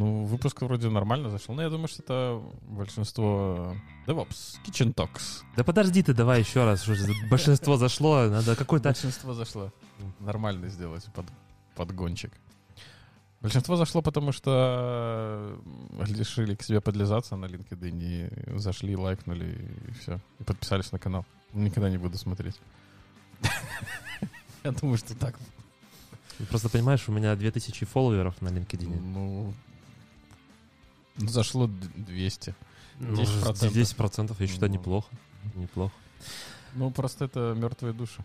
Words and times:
Ну, 0.00 0.24
выпуск 0.24 0.62
вроде 0.62 0.88
нормально 0.88 1.28
зашел. 1.28 1.54
Но 1.54 1.60
я 1.60 1.68
думаю, 1.68 1.86
что 1.86 2.02
это 2.02 2.42
большинство 2.62 3.76
DevOps, 4.06 4.58
Kitchen 4.64 4.94
Talks. 4.94 5.42
Да 5.56 5.62
подожди 5.62 6.02
ты, 6.02 6.14
давай 6.14 6.40
еще 6.40 6.64
раз. 6.64 6.84
Что 6.84 6.94
большинство 7.28 7.76
зашло, 7.76 8.26
надо 8.30 8.56
какой-то... 8.56 8.88
Большинство 8.88 9.34
зашло. 9.34 9.70
Нормально 10.20 10.70
сделать 10.70 11.04
под, 11.14 11.26
подгончик. 11.74 12.32
Большинство 13.42 13.76
зашло, 13.76 14.00
потому 14.00 14.32
что 14.32 15.60
решили 15.98 16.54
к 16.54 16.62
себе 16.62 16.80
подлизаться 16.80 17.36
на 17.36 17.44
LinkedIn 17.44 18.54
и 18.54 18.58
зашли, 18.58 18.96
лайкнули, 18.96 19.70
и 19.86 19.92
все. 20.00 20.18
И 20.38 20.44
подписались 20.44 20.92
на 20.92 20.98
канал. 20.98 21.26
Никогда 21.52 21.90
не 21.90 21.98
буду 21.98 22.16
смотреть. 22.16 22.58
Я 24.64 24.72
думаю, 24.72 24.96
что 24.96 25.14
так. 25.14 25.38
Просто 26.48 26.70
понимаешь, 26.70 27.06
у 27.06 27.12
меня 27.12 27.36
2000 27.36 27.84
фолловеров 27.84 28.40
на 28.40 28.48
LinkedIn. 28.48 28.98
Ну, 28.98 29.52
зашло 31.16 31.66
200. 31.66 32.54
Ну, 32.98 33.14
10%. 33.22 33.70
10% 33.72 34.36
я 34.38 34.46
считаю 34.46 34.70
Ну. 34.72 34.78
неплохо. 34.78 35.08
Неплохо. 35.54 35.94
Ну, 36.74 36.90
просто 36.90 37.24
это 37.24 37.54
мертвые 37.56 37.92
души. 37.94 38.22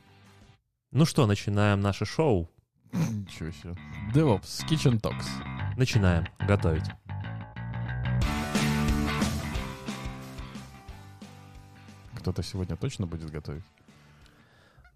Ну 0.91 1.05
что, 1.05 1.25
начинаем 1.27 1.81
наше 1.81 2.05
шоу. 2.05 2.49
Ничего 2.93 3.51
себе. 3.51 3.75
DevOps, 4.13 4.65
Kitchen 4.69 4.99
Talks. 5.01 5.25
Начинаем 5.77 6.25
готовить. 6.47 6.85
Кто-то 12.17 12.41
сегодня 12.43 12.75
точно 12.75 13.05
будет 13.05 13.29
готовить? 13.29 13.63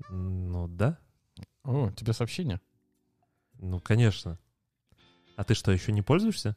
Ну 0.09 0.67
да, 0.67 0.97
О, 1.63 1.91
тебе 1.91 2.13
сообщение? 2.13 2.59
ну 3.59 3.79
конечно. 3.79 4.39
А 5.35 5.43
ты 5.43 5.53
что, 5.53 5.71
еще 5.71 5.91
не 5.91 6.01
пользуешься? 6.01 6.55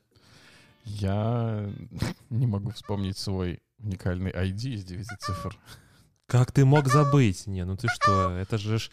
Я 0.85 1.71
не 2.31 2.47
могу 2.47 2.71
вспомнить 2.71 3.19
свой 3.19 3.63
уникальный 3.79 4.31
ID 4.31 4.75
из 4.75 4.85
9 4.85 5.07
цифр. 5.21 5.59
Как 6.27 6.53
ты 6.53 6.65
мог 6.65 6.87
забыть? 6.87 7.47
Не, 7.47 7.65
ну 7.65 7.77
ты 7.77 7.89
что, 7.89 8.31
это 8.31 8.57
же 8.57 8.79
ж 8.79 8.91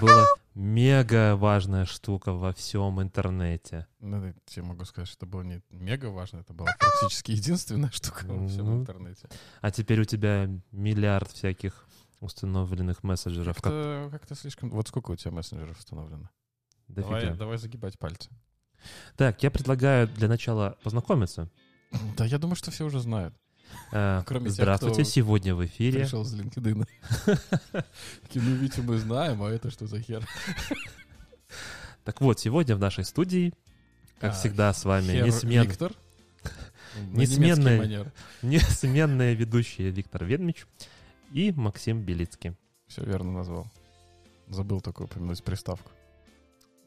была 0.00 0.26
мега 0.54 1.36
важная 1.36 1.86
штука 1.86 2.32
во 2.32 2.52
всем 2.52 3.00
интернете. 3.00 3.86
Ну, 4.00 4.26
я 4.26 4.34
тебе 4.44 4.64
могу 4.64 4.84
сказать, 4.84 5.08
что 5.08 5.24
это 5.24 5.26
было 5.26 5.42
не 5.42 5.62
мега 5.70 6.06
важно, 6.06 6.40
это 6.40 6.52
была 6.52 6.68
практически 6.78 7.30
единственная 7.32 7.90
штука 7.90 8.24
во 8.26 8.46
всем 8.46 8.66
Ну, 8.66 8.80
интернете. 8.80 9.28
А 9.60 9.70
теперь 9.70 10.00
у 10.00 10.04
тебя 10.04 10.50
миллиард 10.70 11.30
всяких 11.30 11.86
установленных 12.20 13.02
мессенджеров. 13.02 13.56
Как... 13.56 13.72
Как-то, 13.72 14.08
как-то 14.10 14.34
слишком... 14.34 14.70
Вот 14.70 14.88
сколько 14.88 15.12
у 15.12 15.16
тебя 15.16 15.30
мессенджеров 15.30 15.78
установлено? 15.78 16.28
дофига. 16.92 17.20
Давай, 17.20 17.36
давай 17.36 17.58
загибать 17.58 17.98
пальцы. 17.98 18.30
Так, 19.16 19.42
я 19.42 19.50
предлагаю 19.50 20.08
для 20.08 20.28
начала 20.28 20.76
познакомиться. 20.82 21.48
Да, 22.16 22.24
я 22.24 22.38
думаю, 22.38 22.56
что 22.56 22.70
все 22.70 22.84
уже 22.84 23.00
знают. 23.00 23.34
Э, 23.92 24.22
Кроме 24.26 24.46
тех, 24.46 24.54
Здравствуйте, 24.54 25.02
кто 25.02 25.10
сегодня 25.10 25.54
в 25.54 25.64
эфире. 25.66 26.00
Пришел 26.00 26.24
с 26.24 26.34
LinkedIn. 26.34 26.86
Такие, 28.22 28.42
Ну, 28.44 28.54
Витя, 28.56 28.80
мы 28.80 28.98
знаем, 28.98 29.42
а 29.42 29.50
это 29.50 29.70
что 29.70 29.86
за 29.86 30.00
хер? 30.00 30.26
Так 32.04 32.20
вот, 32.20 32.40
сегодня 32.40 32.74
в 32.76 32.78
нашей 32.80 33.04
студии, 33.04 33.54
как 34.18 34.32
А, 34.32 34.34
всегда, 34.34 34.72
с 34.72 34.84
вами 34.84 35.12
несмен- 35.22 35.62
Виктор. 35.64 35.92
Манер. 37.06 38.12
несменные 38.42 39.34
ведущие 39.34 39.90
Виктор 39.90 40.24
Ведмич 40.24 40.66
и 41.32 41.52
Максим 41.52 42.02
Белицкий. 42.02 42.54
Все 42.88 43.04
верно 43.04 43.32
назвал. 43.32 43.66
Забыл 44.48 44.80
только 44.80 45.02
упомянуть 45.02 45.42
приставку. 45.42 45.90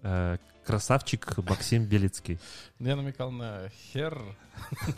Э, 0.05 0.37
Красавчик 0.63 1.37
Максим 1.37 1.85
Белицкий. 1.85 2.39
Я 2.79 2.95
намекал 2.95 3.31
на 3.31 3.69
хер. 3.69 4.19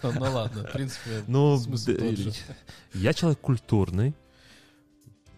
Ну 0.04 0.12
ну 0.20 0.32
ладно, 0.32 0.64
в 0.64 0.72
принципе, 0.72 1.24
Ну, 1.28 1.62
я 2.94 3.14
человек 3.14 3.40
культурный 3.40 4.14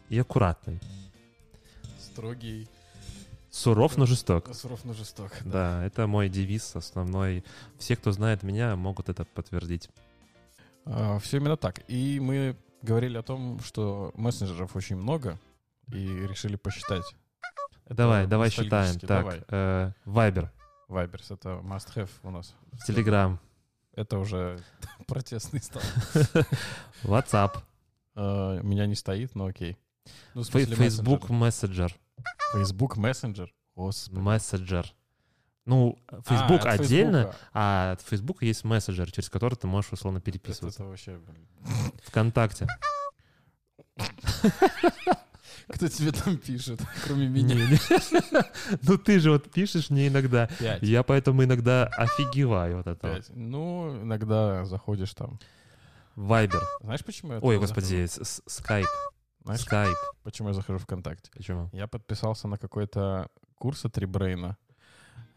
и 0.10 0.20
аккуратный. 0.20 0.80
Строгий, 2.00 2.68
Суров, 3.50 3.98
но 3.98 4.06
жесток. 4.06 4.54
суров, 4.56 4.86
но 4.86 4.94
жесток. 4.94 5.32
да. 5.42 5.80
Да, 5.80 5.86
это 5.86 6.06
мой 6.08 6.30
девиз 6.30 6.76
основной. 6.76 7.44
Все, 7.80 7.96
кто 7.96 8.12
знает 8.12 8.44
меня, 8.44 8.76
могут 8.76 9.10
это 9.10 9.26
подтвердить. 9.26 9.90
все 11.22 11.38
именно 11.38 11.58
так. 11.58 11.82
И 11.88 12.20
мы 12.20 12.56
говорили 12.84 13.18
о 13.18 13.24
том, 13.24 13.60
что 13.62 14.12
мессенджеров 14.16 14.76
очень 14.76 14.96
много, 14.96 15.40
и 15.88 16.06
решили 16.06 16.56
посчитать. 16.56 17.04
Давай, 17.90 18.28
давай 18.28 18.50
считаем. 18.50 19.00
Так, 19.00 19.44
э, 19.50 19.92
Вайбер, 20.06 20.52
Вайберс— 20.88 21.32
это 21.32 21.50
must-have 21.64 22.10
у 22.24 22.32
нас. 22.32 22.56
Телеграм, 22.88 23.40
Это 23.94 24.18
уже 24.20 24.60
протестный 25.08 25.62
стал. 25.62 25.82
WhatsApp, 27.04 27.58
Э, 28.16 28.60
Меня 28.64 28.86
не 28.86 28.96
стоит, 28.96 29.34
но 29.36 29.46
окей. 29.46 29.78
Ну, 30.34 30.44
смысле, 30.44 30.76
Facebook 30.76 31.30
Messenger. 31.30 31.92
Facebook 32.54 32.98
Messenger. 32.98 33.48
Господи. 33.76 34.20
Messenger. 34.20 34.86
Ну, 35.66 36.00
Facebook 36.26 36.66
А, 36.66 36.72
от 36.74 36.80
отдельно, 36.82 37.24
Фейсбука. 37.26 37.38
а 37.54 37.92
от 37.94 38.02
Facebook 38.02 38.42
есть 38.44 38.64
мессенджер, 38.64 39.12
через 39.12 39.30
который 39.30 39.54
ты 39.56 39.68
можешь 39.68 39.92
условно 39.94 40.18
Это, 40.18 40.26
переписываться. 40.26 40.82
это 40.82 40.90
вообще, 40.90 41.18
блин. 41.18 41.48
ВКонтакте. 42.06 42.68
Кто 45.74 45.88
тебе 45.88 46.12
там 46.12 46.38
пишет, 46.38 46.82
кроме 47.04 47.28
меня? 47.28 47.56
Ну 48.82 48.98
ты 48.98 49.20
же 49.20 49.32
вот 49.32 49.52
пишешь 49.52 49.90
мне 49.90 50.08
иногда. 50.08 50.48
Пять. 50.60 50.82
Я 50.84 51.04
поэтому 51.04 51.44
иногда 51.44 51.86
офигеваю 51.86 52.80
от 52.80 52.88
этого. 52.88 53.16
Пять. 53.16 53.30
Ну, 53.36 54.02
иногда 54.04 54.66
заходишь 54.66 55.14
там. 55.14 55.40
Вайбер. 56.16 56.62
Знаешь, 56.82 57.06
почему 57.06 57.34
я 57.34 57.40
Ой, 57.40 57.58
господи, 57.60 58.08
скайп. 58.48 58.88
Знаешь, 59.44 59.62
Скайп. 59.62 59.96
почему 60.24 60.50
я 60.50 60.54
захожу 60.54 60.80
ВКонтакте? 60.80 61.32
Почему? 61.34 61.70
Я 61.72 61.88
подписался 61.88 62.48
на 62.48 62.58
какой-то 62.58 63.28
курс 63.56 63.86
от 63.86 63.98
Ребрейна. 63.98 64.58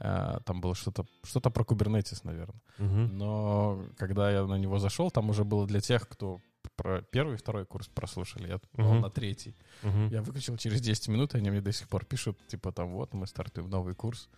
Э, 0.00 0.38
Там 0.44 0.60
было 0.60 0.74
что-то 0.74 1.06
что 1.24 1.40
про 1.40 1.62
Kubernetes, 1.62 2.20
наверное. 2.24 2.60
Мгм. 2.78 3.16
Но 3.16 3.84
когда 3.96 4.30
я 4.30 4.44
на 4.44 4.56
него 4.58 4.78
зашел, 4.78 5.10
там 5.10 5.30
уже 5.30 5.44
было 5.44 5.66
для 5.66 5.80
тех, 5.80 6.08
кто 6.08 6.40
про 6.76 7.02
первый 7.02 7.34
и 7.34 7.36
второй 7.38 7.64
курс 7.66 7.88
прослушали. 7.88 8.48
Я 8.48 8.60
Мгм. 8.74 9.00
на 9.00 9.10
третий. 9.10 9.54
Мгм. 9.82 10.08
Я 10.08 10.22
выключил 10.22 10.56
через 10.56 10.80
10 10.80 11.08
минут, 11.08 11.34
и 11.34 11.38
они 11.38 11.50
мне 11.50 11.60
до 11.60 11.72
сих 11.72 11.88
пор 11.88 12.04
пишут, 12.04 12.38
типа 12.48 12.72
там, 12.72 12.92
вот, 12.92 13.14
мы 13.14 13.26
стартуем 13.26 13.68
новый 13.70 13.94
курс. 13.94 14.28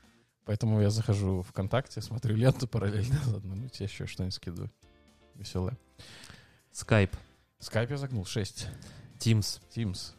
Поэтому 0.44 0.80
я 0.80 0.90
захожу 0.90 1.40
в 1.40 1.48
ВКонтакте, 1.48 2.00
смотрю 2.02 2.36
ленту 2.36 2.68
параллельно, 2.68 3.18
заодно, 3.24 3.54
ну, 3.54 3.68
тебе 3.68 3.86
еще 3.86 4.06
что-нибудь 4.06 4.34
скидываю. 4.34 4.70
Веселое. 5.34 5.76
Скайп. 6.72 7.16
Скайп 7.60 7.90
я 7.90 7.96
загнул 7.96 8.24
6. 8.26 8.68
Teams. 9.18 9.60
Teams. 9.74 10.12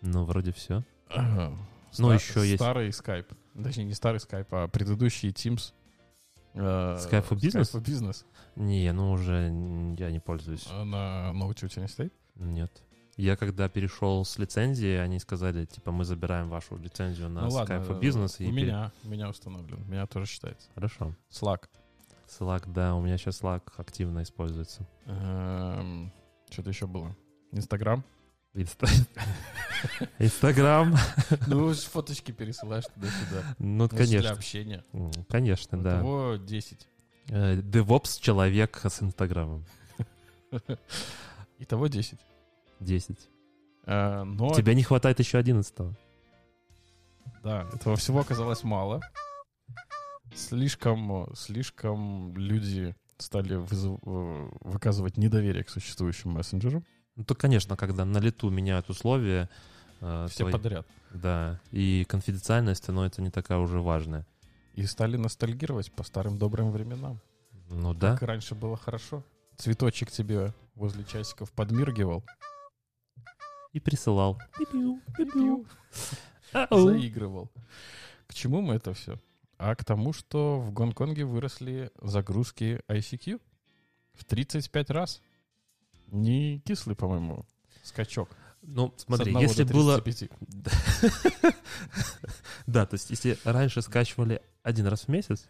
Ну, 0.00 0.24
вроде 0.24 0.52
все. 0.52 0.82
Ага. 1.08 1.56
Ну, 1.98 2.06
Ста- 2.08 2.14
еще 2.14 2.40
есть- 2.48 2.62
Старый 2.62 2.92
скайп. 2.92 3.32
Точнее, 3.62 3.84
не 3.84 3.94
старый 3.94 4.18
скайп, 4.18 4.48
а 4.54 4.66
предыдущий 4.68 5.28
Teams. 5.30 5.72
Э, 6.54 6.96
Skype 6.98 7.28
for 7.28 7.36
Business? 7.36 7.62
Skype 7.72 7.80
for 7.80 7.84
Business. 7.84 8.24
Не, 8.56 8.92
ну 8.92 9.12
уже 9.12 9.46
я 9.98 10.10
не 10.10 10.20
пользуюсь. 10.20 10.66
А 10.70 10.84
на 10.84 11.32
ноуте 11.32 11.66
у 11.66 11.68
тебя 11.68 11.82
не 11.82 11.88
стоит? 11.88 12.12
Нет. 12.36 12.82
Я 13.16 13.36
когда 13.36 13.68
перешел 13.68 14.24
с 14.24 14.38
лицензии, 14.38 14.94
они 14.96 15.18
сказали, 15.18 15.66
типа, 15.66 15.92
мы 15.92 16.04
забираем 16.04 16.48
вашу 16.48 16.76
лицензию 16.78 17.28
на 17.28 17.46
Skype 17.48 17.86
for 17.86 18.00
Business. 18.00 18.36
у 18.38 18.42
и 18.42 18.46
пере- 18.52 18.66
меня, 18.66 18.92
у 19.04 19.08
меня 19.08 19.28
установлен. 19.28 19.84
Меня 19.88 20.06
тоже 20.06 20.26
считается. 20.26 20.68
Хорошо. 20.74 21.14
Slack. 21.30 21.64
Slack, 22.26 22.64
да, 22.72 22.94
у 22.94 23.02
меня 23.02 23.18
сейчас 23.18 23.42
Slack 23.42 23.62
активно 23.76 24.22
используется. 24.22 24.86
Эм, 25.06 26.10
Что-то 26.50 26.70
еще 26.70 26.86
было. 26.86 27.14
Инстаграм. 27.50 28.02
Инста- 28.54 28.86
Инстаграм. 30.18 30.94
Ну, 31.46 31.72
фоточки 31.72 32.32
пересылаешь 32.32 32.84
туда-сюда. 32.94 33.42
Ну, 33.58 33.84
Ну, 33.84 33.88
Для 33.88 33.98
конечно. 33.98 34.30
общения. 34.30 34.84
Конечно, 35.28 35.82
да. 35.82 35.98
Того 35.98 36.36
10. 36.36 36.88
Э, 37.28 37.56
DevOps 37.56 38.20
человек 38.20 38.80
с 38.84 39.02
Инстаграмом. 39.02 39.64
Итого 41.58 41.86
10. 41.86 42.18
10. 42.80 43.16
Э, 43.86 44.22
Но, 44.24 44.52
Тебе 44.54 44.74
не 44.74 44.82
хватает 44.82 45.18
еще 45.18 45.38
11 45.38 45.74
да, 47.42 47.68
этого 47.74 47.96
всего 47.96 48.20
оказалось 48.20 48.62
мало. 48.62 49.00
Слишком, 50.34 51.26
слишком 51.34 52.36
люди 52.36 52.94
стали 53.18 53.56
э, 53.56 54.48
выказывать 54.60 55.16
недоверие 55.16 55.64
к 55.64 55.68
существующим 55.70 56.30
мессенджерам. 56.30 56.84
Ну, 57.16 57.24
то, 57.24 57.34
конечно, 57.34 57.76
когда 57.76 58.04
на 58.04 58.18
лету 58.18 58.48
меняют 58.50 58.88
условия, 58.90 59.48
э, 60.00 60.26
Все 60.30 60.38
твои- 60.44 60.52
подряд. 60.52 60.86
да, 61.12 61.60
и 61.70 62.04
конфиденциальность 62.08 62.82
становится 62.82 63.22
не 63.22 63.30
такая 63.30 63.58
уже 63.58 63.80
важная. 63.80 64.26
И 64.74 64.86
стали 64.86 65.16
ностальгировать 65.16 65.92
по 65.92 66.02
старым 66.02 66.38
добрым 66.38 66.70
временам. 66.72 67.20
Ну 67.68 67.92
да. 67.94 68.12
Как 68.12 68.22
раньше 68.22 68.54
было 68.54 68.76
хорошо. 68.76 69.22
Цветочек 69.56 70.10
тебе 70.10 70.54
возле 70.74 71.04
часиков 71.04 71.52
подмиргивал. 71.52 72.24
И 73.72 73.80
присылал. 73.80 74.38
Заигрывал. 76.70 77.50
К 78.26 78.34
чему 78.34 78.60
мы 78.60 78.74
это 78.74 78.92
все? 78.94 79.18
а 79.58 79.76
к 79.76 79.84
тому, 79.84 80.12
что 80.12 80.58
в 80.58 80.72
Гонконге 80.72 81.24
выросли 81.24 81.92
загрузки 82.00 82.80
ICQ 82.88 83.40
в 84.14 84.24
35 84.24 84.90
раз. 84.90 85.22
Не 86.12 86.60
кислый, 86.60 86.94
по-моему, 86.94 87.46
скачок. 87.82 88.28
Ну, 88.60 88.94
смотри, 88.96 89.34
если 89.40 89.64
было... 89.64 90.00
35. 90.00 91.54
Да, 92.66 92.86
то 92.86 92.94
есть 92.94 93.10
если 93.10 93.36
раньше 93.44 93.82
скачивали 93.82 94.40
один 94.62 94.86
раз 94.86 95.02
в 95.04 95.08
месяц, 95.08 95.46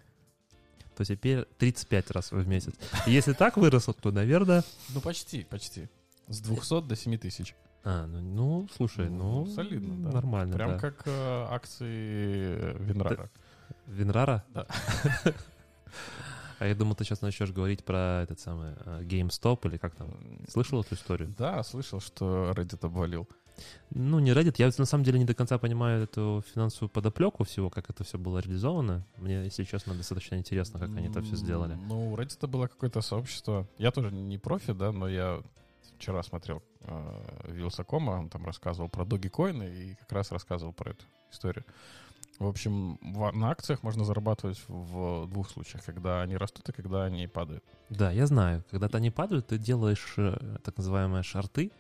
то 0.97 1.05
теперь 1.05 1.44
35 1.59 2.11
раз 2.12 2.32
в 2.32 2.47
месяц. 2.47 2.75
Если 3.06 3.32
так 3.35 3.56
выросло, 3.56 3.93
то, 3.93 4.11
наверное... 4.12 4.64
Ну, 4.91 5.00
почти, 5.00 5.44
почти. 5.44 5.88
С 6.29 6.41
200 6.41 6.82
до 6.87 6.97
7 6.97 7.19
тысяч. 7.19 7.55
А, 7.85 8.06
ну, 8.06 8.20
ну, 8.20 8.69
слушай, 8.75 9.11
ну... 9.11 9.44
Ну, 9.44 9.47
солидно, 9.47 10.05
да. 10.05 10.12
Нормально, 10.14 10.55
Прям 10.55 10.70
да. 10.70 10.79
как 10.79 11.03
э, 11.06 11.47
акции 11.50 12.79
Винрара. 12.79 13.29
Винрара? 13.87 14.44
Да. 14.50 14.67
А 16.62 16.67
я 16.67 16.76
думал, 16.76 16.94
ты 16.94 17.03
сейчас 17.03 17.23
начнешь 17.23 17.50
говорить 17.50 17.85
про 17.85 18.23
этот 18.23 18.38
самый 18.38 18.75
э, 18.87 19.03
GameStop 19.03 19.69
или 19.69 19.79
как 19.79 19.97
там. 19.97 20.12
Слышал 20.49 20.81
эту 20.81 20.94
историю? 20.94 21.35
Да, 21.37 21.61
слышал, 21.64 21.99
что 21.99 22.53
Reddit 22.53 22.87
обвалил. 22.87 23.29
Ну, 23.91 24.20
не 24.20 24.31
Reddit. 24.31 24.55
Я 24.59 24.70
на 24.79 24.85
самом 24.85 25.03
деле 25.03 25.19
не 25.19 25.25
до 25.25 25.35
конца 25.35 25.59
понимаю 25.59 26.05
эту 26.05 26.44
финансовую 26.55 26.88
подоплеку 26.88 27.43
всего, 27.43 27.69
как 27.69 27.91
это 27.91 28.05
все 28.05 28.17
было 28.17 28.38
реализовано. 28.38 29.05
Мне, 29.17 29.43
если 29.43 29.64
честно, 29.64 29.94
достаточно 29.94 30.37
интересно, 30.37 30.79
как 30.79 30.91
они 30.91 31.09
это 31.09 31.20
все 31.23 31.35
сделали. 31.35 31.75
Ну, 31.75 32.12
у 32.12 32.17
Reddit 32.17 32.47
было 32.47 32.69
какое-то 32.69 33.00
сообщество. 33.00 33.67
Я 33.79 33.91
тоже 33.91 34.12
не 34.12 34.38
профи, 34.38 34.73
да, 34.73 34.93
но 34.93 35.09
я 35.09 35.43
вчера 35.99 36.23
смотрел 36.23 36.62
э, 36.82 37.53
Вилсакома, 37.55 38.12
он 38.12 38.29
там 38.29 38.47
рассказывал 38.47 38.88
про 38.88 39.03
Dogecoin 39.03 39.69
и 39.69 39.97
как 39.97 40.12
раз 40.12 40.31
рассказывал 40.31 40.73
про 40.73 40.93
эту 40.93 41.05
историю. 41.32 41.64
В 42.38 42.46
общем, 42.46 42.99
в- 43.02 43.31
на 43.32 43.50
акциях 43.50 43.82
можно 43.82 44.05
зарабатывать 44.05 44.61
в 44.69 45.26
двух 45.29 45.50
случаях, 45.50 45.84
когда 45.84 46.23
они 46.23 46.37
растут 46.37 46.69
и 46.69 46.73
когда 46.73 47.05
они 47.05 47.26
падают. 47.29 47.62
Да, 47.90 48.11
я 48.11 48.26
знаю. 48.26 48.64
Когда 48.70 48.88
они 48.99 49.11
падают, 49.11 49.49
ты 49.49 49.58
делаешь 49.58 50.14
э, 50.17 50.56
так 50.64 50.76
называемые 50.76 51.23
шарты, 51.23 51.70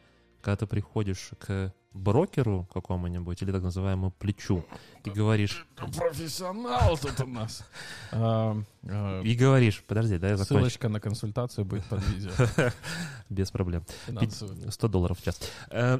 когда 0.40 0.56
ты 0.56 0.66
приходишь 0.66 1.30
к 1.38 1.72
брокеру 1.94 2.66
какому-нибудь 2.72 3.42
или 3.42 3.52
так 3.52 3.62
называемому 3.62 4.10
плечу 4.12 4.64
и 5.04 5.10
говоришь, 5.10 5.66
Профессионал 5.76 6.96
тут 6.96 7.20
у 7.20 7.26
нас. 7.26 7.64
А, 8.12 8.56
э, 8.82 9.22
и 9.24 9.34
говоришь, 9.34 9.82
подожди, 9.86 10.18
да, 10.18 10.28
я 10.30 10.36
закончу. 10.36 10.54
Ссылочка 10.60 10.88
на 10.88 11.00
консультацию 11.00 11.64
будет 11.64 11.84
под 11.86 12.06
видео. 12.08 12.30
Без 13.30 13.50
проблем. 13.50 13.84
Финансовую. 14.06 14.70
100 14.70 14.88
долларов 14.88 15.18
в 15.18 15.22
час. 15.24 15.40
Э, 15.70 15.98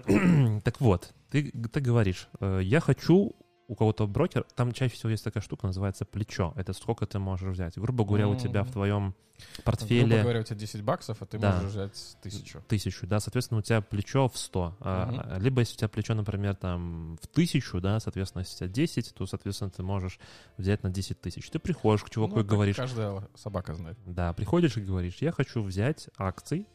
Так 0.65 0.81
вот, 0.81 1.13
ты, 1.31 1.51
ты 1.51 1.81
говоришь, 1.81 2.29
я 2.41 2.81
хочу 2.81 3.35
у 3.73 3.75
кого-то 3.75 4.07
брокер, 4.07 4.45
там 4.55 4.73
чаще 4.73 4.93
всего 4.95 5.09
есть 5.09 5.25
такая 5.25 5.43
штука, 5.43 5.67
называется 5.67 6.05
плечо. 6.05 6.53
Это 6.57 6.75
сколько 6.75 7.07
ты 7.07 7.19
можешь 7.19 7.49
взять. 7.49 7.79
Грубо 7.79 8.05
говоря, 8.05 8.29
у 8.29 8.35
тебя 8.35 8.65
в 8.65 8.71
твоем 8.71 9.15
Грубо 9.57 9.65
портфеле 9.65 10.21
говоря, 10.21 10.41
у 10.41 10.43
тебя 10.43 10.57
10 10.57 10.83
баксов, 10.83 11.23
а 11.23 11.27
ты 11.27 11.39
Да. 11.39 11.55
можешь 11.55 11.71
взять 11.71 12.17
тысячу. 12.23 12.63
тысячу, 12.69 13.07
да, 13.07 13.19
соответственно, 13.19 13.61
у 13.61 13.63
тебя 13.63 13.81
плечо 13.81 14.29
в 14.29 14.37
100. 14.37 14.77
А, 14.81 15.39
Либо 15.41 15.61
если 15.61 15.75
у 15.75 15.79
тебя 15.79 15.89
плечо, 15.89 16.13
например, 16.15 16.55
там 16.55 17.17
в 17.23 17.27
тысячу, 17.29 17.81
да, 17.81 17.99
соответственно, 17.99 18.41
если 18.43 18.57
у 18.57 18.59
тебя 18.59 18.69
10, 18.69 19.15
то, 19.15 19.25
соответственно, 19.27 19.71
ты 19.71 19.83
можешь 19.83 20.21
взять 20.59 20.83
на 20.83 20.91
10 20.91 21.23
тысяч. 21.23 21.49
Ты 21.49 21.59
приходишь 21.59 22.05
к 22.05 22.11
чуваку 22.11 22.35
Ну, 22.35 22.41
и 22.43 22.45
говоришь, 22.45 22.77
Каждая 22.77 23.27
собака 23.35 23.73
знает. 23.75 23.97
да, 24.05 24.35
приходишь 24.35 24.77
и 24.77 24.83
говоришь, 24.83 25.17
я 25.23 25.33
хочу 25.33 25.63
взять 25.63 26.11
акций 26.19 26.67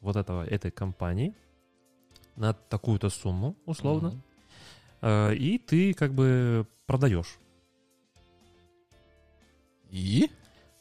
вот 0.00 0.14
этого, 0.14 0.44
этой 0.44 0.70
компании 0.70 1.34
на 2.36 2.52
такую-то 2.54 3.10
сумму, 3.10 3.56
условно, 3.66 4.10
Мгм. 4.10 4.22
Э, 5.02 5.34
и 5.34 5.58
ты 5.58 5.94
как 5.94 6.14
бы 6.14 6.66
продаешь. 6.86 7.38
И? 9.90 10.30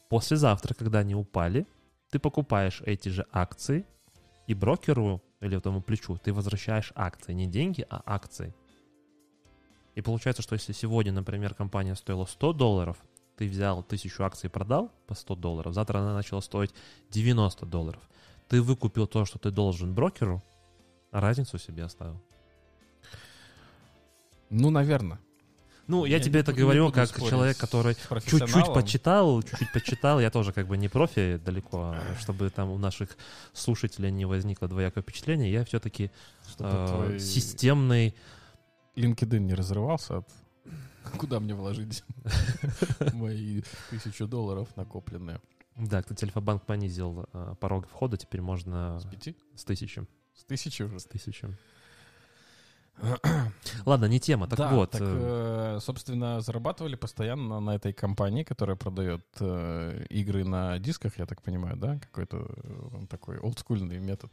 Послезавтра, 0.10 0.74
когда 0.74 1.00
они 1.00 1.14
упали, 1.14 1.68
ты 2.10 2.20
покупаешь 2.20 2.82
эти 2.86 3.10
же 3.10 3.26
акции, 3.32 3.86
и 4.48 4.56
брокеру 4.56 5.22
или 5.42 5.58
этому 5.58 5.82
плечу 5.82 6.18
ты 6.18 6.34
возвращаешь 6.34 6.92
акции. 6.96 7.34
Не 7.34 7.46
деньги, 7.46 7.86
а 7.90 8.02
акции. 8.06 8.54
И 9.96 10.02
получается, 10.02 10.42
что 10.42 10.54
если 10.54 10.74
сегодня, 10.74 11.12
например, 11.12 11.54
компания 11.54 11.96
стоила 11.96 12.26
100 12.26 12.54
долларов, 12.54 12.98
ты 13.38 13.48
взял 13.48 13.84
тысячу 13.84 14.24
акций 14.24 14.48
и 14.48 14.50
продал 14.50 14.92
по 15.08 15.14
100 15.14 15.36
долларов, 15.36 15.74
завтра 15.74 16.00
она 16.00 16.14
начала 16.14 16.42
стоить 16.42 16.74
90 17.12 17.66
долларов. 17.66 18.02
Ты 18.48 18.62
выкупил 18.62 19.08
то, 19.08 19.26
что 19.26 19.38
ты 19.40 19.52
должен 19.52 19.94
брокеру, 19.94 20.42
а 21.12 21.22
разницу 21.22 21.58
себе 21.58 21.84
оставил. 21.84 22.22
Ну, 24.50 24.70
наверное. 24.70 25.20
Ну, 25.90 26.06
я, 26.06 26.18
Я 26.18 26.24
тебе 26.24 26.42
это 26.42 26.54
говорю 26.54 26.92
как 26.92 27.12
человек, 27.16 27.58
который 27.58 27.96
чуть-чуть 27.96 28.74
почитал, 28.74 29.42
чуть-чуть 29.42 29.74
почитал. 29.74 30.20
Я 30.20 30.30
тоже 30.30 30.54
как 30.54 30.68
бы 30.68 30.78
не 30.78 30.88
профи 30.88 31.38
далеко, 31.44 31.96
а 31.96 32.16
чтобы 32.20 32.52
там 32.52 32.70
у 32.70 32.78
наших 32.78 33.18
слушателей 33.54 34.12
не 34.12 34.26
возникло 34.26 34.68
двоякое 34.68 35.02
впечатление. 35.02 35.52
Я 35.52 35.66
все-таки 35.66 36.12
Чтобы 36.48 36.70
твой 36.88 37.20
системный... 37.20 38.16
LinkedIn 38.96 39.40
не 39.40 39.56
разрывался 39.56 40.20
от... 40.20 40.30
Куда 41.18 41.40
мне 41.40 41.56
вложить 41.56 42.04
мои 43.14 43.64
тысячу 43.90 44.28
долларов 44.28 44.68
накопленные? 44.76 45.42
Да, 45.76 46.04
кстати, 46.04 46.26
Альфа-банк 46.26 46.66
понизил 46.66 47.26
э, 47.34 47.56
порог 47.60 47.88
входа, 47.88 48.18
теперь 48.18 48.42
можно 48.42 49.00
С 49.00 49.06
пяти? 49.06 49.36
с 49.56 49.64
тысячи. 49.64 50.06
С 50.36 50.44
тысячи 50.44 50.84
уже? 50.84 51.00
С 51.00 51.06
тысячи. 51.06 51.48
Ладно, 53.86 54.06
не 54.06 54.20
тема. 54.20 54.48
Так 54.48 54.60
да, 54.60 54.74
вот, 54.74 54.92
так, 54.92 55.02
э, 55.02 55.76
э, 55.78 55.80
собственно, 55.82 56.42
зарабатывали 56.42 56.96
постоянно 56.96 57.60
на 57.60 57.76
этой 57.76 57.94
компании, 57.94 58.44
которая 58.44 58.76
продает 58.76 59.26
э, 59.40 60.06
игры 60.10 60.44
на 60.44 60.80
дисках, 60.80 61.18
я 61.20 61.26
так 61.26 61.42
понимаю, 61.42 61.78
да? 61.78 62.00
Какой-то 62.00 62.48
э, 62.48 63.06
такой 63.10 63.40
олдскульный 63.40 64.00
метод. 64.00 64.32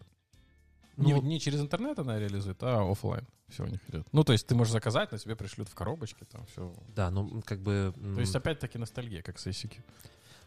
Не, 0.96 1.14
ну, 1.14 1.22
не 1.22 1.38
через 1.38 1.60
интернет 1.60 1.98
она 1.98 2.18
реализует, 2.18 2.62
а 2.62 2.90
оффлайн. 2.90 3.26
Все 3.48 3.64
у 3.64 3.66
них 3.66 3.80
идет. 3.88 4.06
Ну, 4.12 4.24
то 4.24 4.32
есть 4.32 4.46
ты 4.46 4.54
можешь 4.54 4.72
заказать, 4.72 5.12
но 5.12 5.18
тебе 5.18 5.36
пришлют 5.36 5.68
в 5.68 5.74
коробочке, 5.74 6.24
там 6.24 6.46
все. 6.46 6.72
да, 6.94 7.10
ну 7.10 7.42
как 7.44 7.60
бы... 7.60 7.92
То 8.14 8.20
есть 8.20 8.34
опять-таки 8.34 8.78
ностальгия, 8.78 9.22
как 9.22 9.38
с 9.38 9.46
ICQ. 9.46 9.80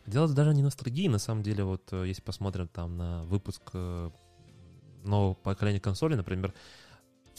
Дело 0.07 0.27
даже 0.27 0.53
не 0.55 0.63
ностальгии, 0.63 1.07
на 1.07 1.19
самом 1.19 1.43
деле, 1.43 1.63
вот 1.63 1.83
э, 1.91 2.07
если 2.07 2.21
посмотрим 2.23 2.67
там 2.67 2.97
на 2.97 3.23
выпуск 3.25 3.61
э, 3.73 4.09
нового 5.03 5.35
поколения 5.35 5.79
консолей, 5.79 6.17
например, 6.17 6.53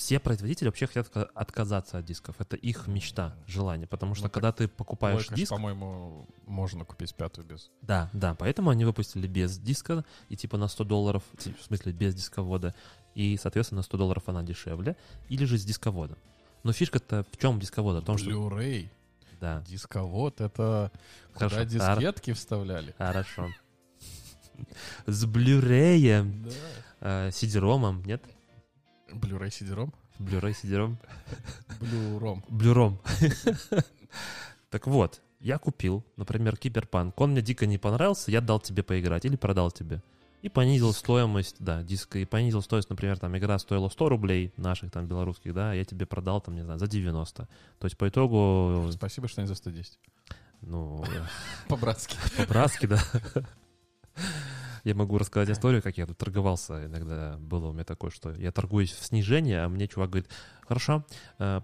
все 0.00 0.18
производители 0.18 0.66
вообще 0.68 0.86
хотят 0.86 1.08
отка- 1.14 1.28
отказаться 1.34 1.98
от 1.98 2.06
дисков. 2.06 2.36
Это 2.38 2.56
их 2.56 2.86
мечта, 2.86 3.36
желание. 3.46 3.86
Потому 3.86 4.14
что 4.14 4.24
Ну, 4.24 4.30
когда 4.30 4.50
ты 4.50 4.66
покупаешь 4.66 5.26
ж, 5.26 5.34
диск... 5.34 5.50
по-моему, 5.50 6.26
можно 6.46 6.86
купить 6.86 7.14
пятую 7.14 7.46
без. 7.46 7.70
Да, 7.82 8.08
да, 8.14 8.34
поэтому 8.34 8.70
они 8.70 8.86
выпустили 8.86 9.26
без 9.26 9.58
диска 9.58 10.06
и 10.30 10.36
типа 10.36 10.56
на 10.56 10.68
100 10.68 10.84
долларов, 10.84 11.22
в 11.36 11.62
смысле 11.66 11.92
без 11.92 12.14
дисковода, 12.14 12.74
и, 13.14 13.36
соответственно, 13.36 13.80
на 13.80 13.82
100 13.82 13.98
долларов 13.98 14.22
она 14.26 14.42
дешевле, 14.42 14.96
или 15.28 15.44
же 15.44 15.58
с 15.58 15.64
дисководом. 15.66 16.16
Но 16.62 16.72
фишка-то 16.72 17.26
в 17.30 17.36
чем 17.36 17.60
дисковод? 17.60 18.02
О 18.02 18.06
том, 18.06 18.16
что... 18.16 18.30
Blu-ray, 18.30 18.88
Да, 19.38 19.62
дисковод, 19.68 20.40
это 20.40 20.90
куда 21.34 21.48
Хорошо. 21.50 21.64
дискетки 21.68 22.32
вставляли. 22.32 22.94
хорошо. 22.96 23.50
С 25.06 25.24
блюреем, 25.26 26.42
Да. 27.00 27.26
э, 27.26 27.28
CD-ромом, 27.30 28.02
нет? 28.06 28.22
Blu-ray 29.12 29.48
CD-ROM? 29.48 29.92
Blu-ray 30.18 30.54
CD-ROM. 30.62 30.96
Blu-ROM. 31.80 32.42
Блюром. 32.48 33.00
Так 34.70 34.86
вот, 34.86 35.20
я 35.40 35.58
купил, 35.58 36.04
например, 36.16 36.56
Киберпанк. 36.56 37.18
Он 37.20 37.32
мне 37.32 37.42
дико 37.42 37.66
не 37.66 37.78
понравился, 37.78 38.30
я 38.30 38.40
дал 38.40 38.60
тебе 38.60 38.82
поиграть 38.82 39.24
или 39.24 39.36
продал 39.36 39.70
тебе. 39.70 40.02
И 40.42 40.48
понизил 40.48 40.92
стоимость, 40.94 41.56
да, 41.58 41.82
диска, 41.82 42.18
и 42.18 42.24
понизил 42.24 42.62
стоимость, 42.62 42.88
например, 42.88 43.18
там 43.18 43.36
игра 43.36 43.58
стоила 43.58 43.88
100 43.88 44.08
рублей 44.08 44.52
наших 44.56 44.90
там 44.90 45.06
белорусских, 45.06 45.52
да, 45.52 45.72
а 45.72 45.74
я 45.74 45.84
тебе 45.84 46.06
продал 46.06 46.40
там, 46.40 46.54
не 46.54 46.62
знаю, 46.62 46.78
за 46.78 46.86
90. 46.86 47.46
То 47.78 47.84
есть 47.84 47.98
по 47.98 48.08
итогу, 48.08 48.90
Спасибо, 48.92 49.28
что 49.28 49.42
не 49.42 49.46
за 49.46 49.54
110. 49.54 49.98
ну, 50.62 51.04
По-братски. 51.68 52.16
по-братски, 52.38 52.86
да. 52.86 53.02
Я 54.84 54.94
могу 54.94 55.18
рассказать 55.18 55.50
историю, 55.50 55.82
как 55.82 55.96
я 55.98 56.06
тут 56.06 56.18
торговался. 56.18 56.86
Иногда 56.86 57.36
было 57.38 57.68
у 57.68 57.72
меня 57.72 57.84
такое, 57.84 58.10
что 58.10 58.32
я 58.34 58.52
торгуюсь 58.52 58.92
в 58.92 59.04
снижении, 59.04 59.54
а 59.54 59.68
мне 59.68 59.88
чувак 59.88 60.10
говорит, 60.10 60.30
хорошо, 60.66 61.04
э, 61.38 61.60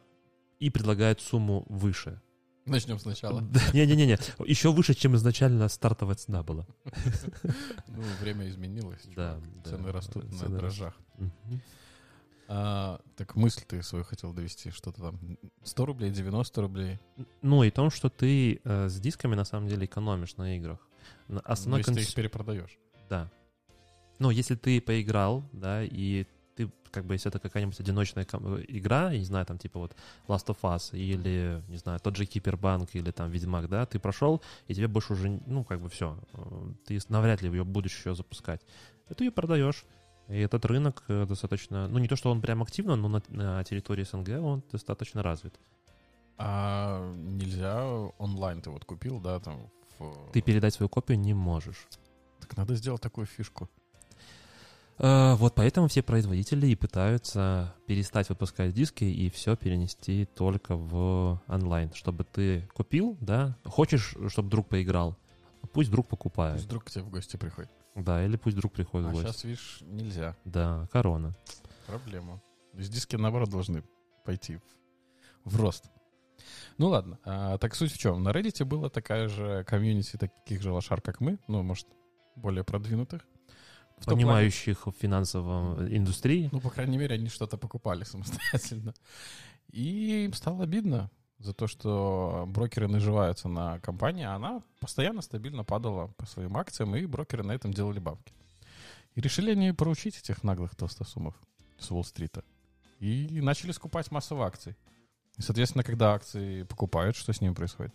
и 0.58 0.70
предлагает 0.70 1.20
сумму 1.20 1.64
выше. 1.68 2.20
Начнем 2.66 2.98
сначала. 2.98 3.40
Не-не-не, 3.72 4.18
еще 4.44 4.72
выше, 4.72 4.94
чем 4.94 5.14
изначально 5.14 5.68
стартовая 5.68 6.16
цена 6.16 6.42
была. 6.42 6.66
Ну, 7.88 8.02
время 8.20 8.48
изменилось. 8.48 9.02
Да, 9.14 9.40
Цены 9.64 9.90
растут 9.92 10.30
на 10.32 10.48
дрожжах. 10.48 10.94
А, 12.48 13.00
так 13.16 13.34
мысль 13.34 13.62
ты 13.66 13.82
свою 13.82 14.04
хотел 14.04 14.32
довести, 14.32 14.70
что-то 14.70 15.00
там 15.00 15.18
100 15.64 15.86
рублей, 15.86 16.10
90 16.10 16.60
рублей. 16.60 17.00
Ну 17.42 17.64
и 17.64 17.70
том, 17.70 17.90
что 17.90 18.08
ты 18.08 18.60
э, 18.62 18.88
с 18.88 19.00
дисками 19.00 19.34
на 19.34 19.44
самом 19.44 19.68
деле 19.68 19.86
экономишь 19.86 20.36
на 20.36 20.56
играх. 20.56 20.78
На 21.26 21.36
Ну, 21.36 21.40
Основной 21.44 21.80
если 21.80 21.94
ты 21.94 22.00
конс- 22.00 22.02
их 22.08 22.14
перепродаешь. 22.14 22.78
Да. 23.08 23.30
Ну, 24.18 24.30
если 24.30 24.54
ты 24.54 24.80
поиграл, 24.80 25.42
да, 25.52 25.82
и 25.84 26.26
ты, 26.56 26.70
как 26.90 27.04
бы, 27.04 27.14
если 27.14 27.28
это 27.28 27.38
какая-нибудь 27.38 27.78
одиночная 27.78 28.24
ком- 28.24 28.60
игра, 28.66 29.12
я 29.12 29.18
не 29.18 29.24
знаю, 29.24 29.44
там, 29.44 29.58
типа 29.58 29.78
вот 29.78 29.94
Last 30.26 30.46
of 30.46 30.58
Us 30.62 30.96
или, 30.96 31.62
не 31.68 31.76
знаю, 31.76 32.00
тот 32.00 32.16
же 32.16 32.24
Кибербанк 32.24 32.94
или 32.94 33.10
там 33.10 33.30
Ведьмак, 33.30 33.68
да, 33.68 33.84
ты 33.84 33.98
прошел, 33.98 34.42
и 34.66 34.74
тебе 34.74 34.88
больше 34.88 35.12
уже, 35.12 35.40
ну, 35.46 35.64
как 35.64 35.80
бы 35.80 35.90
все, 35.90 36.18
ты 36.86 36.98
навряд 37.08 37.42
ли 37.42 37.50
ее 37.50 37.64
будешь 37.64 37.96
еще 37.96 38.14
запускать. 38.14 38.62
И 39.10 39.14
ты 39.14 39.24
ее 39.24 39.30
продаешь. 39.30 39.84
И 40.28 40.38
этот 40.38 40.64
рынок 40.64 41.04
э, 41.06 41.24
достаточно, 41.24 41.86
ну, 41.86 41.98
не 41.98 42.08
то, 42.08 42.16
что 42.16 42.32
он 42.32 42.40
прям 42.40 42.60
активно, 42.62 42.96
но 42.96 43.08
на, 43.08 43.22
на 43.28 43.62
территории 43.62 44.02
СНГ 44.02 44.42
он 44.42 44.62
достаточно 44.72 45.22
развит. 45.22 45.54
А 46.38 47.14
нельзя 47.14 47.86
онлайн 48.18 48.60
ты 48.60 48.70
вот 48.70 48.84
купил, 48.84 49.20
да, 49.20 49.38
там 49.38 49.70
в... 49.98 50.32
Ты 50.32 50.42
передать 50.42 50.74
свою 50.74 50.88
копию 50.88 51.18
не 51.18 51.32
можешь. 51.32 51.86
Так 52.48 52.56
надо 52.56 52.74
сделать 52.76 53.00
такую 53.02 53.26
фишку. 53.26 53.68
Э, 54.98 55.34
Вот 55.34 55.54
поэтому 55.54 55.88
все 55.88 56.02
производители 56.02 56.66
и 56.68 56.74
пытаются 56.76 57.74
перестать 57.86 58.28
выпускать 58.28 58.72
диски 58.72 59.04
и 59.04 59.28
все 59.30 59.56
перенести 59.56 60.24
только 60.26 60.76
в 60.76 61.40
онлайн, 61.48 61.92
чтобы 61.94 62.24
ты 62.24 62.68
купил, 62.74 63.16
да, 63.20 63.56
хочешь, 63.64 64.14
чтобы 64.28 64.48
друг 64.48 64.68
поиграл, 64.68 65.16
пусть 65.72 65.90
друг 65.90 66.08
покупает, 66.08 66.54
Пусть 66.54 66.66
вдруг 66.66 66.84
к 66.84 66.90
тебе 66.90 67.04
в 67.04 67.10
гости 67.10 67.36
приходит. 67.36 67.70
да, 67.94 68.24
или 68.24 68.36
пусть 68.36 68.56
друг 68.56 68.72
приходит 68.72 69.08
А 69.08 69.10
в 69.10 69.12
гости. 69.14 69.26
сейчас, 69.28 69.44
видишь, 69.44 69.78
нельзя. 69.82 70.36
Да, 70.44 70.88
корона. 70.92 71.36
Проблема. 71.86 72.40
То 72.72 72.78
есть 72.78 72.92
диски, 72.92 73.16
наоборот, 73.16 73.48
должны 73.50 73.82
пойти 74.24 74.56
в, 74.56 74.62
в 75.52 75.60
рост. 75.60 75.84
Ну 76.78 76.88
ладно. 76.88 77.18
А, 77.24 77.56
так 77.58 77.74
суть 77.74 77.92
в 77.92 77.98
чем? 77.98 78.22
На 78.22 78.30
Reddit 78.30 78.64
была 78.64 78.88
такая 78.90 79.28
же 79.28 79.64
комьюнити 79.64 80.16
таких 80.16 80.60
же 80.62 80.72
лошар, 80.72 81.00
как 81.00 81.20
мы, 81.20 81.38
ну, 81.48 81.62
может, 81.62 81.86
более 82.36 82.64
продвинутых. 82.64 83.22
В 83.98 84.04
плане- 84.04 84.16
Понимающих 84.20 84.86
в 84.86 84.92
финансовой 84.92 85.96
индустрии. 85.96 86.48
ну, 86.52 86.60
по 86.60 86.70
крайней 86.70 86.98
мере, 86.98 87.14
они 87.14 87.28
что-то 87.28 87.56
покупали 87.56 88.04
самостоятельно. 88.52 88.94
И 89.72 90.24
им 90.26 90.32
стало 90.34 90.64
обидно 90.64 91.10
за 91.38 91.52
то, 91.52 91.66
что 91.66 92.44
брокеры 92.48 92.88
наживаются 92.88 93.48
на 93.48 93.78
компании, 93.80 94.24
а 94.24 94.34
она 94.34 94.62
постоянно 94.80 95.22
стабильно 95.22 95.64
падала 95.64 96.08
по 96.16 96.26
своим 96.26 96.56
акциям, 96.56 96.94
и 96.96 97.06
брокеры 97.06 97.42
на 97.42 97.52
этом 97.52 97.72
делали 97.72 97.98
бабки. 97.98 98.32
И 99.14 99.20
решили 99.20 99.50
они 99.52 99.72
проучить 99.72 100.18
этих 100.18 100.44
наглых 100.44 100.74
толстосумов 100.76 101.34
с 101.78 101.90
Уолл-стрита. 101.90 102.44
И 103.00 103.40
начали 103.42 103.72
скупать 103.72 104.10
массово 104.10 104.46
акций. 104.46 104.76
И, 105.38 105.42
соответственно, 105.42 105.84
когда 105.84 106.12
акции 106.14 106.62
покупают, 106.64 107.16
что 107.16 107.32
с 107.32 107.40
ними 107.40 107.52
происходит? 107.54 107.94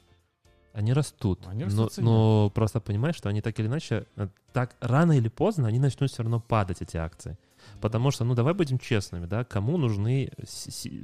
Они 0.74 0.94
растут. 0.94 1.46
Они 1.48 1.64
растут 1.66 1.80
но, 1.80 1.88
цене. 1.90 2.06
но 2.06 2.50
просто 2.50 2.80
понимаешь, 2.80 3.16
что 3.16 3.30
они 3.30 3.42
так 3.42 3.60
или 3.60 3.68
иначе, 3.68 4.06
э, 4.16 4.28
так 4.54 4.76
рано 4.80 5.14
или 5.14 5.28
поздно 5.28 5.68
они 5.68 5.80
начнут 5.80 6.12
все 6.12 6.24
равно 6.24 6.40
падать, 6.40 6.82
эти 6.82 6.98
акции. 6.98 7.38
Потому 7.82 8.12
что, 8.12 8.24
ну, 8.24 8.34
давай 8.36 8.54
будем 8.54 8.80
честными, 8.80 9.26
да, 9.26 9.44
кому 9.44 9.78
нужны 9.78 10.32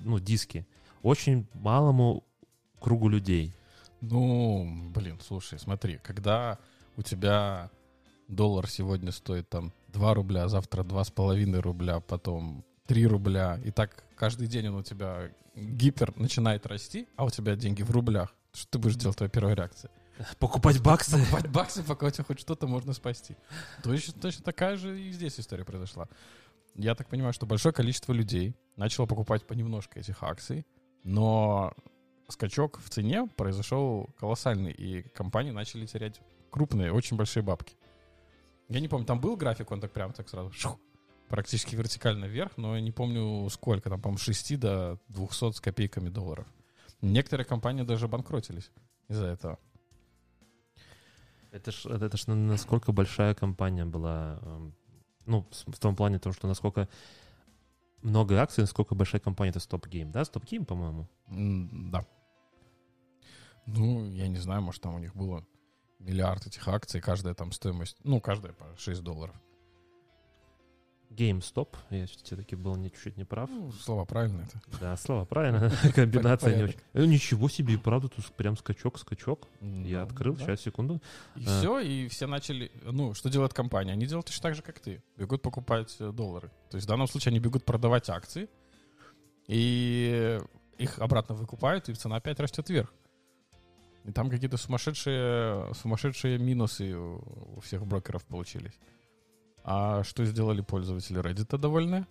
ну, 0.03 0.19
диски? 0.19 0.65
Очень 1.03 1.47
малому 1.53 2.24
кругу 2.79 3.09
людей. 3.09 3.53
Ну, 4.01 4.91
блин, 4.93 5.19
слушай, 5.21 5.59
смотри, 5.59 6.00
когда 6.03 6.59
у 6.95 7.01
тебя 7.01 7.69
доллар 8.27 8.67
сегодня 8.69 9.12
стоит 9.12 9.50
там 9.50 9.74
2 9.89 10.13
рубля, 10.13 10.43
а 10.43 10.50
завтра 10.50 10.83
2,5 10.83 11.59
рубля, 11.59 12.00
потом 12.00 12.63
3 12.88 13.07
рубля, 13.07 13.59
и 13.63 13.71
так 13.71 14.03
каждый 14.15 14.47
день 14.47 14.67
он 14.69 14.75
у 14.75 14.83
тебя 14.83 15.31
гипер 15.55 16.13
начинает 16.17 16.65
расти, 16.65 17.07
а 17.15 17.25
у 17.25 17.29
тебя 17.29 17.55
деньги 17.55 17.81
в 17.81 17.91
рублях, 17.91 18.33
что 18.57 18.67
ты 18.71 18.79
будешь 18.79 18.95
делать, 18.95 19.17
твоя 19.17 19.29
первая 19.29 19.55
реакция? 19.55 19.91
Покупать 20.39 20.81
баксы? 20.81 21.11
Покупать 21.11 21.47
баксы, 21.51 21.83
пока 21.83 22.07
у 22.07 22.09
тебя 22.09 22.23
хоть 22.23 22.39
что-то 22.39 22.67
можно 22.67 22.93
спасти. 22.93 23.37
Точно, 23.83 24.13
точно 24.19 24.43
такая 24.43 24.75
же 24.75 24.99
и 24.99 25.11
здесь 25.11 25.39
история 25.39 25.63
произошла. 25.63 26.07
Я 26.73 26.95
так 26.95 27.07
понимаю, 27.07 27.33
что 27.33 27.45
большое 27.45 27.73
количество 27.73 28.13
людей 28.13 28.55
начало 28.75 29.05
покупать 29.05 29.45
понемножку 29.45 29.99
этих 29.99 30.23
акций, 30.23 30.65
но 31.03 31.73
скачок 32.29 32.79
в 32.79 32.89
цене 32.89 33.27
произошел 33.35 34.09
колоссальный, 34.19 34.71
и 34.71 35.03
компании 35.09 35.51
начали 35.51 35.85
терять 35.85 36.19
крупные, 36.51 36.91
очень 36.91 37.17
большие 37.17 37.43
бабки. 37.43 37.75
Я 38.69 38.79
не 38.79 38.87
помню, 38.87 39.05
там 39.05 39.19
был 39.19 39.37
график, 39.37 39.71
он 39.71 39.79
так 39.79 39.91
прям 39.91 40.13
так 40.13 40.27
сразу 40.29 40.51
шух, 40.51 40.79
практически 41.29 41.75
вертикально 41.75 42.25
вверх, 42.25 42.57
но 42.57 42.75
я 42.75 42.81
не 42.81 42.91
помню 42.91 43.47
сколько, 43.49 43.89
там, 43.89 44.01
по-моему, 44.01 44.17
6 44.17 44.59
до 44.59 44.99
200 45.09 45.53
с 45.53 45.61
копейками 45.61 46.09
долларов. 46.09 46.47
Некоторые 47.01 47.45
компании 47.45 47.83
даже 47.83 48.07
банкротились 48.07 48.71
из-за 49.09 49.25
этого. 49.27 49.59
Это 51.51 51.71
ж, 51.71 51.85
это, 51.85 52.05
это 52.05 52.17
ж 52.17 52.27
на- 52.27 52.35
насколько 52.35 52.91
большая 52.91 53.33
компания 53.33 53.85
была. 53.85 54.39
эм, 54.41 54.73
Ну, 55.25 55.45
в 55.51 55.79
том 55.79 55.95
плане, 55.95 56.19
том, 56.19 56.33
что 56.33 56.47
насколько 56.47 56.87
много 58.01 58.35
акций, 58.41 58.61
насколько 58.61 58.95
большая 58.95 59.19
компания 59.21 59.49
это 59.51 59.59
Stop 59.59 59.89
Game, 59.89 60.11
да? 60.11 60.21
Stop 60.21 60.43
Game, 60.45 60.65
по-моему. 60.65 61.07
Да. 61.91 62.05
Ну, 63.65 64.05
я 64.11 64.27
не 64.27 64.37
знаю, 64.39 64.61
может, 64.61 64.81
там 64.81 64.95
у 64.95 64.99
них 64.99 65.13
было 65.15 65.45
миллиард 65.99 66.47
этих 66.47 66.67
акций, 66.67 67.01
каждая 67.01 67.33
там 67.33 67.51
стоимость, 67.51 67.97
ну, 68.03 68.21
каждая 68.21 68.53
по 68.53 68.65
6 68.77 69.01
долларов. 69.03 69.35
GameStop, 71.09 71.75
я 71.89 72.05
все-таки 72.05 72.55
был 72.55 72.75
не, 72.75 72.91
чуть-чуть 72.91 73.17
не 73.17 73.23
прав. 73.23 73.49
Ну, 73.49 73.71
слова 73.71 74.05
правильные 74.05 74.45
это. 74.45 74.61
Да, 74.79 74.97
слова 74.97 75.25
правильно, 75.25 75.71
комбинация 75.95 76.55
не 76.55 76.63
очень. 76.63 76.79
Э, 76.93 77.05
Ничего 77.05 77.49
себе, 77.49 77.73
и 77.73 77.77
правда, 77.77 78.07
тут 78.09 78.25
прям 78.33 78.55
скачок, 78.57 78.99
скачок. 78.99 79.47
Я 79.61 79.99
Ну, 79.99 80.03
открыл, 80.05 80.35
да. 80.35 80.43
сейчас, 80.45 80.61
секунду. 80.61 81.01
И 81.35 81.43
А. 81.45 81.59
все, 81.59 81.79
и 81.79 82.07
все 82.07 82.27
начали... 82.27 82.71
Ну, 82.83 83.13
что 83.13 83.29
делает 83.29 83.53
компания? 83.53 83.93
Они 83.93 84.05
делают 84.05 84.27
точно 84.27 84.43
так 84.43 84.55
же, 84.55 84.61
как 84.61 84.79
ты. 84.79 85.01
Бегут 85.17 85.41
покупать 85.41 85.95
э, 85.99 86.11
доллары. 86.11 86.49
То 86.69 86.75
есть 86.75 86.85
в 86.85 86.89
данном 86.89 87.07
случае 87.07 87.31
они 87.31 87.39
бегут 87.39 87.65
продавать 87.65 88.09
акции, 88.09 88.47
и 89.47 90.39
их 90.77 90.99
обратно 90.99 91.35
выкупают, 91.35 91.89
и 91.89 91.93
цена 91.93 92.17
опять 92.17 92.39
растет 92.39 92.69
вверх. 92.69 92.93
И 94.03 94.11
там 94.11 94.29
какие-то 94.29 94.57
сумасшедшие, 94.57 95.73
сумасшедшие 95.73 96.37
минусы 96.37 96.95
у 96.95 97.59
всех 97.61 97.85
брокеров 97.85 98.23
получились. 98.25 98.73
А 99.69 100.01
что 100.05 100.24
сделали 100.24 100.62
пользователи 100.62 101.21
Reddit 101.21 101.57
довольны? 101.57 102.07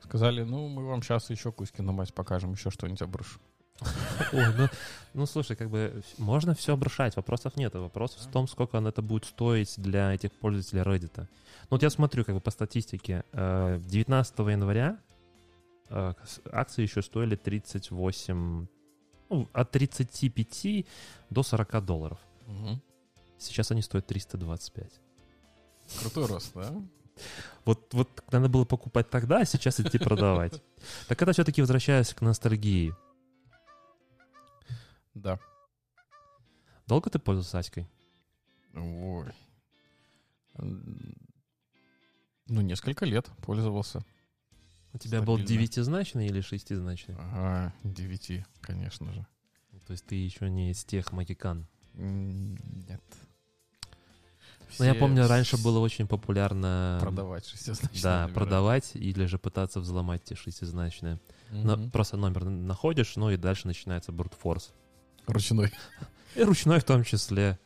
Сказали, 0.00 0.42
ну, 0.42 0.68
мы 0.68 0.86
вам 0.86 1.02
сейчас 1.02 1.28
еще 1.28 1.52
куски 1.52 1.82
на 1.82 1.92
мать 1.92 2.14
покажем, 2.14 2.52
еще 2.52 2.70
что-нибудь 2.70 3.02
обрушу. 3.02 3.40
Ой, 4.32 4.46
ну, 4.56 4.68
ну, 5.12 5.26
слушай, 5.26 5.54
как 5.54 5.68
бы 5.68 6.02
можно 6.16 6.54
все 6.54 6.72
обрушать, 6.72 7.14
вопросов 7.14 7.56
нет. 7.56 7.74
Вопрос 7.74 8.14
в 8.14 8.30
том, 8.30 8.48
сколько 8.48 8.78
это 8.78 9.02
будет 9.02 9.26
стоить 9.26 9.74
для 9.76 10.14
этих 10.14 10.32
пользователей 10.32 10.80
Reddit. 10.80 11.12
Ну, 11.16 11.26
вот 11.68 11.82
я 11.82 11.90
смотрю 11.90 12.24
как 12.24 12.36
бы 12.36 12.40
по 12.40 12.50
статистике. 12.50 13.22
э, 13.32 13.78
19 13.84 14.38
января 14.38 14.98
э, 15.90 16.14
акции 16.52 16.82
еще 16.82 17.02
стоили 17.02 17.36
38, 17.36 18.66
ну, 19.28 19.48
от 19.52 19.70
35 19.70 20.86
до 21.28 21.42
40 21.42 21.84
долларов. 21.84 22.18
Сейчас 23.36 23.70
они 23.72 23.82
стоят 23.82 24.06
325. 24.06 25.03
Крутой 26.00 26.26
рост, 26.26 26.52
да? 26.54 26.72
Вот, 27.64 27.94
вот 27.94 28.22
надо 28.32 28.48
было 28.48 28.64
покупать 28.64 29.08
тогда, 29.10 29.40
а 29.40 29.44
сейчас 29.44 29.80
идти 29.80 29.98
продавать. 29.98 30.62
Так 31.08 31.22
это 31.22 31.32
все-таки 31.32 31.62
возвращаясь 31.62 32.12
к 32.12 32.20
ностальгии. 32.20 32.94
Да. 35.14 35.38
Долго 36.86 37.08
ты 37.08 37.18
пользовался 37.18 37.58
Аськой? 37.60 37.88
Ой. 38.74 39.32
Ну, 42.46 42.60
несколько 42.60 43.06
лет 43.06 43.30
пользовался. 43.42 44.04
У 44.92 44.98
тебя 44.98 45.22
был 45.22 45.36
Стабильно. 45.36 45.48
девятизначный 45.48 46.26
или 46.26 46.40
шестизначный? 46.40 47.16
Ага, 47.18 47.74
девяти, 47.82 48.44
конечно 48.60 49.12
же. 49.12 49.26
То 49.86 49.92
есть 49.92 50.04
ты 50.06 50.14
еще 50.16 50.50
не 50.50 50.70
из 50.70 50.84
тех 50.84 51.10
магикан. 51.12 51.66
М, 51.94 52.56
Нет. 54.70 54.78
Но 54.78 54.84
Ну, 54.84 54.84
я 54.86 54.90
Все 54.92 55.00
помню, 55.00 55.26
ранше 55.28 55.56
с- 55.56 55.62
было 55.62 55.78
очень 55.78 56.06
популярно 56.06 56.98
Продавать 57.00 57.46
шестизначные 57.46 58.02
да, 58.02 58.22
номера. 58.22 58.34
продавать 58.34 58.90
или 58.94 59.26
же 59.26 59.38
пытаться 59.38 59.80
взломать 59.80 60.24
те 60.24 60.34
шестизначные. 60.34 61.20
Но 61.50 61.76
Мгм. 61.76 61.90
просто 61.90 62.16
номер 62.16 62.44
находишь, 62.44 63.14
ну 63.16 63.30
и 63.30 63.36
дальше 63.36 63.66
начинается 63.66 64.10
брутфорс. 64.12 64.72
Ручной. 65.26 65.72
И 66.34 66.42
ручной 66.42 66.80
в 66.80 66.84
том 66.84 67.04
числе. 67.04 67.58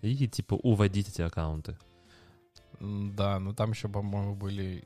И 0.00 0.26
типа 0.28 0.54
уводить 0.54 1.08
эти 1.08 1.20
аккаунты. 1.22 1.76
Да, 2.80 3.38
но 3.38 3.52
там 3.54 3.70
еще, 3.72 3.88
по-моему, 3.88 4.34
были... 4.34 4.84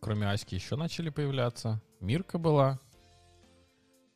Кроме 0.00 0.30
Аськи 0.30 0.54
еще 0.54 0.76
начали 0.76 1.10
появляться. 1.10 1.80
Мирка 2.00 2.38
была. 2.38 2.78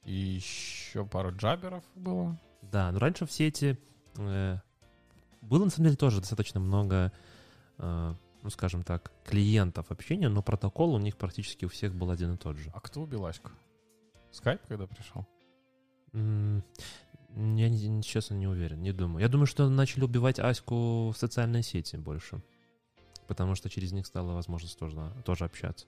И 0.04 0.12
еще 0.14 1.04
пару 1.06 1.34
джаберов 1.34 1.84
было. 1.94 2.38
Да, 2.62 2.90
но 2.92 2.98
раньше 2.98 3.26
все 3.26 3.48
эти... 3.48 3.78
э, 4.16 4.58
было, 5.42 5.64
на 5.64 5.70
самом 5.70 5.86
деле, 5.86 5.96
тоже 5.96 6.20
достаточно 6.20 6.60
много, 6.60 7.12
э, 7.78 8.14
ну, 8.42 8.50
скажем 8.50 8.82
так, 8.82 9.12
клиентов 9.24 9.90
общения, 9.90 10.28
но 10.28 10.42
протокол 10.42 10.94
у 10.94 10.98
них 10.98 11.16
практически 11.16 11.64
у 11.64 11.68
всех 11.68 11.94
был 11.94 12.10
один 12.10 12.34
и 12.34 12.36
тот 12.36 12.56
же. 12.56 12.70
А 12.74 12.80
кто 12.80 13.02
убил 13.02 13.26
Аську? 13.26 13.50
Скайп, 14.30 14.60
когда 14.68 14.86
пришел? 14.86 15.26
М, 16.12 16.62
Я, 17.34 17.70
не- 17.70 17.88
не- 17.88 18.02
честно, 18.02 18.34
не 18.34 18.46
уверен, 18.46 18.82
не 18.82 18.92
думаю. 18.92 19.22
Я 19.22 19.28
думаю, 19.28 19.46
что 19.46 19.66
начали 19.70 20.04
убивать 20.04 20.38
Аську 20.38 21.12
в 21.12 21.16
социальной 21.16 21.62
сети 21.62 21.96
больше. 21.96 22.42
Потому 23.26 23.54
что 23.54 23.70
через 23.70 23.92
них 23.92 24.06
стала 24.06 24.32
возможность 24.34 24.78
тоже, 24.78 25.10
тоже 25.24 25.44
общаться. 25.46 25.86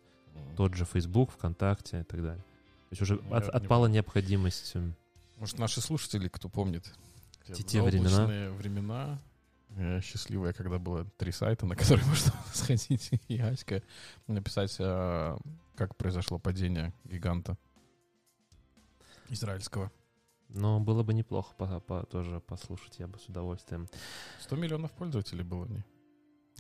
тот 0.57 0.75
же 0.75 0.85
Facebook, 0.87 1.31
ВКонтакте 1.33 2.01
и 2.01 2.03
так 2.03 2.23
далее. 2.23 2.43
То 2.43 2.89
есть 2.93 3.03
уже 3.03 3.21
Я 3.31 3.37
от- 3.37 3.45
не 3.45 3.51
отпала 3.51 3.87
необходимость. 3.89 4.75
м, 4.75 4.97
Может, 5.39 5.59
наши 5.59 5.81
слушатели, 5.83 6.29
кто 6.29 6.49
помнит, 6.49 6.91
Те- 7.47 7.63
те 7.63 7.83
времена. 7.83 8.25
времена, 8.57 9.21
э, 9.77 10.01
счастливые, 10.01 10.53
когда 10.55 10.79
было 10.79 11.05
три 11.19 11.33
сайта, 11.33 11.67
на 11.67 11.77
которые 11.77 12.07
можно 12.09 12.33
сходить, 12.53 13.11
и 13.29 13.39
Аська 13.39 13.83
написать, 14.27 14.77
а, 14.81 15.37
как 15.77 15.97
произошло 15.97 16.39
падение 16.39 16.93
гиганта 17.05 17.57
израильского. 19.29 19.91
Но 20.49 20.79
было 20.81 21.03
бы 21.03 21.15
неплохо 21.15 21.55
по- 21.57 21.81
по- 21.81 22.05
тоже 22.07 22.41
послушать, 22.41 22.99
я 22.99 23.07
бы 23.09 23.19
с 23.19 23.29
удовольствием. 23.29 23.89
100 24.41 24.57
миллионов 24.57 24.93
пользователей 24.93 25.43
было 25.43 25.67
не. 25.67 25.85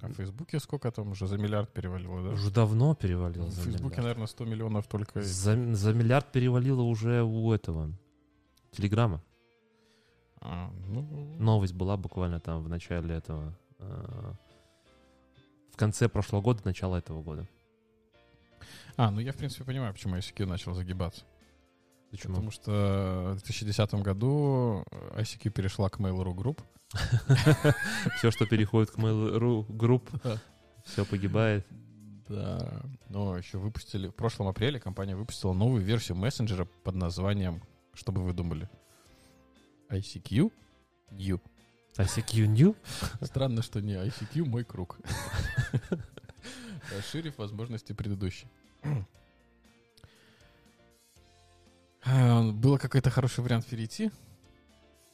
А 0.02 0.08
в 0.08 0.14
Фейсбуке 0.14 0.58
сколько 0.58 0.90
там 0.90 1.12
уже 1.12 1.28
за 1.28 1.38
миллиард 1.38 1.72
перевалило, 1.72 2.22
да? 2.24 2.30
Уже 2.30 2.50
давно 2.50 2.94
перевалило 2.96 3.46
В 3.46 3.50
за 3.52 3.62
Фейсбуке, 3.62 3.84
миллиард. 3.84 3.96
наверное, 3.98 4.26
100 4.26 4.44
миллионов 4.46 4.86
только... 4.88 5.22
За, 5.22 5.74
за 5.74 5.92
миллиард 5.92 6.32
перевалило 6.32 6.82
уже 6.82 7.22
у 7.22 7.52
этого 7.52 7.92
Телеграма. 8.72 9.22
А, 10.44 10.70
ну, 10.86 11.02
Новость 11.38 11.72
была 11.72 11.96
буквально 11.96 12.38
там 12.38 12.62
в 12.62 12.68
начале 12.68 13.14
этого... 13.16 13.58
э, 13.78 14.32
в 15.72 15.76
конце 15.76 16.08
прошлого 16.08 16.42
года, 16.42 16.60
начало 16.64 16.96
этого 16.96 17.22
года. 17.22 17.48
а, 18.96 19.10
ну 19.10 19.20
я, 19.20 19.32
в 19.32 19.36
принципе, 19.36 19.64
понимаю, 19.64 19.92
почему 19.94 20.16
ICQ 20.16 20.44
начал 20.46 20.74
загибаться. 20.74 21.24
Почему? 22.10 22.34
Потому 22.34 22.50
что 22.50 23.32
в 23.32 23.42
2010 23.42 23.94
году 23.94 24.84
ICQ 25.16 25.50
перешла 25.50 25.88
к 25.88 25.98
Mail.ru 25.98 26.34
Group. 26.34 26.60
Все, 28.18 28.30
что 28.30 28.46
переходит 28.46 28.90
к 28.90 28.98
Mail.ru 28.98 30.20
Да. 30.22 30.38
все 30.84 31.04
погибает. 31.04 31.66
Да. 32.28 32.82
Но 33.08 33.36
еще 33.36 33.58
выпустили... 33.58 34.08
В 34.08 34.14
прошлом 34.14 34.46
апреле 34.48 34.78
компания 34.78 35.16
выпустила 35.16 35.54
новую 35.54 35.82
версию 35.82 36.18
мессенджера 36.18 36.66
под 36.84 36.94
названием... 36.94 37.62
Что 37.94 38.12
бы 38.12 38.22
вы 38.22 38.32
думали? 38.32 38.68
ICQ 39.94 40.52
New. 41.12 41.40
ICQ 41.96 42.46
New? 42.46 42.76
Странно, 43.22 43.62
что 43.62 43.80
не 43.80 43.94
ICQ 43.94 44.44
мой 44.44 44.64
круг. 44.64 44.98
Расширив 46.96 47.38
возможности 47.38 47.92
предыдущей. 47.92 48.46
А, 52.04 52.42
Было 52.52 52.76
какой-то 52.78 53.10
хороший 53.10 53.42
вариант 53.42 53.66
перейти. 53.66 54.10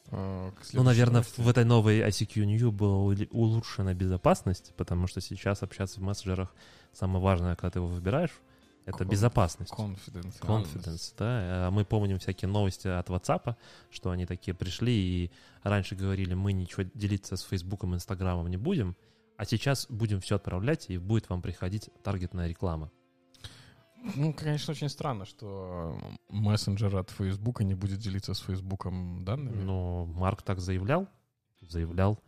к 0.06 0.52
Ну, 0.72 0.82
наверное, 0.82 1.20
новости. 1.20 1.40
в 1.40 1.48
этой 1.48 1.64
новой 1.64 2.00
ICQ 2.00 2.44
New 2.44 2.72
была 2.72 2.96
улучшена 3.30 3.94
безопасность, 3.94 4.72
потому 4.76 5.06
что 5.06 5.20
сейчас 5.20 5.62
общаться 5.62 6.00
в 6.00 6.02
мессенджерах 6.02 6.52
самое 6.92 7.22
важное, 7.22 7.54
когда 7.54 7.70
ты 7.70 7.78
его 7.78 7.86
выбираешь, 7.86 8.32
это 8.90 9.04
безопасность. 9.04 9.72
Confidence. 9.72 10.40
Confidence, 10.40 11.14
да. 11.18 11.66
А 11.66 11.70
Мы 11.70 11.84
помним 11.84 12.18
всякие 12.18 12.48
новости 12.48 12.88
от 12.88 13.08
WhatsApp, 13.08 13.56
что 13.90 14.10
они 14.10 14.26
такие 14.26 14.54
пришли 14.54 14.92
и 14.92 15.32
раньше 15.62 15.94
говорили, 15.94 16.34
мы 16.34 16.52
ничего 16.52 16.84
делиться 16.94 17.36
с 17.36 17.42
Фейсбуком, 17.42 17.94
Инстаграмом 17.94 18.48
не 18.48 18.56
будем, 18.56 18.96
а 19.36 19.44
сейчас 19.44 19.86
будем 19.88 20.20
все 20.20 20.36
отправлять, 20.36 20.90
и 20.90 20.98
будет 20.98 21.28
вам 21.30 21.42
приходить 21.42 21.90
таргетная 22.02 22.48
реклама. 22.48 22.90
Ну, 24.14 24.32
конечно, 24.32 24.72
очень 24.72 24.88
странно, 24.88 25.26
что 25.26 25.98
мессенджер 26.28 26.96
от 26.96 27.10
Фейсбука 27.10 27.64
не 27.64 27.74
будет 27.74 27.98
делиться 27.98 28.34
с 28.34 28.40
Фейсбуком 28.40 29.24
данными. 29.24 29.62
Но 29.62 30.06
Марк 30.06 30.42
так 30.42 30.60
заявлял, 30.60 31.06
заявлял. 31.60 32.18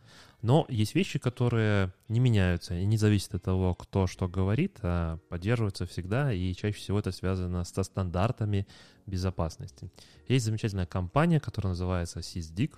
Но 0.43 0.65
есть 0.67 0.93
вещи, 0.93 1.19
которые 1.19 1.93
не 2.09 2.19
меняются 2.19 2.75
и 2.77 2.85
не 2.85 2.97
зависят 2.97 3.33
от 3.35 3.43
того, 3.43 3.73
кто 3.75 4.07
что 4.07 4.27
говорит, 4.27 4.77
а 4.81 5.17
поддерживаются 5.29 5.85
всегда, 5.85 6.33
и 6.33 6.53
чаще 6.53 6.77
всего 6.77 6.99
это 6.99 7.13
связано 7.13 7.63
со 7.63 7.81
стандартами 7.81 8.67
безопасности. 9.05 9.89
Есть 10.27 10.43
замечательная 10.45 10.85
компания, 10.85 11.39
которая 11.39 11.71
называется 11.71 12.19
SysDig, 12.19 12.77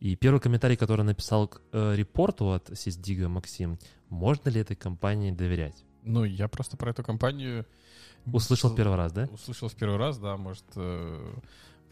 и 0.00 0.16
первый 0.16 0.38
комментарий, 0.38 0.76
который 0.76 1.02
написал 1.06 1.48
к 1.48 1.62
э, 1.72 1.94
репорту 1.96 2.52
от 2.52 2.68
SysDig 2.68 3.26
Максим, 3.26 3.78
можно 4.10 4.50
ли 4.50 4.60
этой 4.60 4.76
компании 4.76 5.30
доверять? 5.30 5.82
Ну, 6.02 6.24
я 6.24 6.46
просто 6.46 6.76
про 6.76 6.90
эту 6.90 7.02
компанию... 7.02 7.64
Услышал 8.30 8.70
с- 8.70 8.74
первый 8.74 8.96
раз, 8.96 9.12
да? 9.12 9.28
Услышал 9.32 9.68
в 9.68 9.74
первый 9.74 9.96
раз, 9.96 10.18
да, 10.18 10.36
может, 10.36 10.64
э, 10.74 11.34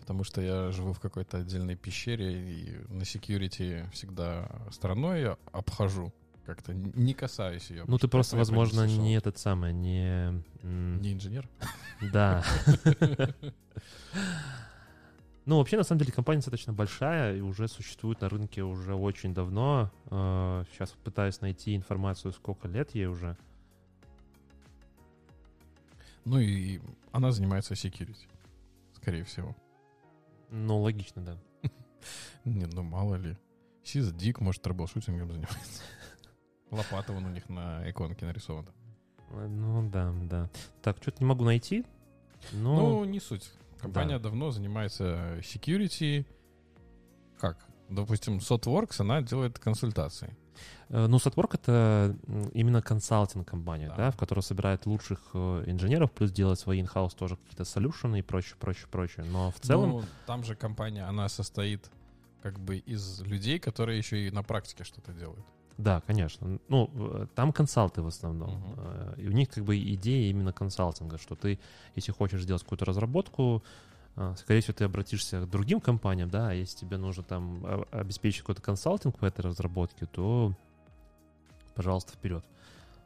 потому 0.05 0.23
что 0.23 0.43
я 0.43 0.71
живу 0.71 0.93
в 0.93 1.01
какой-то 1.01 1.38
отдельной 1.38 1.77
пещере 1.77 2.33
и 2.33 2.77
на 2.93 3.05
security 3.05 3.90
всегда 3.90 4.51
стороной 4.71 5.35
обхожу, 5.51 6.12
как-то 6.45 6.75
не 6.75 7.14
касаюсь 7.14 7.71
ее. 7.71 7.85
Ну, 7.87 7.97
ты 7.97 8.07
просто, 8.07 8.37
возможно, 8.37 8.83
слышал. 8.83 9.03
не 9.03 9.17
этот 9.17 9.38
самый, 9.38 9.73
не... 9.73 10.45
Не 10.62 11.14
инженер? 11.14 11.49
Да. 12.12 12.45
Ну, 15.47 15.59
вообще, 15.59 15.77
на 15.77 15.83
самом 15.83 15.99
деле, 15.99 16.12
компания 16.12 16.38
достаточно 16.38 16.73
большая 16.73 17.37
и 17.37 17.40
уже 17.40 17.69
существует 17.69 18.23
на 18.23 18.31
рынке 18.31 18.62
уже 18.62 18.95
очень 18.95 19.35
давно. 19.35 19.90
Сейчас 20.09 20.93
пытаюсь 21.05 21.43
найти 21.43 21.77
информацию, 21.77 22.33
сколько 22.33 22.67
лет 22.67 22.95
ей 22.95 23.07
уже. 23.07 23.37
Ну 26.25 26.38
и 26.38 26.81
она 27.12 27.31
занимается 27.31 27.75
security, 27.75 28.27
скорее 28.95 29.25
всего. 29.25 29.55
Ну, 30.51 30.81
логично, 30.81 31.23
да. 31.25 31.39
Не, 32.45 32.67
ну 32.67 32.83
мало 32.83 33.15
ли. 33.17 33.37
Sysdig, 33.83 34.40
может, 34.41 34.63
troubleshooting 34.62 35.23
ом 35.23 35.31
занимается. 35.33 35.83
Лопата 36.71 37.13
вон 37.13 37.27
у 37.27 37.31
них 37.31 37.49
на 37.49 37.89
иконке 37.89 38.27
нарисована. 38.27 38.73
Ну, 39.31 39.89
да, 39.91 40.13
да. 40.23 40.51
Так, 40.83 40.99
что-то 41.01 41.19
не 41.21 41.27
могу 41.27 41.45
найти. 41.45 41.85
Ну, 42.53 42.77
Ну, 42.77 43.05
не 43.05 43.21
суть. 43.21 43.51
Компания 43.79 44.19
давно 44.19 44.51
занимается 44.51 45.39
security. 45.41 46.27
Как? 47.39 47.67
Допустим, 47.89 48.39
SotWorks, 48.39 49.01
она 49.01 49.23
делает 49.23 49.59
консультации. 49.59 50.37
Э, 50.88 51.07
ну, 51.07 51.17
Satwork— 51.17 51.51
это 51.55 52.17
именно 52.53 52.83
консалтинг-компания, 52.83 53.88
Да. 53.88 53.97
да. 53.97 54.11
в 54.11 54.17
которой 54.17 54.40
собирает 54.40 54.87
лучших 54.87 55.19
э, 55.35 55.64
инженеров, 55.67 56.11
плюс 56.12 56.31
делает 56.33 56.59
свои 56.59 56.81
in-house 56.83 57.17
тоже 57.17 57.37
какие-то 57.37 57.64
солюшены 57.64 58.19
и 58.19 58.23
прочее, 58.23 58.57
прочее, 58.59 58.87
прочее. 58.90 59.27
Но 59.31 59.51
в 59.51 59.61
целом... 59.61 59.90
Ну, 59.90 60.03
там 60.27 60.45
же 60.45 60.55
компания, 60.55 61.05
она 61.09 61.29
состоит 61.29 61.90
как 62.43 62.59
бы 62.59 62.77
из 62.77 63.21
людей, 63.23 63.59
которые 63.59 63.99
еще 63.99 64.27
и 64.27 64.31
на 64.31 64.43
практике 64.43 64.85
что-то 64.85 65.12
делают. 65.12 65.45
Да, 65.79 66.03
конечно. 66.07 66.59
Ну, 66.69 66.90
э, 66.95 67.27
там 67.35 67.53
консалты 67.53 68.03
в 68.03 68.07
основном. 68.07 68.75
Э, 68.77 69.14
И 69.19 69.29
у 69.29 69.33
них 69.33 69.49
как 69.49 69.64
бы 69.64 69.77
идея 69.95 70.31
именно 70.31 70.53
консалтинга, 70.53 71.19
что 71.19 71.35
ты, 71.35 71.59
если 71.97 72.12
хочешь 72.12 72.43
сделать 72.43 72.62
какую-то 72.62 72.85
разработку, 72.85 73.62
скорее 74.37 74.61
всего, 74.61 74.74
ты 74.74 74.85
обратишься 74.85 75.40
к 75.40 75.50
другим 75.50 75.81
компаниям, 75.81 76.31
да, 76.31 76.50
а 76.50 76.53
если 76.53 76.79
тебе 76.79 76.96
нужно 76.96 77.22
там 77.22 77.87
обеспечить 77.90 78.40
какой-то 78.40 78.62
консалтинг 78.62 79.18
по 79.18 79.27
этой 79.27 79.40
разработке, 79.40 80.07
то, 80.07 80.53
пожалуйста, 81.74 82.12
вперед 82.12 82.44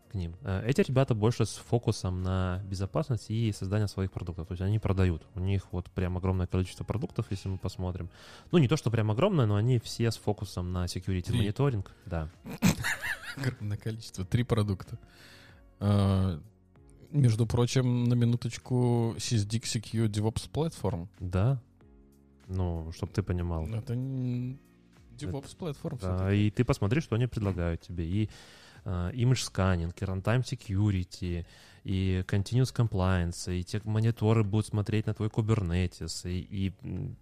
к 0.08 0.14
ним. 0.14 0.34
Э, 0.42 0.62
Эти 0.66 0.80
ребята 0.80 1.14
больше 1.14 1.44
с 1.44 1.56
фокусом 1.56 2.22
на 2.22 2.62
безопасность 2.64 3.30
и 3.30 3.52
создание 3.52 3.88
своих 3.88 4.10
продуктов. 4.10 4.48
То 4.48 4.52
есть 4.52 4.62
они 4.62 4.78
продают. 4.78 5.22
У 5.34 5.40
них 5.40 5.66
вот 5.72 5.90
прям 5.90 6.16
огромное 6.16 6.46
количество 6.46 6.84
продуктов, 6.84 7.26
если 7.30 7.48
мы 7.48 7.58
посмотрим. 7.58 8.08
Ну, 8.50 8.58
не 8.58 8.68
то, 8.68 8.76
что 8.76 8.90
прям 8.90 9.10
огромное, 9.10 9.46
но 9.46 9.56
они 9.56 9.78
все 9.78 10.10
с 10.10 10.16
фокусом 10.16 10.72
на 10.72 10.86
security 10.86 11.34
мониторинг. 11.36 11.92
Да. 12.06 12.28
Огромное 13.36 13.76
количество. 13.76 14.24
Три 14.24 14.42
продукта. 14.42 14.98
Между 17.10 17.46
прочим, 17.46 18.04
на 18.04 18.14
минуточку 18.14 19.14
SysDig 19.16 19.62
Secure 19.62 20.08
DevOps 20.08 20.50
Platform. 20.50 21.08
Да. 21.20 21.60
Ну, 22.48 22.92
чтобы 22.92 23.12
ты 23.12 23.22
понимал. 23.22 23.66
Это 23.66 23.94
DevOps 23.94 25.56
Platform. 25.56 25.98
Да, 26.00 26.32
и 26.32 26.50
ты 26.50 26.64
посмотри, 26.64 27.00
что 27.00 27.16
они 27.16 27.26
предлагают 27.26 27.80
тебе. 27.80 28.04
И 28.06 28.28
э, 28.84 29.10
image 29.14 29.50
scanning, 29.50 29.92
и 29.96 30.04
runtime 30.04 30.42
security, 30.42 31.46
и 31.84 32.24
continuous 32.26 32.74
compliance, 32.74 33.50
и 33.54 33.64
те 33.64 33.80
мониторы 33.84 34.44
будут 34.44 34.66
смотреть 34.66 35.06
на 35.06 35.14
твой 35.14 35.28
Kubernetes, 35.28 36.28
и, 36.30 36.72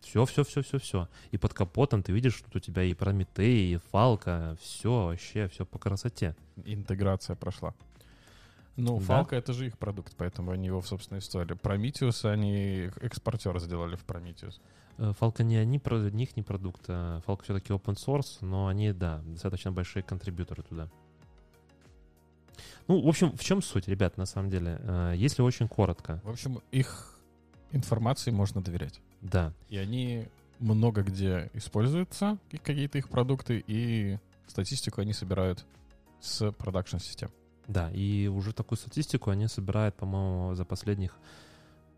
все, 0.02 0.24
все, 0.24 0.44
все, 0.44 0.62
все, 0.62 0.78
все. 0.78 1.08
И 1.30 1.38
под 1.38 1.54
капотом 1.54 2.02
ты 2.02 2.12
видишь, 2.12 2.34
что 2.34 2.58
у 2.58 2.60
тебя 2.60 2.82
и 2.82 2.94
Прометей, 2.94 3.74
и 3.74 3.76
Фалка, 3.92 4.56
все 4.60 5.06
вообще, 5.06 5.48
все 5.48 5.64
по 5.64 5.78
красоте. 5.78 6.34
Интеграция 6.64 7.36
прошла. 7.36 7.74
Ну, 8.76 9.00
Да. 9.00 9.22
Falco 9.22 9.34
это 9.34 9.52
же 9.52 9.66
их 9.66 9.78
продукт, 9.78 10.14
поэтому 10.16 10.50
они 10.50 10.66
его 10.66 10.80
в 10.80 10.86
собственной 10.86 11.20
истории. 11.20 11.56
Prometheus 11.56 12.30
они 12.30 12.90
экспортер 13.00 13.58
сделали 13.58 13.96
в. 13.96 14.04
Э, 14.98 15.12
Falcon 15.18 15.44
не 15.44 15.56
они, 15.56 15.78
про 15.78 15.98
них 16.10 16.36
не 16.36 16.42
продукт. 16.42 16.84
а 16.88 17.20
Falcon 17.26 17.42
все-таки 17.44 17.72
open 17.72 17.94
source, 17.96 18.38
но 18.42 18.66
они, 18.68 18.92
да, 18.92 19.22
достаточно 19.26 19.72
большие 19.72 20.02
контрибьюторы 20.02 20.62
туда. 20.62 20.90
Ну, 22.88 23.00
в 23.02 23.08
общем, 23.08 23.36
в 23.36 23.42
чем 23.42 23.62
суть, 23.62 23.88
ребят, 23.88 24.16
на 24.16 24.26
самом 24.26 24.50
деле? 24.50 24.78
Э, 24.80 25.14
Если 25.16 25.42
очень 25.42 25.68
коротко, 25.68 26.20
В 26.24 26.30
общем, 26.30 26.60
их 26.70 27.18
информации 27.72 28.30
можно 28.30 28.62
доверять. 28.62 29.00
да, 29.20 29.52
И 29.68 29.76
они 29.76 30.28
много 30.60 31.02
где 31.02 31.50
используются, 31.52 32.38
и 32.50 32.56
какие-то 32.58 32.98
их 32.98 33.08
продукты, 33.08 33.62
и 33.66 34.18
статистику 34.46 35.00
они 35.00 35.12
собирают 35.12 35.66
с 36.20 36.50
продакшн 36.52 36.98
систем. 36.98 37.30
Да, 37.68 37.90
и 37.92 38.28
уже 38.28 38.52
такую 38.52 38.78
статистику 38.78 39.30
они 39.30 39.48
собирают, 39.48 39.96
по-моему, 39.96 40.54
за 40.54 40.64
последних, 40.64 41.16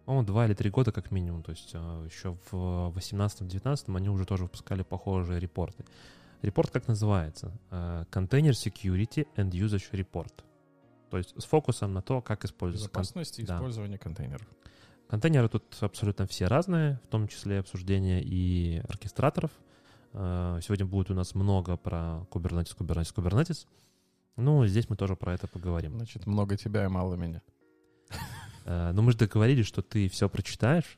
по-моему, 0.06 0.26
два 0.26 0.46
или 0.46 0.54
три 0.54 0.70
года 0.70 0.92
как 0.92 1.10
минимум. 1.10 1.42
То 1.42 1.50
есть 1.50 1.70
э, 1.74 2.06
еще 2.10 2.36
в 2.50 2.92
18-19 2.96 3.96
они 3.96 4.08
уже 4.08 4.24
тоже 4.24 4.44
выпускали 4.44 4.82
похожие 4.82 5.38
репорты. 5.40 5.84
Репорт 6.42 6.70
как 6.70 6.88
называется? 6.88 7.52
Э, 7.70 8.04
Container 8.10 8.52
Security 8.52 9.26
and 9.36 9.50
Usage 9.50 9.90
Report. 9.92 10.32
То 11.10 11.18
есть 11.18 11.34
с 11.40 11.44
фокусом 11.44 11.92
на 11.92 12.00
то, 12.02 12.20
как 12.22 12.44
использовать 12.44 12.90
кон- 12.92 13.02
Безопасность 13.02 13.38
и 13.38 13.42
да. 13.42 13.56
использование 13.56 13.98
контейнеров. 13.98 14.46
Контейнеры 15.08 15.48
тут 15.48 15.64
абсолютно 15.80 16.26
все 16.26 16.46
разные, 16.46 17.00
в 17.04 17.08
том 17.08 17.28
числе 17.28 17.60
обсуждения 17.60 18.22
и 18.22 18.82
оркестраторов. 18.88 19.50
Э, 20.14 20.60
Сегодня 20.62 20.86
будет 20.86 21.10
у 21.10 21.14
нас 21.14 21.34
много 21.34 21.76
про 21.76 22.26
Kubernetes, 22.30 22.74
Kubernetes, 22.76 23.14
Kubernetes. 23.14 23.66
Ну, 24.38 24.64
здесь 24.68 24.88
мы 24.88 24.94
тоже 24.96 25.16
про 25.16 25.34
это 25.34 25.48
поговорим. 25.48 25.96
Значит, 25.96 26.26
много 26.26 26.56
тебя 26.56 26.84
и 26.84 26.88
мало 26.88 27.16
меня. 27.16 27.42
Э, 28.64 28.92
Но 28.92 29.02
мы 29.02 29.10
же 29.10 29.18
договорились, 29.18 29.66
что 29.66 29.82
ты 29.82 30.08
все 30.08 30.28
прочитаешь, 30.28 30.96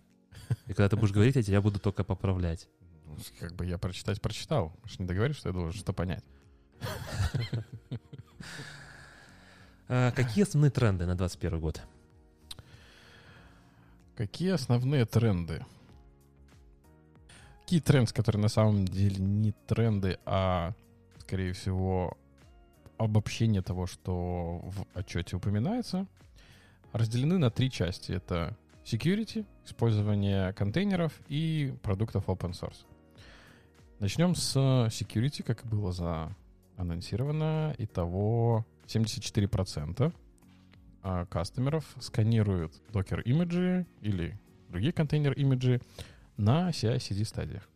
и 0.66 0.74
когда 0.74 0.90
ты 0.90 0.96
будешь 0.96 1.12
говорить, 1.12 1.36
я 1.36 1.42
тебя 1.42 1.62
буду 1.62 1.78
только 1.78 2.04
поправлять. 2.04 2.68
Ну, 3.06 3.16
Как 3.38 3.54
бы 3.54 3.64
я 3.64 3.78
прочитать 3.78 4.20
прочитал. 4.20 4.76
Мы 4.82 4.88
же 4.90 4.96
не 4.98 5.06
договорились, 5.06 5.38
что 5.38 5.48
я 5.48 5.54
должен 5.54 5.72
что 5.72 5.92
понять. 5.94 6.22
Э, 9.88 10.12
Какие 10.14 10.44
основные 10.44 10.70
тренды 10.70 11.06
на 11.06 11.14
2021 11.16 11.60
год? 11.60 11.82
Какие 14.16 14.50
основные 14.50 15.06
тренды? 15.06 15.64
Какие 17.62 17.80
тренды, 17.80 18.12
которые 18.12 18.42
на 18.42 18.48
самом 18.48 18.84
деле 18.84 19.16
не 19.16 19.52
тренды, 19.66 20.18
а, 20.26 20.74
скорее 21.18 21.52
всего, 21.54 22.18
обобщение 23.00 23.62
того, 23.62 23.86
что 23.86 24.60
в 24.62 24.86
отчете 24.92 25.36
упоминается, 25.36 26.06
разделены 26.92 27.38
на 27.38 27.50
три 27.50 27.70
части. 27.70 28.12
Это 28.12 28.56
security, 28.84 29.46
использование 29.64 30.52
контейнеров 30.52 31.12
и 31.28 31.74
продуктов 31.82 32.26
open 32.26 32.52
source. 32.52 32.84
Начнем 34.00 34.34
с 34.34 34.54
security, 34.88 35.42
как 35.42 35.64
и 35.64 35.68
было 35.68 35.92
заанонсировано. 35.92 37.74
Итого 37.78 38.66
74% 38.86 40.12
а, 41.02 41.24
кастомеров 41.24 41.84
сканируют 42.00 42.74
Docker 42.92 43.22
имиджи 43.22 43.86
или 44.02 44.38
другие 44.68 44.92
контейнер 44.92 45.32
имиджи 45.32 45.80
на 46.36 46.68
CI-CD 46.68 47.24
стадиях. 47.24 47.66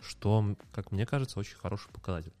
Что, 0.00 0.56
как 0.72 0.90
мне 0.90 1.06
кажется, 1.06 1.38
очень 1.38 1.56
хороший 1.56 1.92
показатель. 1.92 2.32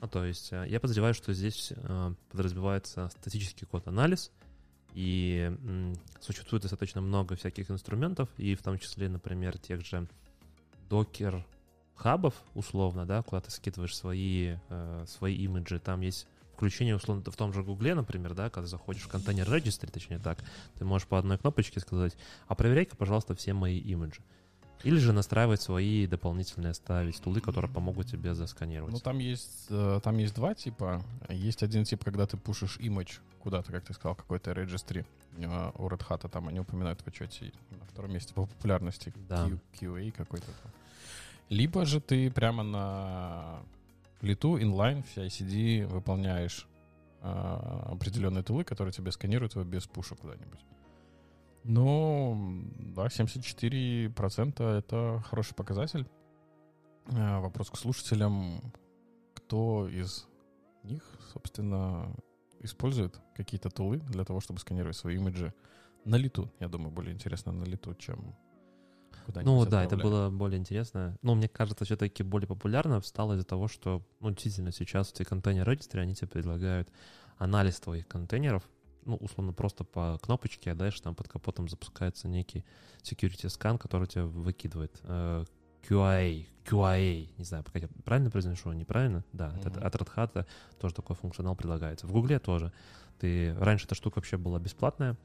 Ну, 0.00 0.08
то 0.08 0.24
есть 0.24 0.52
э, 0.52 0.66
я 0.68 0.80
подозреваю, 0.80 1.14
что 1.14 1.32
здесь 1.32 1.72
э, 1.74 2.14
подразумевается 2.30 3.10
статический 3.20 3.66
код-анализ, 3.66 4.30
и 4.94 5.52
существует 6.20 6.62
достаточно 6.62 7.02
много 7.02 7.36
всяких 7.36 7.70
инструментов, 7.70 8.30
и 8.38 8.54
в 8.54 8.62
том 8.62 8.78
числе, 8.78 9.10
например, 9.10 9.58
тех 9.58 9.84
же 9.84 10.08
докер 10.88 11.44
хабов, 11.94 12.34
условно, 12.54 13.04
да, 13.04 13.22
куда 13.22 13.42
ты 13.42 13.50
скидываешь 13.50 13.94
свои, 13.94 14.56
э, 14.68 15.04
свои 15.06 15.34
имиджи, 15.36 15.78
там 15.78 16.00
есть 16.00 16.26
включение, 16.54 16.96
условно, 16.96 17.22
в 17.30 17.36
том 17.36 17.52
же 17.52 17.62
Гугле, 17.62 17.94
например, 17.94 18.34
да, 18.34 18.48
когда 18.48 18.66
заходишь 18.66 19.02
в 19.02 19.08
контейнер 19.08 19.46
registry, 19.46 19.90
точнее 19.90 20.18
так, 20.18 20.38
ты 20.78 20.84
можешь 20.86 21.06
по 21.06 21.18
одной 21.18 21.36
кнопочке 21.36 21.80
сказать, 21.80 22.16
а 22.48 22.54
проверяй-ка, 22.54 22.96
пожалуйста, 22.96 23.34
все 23.34 23.52
мои 23.52 23.78
имиджи. 23.78 24.22
Или 24.84 24.98
же 24.98 25.12
настраивать 25.12 25.60
свои 25.60 26.06
дополнительные, 26.06 26.74
ставить 26.74 27.20
тулы, 27.20 27.40
которые 27.40 27.70
помогут 27.72 28.06
тебе 28.06 28.34
засканировать. 28.34 28.92
Ну, 28.92 29.00
там 29.00 29.18
есть, 29.18 29.66
э, 29.70 30.00
там 30.02 30.18
есть 30.18 30.34
два 30.34 30.54
типа. 30.54 31.02
Есть 31.28 31.62
один 31.62 31.84
тип, 31.84 32.04
когда 32.04 32.26
ты 32.26 32.36
пушишь 32.36 32.76
имидж 32.78 33.18
куда-то, 33.40 33.72
как 33.72 33.84
ты 33.84 33.94
сказал, 33.94 34.14
какой-то 34.14 34.52
registry 34.52 35.04
э, 35.38 35.70
у 35.76 35.88
Red 35.88 36.06
Hat, 36.08 36.28
там 36.28 36.48
они 36.48 36.60
упоминают 36.60 37.00
в 37.00 37.06
отчете 37.08 37.52
на 37.70 37.84
втором 37.86 38.12
месте 38.12 38.34
по 38.34 38.46
популярности 38.46 39.12
Да. 39.28 39.48
Q- 39.48 39.60
QA 39.96 40.12
какой-то. 40.12 40.46
там. 40.46 40.72
Либо 41.48 41.84
же 41.86 42.00
ты 42.00 42.30
прямо 42.30 42.62
на 42.62 43.60
лету, 44.20 44.58
инлайн, 44.60 45.02
в 45.02 45.16
CI-CD 45.16 45.86
выполняешь 45.86 46.66
э, 47.22 47.28
определенные 47.92 48.42
тулы, 48.42 48.64
которые 48.64 48.92
тебе 48.92 49.10
сканируют 49.12 49.54
его 49.54 49.64
без 49.64 49.86
пуша 49.86 50.14
куда-нибудь. 50.16 50.60
Ну, 51.68 52.62
да, 52.78 53.06
74% 53.06 54.62
это 54.62 55.22
хороший 55.28 55.54
показатель. 55.54 56.06
Э, 57.06 57.40
Вопрос 57.40 57.70
к 57.70 57.76
слушателям. 57.76 58.72
Кто 59.34 59.88
из 59.88 60.26
них, 60.84 61.02
собственно, 61.32 62.14
использует 62.60 63.20
какие-то 63.34 63.68
тулы 63.70 63.98
для 63.98 64.24
того, 64.24 64.40
чтобы 64.40 64.60
сканировать 64.60 64.96
свои 64.96 65.16
имиджи 65.16 65.52
на 66.04 66.16
лету? 66.16 66.50
Я 66.60 66.68
думаю, 66.68 66.90
более 66.90 67.12
интересно 67.12 67.52
на 67.52 67.64
лету, 67.64 67.94
чем 67.94 68.36
куда-нибудь 69.26 69.52
Ну 69.52 69.66
да, 69.66 69.84
это 69.84 69.96
было 69.96 70.30
более 70.30 70.58
интересно. 70.58 71.16
Но 71.22 71.34
мне 71.34 71.48
кажется, 71.48 71.84
все-таки 71.84 72.22
более 72.22 72.46
популярно 72.46 73.00
стало 73.00 73.34
из-за 73.34 73.44
того, 73.44 73.68
что, 73.68 74.02
ну, 74.20 74.30
действительно, 74.30 74.72
сейчас 74.72 75.12
эти 75.12 75.24
контейнер 75.24 75.68
регистры, 75.68 76.00
они 76.00 76.14
тебе 76.14 76.28
предлагают 76.28 76.88
анализ 77.38 77.80
твоих 77.80 78.06
контейнеров, 78.08 78.62
ну, 79.06 79.16
условно, 79.16 79.52
просто 79.52 79.84
по 79.84 80.18
кнопочке, 80.22 80.72
а 80.72 80.74
дальше 80.74 81.02
там 81.02 81.14
под 81.14 81.28
капотом 81.28 81.68
запускается 81.68 82.28
некий 82.28 82.64
security 83.02 83.48
скан, 83.48 83.78
который 83.78 84.06
тебя 84.06 84.24
выкидывает. 84.24 84.92
Э, 85.04 85.44
QA, 85.88 86.46
QA, 86.64 87.28
не 87.38 87.44
знаю, 87.44 87.62
пока 87.64 87.78
я 87.78 87.88
правильно 88.04 88.30
произношу, 88.30 88.72
неправильно? 88.72 89.24
Да, 89.32 89.48
от, 89.50 89.76
Мгм. 89.76 89.86
от 89.86 89.94
Red 89.94 90.14
Hat 90.16 90.46
тоже 90.80 90.94
такой 90.94 91.14
функционал 91.16 91.54
предлагается. 91.54 92.06
В 92.06 92.12
Гугле 92.12 92.38
тоже. 92.38 92.72
Ты, 93.20 93.54
раньше 93.58 93.86
эта 93.86 93.94
штука 93.94 94.16
вообще 94.18 94.36
была 94.36 94.58
бесплатная, 94.58 95.16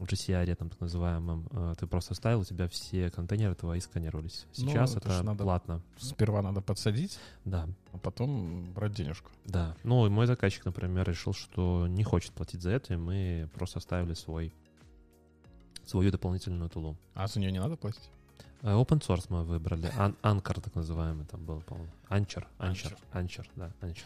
в 0.00 0.04
GCR, 0.04 0.54
там 0.56 0.70
так 0.70 0.80
называемом, 0.80 1.46
э, 1.52 1.74
ты 1.78 1.86
просто 1.86 2.14
ставил, 2.14 2.40
у 2.40 2.44
тебя 2.44 2.66
все 2.68 3.10
контейнеры 3.10 3.54
твои 3.54 3.78
сканировались. 3.80 4.46
Ну, 4.58 4.68
Сейчас 4.70 4.96
это 4.96 5.08
это, 5.08 5.18
ж 5.20 5.22
надо- 5.22 5.44
платно. 5.44 5.82
Сперва 5.98 6.42
надо 6.42 6.60
подсадить, 6.62 7.18
Да, 7.44 7.68
а 7.92 7.98
потом 7.98 8.72
брать 8.72 8.92
денежку. 8.94 9.30
да. 9.44 9.76
Ну, 9.84 10.06
и 10.06 10.08
мой 10.10 10.26
заказчик, 10.26 10.64
например, 10.64 11.08
решил, 11.08 11.32
что 11.34 11.86
не 11.86 12.02
хочет 12.02 12.32
платить 12.32 12.62
за 12.62 12.70
это, 12.70 12.94
и 12.94 12.96
мы 12.96 13.48
просто 13.54 13.78
оставили 13.78 14.14
свой 14.14 14.52
свою 15.86 16.10
дополнительную 16.10 16.70
тулу. 16.70 16.96
А 17.14 17.26
за 17.26 17.40
нее 17.40 17.52
не 17.52 17.58
надо 17.60 17.76
платить? 17.76 18.10
Э, 18.62 18.74
Open 18.74 19.00
source 19.00 19.26
мы 19.28 19.44
выбрали. 19.44 19.90
Ан- 19.96 20.16
Anchor, 20.22 20.60
так 20.60 20.74
называемый, 20.74 21.26
там 21.26 21.44
был, 21.44 21.60
по-моему. 21.62 21.90
Anchor, 22.08 22.46
Anchor. 22.58 22.96
Anchor, 23.12 23.46
да, 23.56 23.70
Anchor. 23.80 24.04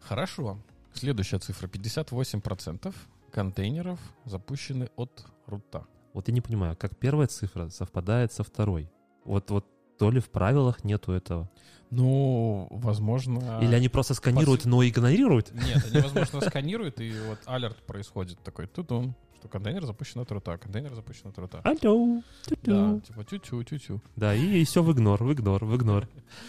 Хорошо. 0.00 0.58
Следующая 0.92 1.38
цифра. 1.40 1.66
58% 1.66 2.94
контейнеров 3.34 3.98
запущены 4.24 4.88
от 4.96 5.26
рута. 5.46 5.84
Вот 6.12 6.28
я 6.28 6.34
не 6.34 6.40
понимаю, 6.40 6.76
как 6.76 6.96
первая 6.96 7.26
цифра 7.26 7.68
совпадает 7.68 8.32
со 8.32 8.44
второй. 8.44 8.88
Вот, 9.24 9.50
вот 9.50 9.66
то 9.98 10.10
ли 10.10 10.20
в 10.20 10.30
правилах 10.30 10.84
нету 10.84 11.10
этого. 11.12 11.50
Ну, 11.90 12.68
возможно... 12.70 13.60
Или 13.62 13.74
они 13.74 13.88
просто 13.88 14.14
сканируют, 14.14 14.62
посу- 14.62 14.68
но 14.68 14.84
игнорируют. 14.86 15.52
Нет, 15.52 15.84
они, 15.90 16.00
возможно, 16.02 16.40
сканируют, 16.48 17.00
и 17.00 17.12
вот 17.28 17.38
алерт 17.46 17.76
происходит 17.86 18.38
такой, 18.44 18.66
тудум, 18.68 19.14
что 19.38 19.48
контейнер 19.48 19.84
запущен 19.84 20.20
от 20.20 20.30
рута, 20.32 20.56
контейнер 20.56 20.94
запущен 20.94 21.28
от 21.30 21.38
рута. 21.38 21.60
Алло, 21.64 22.22
Да, 22.62 23.00
тю-тю. 23.00 23.00
типа 23.00 23.24
тю-тю, 23.24 23.62
тю-тю. 23.64 24.00
Да, 24.16 24.34
и, 24.34 24.64
все 24.64 24.82
в 24.82 24.92
игнор, 24.92 25.22
в 25.22 25.32
игнор, 25.32 25.64
в 25.64 25.76
игнор. 25.76 26.08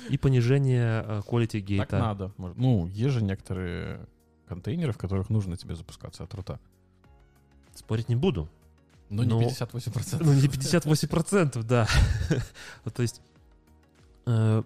И 0.09 0.17
понижение 0.17 1.03
э, 1.05 1.21
quality 1.27 1.59
Так 1.59 1.63
гейта. 1.67 1.99
надо. 1.99 2.31
Может, 2.37 2.57
Ну, 2.57 2.87
есть 2.87 3.13
же 3.13 3.23
некоторые 3.23 4.07
контейнеры, 4.47 4.91
в 4.91 4.97
которых 4.97 5.29
нужно 5.29 5.57
тебе 5.57 5.75
запускаться 5.75 6.23
от 6.23 6.33
рута. 6.33 6.59
Спорить 7.73 8.09
не 8.09 8.15
буду. 8.15 8.49
Но 9.09 9.23
не 9.23 9.29
Ну, 9.29 9.41
58%. 9.41 10.17
Ну, 10.21 10.33
не 10.33 10.47
58%, 10.47 11.63
да. 11.63 11.87
То 12.95 13.01
есть 13.01 13.21
э, 14.25 14.63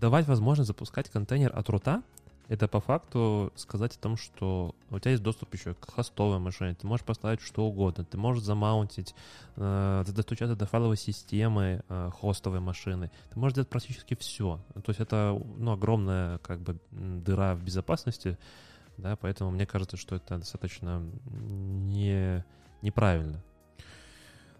давать 0.00 0.26
возможность 0.26 0.68
запускать 0.68 1.08
контейнер 1.08 1.52
от 1.54 1.68
рута, 1.68 2.02
это 2.48 2.68
по 2.68 2.80
факту 2.80 3.52
сказать 3.56 3.96
о 3.96 3.98
том, 3.98 4.16
что 4.16 4.74
у 4.90 4.98
тебя 4.98 5.12
есть 5.12 5.22
доступ 5.22 5.54
еще 5.54 5.74
к 5.74 5.90
хостовой 5.90 6.38
машине, 6.38 6.74
ты 6.74 6.86
можешь 6.86 7.06
поставить 7.06 7.40
что 7.40 7.64
угодно, 7.64 8.04
ты 8.04 8.18
можешь 8.18 8.42
замаунтить, 8.42 9.14
э, 9.56 10.04
достучаться 10.06 10.56
до 10.56 10.66
файловой 10.66 10.96
системы 10.96 11.82
э, 11.88 12.10
хостовой 12.20 12.60
машины, 12.60 13.10
ты 13.32 13.38
можешь 13.38 13.54
делать 13.54 13.70
практически 13.70 14.14
все. 14.16 14.60
То 14.74 14.90
есть 14.90 15.00
это 15.00 15.40
ну, 15.56 15.72
огромная 15.72 16.38
как 16.38 16.60
бы 16.60 16.78
дыра 16.90 17.54
в 17.54 17.62
безопасности, 17.62 18.36
да, 18.96 19.16
поэтому 19.16 19.50
мне 19.50 19.66
кажется, 19.66 19.96
что 19.96 20.16
это 20.16 20.38
достаточно 20.38 21.02
не, 21.30 22.44
неправильно. 22.82 23.42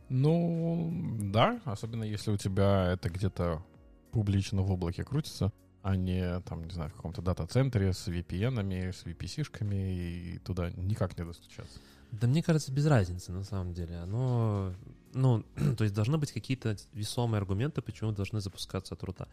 Ну, 0.08 0.90
да, 1.32 1.60
особенно 1.64 2.04
если 2.04 2.30
у 2.30 2.36
тебя 2.36 2.92
это 2.92 3.08
где-то 3.08 3.62
публично 4.10 4.62
в 4.62 4.70
облаке 4.70 5.04
крутится, 5.04 5.52
а 5.82 5.96
не 5.96 6.40
там, 6.40 6.64
не 6.64 6.70
знаю, 6.70 6.90
в 6.90 6.94
каком-то 6.94 7.22
дата-центре 7.22 7.92
с 7.92 8.06
VPN-ами, 8.08 8.90
с 8.90 9.04
VPC-шками, 9.04 10.34
и 10.34 10.38
туда 10.38 10.70
никак 10.70 11.18
не 11.18 11.24
достучаться. 11.24 11.80
Да 12.12 12.26
мне 12.26 12.42
кажется, 12.42 12.70
без 12.72 12.86
разницы 12.86 13.32
на 13.32 13.42
самом 13.42 13.72
деле. 13.72 13.96
Оно, 13.96 14.74
ну, 15.14 15.42
то 15.76 15.84
есть 15.84 15.94
должны 15.94 16.18
быть 16.18 16.30
какие-то 16.30 16.76
весомые 16.92 17.38
аргументы, 17.38 17.82
почему 17.82 18.12
должны 18.12 18.40
запускаться 18.40 18.94
от 18.94 19.02
рута. 19.02 19.28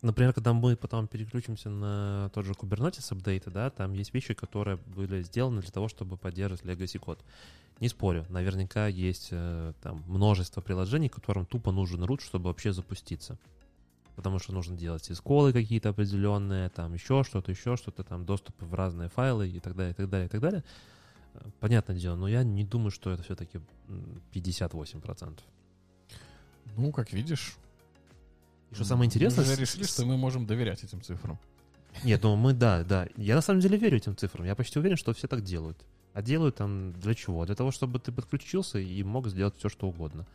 Например, 0.00 0.32
когда 0.32 0.52
мы 0.52 0.76
потом 0.76 1.08
переключимся 1.08 1.70
на 1.70 2.30
тот 2.32 2.44
же 2.44 2.52
Kubernetes 2.52 3.12
апдейты, 3.12 3.50
да, 3.50 3.68
там 3.70 3.92
есть 3.94 4.14
вещи, 4.14 4.32
которые 4.32 4.76
были 4.76 5.22
сделаны 5.22 5.60
для 5.60 5.72
того, 5.72 5.88
чтобы 5.88 6.16
поддерживать 6.16 6.62
legacy 6.62 6.98
код. 6.98 7.18
Не 7.80 7.88
спорю, 7.88 8.24
наверняка 8.28 8.86
есть 8.86 9.28
э, 9.32 9.72
там 9.82 10.04
множество 10.06 10.60
приложений, 10.60 11.08
которым 11.08 11.46
тупо 11.46 11.72
нужен 11.72 12.02
root, 12.04 12.22
чтобы 12.22 12.46
вообще 12.46 12.72
запуститься. 12.72 13.38
Потому 14.14 14.38
что 14.38 14.52
нужно 14.52 14.76
делать 14.76 15.10
исколы 15.10 15.52
какие-то 15.52 15.88
определенные, 15.90 16.70
там 16.70 16.94
еще 16.94 17.24
что-то, 17.24 17.50
еще 17.50 17.76
что-то, 17.76 18.04
там 18.04 18.24
доступы 18.24 18.66
в 18.66 18.74
разные 18.74 19.08
файлы 19.08 19.48
и 19.48 19.60
так 19.60 19.74
далее, 19.76 19.92
и 19.92 19.94
так 19.94 20.08
далее, 20.08 20.26
и 20.26 20.30
так 20.30 20.40
далее. 20.40 20.64
Э, 21.34 21.40
Понятное 21.58 21.96
дело, 21.96 22.14
но 22.14 22.28
я 22.28 22.44
не 22.44 22.64
думаю, 22.64 22.92
что 22.92 23.10
это 23.10 23.24
все-таки 23.24 23.60
58%. 24.32 25.40
Ну, 26.76 26.92
как 26.92 27.12
видишь. 27.12 27.56
И 28.70 28.74
что 28.74 28.84
самое 28.84 29.06
интересное... 29.06 29.44
Мы 29.44 29.52
уже 29.52 29.60
решили, 29.60 29.82
с- 29.84 29.92
что 29.94 30.04
мы 30.06 30.16
можем 30.16 30.46
доверять 30.46 30.84
этим 30.84 31.00
цифрам. 31.02 31.38
Нет, 32.04 32.22
ну 32.22 32.36
мы, 32.36 32.52
да, 32.52 32.84
да. 32.84 33.08
Я 33.16 33.34
на 33.34 33.40
самом 33.40 33.60
деле 33.60 33.76
верю 33.78 33.96
этим 33.96 34.16
цифрам. 34.16 34.44
Я 34.46 34.54
почти 34.54 34.78
уверен, 34.78 34.96
что 34.96 35.12
все 35.14 35.26
так 35.26 35.42
делают. 35.42 35.78
А 36.14 36.22
делают 36.22 36.56
там 36.56 36.92
для 36.92 37.14
чего? 37.14 37.44
Для 37.46 37.54
того, 37.54 37.70
чтобы 37.70 37.98
ты 37.98 38.12
подключился 38.12 38.78
и 38.78 39.02
мог 39.02 39.28
сделать 39.28 39.56
все, 39.56 39.68
что 39.68 39.88
угодно. 39.88 40.26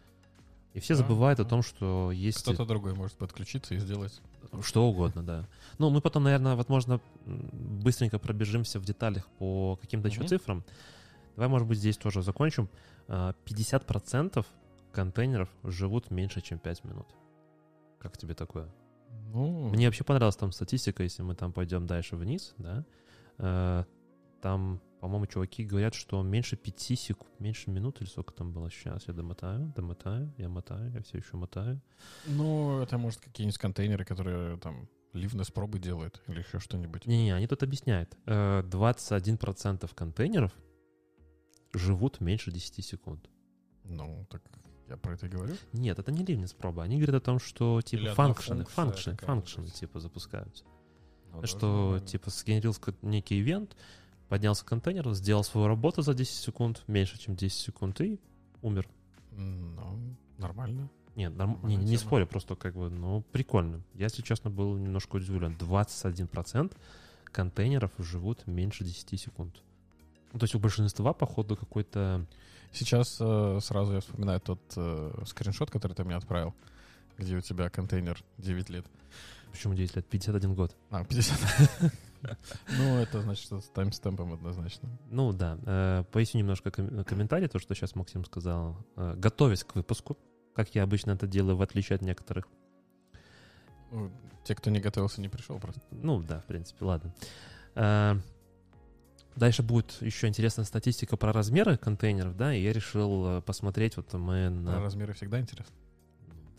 И 0.74 0.80
все 0.80 0.96
Да, 0.96 1.00
забывают 1.00 1.40
о 1.40 1.44
да. 1.44 1.50
том, 1.52 1.62
что 1.62 2.12
есть 2.12 2.42
Кто-то 2.42 2.66
другой 2.66 2.96
может 2.96 3.16
подключиться 3.18 3.76
и 3.76 3.78
сделать. 3.80 4.20
что 4.64 4.88
угодно, 4.88 5.22
да. 5.24 5.48
Ну, 5.78 5.90
мы 5.92 6.02
потом, 6.02 6.24
наверное, 6.24 6.56
возможно, 6.56 7.00
быстренько 7.26 8.18
пробежимся 8.18 8.80
в 8.80 8.86
деталях 8.86 9.28
по 9.38 9.78
каким-то 9.82 10.08
еще 10.08 10.20
Мгм. 10.22 10.28
цифрам. 10.30 10.64
Давай, 11.36 11.50
может 11.50 11.68
быть, 11.68 11.78
здесь 11.78 11.98
тоже 11.98 12.24
закончим. 12.24 12.68
А, 13.08 13.34
50% 13.46 14.46
контейнеров 14.92 15.50
живут 15.64 16.10
меньше, 16.12 16.42
чем 16.42 16.58
5 16.60 16.84
минут. 16.84 17.08
Как 18.04 18.18
тебе 18.18 18.34
такое? 18.36 18.70
Ну, 19.34 19.70
Мне 19.70 19.88
вообще 19.88 20.04
понравилась 20.04 20.36
там 20.36 20.52
статистика, 20.52 21.02
если 21.04 21.24
мы 21.24 21.34
там 21.36 21.54
пойдем 21.54 21.88
дальше 21.88 22.16
вниз, 22.16 22.54
да. 22.58 22.86
Э, 23.40 23.84
Там, 24.42 24.82
по-моему, 25.00 25.26
чуваки 25.26 25.64
говорят, 25.64 25.94
что 25.94 26.22
меньше 26.22 26.58
5 26.58 26.80
секунд, 27.00 27.40
меньше 27.40 27.72
минут 27.72 28.02
или 28.02 28.10
сколько 28.10 28.34
там 28.34 28.52
было. 28.52 28.70
Сейчас 28.70 29.08
я 29.08 29.14
домотаю, 29.14 29.72
домотаю, 29.76 30.34
я 30.38 30.50
мотаю, 30.50 30.92
я 30.92 31.02
все 31.02 31.18
еще 31.18 31.38
мотаю. 31.38 31.82
ну, 32.28 32.82
это 32.82 32.98
может 32.98 33.22
какие-нибудь 33.22 33.58
контейнеры, 33.58 34.04
которые 34.04 34.58
там 34.58 34.90
ливнес 35.14 35.50
пробы 35.52 35.80
делают 35.80 36.22
или 36.28 36.40
еще 36.40 36.60
что-нибудь. 36.60 37.06
Не-не, 37.08 37.34
они 37.34 37.48
тут 37.48 37.64
объясняют. 37.64 38.18
Э, 38.26 38.64
21% 38.64 39.90
контейнеров 39.96 40.52
живут 41.74 42.20
меньше 42.22 42.52
10 42.52 42.84
секунд. 42.86 43.30
Ну, 43.86 44.28
так 44.30 44.42
я 44.94 44.98
про 44.98 45.14
это 45.14 45.26
и 45.26 45.30
говорю. 45.30 45.56
Нет, 45.74 46.00
это 46.00 46.12
не 46.12 46.24
ливнес 46.24 46.54
проба. 46.54 46.84
Они 46.84 46.96
говорят 46.98 47.16
о 47.16 47.26
том, 47.26 47.40
что 47.40 47.82
типа 47.82 48.04
какая-то 48.64 48.72
функшены 49.26 49.66
есть. 49.66 49.80
типа 49.80 50.00
запускаются. 50.00 50.64
Ну, 51.34 51.46
что 51.48 51.94
даже 51.94 52.06
типа 52.06 52.30
сгенерился 52.30 52.82
некий 53.02 53.40
ивент, 53.40 53.76
поднялся 54.30 54.64
контейнер, 54.66 55.12
сделал 55.14 55.44
свою 55.44 55.68
работу 55.68 56.02
за 56.02 56.14
10 56.14 56.32
секунд, 56.36 56.84
меньше, 56.88 57.18
чем 57.20 57.36
10 57.36 57.58
секунд, 57.60 58.00
и 58.02 58.20
умер. 58.62 58.88
Ну, 59.32 60.16
нормально. 60.38 60.90
Нет, 61.16 61.34
норм- 61.34 61.60
не, 61.64 61.76
не, 61.76 61.98
спорю, 61.98 62.28
просто 62.28 62.56
как 62.56 62.76
бы, 62.76 62.90
ну, 62.90 63.24
прикольно. 63.32 63.84
Я, 63.94 64.06
если 64.06 64.22
честно, 64.22 64.50
был 64.50 64.78
немножко 64.78 65.16
удивлен. 65.18 65.56
21% 65.60 66.76
контейнеров 67.26 67.92
живут 68.00 68.46
меньше 68.48 68.84
10 68.84 69.20
секунд. 69.20 69.62
Ну, 70.34 70.40
то 70.40 70.46
есть 70.46 70.56
у 70.56 70.60
большинства, 70.60 71.14
походу, 71.14 71.56
какой-то... 71.56 72.26
Сейчас 72.72 73.18
э, 73.20 73.60
сразу 73.62 73.94
я 73.94 74.00
вспоминаю 74.00 74.42
тот 74.42 74.60
э, 74.76 75.24
скриншот, 75.28 75.70
который 75.70 75.94
ты 75.94 76.04
мне 76.04 76.16
отправил, 76.16 76.56
где 77.20 77.38
у 77.38 77.42
тебя 77.42 77.70
контейнер 77.70 78.20
9 78.40 78.70
лет. 78.72 78.86
Почему 79.52 79.76
10 79.76 79.96
лет? 79.96 80.08
51 80.08 80.56
год. 80.56 80.76
А, 80.90 81.04
50. 81.06 81.94
Ну, 82.78 82.98
это 83.00 83.22
значит, 83.22 83.44
что 83.44 83.60
с 83.60 83.66
таймстемпом 83.66 84.32
однозначно. 84.32 84.88
Ну, 85.10 85.34
да. 85.34 85.58
Э, 85.66 86.04
поясню 86.10 86.40
немножко 86.40 86.72
ком- 86.72 87.04
комментарий, 87.04 87.50
то, 87.50 87.60
что 87.60 87.76
сейчас 87.76 87.96
Максим 87.96 88.24
сказал. 88.24 88.78
Э, 88.96 89.14
готовясь 89.18 89.66
к 89.66 89.76
выпуску, 89.76 90.18
как 90.56 90.74
я 90.74 90.84
обычно 90.84 91.12
это 91.12 91.28
делаю, 91.28 91.58
в 91.58 91.62
отличие 91.62 91.98
от 91.98 92.02
некоторых, 92.02 92.48
Те, 94.46 94.56
кто 94.56 94.70
не 94.70 94.80
готовился, 94.80 95.20
не 95.22 95.28
пришел 95.30 95.60
просто. 95.60 95.82
Ну 95.92 96.22
да, 96.24 96.40
в 96.40 96.46
принципе, 96.46 96.86
ладно. 96.86 97.14
Дальше 99.36 99.64
будет 99.64 99.98
еще 100.02 100.28
интересная 100.28 100.66
статистика 100.66 101.18
про 101.18 101.34
размеры 101.34 101.78
контейнеров, 101.78 102.38
да, 102.38 102.54
и 102.54 102.62
я 102.62 102.72
решил 102.72 103.38
э, 103.38 103.42
посмотреть, 103.42 103.98
вот 103.98 104.14
мы 104.14 104.50
на... 104.50 104.74
Про 104.74 104.82
размеры 104.84 105.14
всегда 105.14 105.40
интересно. 105.40 105.74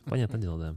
Понятное 0.05 0.41
дело, 0.41 0.59
да. 0.59 0.75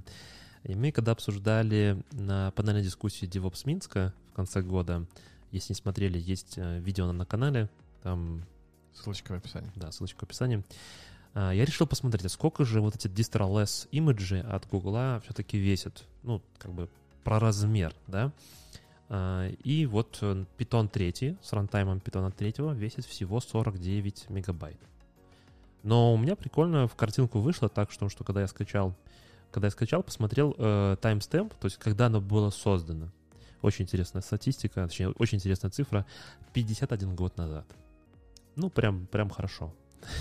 И 0.63 0.75
мы 0.75 0.91
когда 0.91 1.13
обсуждали 1.13 2.03
на 2.11 2.51
панельной 2.51 2.83
дискуссии 2.83 3.27
DevOps 3.27 3.61
Минска 3.65 4.13
в 4.31 4.35
конце 4.35 4.61
года, 4.61 5.05
если 5.51 5.73
не 5.73 5.77
смотрели, 5.77 6.19
есть 6.19 6.53
э, 6.57 6.79
видео 6.79 7.11
на 7.11 7.25
канале, 7.25 7.69
там, 8.03 8.43
Ссылочка 8.93 9.33
в 9.33 9.35
описании. 9.37 9.71
да, 9.75 9.91
ссылочка 9.91 10.19
в 10.21 10.23
описании. 10.23 10.63
А, 11.33 11.51
Я 11.51 11.65
решил 11.65 11.87
посмотреть, 11.87 12.25
а 12.25 12.29
сколько 12.29 12.65
же 12.65 12.81
вот 12.81 12.95
эти 12.95 13.07
distroless 13.07 13.87
имиджи 13.91 14.39
от 14.39 14.67
Гугла 14.67 15.21
все-таки 15.25 15.57
весят. 15.57 16.03
Ну, 16.23 16.41
как 16.57 16.73
бы 16.73 16.89
про 17.23 17.39
размер, 17.39 17.93
да. 18.07 18.31
А, 19.09 19.49
И 19.63 19.85
вот 19.85 20.17
э, 20.21 20.45
Python 20.57 20.89
3 20.89 21.37
с 21.41 21.53
рантаймом 21.53 21.99
Python 21.99 22.31
3 22.31 22.53
весит 22.75 23.05
всего 23.05 23.39
49 23.39 24.29
мегабайт. 24.29 24.79
Но 25.83 26.13
у 26.13 26.17
меня 26.17 26.35
прикольно 26.35 26.87
в 26.87 26.95
картинку 26.95 27.39
вышло 27.39 27.69
так, 27.69 27.91
что, 27.91 28.09
что 28.09 28.23
когда 28.23 28.41
я 28.41 28.47
скачал, 28.47 28.95
когда 29.51 29.67
я 29.67 29.71
скачал, 29.71 30.03
посмотрел 30.03 30.53
э, 30.57 30.97
таймстемп, 31.01 31.53
то 31.53 31.65
есть 31.67 31.77
когда 31.77 32.07
оно 32.07 32.19
было 32.19 32.49
создано. 32.49 33.09
Очень 33.61 33.85
интересная 33.85 34.21
статистика, 34.21 34.85
точнее, 34.87 35.09
очень 35.09 35.37
интересная 35.37 35.71
цифра. 35.71 36.05
51 36.53 37.15
год 37.15 37.37
назад. 37.37 37.65
Ну, 38.55 38.69
прям, 38.69 39.07
прям 39.07 39.29
хорошо. 39.29 39.73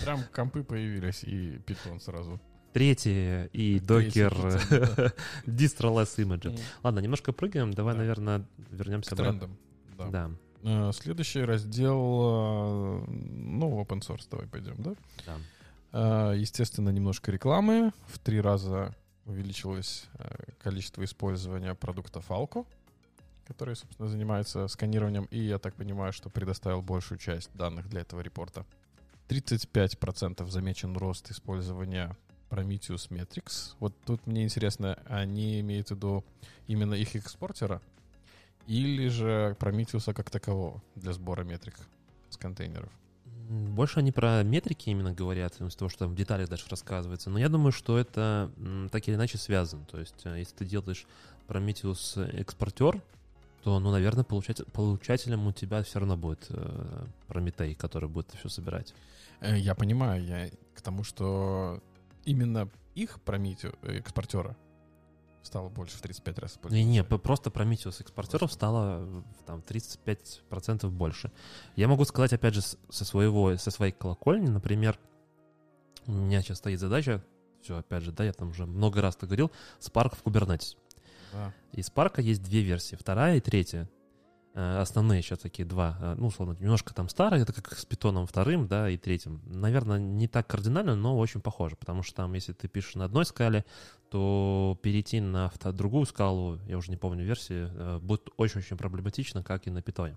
Прям 0.05 0.21
компы 0.33 0.63
появились 0.63 1.25
и 1.25 1.59
питон 1.59 2.01
сразу. 2.01 2.41
Третий 2.77 3.47
и 3.55 3.81
докер 3.81 4.35
distroless 5.47 6.19
image. 6.19 6.61
Ладно, 6.83 6.99
немножко 6.99 7.33
прыгаем. 7.33 7.73
Давай, 7.73 7.95
Да. 7.95 8.01
наверное, 8.01 8.41
К 8.41 8.47
вернемся 8.71 9.15
обратно. 9.15 9.49
трендам. 9.97 10.11
Да. 10.13 10.31
Э, 10.63 10.93
Следующий 10.93 11.41
раздел, 11.41 11.97
э, 11.97 13.05
ну, 13.09 13.81
open 13.83 14.01
source, 14.07 14.27
давай 14.31 14.47
пойдем, 14.47 14.75
да? 14.77 14.95
да. 15.25 16.33
Э, 16.33 16.37
Естественно, 16.37 16.91
немножко 16.91 17.33
рекламы. 17.33 17.93
В 18.09 18.19
три 18.19 18.43
раза 18.43 18.95
увеличилось 19.25 20.05
количество 20.63 21.03
использования 21.03 21.75
продукта 21.75 22.21
Falco, 22.29 22.67
который, 23.47 23.75
собственно, 23.75 24.11
занимается 24.11 24.69
сканированием, 24.69 25.25
и, 25.31 25.39
я 25.39 25.59
так 25.59 25.75
понимаю, 25.77 26.13
что 26.13 26.29
предоставил 26.29 26.83
большую 26.83 27.17
часть 27.17 27.49
данных 27.55 27.89
для 27.89 28.03
этого 28.03 28.21
репорта. 28.21 28.67
35% 29.29 30.47
замечен 30.51 30.95
рост 30.95 31.31
использования 31.31 32.15
Prometheus 32.57 33.11
Metrics. 33.11 33.75
Вот 33.81 33.95
тут 34.05 34.27
мне 34.27 34.45
интересно, 34.45 34.99
они 35.07 35.61
имеют 35.61 35.89
в 35.89 35.91
виду 35.93 36.25
именно 36.67 36.95
их 36.95 37.15
экспортера 37.15 37.83
или 38.67 39.09
же 39.09 39.57
Prometheus 39.61 40.13
как 40.13 40.31
такового 40.31 40.83
для 40.95 41.13
сбора 41.13 41.45
метрик 41.45 41.75
с 42.31 42.37
контейнеров? 42.37 42.91
Больше 43.49 44.01
они 44.01 44.11
про 44.11 44.43
метрики 44.43 44.91
именно 44.91 45.13
говорят, 45.13 45.61
из 45.61 45.77
того, 45.77 45.89
что 45.89 46.01
там 46.01 46.11
в 46.11 46.17
деталях 46.17 46.49
дальше 46.49 46.67
рассказывается. 46.69 47.31
Но 47.31 47.39
я 47.39 47.49
думаю, 47.49 47.71
что 47.71 47.97
это 47.97 48.51
так 48.91 49.07
или 49.07 49.15
иначе 49.15 49.39
связано. 49.39 49.85
То 49.85 50.01
есть, 50.01 50.25
э, 50.25 50.39
если 50.39 50.57
ты 50.57 50.65
делаешь 50.65 51.07
Prometheus 51.47 52.21
экспортер, 52.41 53.01
то, 53.63 53.79
ну, 53.79 53.93
наверное, 53.93 54.25
получать, 54.25 54.65
получателем 54.73 55.47
у 55.47 55.53
тебя 55.53 55.83
все 55.85 56.01
равно 56.01 56.17
будет 56.17 56.47
э, 56.49 57.07
Прометей, 57.29 57.75
который 57.77 58.09
будет 58.09 58.33
все 58.37 58.49
собирать. 58.49 58.95
Э, 59.41 59.57
Я 59.57 59.77
понимаю, 59.77 60.25
я 60.25 60.51
к 60.75 60.83
тому, 60.83 61.05
что 61.05 61.81
именно 62.27 62.69
их 62.95 63.19
Prometheus 63.25 63.75
э, 63.83 63.99
экспортера 63.99 64.57
стало 65.43 65.69
больше 65.69 65.97
в 65.97 66.01
35 66.03 66.39
раз. 66.41 66.59
Не, 66.71 66.85
не, 66.85 67.05
п- 67.05 67.19
просто 67.19 67.51
Prometheus 67.51 68.01
экспортеров 68.01 68.53
стало 68.53 69.05
э, 69.07 69.23
там 69.47 69.63
35% 69.67 70.89
больше. 70.91 71.31
Я 71.77 71.89
могу 71.89 72.05
сказать, 72.05 72.33
опять 72.33 72.55
же, 72.55 72.61
со 72.63 73.05
своего, 73.05 73.57
со 73.57 73.71
своей 73.71 73.93
колокольни, 73.93 74.49
например, 74.49 74.99
у 76.07 76.13
меня 76.13 76.43
сейчас 76.43 76.59
стоит 76.59 76.81
задача, 76.81 77.25
все, 77.63 77.79
опять 77.79 78.03
же, 78.03 78.13
да, 78.13 78.25
я 78.25 78.33
там 78.33 78.51
уже 78.51 78.67
много 78.67 79.01
раз 79.01 79.17
это 79.17 79.27
говорил, 79.27 79.51
Spark 79.81 80.17
в 80.17 80.23
Kubernetes. 80.25 80.77
Да. 81.33 81.53
Из 81.73 81.89
Spark 81.91 82.21
есть 82.23 82.43
две 82.43 82.63
версии, 82.63 82.97
вторая 82.97 83.37
и 83.37 83.41
третья. 83.41 83.89
Э, 84.57 84.79
Основные 84.79 85.21
сейчас 85.21 85.41
такие 85.41 85.69
два, 85.69 85.99
э, 86.01 86.15
ну, 86.17 86.29
условно, 86.29 86.57
немножко 86.59 86.95
там 86.95 87.11
старые, 87.11 87.43
это 87.43 87.53
как 87.53 87.77
с 87.77 87.85
питоном 87.85 88.27
вторым, 88.27 88.67
да, 88.67 88.89
и 88.89 88.97
третьим. 88.97 89.43
Наверное, 89.45 89.99
не 89.99 90.29
так 90.29 90.47
кардинально, 90.47 90.97
но 90.97 91.19
очень 91.19 91.43
похоже, 91.43 91.77
потому 91.77 92.03
что 92.03 92.17
там, 92.17 92.33
если 92.33 92.55
ты 92.55 92.67
пишешь 92.67 92.95
на 92.95 93.05
одной 93.05 93.27
скале, 93.27 93.67
то 94.09 94.79
перейти 94.83 95.21
на 95.21 95.53
другую 95.73 96.07
скалу, 96.07 96.59
я 96.67 96.79
уже 96.79 96.91
не 96.91 96.97
помню 96.97 97.23
версии, 97.23 97.69
э, 97.71 97.99
будет 97.99 98.31
очень-очень 98.39 98.79
проблематично, 98.79 99.43
как 99.45 99.67
и 99.67 99.71
на 99.71 99.83
питоне. 99.83 100.17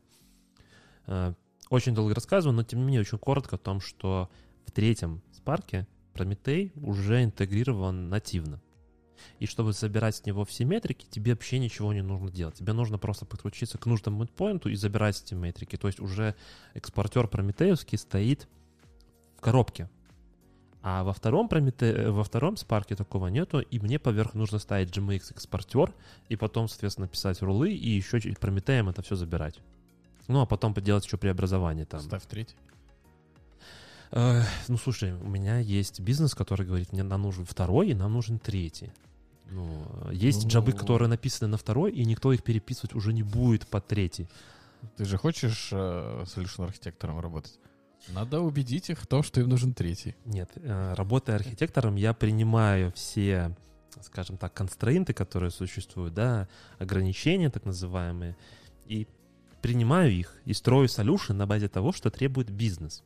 Очень 1.70 1.96
долго 1.96 2.14
рассказываю, 2.14 2.56
но 2.56 2.64
тем 2.64 2.80
не 2.80 2.86
менее 2.86 3.02
очень 3.02 3.18
коротко 3.18 3.56
о 3.56 3.60
том, 3.60 3.82
что 3.82 4.30
в 4.66 4.72
третьем 4.72 5.22
спарке 5.32 5.88
Прометей 6.14 6.72
уже 6.76 7.24
интегрирован 7.24 8.10
нативно. 8.10 8.62
И 9.40 9.46
чтобы 9.46 9.74
забирать 9.74 10.16
с 10.16 10.26
него 10.26 10.46
все 10.46 10.66
метрики, 10.66 11.06
тебе 11.10 11.34
вообще 11.34 11.60
ничего 11.60 11.94
не 11.94 12.02
нужно 12.02 12.32
делать. 12.32 12.56
Тебе 12.56 12.74
нужно 12.74 12.98
просто 12.98 13.26
подключиться 13.26 13.78
к 13.78 13.86
нужному 13.86 14.24
endpoint 14.24 14.70
и 14.70 14.76
забирать 14.76 15.22
эти 15.22 15.34
метрики. 15.34 15.76
То 15.76 15.88
есть 15.88 16.00
уже 16.00 16.36
экспортер 16.74 17.28
прометеевский 17.28 17.98
стоит 17.98 18.48
в 19.38 19.42
коробке. 19.42 19.90
А 20.82 21.04
во 21.04 21.14
втором, 21.14 21.50
Промете... 21.50 22.10
во 22.10 22.24
втором 22.24 22.56
спарке 22.56 22.96
такого 22.96 23.28
нету, 23.28 23.60
и 23.60 23.80
мне 23.80 24.00
поверх 24.00 24.34
нужно 24.34 24.60
ставить 24.60 24.96
GMX 24.96 25.32
экспортер, 25.32 25.94
и 26.30 26.38
потом, 26.38 26.70
соответственно, 26.70 27.08
писать 27.08 27.42
рулы, 27.42 27.74
и 27.74 27.90
еще 27.90 28.20
Прометеем 28.40 28.88
это 28.88 29.02
все 29.02 29.16
забирать. 29.16 29.60
Ну, 30.28 30.42
а 30.42 30.46
потом 30.46 30.74
поделать 30.74 31.06
еще 31.06 31.18
преобразование 31.18 31.86
там. 31.86 32.00
Ставь 32.00 32.26
третий. 32.26 32.56
Э, 34.12 34.42
ну, 34.68 34.78
слушай, 34.78 35.14
у 35.14 35.28
меня 35.28 35.60
есть 35.60 36.00
бизнес, 36.00 36.34
который 36.34 36.66
говорит, 36.66 36.94
мне 36.94 37.04
нам 37.04 37.24
нужен 37.24 37.46
второй, 37.46 37.90
и 37.90 37.94
нам 37.94 38.14
нужен 38.14 38.40
третий. 38.40 38.92
Ну, 39.52 39.88
есть 40.12 40.44
Ну, 40.44 40.50
джабы, 40.50 40.72
которые 40.74 41.08
написаны 41.10 41.50
на 41.52 41.58
второй, 41.58 41.92
и 41.92 42.06
никто 42.06 42.32
их 42.32 42.44
переписывать 42.44 42.94
уже 42.94 43.14
не 43.14 43.24
будет 43.24 43.68
под 43.68 43.88
третий. 43.88 44.28
Ты 44.96 45.06
же 45.06 45.18
хочешь 45.18 45.70
э, 45.72 46.24
solution 46.26 46.66
архитектором 46.66 47.20
работать? 47.20 47.60
Надо 48.10 48.40
убедить 48.40 48.90
их 48.90 49.00
в 49.00 49.08
том, 49.08 49.24
что 49.24 49.42
им 49.42 49.50
нужен 49.50 49.74
третий. 49.74 50.16
Нет, 50.26 50.50
э, 50.56 50.94
работая 50.94 51.36
архитектором, 51.36 51.96
я 51.96 52.14
принимаю 52.14 52.92
все, 52.94 53.56
скажем 54.02 54.38
так, 54.38 54.54
констрейнты, 54.54 55.14
которые 55.14 55.52
существуют, 55.52 56.14
да, 56.14 56.48
ограничения 56.78 57.50
так 57.50 57.66
называемые, 57.66 58.38
и 58.86 59.08
принимаю 59.62 60.12
их 60.12 60.34
и 60.46 60.54
строю 60.54 60.88
solution 60.88 61.34
на 61.34 61.46
базе 61.46 61.68
того, 61.68 61.92
что 61.92 62.10
требует 62.10 62.50
бизнес. 62.50 63.04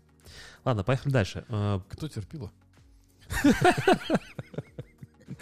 Ладно, 0.64 0.84
поехали 0.84 1.12
дальше. 1.12 1.46
Э, 1.50 1.80
Кто 1.90 2.08
терпила? 2.08 2.52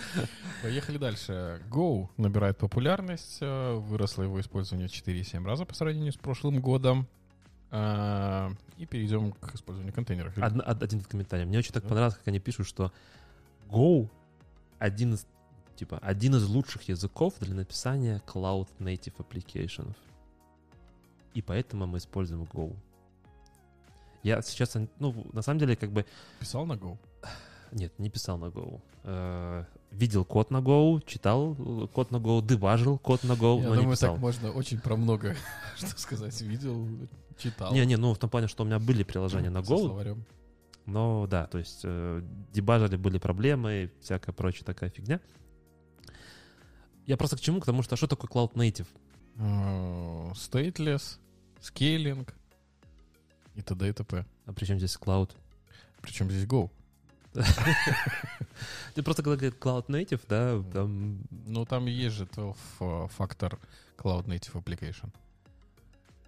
Поехали 0.64 0.98
дальше. 0.98 1.62
Go 1.70 2.10
набирает 2.18 2.58
популярность. 2.58 3.38
э, 3.42 3.74
Выросло 3.76 4.24
его 4.24 4.40
использование 4.40 4.88
в 4.88 4.92
4,7 4.92 5.46
раза 5.46 5.66
по 5.66 5.74
сравнению 5.74 6.12
с 6.14 6.18
прошлым 6.18 6.60
годом. 6.62 7.08
А, 7.72 8.52
И 8.78 8.86
перейдем 8.86 9.32
к 9.32 9.56
использованию 9.56 9.94
контейнеров. 9.94 10.38
Одна- 10.38 10.64
од- 10.64 10.84
один 10.84 11.02
комментарий. 11.02 11.46
Мне 11.46 11.58
очень 11.60 11.72
так 11.74 11.84
понравилось, 11.84 12.16
как 12.16 12.28
они 12.28 12.40
пишут, 12.40 12.68
что 12.68 12.92
Go 13.70 14.10
один 14.80 15.14
из 15.14 15.26
типа 15.78 15.98
один 16.00 16.36
из 16.36 16.46
лучших 16.48 16.90
языков 16.90 17.34
для 17.40 17.56
написания 17.56 18.22
cloud 18.28 18.68
native 18.80 19.16
applications. 19.18 19.96
И 21.34 21.42
поэтому 21.42 21.88
мы 21.88 21.98
используем 22.00 22.44
Go. 22.44 22.76
Я 24.22 24.42
сейчас, 24.42 24.76
ну, 25.00 25.26
на 25.34 25.42
самом 25.42 25.60
деле, 25.60 25.76
как 25.76 25.92
бы, 25.92 26.06
Писал 26.40 26.66
на 26.66 26.74
Go? 26.74 26.98
нет, 27.72 27.98
не 28.00 28.10
писал 28.10 28.38
на 28.38 28.46
Go. 28.48 28.82
Видел 29.92 30.24
код 30.24 30.52
на 30.52 30.58
Go, 30.58 31.04
читал 31.06 31.56
э, 31.60 31.88
код 31.88 32.12
на 32.12 32.18
Go, 32.18 32.46
дебажил 32.46 32.98
код 32.98 33.24
на 33.24 33.34
Go, 33.34 33.62
Я 33.62 33.68
но 33.68 33.76
не 33.76 33.82
думаю, 33.82 33.98
писал. 33.98 34.14
так 34.14 34.22
можно 34.22 34.52
очень 34.52 34.80
про 34.80 34.96
много, 34.96 35.36
что 35.76 35.88
сказать, 36.00 36.40
видел, 36.42 36.88
читал. 37.38 37.74
Не-не, 37.74 37.98
ну, 37.98 38.14
в 38.14 38.18
том 38.18 38.30
плане, 38.30 38.48
что 38.48 38.64
у 38.64 38.66
меня 38.66 38.80
были 38.80 39.04
приложения 39.04 39.50
на 39.50 39.64
Со 39.64 39.74
Go, 39.74 39.80
словарем. 39.80 40.26
Но 40.86 41.28
да, 41.28 41.46
то 41.48 41.58
есть 41.58 41.82
э, 41.84 42.22
дебажили 42.54 42.96
были 42.96 43.18
проблемы, 43.18 43.92
всякая 44.02 44.32
прочая 44.32 44.64
такая 44.64 44.90
фигня. 44.90 45.20
Я 47.06 47.18
просто 47.18 47.38
к 47.38 47.42
чему? 47.42 47.60
К 47.60 47.66
тому, 47.66 47.84
что 47.84 47.96
а 47.96 47.98
что 47.98 48.08
такое 48.08 48.30
Cloud 48.30 48.54
Native? 48.54 48.88
Э, 49.38 50.32
Stateless, 50.34 51.18
скейлинг 51.60 52.34
и 53.56 53.62
т.д. 53.62 53.90
и 53.90 53.94
т.п. 53.94 54.26
А 54.46 54.54
при 54.54 54.66
чем 54.66 54.78
здесь 54.78 54.98
Cloud? 55.00 55.32
Причем 56.02 56.32
здесь 56.32 56.46
Go. 56.46 56.70
Ты 58.96 59.04
просто 59.04 59.24
когда 59.24 59.38
говорит 59.38 59.60
Cloud 59.60 59.88
Native, 59.88 60.22
да, 60.28 60.62
там... 60.74 61.22
Ну, 61.32 61.66
там 61.66 61.86
есть 61.86 62.16
же 62.16 62.26
12-фактор 62.26 63.60
Cloud 63.98 64.26
Native 64.26 64.54
Application. 64.54 65.10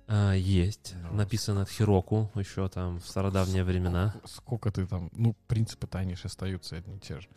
а, 0.08 0.34
есть. 0.34 0.96
Ну, 1.12 1.18
Написано 1.18 1.64
от 1.64 1.70
Хироку 1.70 2.32
еще 2.36 2.68
там 2.70 3.00
в 3.00 3.08
стародавние 3.08 3.64
времена. 3.64 4.10
Сколько, 4.26 4.28
сколько 4.28 4.72
ты 4.72 4.86
там... 4.86 5.10
Ну, 5.14 5.36
принципы-то 5.48 6.00
они 6.00 6.16
же 6.16 6.26
остаются 6.26 6.78
одни 6.78 6.98
и 6.98 7.00
те 7.00 7.20
же. 7.20 7.28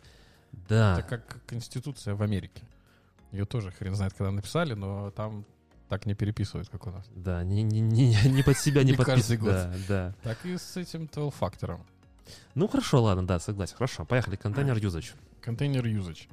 Да. 0.51 0.99
Это 0.99 1.07
как 1.07 1.45
Конституция 1.45 2.15
в 2.15 2.23
Америке. 2.23 2.63
Ее 3.31 3.45
тоже 3.45 3.71
хрен 3.71 3.95
знает, 3.95 4.13
когда 4.13 4.31
написали, 4.31 4.73
но 4.73 5.11
там 5.11 5.45
так 5.89 6.05
не 6.05 6.13
переписывают, 6.13 6.69
как 6.69 6.87
у 6.87 6.91
нас. 6.91 7.05
Да, 7.15 7.43
не, 7.43 7.63
не, 7.63 7.79
не, 7.79 8.15
не 8.29 8.43
под 8.43 8.57
себя 8.57 8.83
не 8.83 8.91
Не 8.93 8.97
каждый 8.97 9.37
подписывать. 9.37 9.87
Да, 9.87 10.13
да. 10.13 10.15
Так 10.23 10.45
и 10.45 10.57
с 10.57 10.77
этим 10.77 11.03
12-фактором. 11.05 11.81
Ну 12.55 12.67
хорошо, 12.67 13.01
ладно, 13.03 13.25
да, 13.27 13.39
согласен. 13.39 13.75
Хорошо, 13.77 14.05
поехали. 14.05 14.35
Контейнер 14.35 14.77
usage. 14.77 15.13
Контейнер 15.41 15.85
usage. 15.85 16.27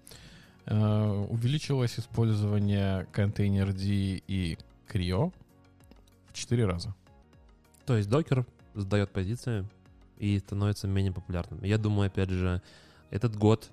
Э, 0.66 1.26
увеличилось 1.30 1.98
использование 1.98 3.06
контейнер 3.12 3.72
D 3.72 4.22
и 4.26 4.58
Creo 4.90 5.32
в 6.28 6.32
4 6.32 6.64
раза. 6.66 6.94
То 7.86 7.96
есть 7.96 8.08
докер 8.08 8.46
сдает 8.74 9.10
позиции 9.10 9.68
и 10.18 10.38
становится 10.38 10.86
менее 10.88 11.12
популярным. 11.12 11.62
Я 11.62 11.76
думаю, 11.78 12.06
опять 12.06 12.30
же, 12.30 12.62
этот 13.10 13.36
год, 13.36 13.70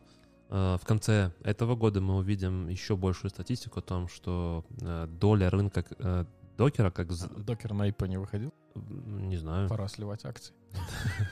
э, 0.50 0.78
в 0.82 0.86
конце 0.86 1.32
этого 1.44 1.76
года 1.76 2.02
мы 2.02 2.18
увидим 2.18 2.68
еще 2.68 2.96
большую 2.98 3.32
статистику 3.32 3.80
о 3.80 3.82
том, 3.82 4.08
что 4.10 4.66
э, 4.82 5.08
доля 5.08 5.50
рынка 5.50 6.26
докера, 6.58 6.92
как... 6.92 7.12
з- 7.12 7.28
Докер 7.30 7.74
на 7.74 7.88
IP 7.88 8.08
не 8.08 8.18
выходил. 8.18 8.54
Не 8.76 9.38
знаю, 9.38 9.70
Пора 9.70 9.88
сливать 9.88 10.26
акции. 10.26 10.54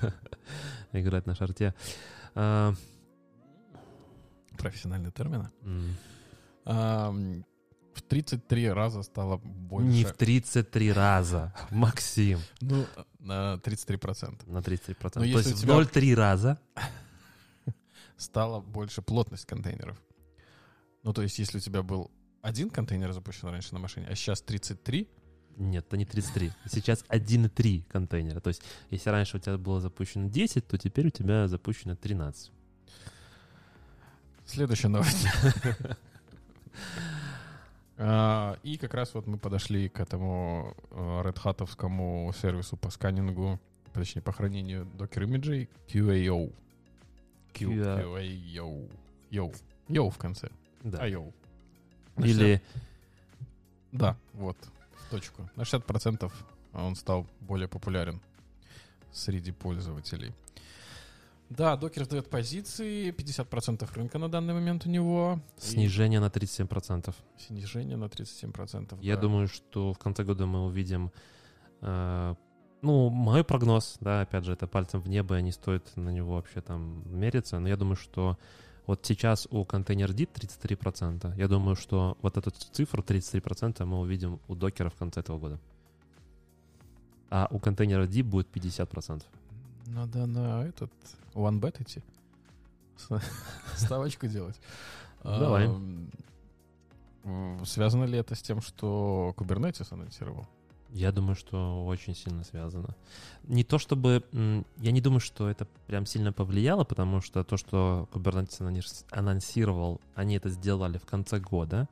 играть 0.93 1.25
на 1.25 1.35
шарте. 1.35 1.73
А, 2.35 2.73
Профессиональные 4.57 5.11
термины. 5.11 5.49
в 6.65 8.01
33 8.07 8.71
раза 8.71 9.03
стало 9.03 9.37
больше. 9.37 9.89
Не 9.89 10.03
в 10.03 10.13
33 10.13 10.91
раза, 10.93 11.53
Максим, 11.71 12.39
Ну, 12.61 12.85
на 13.19 13.55
33%. 13.63 14.49
на 14.49 14.59
33%. 14.59 14.95
Но 15.01 15.21
То 15.21 15.23
есть 15.23 15.63
в 15.63 15.69
0,3 15.69 16.15
раза. 16.15 16.59
Стала 18.17 18.59
больше 18.59 19.01
плотность 19.01 19.45
контейнеров. 19.45 19.97
Ну, 21.03 21.13
то 21.13 21.21
есть, 21.21 21.39
если 21.39 21.57
у 21.57 21.61
тебя 21.61 21.81
был 21.83 22.11
один 22.41 22.69
контейнер 22.69 23.11
запущен 23.13 23.47
раньше 23.47 23.73
на 23.73 23.79
машине, 23.79 24.07
а 24.09 24.15
сейчас 24.15 24.41
33, 24.41 25.07
Нет, 25.59 25.85
это 25.87 25.97
не 25.97 26.05
33. 26.05 26.51
Сейчас 26.71 27.03
1,3 27.09 27.83
контейнера. 27.91 28.39
То 28.39 28.47
есть, 28.47 28.61
если 28.89 29.09
раньше 29.09 29.37
у 29.37 29.39
тебя 29.39 29.57
было 29.57 29.81
запущено 29.81 30.29
10, 30.29 30.65
то 30.67 30.77
теперь 30.77 31.07
у 31.07 31.09
тебя 31.11 31.47
запущено 31.47 31.95
13. 31.95 32.51
Следующая 34.45 34.87
новость. 34.87 35.27
А, 38.01 38.57
И 38.63 38.77
как 38.77 38.93
раз 38.93 39.13
вот 39.13 39.27
мы 39.27 39.37
подошли 39.37 39.89
к 39.89 39.99
этому 39.99 40.73
э, 40.91 40.95
Red 41.25 41.35
Hat'овскому 41.43 42.33
сервису 42.33 42.77
по 42.77 42.89
scanning 42.91 43.45
у, 43.45 43.59
точнее, 43.93 44.21
по 44.21 44.31
хранению 44.31 44.85
Docker 44.97 45.35
image 45.35 45.67
ей 45.89 46.02
Quay.io. 46.02 46.53
Q- 47.53 47.71
QA. 47.71 48.01
Quay.io. 48.01 48.89
io. 49.31 49.53
io 49.89 50.09
в 50.09 50.17
конце. 50.17 50.49
Да. 50.83 50.99
А 51.01 51.07
йоу. 51.07 51.33
Или 52.17 52.61
Да, 53.91 54.15
вот, 54.33 54.55
точку. 55.09 55.49
На 55.55 55.63
60% 55.63 56.31
он 56.73 56.95
стал 56.95 57.27
более 57.41 57.67
популярен 57.67 58.21
среди 59.11 59.51
пользователей. 59.51 60.33
Да, 61.49 61.75
докер 61.75 62.05
сдает 62.05 62.29
позиции, 62.29 63.11
50% 63.11 63.89
рынка 63.95 64.19
на 64.19 64.29
данный 64.29 64.53
момент 64.53 64.85
у 64.85 64.89
него. 64.89 65.39
И 65.57 65.61
снижение 65.61 66.19
на 66.19 66.27
37%. 66.27 67.13
снижение 67.37 67.97
на 67.97 68.05
37%. 68.05 68.99
Я 69.01 69.15
да. 69.15 69.21
думаю, 69.21 69.47
что 69.47 69.93
в 69.93 69.97
конце 69.97 70.23
года 70.23 70.45
мы 70.45 70.65
увидим... 70.65 71.11
э, 71.81 72.35
ну, 72.81 73.09
мой 73.09 73.43
прогноз, 73.43 73.97
да, 73.99 74.21
опять 74.21 74.45
же, 74.45 74.53
это 74.53 74.67
пальцем 74.67 75.01
в 75.01 75.09
небо, 75.09 75.39
и 75.39 75.41
не 75.41 75.51
стоит 75.51 75.97
на 75.97 76.11
него 76.11 76.35
вообще 76.35 76.61
там 76.61 77.03
мериться, 77.05 77.59
но 77.59 77.67
я 77.67 77.75
думаю, 77.75 77.95
что 77.95 78.37
вот 78.89 79.05
сейчас 79.05 79.47
у 79.51 79.65
контейнер 79.65 80.13
D 80.13 80.23
33%. 80.23 81.37
Я 81.37 81.47
думаю, 81.47 81.75
что 81.75 82.17
вот 82.23 82.37
эту 82.37 82.49
цифру 82.49 83.03
33% 83.03 83.85
мы 83.85 83.99
увидим 83.99 84.39
у 84.47 84.55
докера 84.55 84.89
в 84.89 84.95
конце 84.95 85.19
этого 85.19 85.37
года. 85.37 85.59
А 87.29 87.47
у 87.51 87.59
контейнера 87.59 88.07
D 88.07 88.23
будет 88.23 88.47
50%. 88.51 89.21
Надо 89.85 90.25
на 90.25 90.63
этот 90.63 90.91
OneBet 91.35 91.83
идти. 91.83 92.01
Ставочку 93.77 94.25
делать. 94.25 94.59
Давай. 95.23 95.67
Ам, 95.67 96.09
м, 97.25 97.65
Связано 97.67 98.05
ли 98.05 98.17
это 98.17 98.33
с 98.33 98.41
тем, 98.41 98.59
что 98.59 99.35
Kubernetes 99.37 99.93
анонсировал? 99.93 100.47
Я 100.91 101.11
думаю, 101.11 101.35
что 101.35 101.85
очень 101.85 102.15
сильно 102.15 102.43
связано. 102.43 102.95
Не 103.43 103.63
то 103.63 103.77
чтобы... 103.77 104.23
Я 104.77 104.91
не 104.91 105.01
думаю, 105.01 105.19
что 105.19 105.47
это 105.49 105.67
прям 105.87 106.05
сильно 106.05 106.33
повлияло, 106.33 106.83
потому 106.83 107.21
что 107.21 107.43
то, 107.43 107.57
что 107.57 108.07
Kubernetes 108.11 108.59
анонс- 108.61 109.05
анонсировал, 109.11 110.01
они 110.15 110.35
это 110.35 110.49
сделали 110.49 110.97
в 110.97 111.05
конце 111.05 111.39
года, 111.39 111.87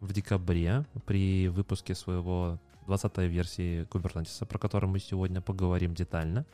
в 0.00 0.12
декабре, 0.14 0.86
при 1.04 1.48
выпуске 1.48 1.94
своего 1.94 2.58
20-й 2.86 3.28
версии 3.28 3.82
Kubernetes, 3.90 4.46
про 4.46 4.58
которую 4.58 4.90
мы 4.90 5.00
сегодня 5.00 5.40
поговорим 5.42 5.94
детально. 5.94 6.46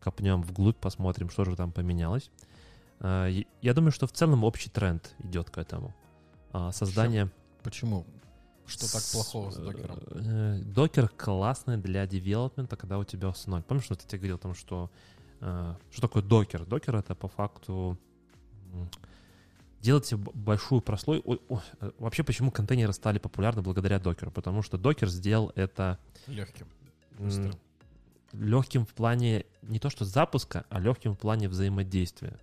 Копнем 0.00 0.42
вглубь, 0.42 0.76
посмотрим, 0.76 1.28
что 1.30 1.44
же 1.44 1.56
там 1.56 1.72
поменялось. 1.72 2.30
И- 3.04 3.46
Я 3.62 3.74
думаю, 3.74 3.90
что 3.90 4.06
в 4.06 4.12
целом 4.12 4.44
общий 4.44 4.70
тренд 4.70 5.14
идет 5.24 5.50
к 5.50 5.58
этому. 5.58 5.92
А, 6.52 6.70
Создание... 6.70 7.30
Почему? 7.64 8.06
Что 8.66 8.92
так 8.92 9.02
с- 9.02 9.12
плохого 9.12 9.50
с 9.50 9.56
докером? 9.56 9.98
э, 10.10 10.58
Докер 10.64 11.08
классный 11.08 11.76
для 11.76 12.06
девелопмента, 12.06 12.76
когда 12.76 12.98
у 12.98 13.04
тебя 13.04 13.28
установлен. 13.28 13.64
Помнишь, 13.64 13.84
что 13.84 13.94
я 13.94 14.00
тебе 14.00 14.18
говорил 14.18 14.36
о 14.36 14.40
том, 14.40 14.54
что... 14.54 14.90
э, 15.40 15.74
Что 15.90 16.00
такое 16.02 16.22
докер? 16.22 16.64
Докер— 16.66 16.96
это 16.96 17.14
по 17.14 17.28
факту 17.28 17.96
делать 19.80 20.12
большую 20.14 20.80
прослойку. 20.80 21.30
Ой, 21.32 21.40
ой, 21.48 21.60
э, 21.80 21.90
Вообще, 21.98 22.24
почему 22.24 22.50
контейнеры 22.50 22.92
стали 22.92 23.18
популярны 23.18 23.62
благодаря 23.62 23.98
докеру? 24.00 24.30
Потому 24.30 24.62
что 24.62 24.78
докер 24.78 25.08
сделал 25.08 25.52
это 25.54 25.98
Легким. 26.26 26.66
Быстро. 27.18 27.52
легким 28.32 28.84
в 28.84 28.92
плане 28.94 29.46
не 29.62 29.78
то 29.78 29.88
что 29.90 30.04
запуска, 30.04 30.64
а 30.68 30.80
легким 30.80 31.14
в 31.14 31.18
плане 31.18 31.48
взаимодействия. 31.48 32.38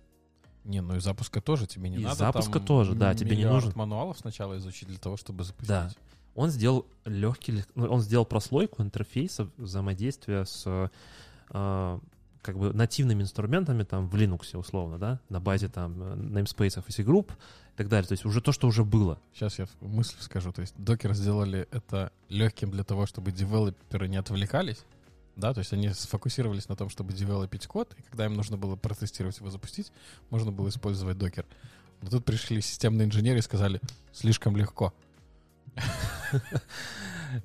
Не, 0.64 0.80
ну 0.80 0.96
и 0.96 1.00
запуска 1.00 1.40
тоже 1.40 1.66
тебе 1.66 1.90
не 1.90 1.96
И 1.96 2.00
надо. 2.00 2.16
запуска 2.16 2.58
тоже, 2.60 2.94
да, 2.94 3.14
тебе 3.14 3.36
не 3.36 3.44
нужен. 3.44 3.72
мануалов 3.74 4.18
сначала 4.18 4.56
изучить 4.58 4.88
для 4.88 4.98
того, 4.98 5.16
чтобы 5.16 5.44
запустить. 5.44 5.68
Да. 5.68 5.90
Он 6.34 6.50
сделал 6.50 6.86
легкий, 7.04 7.62
ну, 7.74 7.86
он 7.86 8.00
сделал 8.00 8.24
прослойку 8.24 8.82
интерфейса 8.82 9.48
взаимодействия 9.56 10.44
с 10.44 10.90
э, 11.50 11.98
как 12.42 12.58
бы 12.58 12.72
нативными 12.72 13.22
инструментами 13.22 13.84
там 13.84 14.08
в 14.08 14.14
Linux 14.16 14.56
условно, 14.56 14.98
да, 14.98 15.20
на 15.28 15.40
базе 15.40 15.68
там 15.68 16.02
э, 16.02 16.16
namespace 16.16 16.82
и 16.86 16.92
C-Group 16.92 17.30
и 17.30 17.76
так 17.76 17.88
далее. 17.88 18.08
То 18.08 18.12
есть 18.12 18.24
уже 18.24 18.40
то, 18.40 18.52
что 18.52 18.66
уже 18.66 18.84
было. 18.84 19.18
Сейчас 19.32 19.58
я 19.58 19.66
мысль 19.80 20.16
скажу. 20.20 20.52
То 20.52 20.60
есть 20.62 20.74
докер 20.76 21.14
сделали 21.14 21.68
это 21.70 22.10
легким 22.28 22.70
для 22.70 22.84
того, 22.84 23.06
чтобы 23.06 23.30
девелоперы 23.30 24.08
не 24.08 24.16
отвлекались. 24.16 24.84
Да, 25.36 25.52
то 25.52 25.58
есть 25.58 25.72
они 25.72 25.88
сфокусировались 25.90 26.68
на 26.68 26.76
том, 26.76 26.88
чтобы 26.88 27.12
девелопить 27.12 27.66
код, 27.66 27.94
и 27.98 28.02
когда 28.02 28.26
им 28.26 28.34
нужно 28.34 28.56
было 28.56 28.76
протестировать 28.76 29.38
его 29.38 29.50
запустить, 29.50 29.90
можно 30.30 30.52
было 30.52 30.68
использовать 30.68 31.18
докер. 31.18 31.44
Но 32.02 32.10
тут 32.10 32.24
пришли 32.24 32.60
системные 32.60 33.06
инженеры 33.06 33.38
и 33.38 33.42
сказали, 33.42 33.80
слишком 34.12 34.56
легко. 34.56 34.92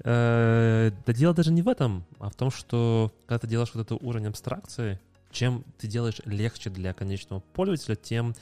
Э, 0.04 0.92
Да 1.06 1.14
дело 1.14 1.34
даже 1.34 1.52
не 1.52 1.64
в 1.64 1.68
этом, 1.68 2.06
а 2.20 2.30
в 2.30 2.36
том, 2.36 2.52
что 2.52 3.12
когда 3.26 3.40
ты 3.40 3.48
делаешь 3.48 3.72
вот 3.74 3.82
этот 3.82 4.04
уровень 4.04 4.28
абстракции, 4.28 5.00
чем 5.32 5.64
ты 5.80 5.88
делаешь 5.88 6.22
легче 6.26 6.70
для 6.70 6.94
конечного 6.94 7.40
пользователя, 7.40 7.96
тем, 7.96 8.36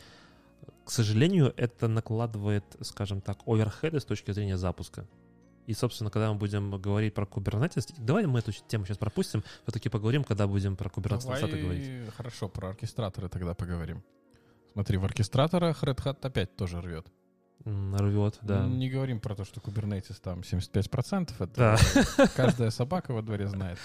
к 0.84 0.92
сожалению, 0.92 1.54
это 1.56 1.88
накладывает, 1.88 2.66
скажем 2.82 3.22
так, 3.22 3.40
оверхеды 3.46 4.02
с 4.02 4.06
точки 4.06 4.32
зрения 4.32 4.58
запуска. 4.58 5.06
И, 5.68 5.74
собственно, 5.74 6.10
когда 6.10 6.32
мы 6.32 6.40
будем 6.40 6.72
говорить 6.82 7.14
про 7.14 7.26
Kubernetes, 7.26 7.94
давай 7.98 8.26
мы 8.26 8.40
эту 8.40 8.52
тему 8.52 8.86
сейчас 8.86 8.98
пропустим, 8.98 9.44
все-таки 9.64 9.90
поговорим, 9.90 10.24
когда 10.24 10.48
будем 10.48 10.76
про 10.76 10.90
Kubernetes 10.90 11.24
Давай, 11.24 11.42
20 11.42 11.62
говорить. 11.62 12.14
хорошо, 12.16 12.48
про 12.50 12.70
оркестраторы 12.70 13.28
тогда 13.30 13.54
поговорим. 13.54 14.02
Смотри, 14.74 14.98
в 14.98 15.04
оркестраторах 15.06 15.84
Red 15.84 15.98
Hat 16.04 16.18
опять 16.22 16.56
тоже 16.56 16.82
рвет. 16.82 17.06
Рвет, 17.66 18.38
да. 18.44 18.66
Не 18.66 18.90
говорим 18.90 19.20
про 19.20 19.36
то, 19.36 19.44
что 19.44 19.60
Kubernetes 19.60 20.16
там 20.22 20.40
75%, 20.42 21.34
это 21.40 21.78
Да. 22.18 22.28
каждая 22.36 22.70
собака 22.70 23.12
во 23.14 23.22
дворе 23.22 23.48
знает. 23.48 23.78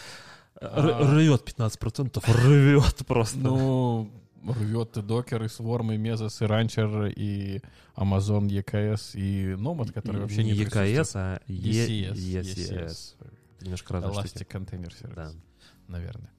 Р- 0.60 0.90
А. 1.00 1.14
Рвет 1.14 1.42
15%, 1.44 2.22
рвет 2.28 3.06
просто. 3.06 3.38
Ну, 3.38 4.12
рвет 4.44 4.96
и 4.96 5.02
докер, 5.02 5.42
и 5.42 5.46
Swarm, 5.46 5.94
и 5.94 5.98
Mesos, 5.98 6.44
и 6.44 6.48
Rancher, 6.48 7.12
и 7.12 7.60
Amazon 7.96 8.48
EKS, 8.48 9.16
и 9.18 9.52
Nomad, 9.54 9.92
который 9.92 10.18
И- 10.18 10.20
вообще 10.20 10.44
не 10.44 10.52
не 10.52 10.64
EKS, 10.64 11.12
а 11.14 11.40
ECS. 11.48 12.14
ECS. 12.14 13.14
Немножко 13.60 13.92
разные 13.94 14.12
штуки. 14.26 14.42
Elastic 14.44 14.48
Container 14.48 14.90
Service, 14.90 15.14
Да. 15.14 15.30
наверное. 15.88 16.30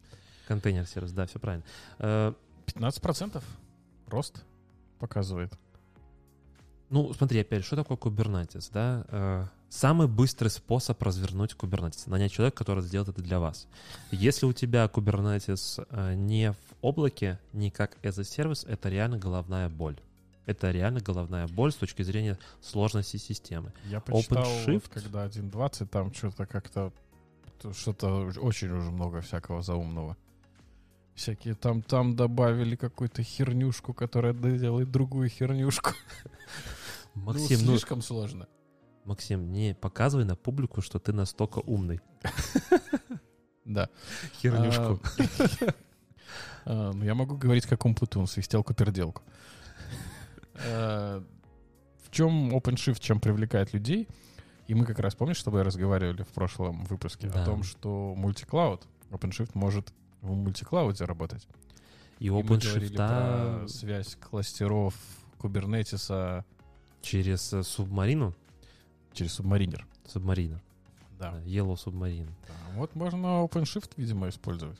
Контейнер 0.48 0.86
сервис, 0.86 1.12
да, 1.14 1.26
все 1.26 1.40
правильно. 1.40 1.64
Э, 2.00 2.34
15% 2.66 3.44
рост 4.08 4.44
показывает. 5.00 5.54
Ну, 6.90 7.14
смотри, 7.14 7.40
опять, 7.40 7.64
что 7.64 7.76
такое 7.76 7.98
Kubernetes, 7.98 8.70
да? 8.72 9.06
Э, 9.10 9.46
Самый 9.70 10.08
быстрый 10.08 10.50
способ 10.50 11.02
развернуть 11.02 11.54
Kubernetes, 11.58 12.08
нанять 12.08 12.32
человека, 12.32 12.58
который 12.58 12.84
сделает 12.84 13.10
это 13.10 13.24
для 13.24 13.40
вас. 13.40 13.68
Если 14.12 14.46
у 14.46 14.54
тебя 14.54 14.86
Kubernetes 14.86 15.84
э, 15.90 16.14
не 16.14 16.54
облаке, 16.84 17.40
не 17.54 17.72
как 17.72 17.98
as 18.04 18.20
a 18.20 18.24
сервис, 18.24 18.66
это 18.66 18.90
реально 18.90 19.18
головная 19.18 19.70
боль. 19.70 20.00
Это 20.46 20.72
реально 20.72 21.00
головная 21.00 21.48
боль 21.48 21.72
с 21.72 21.76
точки 21.76 22.02
зрения 22.02 22.38
сложности 22.62 23.18
системы. 23.18 23.72
Я 23.86 24.02
почитал, 24.02 24.44
OpenShift. 24.44 24.74
вот, 24.74 24.88
когда 24.90 25.26
1.20, 25.26 25.88
там 25.88 26.14
что-то 26.14 26.46
как-то 26.46 26.94
то 27.60 27.72
что-то 27.74 28.30
очень 28.42 28.70
уже 28.72 28.92
много 28.92 29.22
всякого 29.22 29.62
заумного. 29.62 30.18
Всякие 31.16 31.54
там, 31.54 31.82
там 31.82 32.16
добавили 32.16 32.76
какую-то 32.76 33.24
хернюшку, 33.24 33.94
которая 33.94 34.34
делает 34.34 34.92
другую 34.92 35.30
хернюшку. 35.30 35.92
Максим, 37.14 37.60
ну, 37.60 37.66
ну, 37.66 37.72
слишком 37.72 38.02
сложно. 38.02 38.48
Максим, 39.06 39.52
не 39.52 39.76
показывай 39.76 40.26
на 40.26 40.36
публику, 40.36 40.82
что 40.82 41.00
ты 41.00 41.14
настолько 41.14 41.60
умный. 41.60 42.02
Да. 43.66 43.90
Хернюшку. 44.42 45.00
Ну, 46.66 47.04
я 47.04 47.14
могу 47.16 47.36
говорить, 47.38 47.66
как 47.66 47.86
Умпутун, 47.86 48.28
свистелку 48.28 48.74
перделку. 48.74 49.22
А, 50.68 51.24
В 52.04 52.12
чем 52.12 52.56
OpenShift, 52.56 53.00
чем 53.00 53.20
привлекает 53.20 53.74
людей? 53.74 54.08
И 54.68 54.76
мы 54.76 54.86
как 54.86 55.00
раз, 55.00 55.16
помнишь, 55.16 55.40
с 55.40 55.44
тобой 55.44 55.64
разговаривали 55.64 56.24
в 56.24 56.28
прошлом 56.30 56.84
выпуске 56.86 57.28
Да. 57.28 57.42
о 57.42 57.46
том, 57.46 57.64
что 57.64 58.14
мультиклауд, 58.16 58.88
OpenShift 59.10 59.52
может 59.56 59.94
в 60.22 60.32
мультиклауде 60.36 61.04
работать. 61.06 61.48
И 62.20 62.28
OpenShift 62.28 62.96
про 62.96 63.68
связь 63.68 64.16
кластеров 64.16 64.96
Кубернетиса 65.40 66.46
через 67.02 67.52
э, 67.52 67.64
субмарину, 67.64 68.34
через 69.12 69.34
субмаринер. 69.34 69.86
субмарина, 70.08 70.62
Да. 71.20 71.32
да, 71.32 71.40
Yellow 71.42 71.76
Submarine. 71.76 72.28
Да, 72.48 72.54
Вот 72.76 72.96
можно 72.96 73.44
OpenShift, 73.44 73.92
видимо, 73.98 74.30
использовать. 74.30 74.80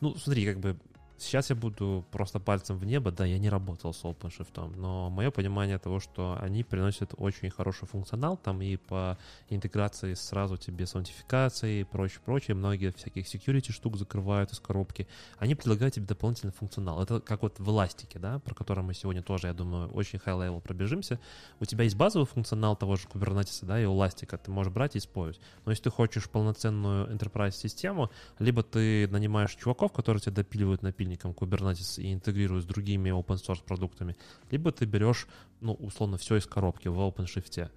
Ну, 0.00 0.14
смотри, 0.16 0.46
как 0.46 0.60
бы 0.60 0.78
сейчас 1.18 1.50
я 1.50 1.56
буду 1.56 2.04
просто 2.10 2.40
пальцем 2.40 2.78
в 2.78 2.84
небо, 2.84 3.10
да, 3.10 3.24
я 3.26 3.38
не 3.38 3.48
работал 3.48 3.92
с 3.92 4.02
OpenShift, 4.04 4.76
но 4.76 5.10
мое 5.10 5.30
понимание 5.30 5.78
того, 5.78 6.00
что 6.00 6.38
они 6.40 6.64
приносят 6.64 7.14
очень 7.16 7.50
хороший 7.50 7.86
функционал 7.86 8.36
там 8.36 8.62
и 8.62 8.76
по 8.76 9.18
интеграции 9.48 10.14
сразу 10.14 10.56
тебе 10.56 10.86
с 10.86 10.94
аутентификацией 10.94 11.80
и 11.80 11.84
прочее, 11.84 12.20
прочее, 12.24 12.54
многие 12.54 12.92
всяких 12.92 13.26
security 13.26 13.72
штук 13.72 13.96
закрывают 13.96 14.52
из 14.52 14.60
коробки, 14.60 15.06
они 15.38 15.54
предлагают 15.54 15.94
тебе 15.94 16.06
дополнительный 16.06 16.52
функционал. 16.52 17.02
Это 17.02 17.20
как 17.20 17.42
вот 17.42 17.58
в 17.58 17.68
эластике, 17.68 18.18
да, 18.18 18.38
про 18.38 18.54
который 18.54 18.84
мы 18.84 18.94
сегодня 18.94 19.22
тоже, 19.22 19.48
я 19.48 19.54
думаю, 19.54 19.88
очень 19.90 20.18
high-level 20.18 20.60
пробежимся. 20.60 21.18
У 21.60 21.64
тебя 21.64 21.84
есть 21.84 21.96
базовый 21.96 22.26
функционал 22.26 22.76
того 22.76 22.96
же 22.96 23.08
Kubernetes, 23.08 23.64
да, 23.64 23.80
и 23.80 23.84
эластика, 23.84 24.38
ты 24.38 24.50
можешь 24.50 24.72
брать 24.72 24.94
и 24.94 24.98
использовать. 24.98 25.40
Но 25.64 25.72
если 25.72 25.84
ты 25.84 25.90
хочешь 25.90 26.28
полноценную 26.30 27.08
enterprise-систему, 27.12 28.10
либо 28.38 28.62
ты 28.62 29.08
нанимаешь 29.08 29.54
чуваков, 29.54 29.92
которые 29.92 30.20
тебе 30.20 30.36
допиливают 30.36 30.82
напильником 31.08 31.32
Kubernetes 31.32 32.00
и 32.02 32.12
интегрируют 32.12 32.64
с 32.64 32.66
другими 32.66 33.10
open 33.10 33.36
source 33.36 33.62
продуктами, 33.64 34.16
либо 34.50 34.70
ты 34.72 34.84
берешь, 34.84 35.26
ну, 35.60 35.72
условно, 35.74 36.16
все 36.16 36.36
из 36.36 36.46
коробки 36.46 36.88
в 36.88 36.98
OpenShift. 36.98 37.70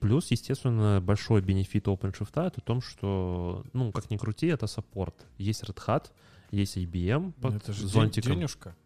Плюс, 0.00 0.30
естественно, 0.30 1.00
большой 1.00 1.40
бенефит 1.40 1.86
OpenShift 1.86 2.46
это 2.46 2.60
в 2.60 2.64
том, 2.64 2.80
что, 2.82 3.64
ну, 3.72 3.92
как 3.92 4.10
ни 4.10 4.16
крути, 4.16 4.46
это 4.48 4.66
саппорт. 4.66 5.26
Есть 5.38 5.62
Red 5.62 5.78
Hat, 5.86 6.10
есть 6.50 6.76
IBM 6.76 7.18
Ну, 7.26 7.32
под 7.32 7.54
это 7.54 7.72
же 7.72 7.86
зонтиком. 7.86 8.32
денежка. 8.32 8.76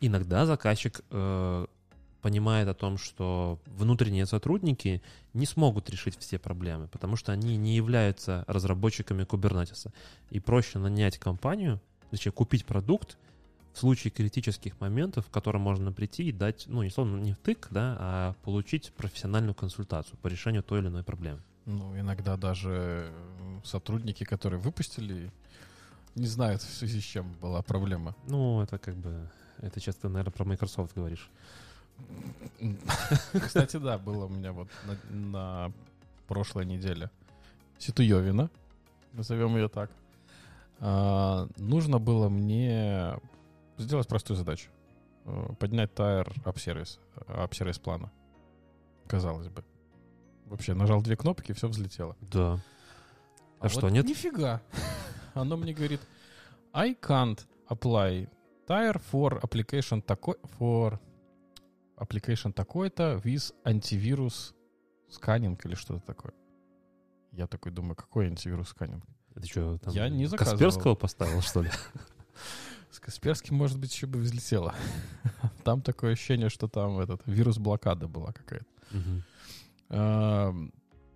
Иногда 0.00 0.46
заказчик 0.46 1.00
э, 1.10 1.66
понимает 2.22 2.68
о 2.68 2.74
том, 2.74 2.96
что 2.96 3.58
внутренние 3.66 4.26
сотрудники 4.26 5.02
не 5.34 5.44
смогут 5.44 5.90
решить 5.90 6.16
все 6.18 6.38
проблемы, 6.38 6.88
потому 6.88 7.16
что 7.16 7.32
они 7.32 7.56
не 7.56 7.74
являются 7.76 8.44
разработчиками 8.46 9.24
Kubernetes. 9.24 9.92
И 10.30 10.40
проще 10.40 10.78
нанять 10.78 11.18
компанию, 11.18 11.80
точнее, 12.10 12.32
купить 12.32 12.64
продукт 12.64 13.18
в 13.74 13.78
случае 13.78 14.10
критических 14.10 14.80
моментов, 14.80 15.26
в 15.26 15.30
котором 15.30 15.62
можно 15.62 15.92
прийти 15.92 16.28
и 16.28 16.32
дать, 16.32 16.64
ну, 16.68 16.82
не 16.82 16.90
словно 16.90 17.20
не 17.20 17.32
втык, 17.32 17.68
да, 17.70 17.96
а 17.98 18.34
получить 18.44 18.92
профессиональную 18.92 19.54
консультацию 19.54 20.16
по 20.22 20.28
решению 20.28 20.62
той 20.62 20.80
или 20.80 20.88
иной 20.88 21.02
проблемы. 21.02 21.40
Ну, 21.64 21.98
иногда 21.98 22.36
даже 22.36 23.12
сотрудники, 23.64 24.24
которые 24.24 24.60
выпустили, 24.60 25.32
не 26.14 26.26
знают, 26.26 26.62
в 26.62 26.72
связи 26.74 27.00
с 27.00 27.04
чем 27.04 27.32
была 27.40 27.62
проблема. 27.62 28.14
Ну, 28.28 28.62
это 28.62 28.78
как 28.78 28.96
бы... 28.96 29.28
Это 29.58 29.80
сейчас 29.80 29.96
ты, 29.96 30.08
наверное, 30.08 30.32
про 30.32 30.44
Microsoft 30.44 30.94
говоришь. 30.94 31.30
Кстати, 33.32 33.76
да, 33.76 33.98
было 33.98 34.26
у 34.26 34.28
меня 34.28 34.52
вот 34.52 34.68
на, 34.86 35.16
на 35.16 35.72
прошлой 36.28 36.64
неделе. 36.64 37.10
Ситуевина, 37.78 38.50
назовем 39.12 39.56
ее 39.56 39.68
так. 39.68 39.90
А, 40.78 41.48
нужно 41.56 41.98
было 41.98 42.28
мне 42.28 43.16
сделать 43.78 44.08
простую 44.08 44.36
задачу. 44.36 44.70
Э, 45.24 45.48
Поднять 45.58 45.94
тайр 45.94 46.32
ап-сервис, 46.44 46.98
ап-сервис 47.26 47.78
плана. 47.78 48.10
Казалось 49.06 49.48
бы. 49.48 49.64
Вообще, 50.46 50.74
нажал 50.74 51.02
две 51.02 51.16
кнопки, 51.16 51.52
все 51.52 51.68
взлетело. 51.68 52.16
Да. 52.20 52.58
А 53.58 53.68
что, 53.68 53.82
вот 53.82 53.90
нет? 53.90 54.06
Нифига. 54.06 54.60
Оно 55.34 55.56
мне 55.56 55.72
говорит, 55.72 56.00
I 56.72 56.94
can't 56.94 57.40
apply 57.68 58.28
tire 58.66 59.00
for 59.12 59.40
application 59.42 60.02
такой, 60.02 60.36
for 60.58 60.98
application 62.02 62.52
такой-то 62.52 63.20
with 63.24 63.54
антивирус 63.64 64.54
сканинг 65.08 65.64
или 65.66 65.74
что-то 65.74 66.04
такое. 66.06 66.32
Я 67.32 67.46
такой 67.46 67.72
думаю, 67.72 67.96
какой 67.96 68.26
антивирус 68.26 68.68
сканинг? 68.68 69.04
Это 69.34 69.46
что, 69.46 69.78
там 69.78 69.94
Я 69.94 70.08
не 70.08 70.26
заказывал. 70.26 70.58
Касперского 70.58 70.94
поставил, 70.94 71.40
что 71.40 71.62
ли? 71.62 71.70
С 72.90 73.00
Касперским, 73.00 73.56
может 73.56 73.78
быть, 73.78 73.92
еще 73.94 74.06
бы 74.06 74.18
взлетело. 74.18 74.74
Там 75.64 75.80
такое 75.80 76.12
ощущение, 76.12 76.50
что 76.50 76.68
там 76.68 76.98
этот 76.98 77.22
вирус 77.26 77.56
блокада 77.58 78.06
была 78.08 78.32
какая-то. 78.32 78.66
А, 79.88 80.52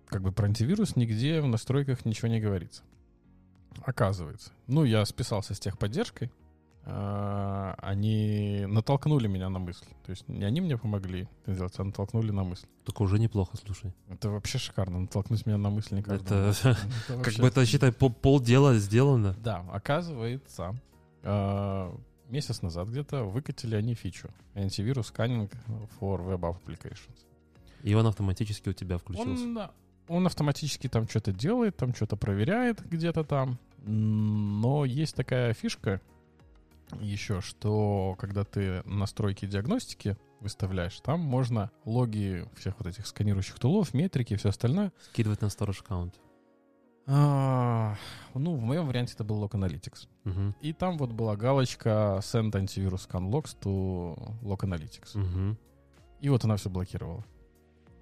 Как 0.07 0.21
бы 0.21 0.31
про 0.31 0.45
антивирус 0.47 0.95
нигде 0.95 1.41
в 1.41 1.47
настройках 1.47 2.05
ничего 2.05 2.29
не 2.29 2.39
говорится. 2.39 2.81
Оказывается. 3.83 4.51
Ну, 4.65 4.83
я 4.85 5.05
списался 5.05 5.53
с 5.53 5.59
техподдержкой. 5.59 6.31
А, 6.89 7.75
Они 7.79 8.65
натолкнули 8.65 9.27
меня 9.27 9.49
на 9.49 9.59
мысль. 9.59 9.85
То 10.05 10.11
есть 10.11 10.27
не 10.29 10.45
они 10.45 10.61
мне 10.61 10.77
помогли 10.77 11.27
это 11.43 11.53
сделать, 11.53 11.73
а 11.79 11.83
натолкнули 11.83 12.31
на 12.31 12.45
мысль. 12.45 12.65
Только 12.85 13.01
уже 13.01 13.19
неплохо, 13.19 13.57
слушай. 13.57 13.93
Это 14.07 14.29
вообще 14.29 14.57
шикарно, 14.57 14.99
натолкнуть 15.01 15.45
меня 15.45 15.57
на 15.57 15.69
мысль 15.69 16.01
каждому. 16.01 16.51
Это 16.51 16.55
Это 16.69 16.77
как 17.07 17.17
вообще 17.17 17.41
бы 17.41 17.47
это, 17.49 17.65
считай, 17.65 17.91
пол- 17.91 18.13
полдела 18.13 18.75
сделано. 18.75 19.35
Да, 19.43 19.65
оказывается, 19.69 20.75
э, 21.23 21.91
месяц 22.29 22.61
назад 22.61 22.87
где-то 22.87 23.25
выкатили 23.25 23.75
они 23.75 23.93
фичу. 23.93 24.29
Антивирус 24.55 25.07
сканинг 25.07 25.51
for 25.99 26.25
web 26.25 26.39
applications. 26.39 27.17
И 27.83 27.93
он 27.95 28.07
автоматически 28.07 28.69
у 28.69 28.73
тебя 28.73 28.97
включился. 28.97 29.43
Он, 29.43 29.59
он 30.07 30.25
автоматически 30.25 30.87
там 30.87 31.05
что-то 31.09 31.33
делает, 31.33 31.75
там 31.75 31.93
что-то 31.93 32.15
проверяет 32.15 32.81
где-то 32.89 33.25
там. 33.25 33.59
Но 33.85 34.85
есть 34.85 35.15
такая 35.15 35.53
фишка 35.53 35.99
еще, 36.99 37.41
что 37.41 38.15
когда 38.17 38.43
ты 38.43 38.81
настройки 38.85 39.45
диагностики 39.45 40.17
выставляешь, 40.39 40.99
там 41.01 41.19
можно 41.19 41.71
логи 41.85 42.47
всех 42.55 42.75
вот 42.79 42.87
этих 42.87 43.07
сканирующих 43.07 43.59
тулов, 43.59 43.93
метрики 43.93 44.33
и 44.33 44.37
все 44.37 44.49
остальное. 44.49 44.91
Скидывать 45.11 45.41
на 45.41 45.47
storage 45.47 45.81
аккаунт. 45.81 46.19
А, 47.09 47.95
ну, 48.33 48.55
в 48.55 48.61
моем 48.61 48.85
варианте 48.85 49.13
это 49.13 49.23
был 49.23 49.41
Log 49.43 49.51
Analytics. 49.51 50.09
Мгм. 50.25 50.55
И 50.59 50.73
там 50.73 50.97
вот 50.97 51.11
была 51.13 51.37
галочка 51.37 52.19
Send 52.21 52.51
Antivirus 52.51 53.07
Scan 53.07 53.29
Logs 53.29 53.57
to 53.61 54.41
Log 54.41 54.59
Analytics. 54.59 55.17
Мгм. 55.17 55.57
И 56.19 56.29
вот 56.29 56.43
она 56.43 56.57
все 56.57 56.69
блокировала. 56.69 57.23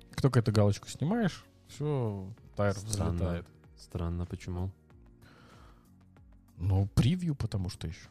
Как 0.09 0.21
только 0.21 0.39
эту 0.39 0.51
галочку 0.51 0.87
снимаешь, 0.87 1.45
все, 1.67 2.27
тайр 2.55 2.73
Странно. 2.73 3.11
взлетает. 3.11 3.45
Странно, 3.77 4.25
почему? 4.25 4.71
Ну, 6.57 6.87
превью, 6.95 7.35
потому 7.35 7.69
что 7.69 7.87
еще. 7.87 8.09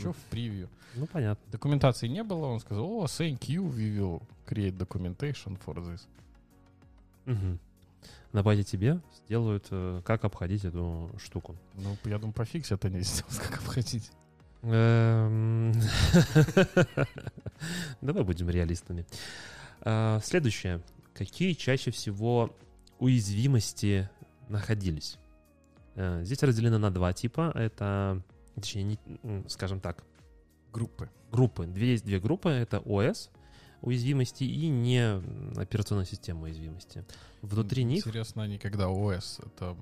Еще 0.00 0.12
в 0.12 0.16
превью. 0.30 0.68
Ну, 0.94 1.06
понятно. 1.06 1.44
Документации 1.52 2.08
не 2.08 2.22
было, 2.24 2.46
он 2.46 2.60
сказал, 2.60 2.84
о, 2.84 3.04
thank 3.04 3.40
you, 3.48 3.62
we 3.72 3.96
will 3.96 4.22
create 4.46 4.76
documentation 4.76 5.58
for 5.64 5.76
this. 5.76 6.00
Мгм. 7.26 7.58
На 8.32 8.42
базе 8.42 8.64
тебе 8.64 9.00
сделают, 9.24 9.66
э, 9.70 10.02
как 10.04 10.24
обходить 10.24 10.64
эту 10.64 11.10
штуку. 11.22 11.56
Ну, 11.74 11.96
я 12.04 12.18
думаю, 12.18 12.32
пофиксят 12.32 12.84
они 12.84 13.00
сделают, 13.00 13.38
как 13.38 13.58
обходить. 13.58 14.10
Эм, 14.62 15.72
Давай 18.00 18.24
будем 18.24 18.50
реалистами. 18.50 19.06
А, 19.80 20.20
Следующее. 20.22 20.80
Какие 21.14 21.54
чаще 21.54 21.90
всего 21.90 22.54
уязвимости 22.98 24.08
находились? 24.48 25.18
Э, 25.96 26.22
Здесь 26.24 26.42
разделено 26.42 26.78
на 26.78 26.90
два 26.90 27.12
типа. 27.12 27.52
Это, 27.54 28.22
точнее, 28.60 28.84
не- 28.84 29.48
скажем 29.48 29.80
так, 29.80 30.04
Группы. 30.72 31.10
группы. 31.32 31.66
Две, 31.66 31.92
есть 31.92 32.04
две 32.04 32.20
группы. 32.20 32.48
Это 32.48 32.80
ОС 32.80 33.30
уязвимости 33.80 34.44
и 34.44 34.68
не 34.68 35.20
операционная 35.58 36.04
система 36.04 36.42
уязвимости. 36.42 37.04
Внутри 37.42 37.84
них... 37.84 38.06
Интересно, 38.06 38.42
они 38.42 38.58
когда 38.58 38.88
ОС, 38.88 39.40
это 39.44 39.76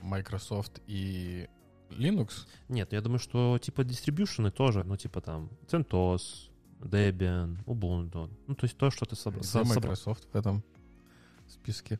Microsoft 0.00 0.80
и 0.86 1.48
Linux, 1.90 2.46
Нет, 2.68 2.92
я 2.92 3.00
думаю, 3.02 3.18
что 3.18 3.58
типа 3.58 3.84
дистрибьюшены 3.84 4.50
тоже, 4.50 4.82
ну 4.84 4.96
типа 4.96 5.20
там 5.20 5.50
CentOS, 5.66 6.50
Debian, 6.80 7.62
Ubuntu. 7.66 8.30
Ну, 8.46 8.54
то 8.54 8.64
есть 8.64 8.76
то, 8.76 8.90
что 8.90 9.04
ты 9.04 9.14
собрал. 9.14 9.42
Где 9.42 9.62
Microsoft 9.62 10.26
в 10.32 10.36
этом 10.36 10.64
списке. 11.46 11.98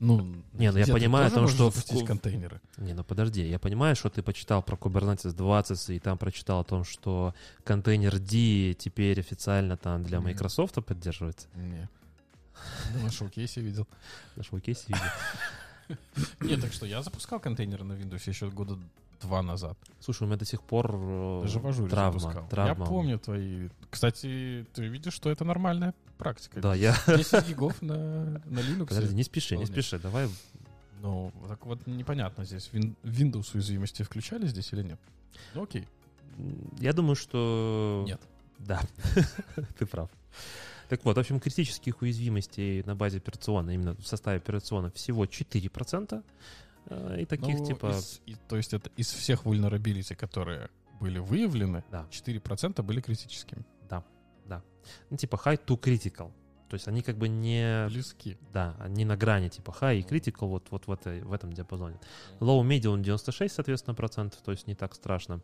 Ну, 0.00 0.18
Не, 0.52 0.70
ну 0.70 0.78
я 0.78 0.86
понимаю 0.86 1.26
о 1.26 1.30
том, 1.30 1.48
что 1.48 1.70
в 1.70 2.04
контейнеры. 2.04 2.60
Не, 2.76 2.92
ну 2.92 3.02
подожди, 3.02 3.46
я 3.46 3.58
понимаю, 3.58 3.96
что 3.96 4.10
ты 4.10 4.22
почитал 4.22 4.62
про 4.62 4.76
Kubernetes 4.76 5.32
20 5.32 5.90
и 5.90 5.98
там 5.98 6.18
прочитал 6.18 6.60
о 6.60 6.64
том, 6.64 6.84
что 6.84 7.34
контейнер 7.64 8.18
D 8.18 8.74
теперь 8.74 9.18
официально 9.18 9.76
там 9.76 10.04
для. 10.04 10.20
Microsoft 10.20 10.84
поддерживается. 10.84 11.48
Не. 11.54 11.88
Да, 12.94 13.04
на 13.04 13.10
шоу-кейсе 13.10 13.60
видел. 13.60 13.86
Нашего 14.36 14.60
кейса 14.60 14.84
видел. 14.88 15.98
Нет, 16.40 16.60
так 16.60 16.72
что 16.72 16.86
я 16.86 17.02
запускал 17.02 17.40
контейнеры 17.40 17.84
на 17.84 17.92
Windows 17.92 18.28
еще 18.28 18.50
года 18.50 18.78
два 19.20 19.42
назад. 19.42 19.76
Слушай, 20.00 20.24
у 20.24 20.26
меня 20.26 20.36
до 20.36 20.44
сих 20.44 20.62
пор 20.62 20.94
э, 20.94 21.40
Даже 21.42 21.58
в 21.58 21.88
травма. 21.88 22.20
запускал. 22.20 22.48
травма. 22.48 22.84
Я 22.84 22.90
помню 22.90 23.18
твои... 23.18 23.68
Кстати, 23.90 24.66
ты 24.74 24.86
видишь, 24.86 25.14
что 25.14 25.30
это 25.30 25.44
нормальная 25.44 25.94
практика. 26.16 26.60
Да, 26.60 26.74
я... 26.74 26.96
10 27.06 27.48
гигов 27.48 27.80
на, 27.82 28.24
на 28.46 28.58
Linux. 28.60 28.86
Подожди, 28.86 29.14
не 29.14 29.22
спеши, 29.22 29.56
не 29.56 29.64
Вполне. 29.64 29.82
спеши, 29.82 29.98
давай. 29.98 30.28
Ну, 31.00 31.32
так 31.46 31.64
вот 31.66 31.86
непонятно 31.86 32.44
здесь. 32.44 32.70
Windows 32.72 33.50
уязвимости 33.54 34.02
включали 34.02 34.46
здесь 34.46 34.72
или 34.72 34.82
нет? 34.82 35.00
Ну, 35.54 35.62
окей. 35.62 35.86
Я 36.78 36.92
думаю, 36.92 37.16
что... 37.16 38.04
Нет. 38.06 38.20
Да, 38.58 38.80
ты 39.78 39.86
прав. 39.86 40.10
Так 40.88 41.04
вот, 41.04 41.16
в 41.16 41.20
общем, 41.20 41.38
критических 41.38 42.00
уязвимостей 42.02 42.82
на 42.84 42.96
базе 42.96 43.18
операционной, 43.18 43.74
именно 43.74 43.94
в 43.94 44.06
составе 44.06 44.38
операционной, 44.38 44.90
всего 44.92 45.24
4%. 45.24 46.24
Э, 46.90 47.20
И 47.22 47.24
таких 47.24 47.58
Ну, 47.58 47.66
типа... 47.66 47.90
из- 47.90 48.20
и- 48.26 48.36
то 48.48 48.56
есть 48.56 48.74
это 48.74 48.90
из 48.96 49.12
всех 49.12 49.44
vulnerability, 49.44 50.14
которые 50.14 50.68
были 51.00 51.18
выявлены, 51.18 51.82
Да. 51.90 52.06
4% 52.10 52.82
были 52.82 53.00
критическими. 53.00 53.64
Ну, 55.10 55.16
типа 55.16 55.36
high 55.44 55.60
to 55.64 55.78
critical. 55.78 56.32
То 56.68 56.74
есть 56.74 56.86
они 56.88 57.00
как 57.02 57.16
бы 57.16 57.28
не... 57.28 57.86
Близки. 57.88 58.36
Да, 58.52 58.76
они 58.78 59.04
на 59.06 59.16
грани 59.16 59.48
типа 59.48 59.74
high 59.80 60.00
и 60.00 60.02
critical 60.02 60.48
вот, 60.48 60.66
вот 60.70 60.86
в, 60.86 60.92
этой, 60.92 61.22
в 61.22 61.32
этом 61.32 61.52
диапазоне. 61.52 61.98
Low 62.40 62.62
medium 62.62 63.00
96, 63.02 63.54
соответственно, 63.54 63.94
процентов, 63.94 64.40
то 64.42 64.50
есть 64.52 64.66
не 64.66 64.74
так 64.74 64.94
страшно. 64.94 65.40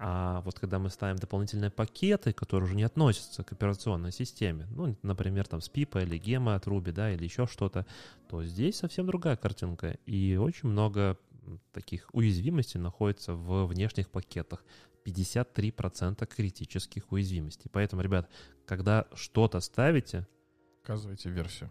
А 0.00 0.42
вот 0.42 0.60
когда 0.60 0.78
мы 0.78 0.90
ставим 0.90 1.16
дополнительные 1.16 1.72
пакеты, 1.72 2.32
которые 2.32 2.68
уже 2.68 2.76
не 2.76 2.84
относятся 2.84 3.42
к 3.42 3.50
операционной 3.50 4.12
системе, 4.12 4.68
ну, 4.70 4.96
например, 5.02 5.48
там 5.48 5.60
с 5.60 5.68
Пипа 5.68 5.98
или 5.98 6.16
Гема 6.18 6.54
от 6.54 6.68
Ruby, 6.68 6.92
да, 6.92 7.10
или 7.12 7.24
еще 7.24 7.46
что-то, 7.46 7.84
то 8.28 8.44
здесь 8.44 8.76
совсем 8.76 9.06
другая 9.06 9.36
картинка. 9.36 9.98
И 10.06 10.36
очень 10.36 10.68
много 10.68 11.18
таких 11.72 12.08
уязвимостей 12.12 12.78
находится 12.78 13.34
в 13.34 13.66
внешних 13.66 14.08
пакетах. 14.08 14.64
53% 15.04 16.26
критических 16.26 17.10
уязвимостей. 17.10 17.70
Поэтому, 17.72 18.02
ребят, 18.02 18.30
когда 18.66 19.06
что-то 19.14 19.58
ставите, 19.60 20.26
Указывайте 20.82 21.28
версию. 21.28 21.70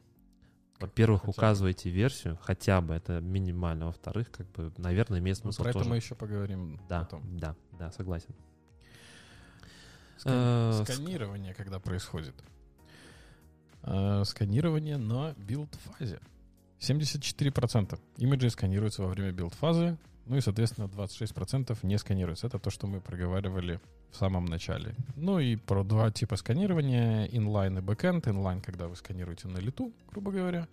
Во-первых, 0.80 1.21
Хотя 1.21 1.32
бы. 1.32 1.38
указывайте 1.38 1.89
версию, 1.89 2.38
хотя 2.41 2.82
бы 2.82 2.93
это 2.93 3.19
минимально. 3.21 3.88
Во-вторых, 3.88 4.32
как 4.32 4.49
бы, 4.51 4.71
наверное, 4.78 5.19
имеет 5.19 5.38
Ну, 5.38 5.51
смысл 5.51 5.63
про 5.63 5.69
это 5.71 5.80
тоже. 5.80 5.89
мы 5.89 5.95
еще 5.97 6.15
поговорим 6.15 6.80
Да, 6.88 6.99
потом. 7.01 7.38
да, 7.38 7.55
да, 7.80 7.91
согласен. 7.91 8.34
Скани- 10.17 10.80
Э, 10.80 10.84
Сканирование, 10.84 11.53
когда 11.53 11.80
происходит. 11.80 12.36
Э, 13.84 14.23
Сканирование 14.25 14.97
на 14.97 15.34
build- 15.38 15.82
фазе. 15.82 16.20
74% 16.80 17.99
имиджей 18.17 18.49
сканируются 18.51 19.01
во 19.03 19.09
время 19.09 19.32
build- 19.32 19.68
фазы, 19.68 19.97
ну 20.28 20.38
и, 20.38 20.41
соответственно, 20.41 20.86
26% 20.86 21.78
не 21.84 21.97
сканируются. 21.97 22.47
Это 22.47 22.59
то, 22.59 22.69
что 22.69 22.88
мы 22.88 22.99
проговаривали 22.99 23.80
в 24.11 24.15
самом 24.15 24.45
начале. 24.45 24.95
Ну 25.15 25.39
и 25.39 25.55
про 25.55 25.84
два 25.84 26.11
типа 26.11 26.36
сканирования, 26.36 27.28
inline 27.28 27.80
и 27.80 27.82
backend. 27.82 28.23
Inline, 28.23 28.61
когда 28.61 28.88
вы 28.88 28.95
сканируете 28.95 29.47
на 29.47 29.57
лету, 29.57 29.91
грубо 30.11 30.32
говоря. 30.32 30.67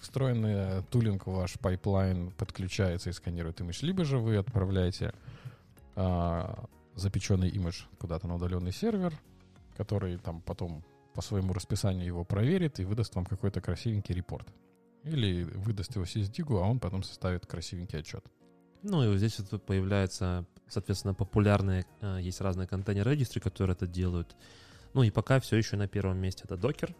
Встроенный 0.00 0.82
tooling 0.90 1.26
в 1.26 1.32
ваш 1.32 1.54
pipeline 1.54 2.30
подключается 2.32 3.10
и 3.10 3.12
сканирует 3.12 3.60
имидж, 3.60 3.84
либо 3.84 4.04
же 4.04 4.18
вы 4.18 4.36
отправляете 4.36 5.14
а, 5.96 6.66
запеченный 6.94 7.48
имидж 7.48 7.84
куда-то 7.98 8.26
на 8.26 8.34
удаленный 8.34 8.72
сервер, 8.72 9.14
который 9.76 10.18
там 10.18 10.40
потом 10.40 10.84
по 11.14 11.22
своему 11.22 11.52
расписанию 11.52 12.06
его 12.06 12.24
проверит 12.24 12.80
и 12.80 12.84
выдаст 12.84 13.14
вам 13.14 13.24
какой-то 13.24 13.60
красивенький 13.60 14.14
репорт. 14.14 14.46
Или 15.04 15.44
выдаст 15.44 15.94
его 15.94 16.04
сисдигу, 16.04 16.56
а 16.58 16.62
он 16.62 16.80
потом 16.80 17.02
составит 17.02 17.46
красивенький 17.46 18.00
отчет. 18.00 18.24
Ну 18.84 19.02
и 19.02 19.08
вот 19.08 19.16
здесь 19.16 19.38
вот 19.38 19.62
появляются, 19.62 20.44
соответственно, 20.68 21.14
популярные, 21.14 21.86
э, 22.02 22.18
есть 22.20 22.40
разные 22.42 22.68
контейнер 22.68 23.08
регистры, 23.08 23.40
которые 23.40 23.74
это 23.74 23.86
делают. 23.86 24.36
Ну 24.92 25.02
и 25.02 25.10
пока 25.10 25.40
все 25.40 25.56
еще 25.56 25.76
на 25.76 25.88
первом 25.88 26.18
месте 26.18 26.42
это 26.44 26.56
докер. 26.56 26.94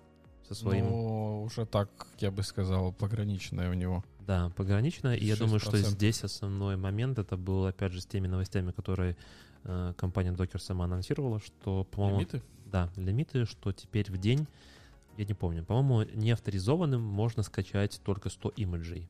со 0.49 0.55
своим... 0.55 0.87
Ну, 0.87 1.43
уже 1.45 1.65
так, 1.67 1.89
я 2.19 2.31
бы 2.31 2.43
сказал, 2.43 2.93
пограничное 2.93 3.71
у 3.71 3.75
него. 3.75 4.05
Да, 4.21 4.51
пограничное. 4.57 5.15
И 5.15 5.25
я 5.25 5.37
думаю, 5.37 5.61
что 5.61 5.77
6%. 5.77 5.83
здесь 5.91 6.25
основной 6.25 6.77
момент, 6.77 7.19
это 7.19 7.37
был, 7.37 7.67
опять 7.67 7.93
же, 7.93 8.01
с 8.01 8.07
теми 8.07 8.27
новостями, 8.29 8.73
которые 8.73 9.17
э, 9.65 9.93
компания 9.97 10.33
Docker 10.33 10.59
сама 10.59 10.85
анонсировала, 10.87 11.41
что, 11.41 11.85
по-моему... 11.85 12.21
Лимиты? 12.21 12.43
Да, 12.67 12.91
лимиты, 12.97 13.45
что 13.45 13.73
теперь 13.73 14.11
в 14.11 14.19
день, 14.19 14.47
я 15.17 15.25
не 15.25 15.35
помню, 15.35 15.65
по-моему, 15.65 16.11
неавторизованным 16.15 17.01
можно 17.01 17.43
скачать 17.43 18.01
только 18.05 18.31
100 18.31 18.49
имиджей. 18.57 19.09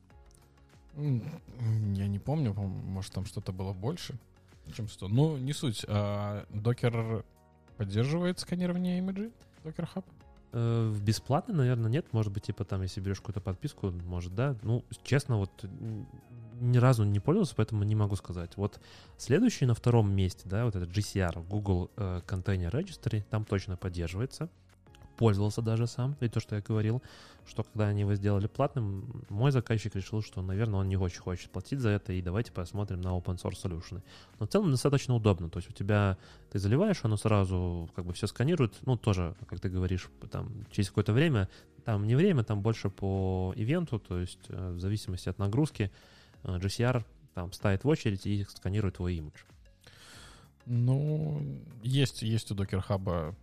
Я 0.97 2.07
не 2.07 2.19
помню, 2.19 2.53
по- 2.53 2.61
может 2.61 3.11
там 3.13 3.25
что-то 3.25 3.51
было 3.51 3.73
больше, 3.73 4.15
чем 4.73 4.87
100. 4.87 5.07
Ну, 5.09 5.37
не 5.37 5.53
суть. 5.53 5.85
А, 5.87 6.45
Docker 6.51 7.23
поддерживает 7.77 8.39
сканирование 8.39 8.97
имиджей? 8.99 9.31
Docker 9.63 9.87
Hub? 9.95 10.05
Э, 10.53 10.89
В 10.89 11.03
бесплатный, 11.03 11.55
наверное, 11.55 11.89
нет. 11.91 12.05
Может 12.13 12.31
быть, 12.31 12.43
типа 12.43 12.63
там, 12.63 12.81
если 12.81 13.01
берешь 13.01 13.19
какую-то 13.19 13.41
подписку, 13.41 13.91
может, 13.91 14.33
да. 14.35 14.55
Ну, 14.63 14.83
честно, 15.03 15.37
вот 15.37 15.51
ни 16.61 16.77
разу 16.77 17.03
не 17.03 17.19
пользовался, 17.19 17.55
поэтому 17.55 17.83
не 17.83 17.95
могу 17.95 18.15
сказать. 18.15 18.55
Вот 18.55 18.79
следующий 19.17 19.65
на 19.65 19.73
втором 19.73 20.09
месте, 20.15 20.47
да, 20.47 20.63
вот 20.65 20.75
этот 20.77 20.89
GCR, 20.89 21.45
Google 21.49 21.91
э, 21.97 22.21
Container 22.25 22.71
Registry, 22.71 23.23
там 23.29 23.43
точно 23.43 23.75
поддерживается. 23.75 24.49
Пользовался 25.17 25.61
даже 25.61 25.87
сам, 25.87 26.15
и 26.19 26.27
то, 26.27 26.39
что 26.39 26.55
я 26.55 26.61
говорил, 26.61 27.01
что 27.47 27.63
когда 27.63 27.87
они 27.87 28.01
его 28.01 28.15
сделали 28.15 28.47
платным, 28.47 29.23
мой 29.29 29.51
заказчик 29.51 29.95
решил, 29.95 30.21
что, 30.21 30.41
наверное, 30.41 30.79
он 30.79 30.89
не 30.89 30.97
очень 30.97 31.19
хочет 31.19 31.49
платить 31.51 31.79
за 31.79 31.89
это, 31.89 32.11
и 32.13 32.21
давайте 32.21 32.51
посмотрим 32.51 33.01
на 33.01 33.09
open 33.09 33.37
source 33.41 33.63
solution. 33.63 34.01
Но 34.39 34.45
в 34.45 34.49
целом 34.49 34.71
достаточно 34.71 35.15
удобно, 35.15 35.49
то 35.49 35.59
есть 35.59 35.69
у 35.69 35.73
тебя 35.73 36.17
ты 36.51 36.59
заливаешь, 36.59 36.99
оно 37.03 37.17
сразу 37.17 37.89
как 37.95 38.05
бы 38.05 38.13
все 38.13 38.27
сканирует, 38.27 38.73
ну, 38.85 38.97
тоже, 38.97 39.35
как 39.47 39.59
ты 39.59 39.69
говоришь, 39.69 40.09
там, 40.31 40.51
через 40.71 40.89
какое-то 40.89 41.13
время, 41.13 41.49
там 41.85 42.07
не 42.07 42.15
время, 42.15 42.43
там 42.43 42.61
больше 42.61 42.89
по 42.89 43.53
ивенту, 43.55 43.99
то 43.99 44.19
есть 44.19 44.39
э, 44.49 44.71
в 44.73 44.79
зависимости 44.79 45.29
от 45.29 45.37
нагрузки 45.37 45.91
э, 46.43 46.57
GCR 46.57 47.05
там 47.35 47.51
ставит 47.53 47.83
в 47.83 47.87
очередь 47.87 48.25
и 48.25 48.43
сканирует 48.45 48.95
твой 48.95 49.15
имидж. 49.15 49.43
Ну, 50.65 51.43
есть, 51.83 52.23
есть 52.23 52.51
у 52.51 52.55
Docker 52.55 52.83
Hub 52.87 53.35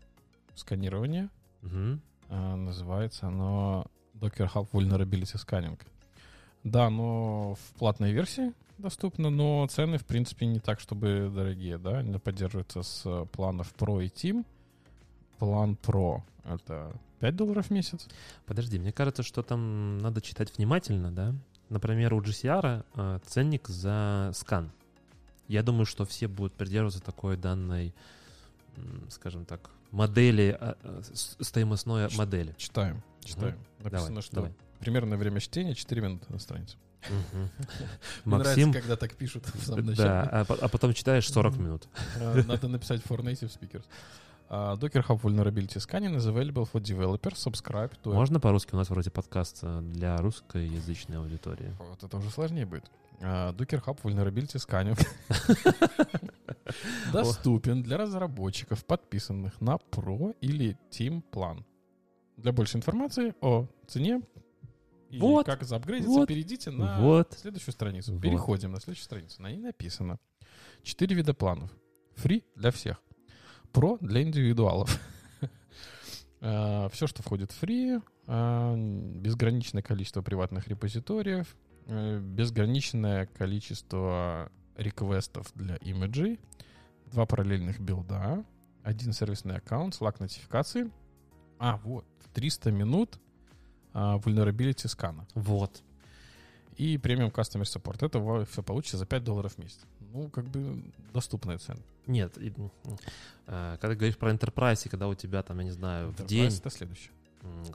сканирование. 0.55 1.29
Мгм. 1.63 2.01
А, 2.29 2.57
называется 2.57 3.27
оно 3.27 3.87
Docker 4.15 4.51
Hub 4.53 4.71
Vulnerability 4.73 5.35
Scanning. 5.35 5.81
Да, 6.65 6.91
но 6.91 7.55
в 7.55 7.79
платной 7.79 8.13
версии 8.13 8.53
доступно, 8.79 9.31
но 9.31 9.67
цены, 9.69 9.99
в 9.99 10.05
принципе, 10.05 10.47
не 10.47 10.61
так, 10.61 10.81
чтобы 10.81 11.31
дорогие, 11.35 11.79
да, 11.79 11.99
они 11.99 12.19
поддерживаются 12.19 12.83
с 12.83 13.27
планов 13.33 13.73
Pro 13.79 14.05
и 14.05 14.09
Team. 14.09 14.45
План 15.39 15.77
Pro— 15.81 16.23
это 16.45 16.93
5 17.21 17.37
долларов 17.37 17.67
в 17.67 17.71
месяц. 17.71 18.09
Подожди, 18.47 18.79
мне 18.79 18.93
кажется, 18.93 19.23
что 19.23 19.43
там 19.43 19.99
надо 19.99 20.21
читать 20.21 20.57
внимательно, 20.57 21.11
да? 21.11 21.35
Например, 21.69 22.15
у 22.15 22.21
GCR 22.21 22.85
э, 22.95 23.19
ценник 23.27 23.69
за 23.69 24.31
скан. 24.35 24.71
Я 25.49 25.63
думаю, 25.63 25.87
что 25.87 26.05
все 26.05 26.29
будут 26.29 26.53
придерживаться 26.55 27.03
такой 27.03 27.37
данной, 27.37 27.95
скажем 29.09 29.45
так, 29.45 29.71
модели, 29.93 30.57
э, 30.61 31.03
с- 31.13 31.37
стоимостной 31.41 32.09
модели. 32.17 32.55
Читаем, 32.59 33.03
читаем. 33.25 33.57
Написано, 33.79 34.09
Давай, 34.09 34.23
что 34.23 34.35
давай. 34.35 34.53
примерное 34.81 35.17
время 35.19 35.39
чтения 35.41 35.75
4 35.75 36.03
минуты 36.03 36.27
на 36.33 36.39
странице. 36.39 36.77
Мне 38.25 38.39
нравится, 38.39 38.73
когда 38.73 38.97
так 38.97 39.15
пишут 39.15 39.47
в 39.55 39.65
самом 39.65 39.85
да, 39.87 39.91
начале. 39.91 40.09
а, 40.11 40.45
по- 40.45 40.55
а 40.55 40.69
потом 40.69 40.93
читаешь 40.95 41.29
40 41.31 41.55
Мгм. 41.55 41.65
минут. 41.65 41.89
Uh, 42.19 42.47
Надо 42.49 42.69
написать 42.69 43.01
for 43.03 43.19
native 43.23 43.51
speakers. 43.57 43.85
Docker 44.51 45.03
Hub 45.07 45.21
Vulnerability 45.23 45.79
Scanning 45.79 46.15
is 46.17 46.27
available 46.27 46.69
for 46.71 46.79
developers. 46.81 47.37
Subscribe 47.37 47.91
to 48.05 48.13
Можно 48.13 48.39
по-русски? 48.39 48.75
У 48.75 48.77
нас 48.77 48.91
вроде 48.91 49.11
подкаст 49.11 49.61
э, 49.63 49.81
для 49.81 50.19
русскоязычной 50.19 51.17
аудитории. 51.17 51.75
Вот 51.79 52.03
это 52.03 52.17
уже 52.19 52.29
сложнее 52.31 52.67
будет. 52.67 52.85
А, 53.21 53.53
Docker 53.53 53.83
Hub 53.85 54.01
Vulnerability 54.03 54.57
Scanning 54.57 54.99
доступен 57.13 57.83
для 57.83 57.97
разработчиков, 57.97 58.85
подписанных 58.85 59.61
на 59.61 59.77
Pro 59.91 60.35
или 60.41 60.79
Team 60.91 61.23
план. 61.23 61.65
Для 62.37 62.53
большей 62.53 62.79
информации 62.79 63.35
о 63.41 63.67
цене 63.87 64.23
и 65.11 65.21
Вот. 65.21 65.47
как 65.47 65.63
заапгрейдиться, 65.63 66.11
Вот. 66.13 66.29
перейдите 66.29 66.71
на 66.71 66.99
Вот. 67.01 67.35
следующую 67.35 67.73
страницу. 67.73 68.13
Вот. 68.15 68.23
Переходим 68.23 68.73
на 68.73 68.81
следующую 68.81 69.05
страницу. 69.05 69.43
На 69.43 69.51
ней 69.51 69.59
написано 69.61 70.19
четыре 70.83 71.15
вида 71.15 71.35
планов. 71.35 71.71
Free 72.17 72.43
для 72.57 72.71
всех. 72.71 73.03
Pro 73.73 73.99
для 74.01 74.23
индивидуалов. 74.23 74.99
Все, 76.41 77.07
что 77.07 77.23
входит 77.23 77.53
в 77.53 77.63
free, 77.63 78.03
а, 78.27 78.75
безграничное 78.77 79.83
количество 79.83 80.23
приватных 80.23 80.67
репозиториев, 80.67 81.57
безграничное 81.87 83.27
количество 83.27 84.51
реквестов 84.77 85.51
для 85.55 85.77
имиджей, 85.77 86.39
два 87.07 87.27
параллельных 87.27 87.81
билда, 87.81 88.45
один 88.83 89.13
сервисный 89.13 89.57
аккаунт, 89.57 89.95
слаг 89.95 90.21
нотификации. 90.21 90.91
А, 91.59 91.77
вот, 91.85 92.05
300 92.35 92.73
минут 92.73 93.19
а, 93.93 94.19
vulnerability 94.19 94.89
скана 94.89 95.27
Вот. 95.35 95.83
и 96.77 96.99
премиум 96.99 97.31
Customer 97.31 97.63
Support. 97.63 98.07
Это 98.07 98.45
все 98.51 98.63
получится 98.63 98.97
за 98.97 99.07
5 99.07 99.23
долларов 99.25 99.55
в 99.55 99.59
месяц. 99.59 99.81
Ну, 100.13 100.29
как 100.31 100.47
бы 100.49 100.83
доступная 101.13 101.59
цена. 101.59 101.79
Нет, 102.07 102.37
и, 102.39 102.49
м, 102.57 102.71
э, 103.47 103.77
когда 103.81 103.95
говоришь 103.95 104.17
про 104.17 104.33
Enterprise, 104.33 104.83
и 104.87 104.89
когда 104.89 105.07
у 105.09 105.15
тебя 105.15 105.43
там, 105.43 105.59
я 105.59 105.65
не 105.65 105.71
знаю, 105.71 106.11
в 106.11 106.15
Enterprise 106.21 106.27
день, 106.27 106.53
Это 106.57 106.71
следующее. 106.71 107.13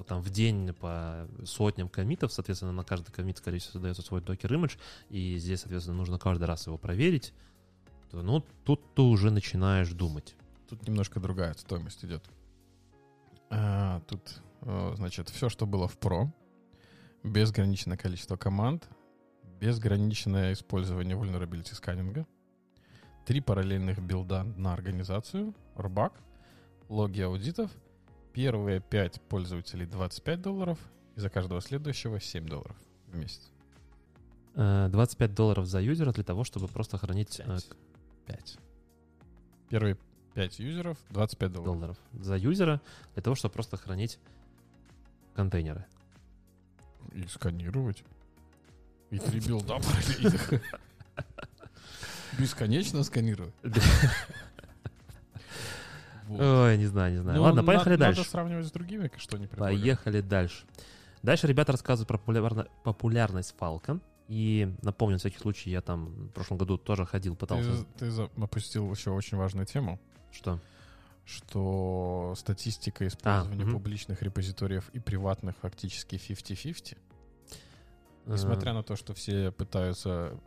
Там 0.07 0.21
в 0.21 0.29
день 0.29 0.73
по 0.73 1.27
сотням 1.45 1.89
комитов, 1.89 2.31
соответственно, 2.31 2.71
на 2.71 2.83
каждый 2.83 3.11
комит, 3.11 3.37
скорее 3.37 3.59
всего, 3.59 3.73
создается 3.73 4.01
свой 4.01 4.21
докер 4.21 4.53
имидж, 4.53 4.77
и 5.09 5.37
здесь, 5.37 5.61
соответственно, 5.61 5.97
нужно 5.97 6.17
каждый 6.19 6.45
раз 6.45 6.67
его 6.67 6.77
проверить, 6.77 7.33
то, 8.11 8.21
ну, 8.21 8.43
тут 8.63 8.93
ты 8.95 9.01
уже 9.01 9.31
начинаешь 9.31 9.91
думать. 9.91 10.35
Тут 10.69 10.87
немножко 10.87 11.19
другая 11.19 11.53
стоимость 11.53 12.03
идет. 12.05 12.23
А, 13.49 14.01
тут, 14.07 14.41
э, 14.61 14.93
значит, 14.95 15.29
все, 15.29 15.49
что 15.49 15.65
было 15.65 15.87
в 15.87 15.97
Pro, 15.97 16.29
безграничное 17.23 17.97
количество 17.97 18.37
команд, 18.37 18.87
безграничное 19.59 20.53
использование 20.53 21.17
vulnerability 21.17 21.73
сканинга, 21.73 22.25
три 23.25 23.41
параллельных 23.41 23.99
билда 23.99 24.43
на 24.43 24.73
организацию, 24.73 25.53
RBAC, 25.75 26.13
логи 26.89 27.21
аудитов, 27.21 27.71
первые 28.37 28.81
5 28.81 29.19
пользователей 29.21 29.87
25 29.87 30.41
долларов, 30.43 30.77
и 31.15 31.19
за 31.19 31.27
каждого 31.27 31.59
следующего 31.59 32.19
7 32.19 32.47
долларов 32.47 32.77
в 33.07 33.17
месяц. 33.17 33.41
Э, 34.53 34.89
25 34.91 35.33
долларов 35.33 35.65
за 35.65 35.81
юзера 35.81 36.11
для 36.11 36.23
того, 36.23 36.43
чтобы 36.43 36.67
просто 36.67 36.99
хранить 36.99 37.41
э, 37.43 37.57
5. 38.27 38.59
Первые 39.69 39.97
5 40.35 40.59
юзеров 40.59 40.99
25 41.09 41.51
долларов. 41.51 41.73
долларов 41.73 41.97
за 42.13 42.37
юзера 42.37 42.79
для 43.15 43.23
того, 43.23 43.35
чтобы 43.35 43.55
просто 43.55 43.75
хранить 43.75 44.19
контейнеры. 45.33 45.87
И 47.13 47.25
сканировать. 47.25 48.03
И 49.09 49.17
три 49.27 49.39
билда 49.39 49.79
параллельных. 49.79 50.53
Бесконечно 52.37 53.01
сканировать. 53.01 53.55
Вот. 56.27 56.41
Ой, 56.41 56.77
не 56.77 56.85
знаю, 56.85 57.13
не 57.13 57.19
знаю. 57.19 57.37
Ну, 57.37 57.43
Ладно, 57.43 57.63
поехали 57.63 57.95
дальше. 57.95 58.19
Надо 58.19 58.29
сравнивать 58.29 58.67
с 58.67 58.71
другими, 58.71 59.09
что 59.17 59.37
они 59.37 59.47
предлагают. 59.47 59.81
Поехали 59.81 60.21
дальше. 60.21 60.65
Дальше 61.23 61.47
ребята 61.47 61.71
рассказывают 61.71 62.07
про 62.07 62.17
популярно- 62.17 62.67
популярность 62.83 63.55
Falcon. 63.59 64.01
И 64.27 64.73
напомню, 64.81 65.15
на 65.15 65.19
всякий 65.19 65.39
случай, 65.39 65.69
я 65.69 65.81
там 65.81 66.27
в 66.27 66.29
прошлом 66.29 66.57
году 66.57 66.77
тоже 66.77 67.05
ходил, 67.05 67.35
пытался... 67.35 67.85
Ты, 67.97 68.11
ты 68.11 68.29
опустил 68.41 68.91
еще 68.91 69.11
очень 69.11 69.37
важную 69.37 69.65
тему, 69.65 69.99
Что? 70.31 70.59
что 71.25 72.33
статистика 72.37 73.05
использования 73.05 73.65
мгм. 73.65 73.73
публичных 73.73 74.21
репозиториев 74.21 74.89
и 74.93 74.99
приватных 74.99 75.55
фактически 75.61 76.15
50-50. 76.15 76.97
Э, 78.25 78.33
Несмотря 78.33 78.73
на 78.73 78.81
то, 78.81 78.95
что 78.95 79.13
все 79.13 79.51
пытаются 79.51 80.39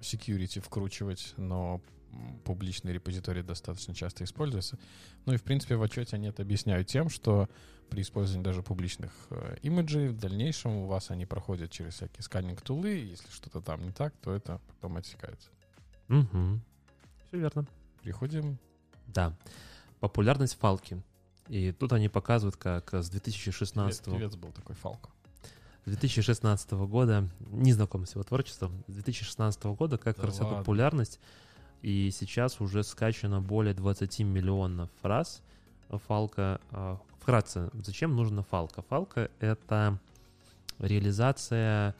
security 0.00 0.60
вкручивать, 0.60 1.32
но 1.38 1.80
публичные 2.44 2.94
репозитории 2.94 3.42
достаточно 3.42 3.94
часто 3.94 4.24
используются. 4.24 4.78
Ну 5.24 5.34
и, 5.34 5.36
в 5.36 5.42
принципе, 5.42 5.76
в 5.76 5.82
отчете 5.82 6.16
они 6.16 6.28
это 6.28 6.42
объясняют 6.42 6.88
тем, 6.88 7.08
что 7.08 7.48
при 7.90 8.02
использовании 8.02 8.44
даже 8.44 8.62
публичных 8.62 9.12
э, 9.30 9.56
имиджей 9.62 10.08
в 10.08 10.18
дальнейшем 10.18 10.72
у 10.72 10.86
вас 10.86 11.10
они 11.10 11.26
проходят 11.26 11.70
через 11.70 11.94
всякие 11.94 12.22
scanning-tool 12.22 12.79
ы, 12.79 12.88
если 12.88 13.28
что-то 13.30 13.60
там 13.60 13.84
не 13.84 13.92
так, 13.92 14.14
то 14.22 14.32
это 14.32 14.60
потом 14.68 14.96
отсекается. 14.96 15.48
Мгм. 16.08 16.62
Все 17.28 17.38
верно. 17.38 17.66
Переходим. 18.02 18.58
Да. 19.06 19.36
Популярность 20.00 20.58
Falcon. 20.60 21.02
И 21.48 21.72
тут 21.72 21.92
они 21.92 22.08
показывают, 22.08 22.56
как 22.56 22.92
с 22.92 23.08
2016 23.08 24.04
Певец, 24.04 24.16
певец 24.16 24.36
был 24.36 24.52
такой 24.52 24.74
Фалко. 24.74 25.10
с 25.84 25.88
2016 25.90 26.72
года, 26.72 27.28
не 27.38 27.72
знаком 27.72 28.04
с 28.04 28.14
его 28.14 28.24
творчеством, 28.24 28.84
с 28.88 28.92
2016 28.92 29.64
года, 29.64 29.96
как 29.96 30.16
Да 30.16 30.24
росла 30.24 30.58
популярность, 30.58 31.20
и 31.82 32.10
сейчас 32.10 32.60
уже 32.60 32.82
скачано 32.82 33.40
более 33.40 33.74
20 33.74 34.20
миллионов 34.20 34.90
раз 35.02 35.42
Фалка, 35.88 36.60
а, 36.72 36.98
вкратце, 37.20 37.70
зачем 37.84 38.16
нужна 38.16 38.42
фалка? 38.42 38.82
Фалка— 38.82 39.30
это 39.40 39.98
реализация 40.78 41.94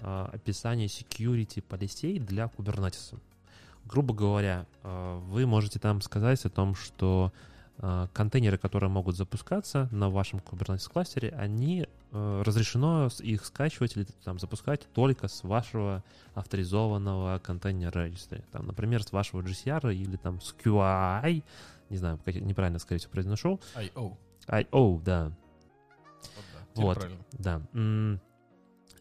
э, 0.00 0.28
описания 0.32 0.86
security 0.86 1.62
полисей 1.62 2.18
для 2.18 2.44
Kubernetes. 2.44 3.18
Грубо 3.86 4.14
говоря, 4.14 4.66
э, 4.82 5.20
вы 5.28 5.46
можете 5.46 5.78
там 5.78 6.00
сказать 6.00 6.44
о 6.44 6.50
том, 6.50 6.74
что 6.74 7.32
контейнеры, 8.12 8.58
которые 8.58 8.90
могут 8.90 9.16
запускаться 9.16 9.88
на 9.90 10.10
вашем 10.10 10.40
Kubernetes 10.40 10.90
кластере, 10.92 11.30
они 11.30 11.88
разрешено 12.12 13.08
их 13.20 13.44
скачивать 13.44 13.96
или 13.96 14.04
там 14.24 14.38
запускать 14.38 14.86
только 14.92 15.28
с 15.28 15.44
вашего 15.44 16.02
авторизованного 16.34 17.38
контейнера 17.38 18.06
регистра. 18.06 18.42
Там, 18.52 18.66
например, 18.66 19.02
с 19.02 19.12
вашего 19.12 19.42
GCR 19.42 19.94
или 19.94 20.16
там 20.16 20.40
с 20.40 20.54
QI, 20.54 21.44
не 21.88 21.96
знаю, 21.96 22.18
как 22.24 22.34
неправильно, 22.34 22.78
скорее 22.78 22.98
всего, 22.98 23.12
произношу. 23.12 23.60
I.O. 23.74 24.16
I.O., 24.48 25.00
да. 25.04 25.32
Вот, 26.74 26.96
Вот. 26.96 27.08
Да. 27.32 27.62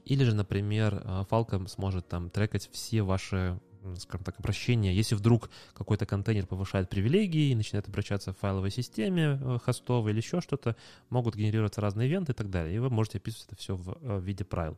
Или 0.06 0.24
же, 0.24 0.34
например, 0.34 1.04
э, 1.06 1.24
Falcon 1.30 1.68
сможет 1.68 2.08
там 2.08 2.32
трекать 2.32 2.68
все 2.72 3.04
ваши, 3.04 3.60
скажем 3.98 4.24
так, 4.24 4.40
обращения. 4.40 4.94
Если 4.94 5.16
вдруг 5.16 5.50
какой-то 5.74 6.06
контейнер 6.06 6.46
повышает 6.46 6.90
привилегии 6.90 7.52
и 7.52 7.56
начинает 7.56 7.88
обращаться 7.88 8.34
в 8.34 8.38
файловой 8.38 8.72
системе 8.72 9.40
э, 9.42 9.58
хостовой 9.64 10.12
или 10.12 10.20
еще 10.20 10.42
что-то, 10.42 10.76
могут 11.10 11.36
генерироваться 11.36 11.82
разные 11.82 12.10
ивенты 12.10 12.34
и 12.34 12.36
так 12.36 12.50
далее. 12.50 12.76
И 12.76 12.80
вы 12.80 12.90
можете 12.90 13.18
описывать 13.18 13.48
это 13.48 13.56
все 13.56 13.76
в 13.76 13.98
э, 14.02 14.20
виде 14.22 14.44
правил. 14.44 14.78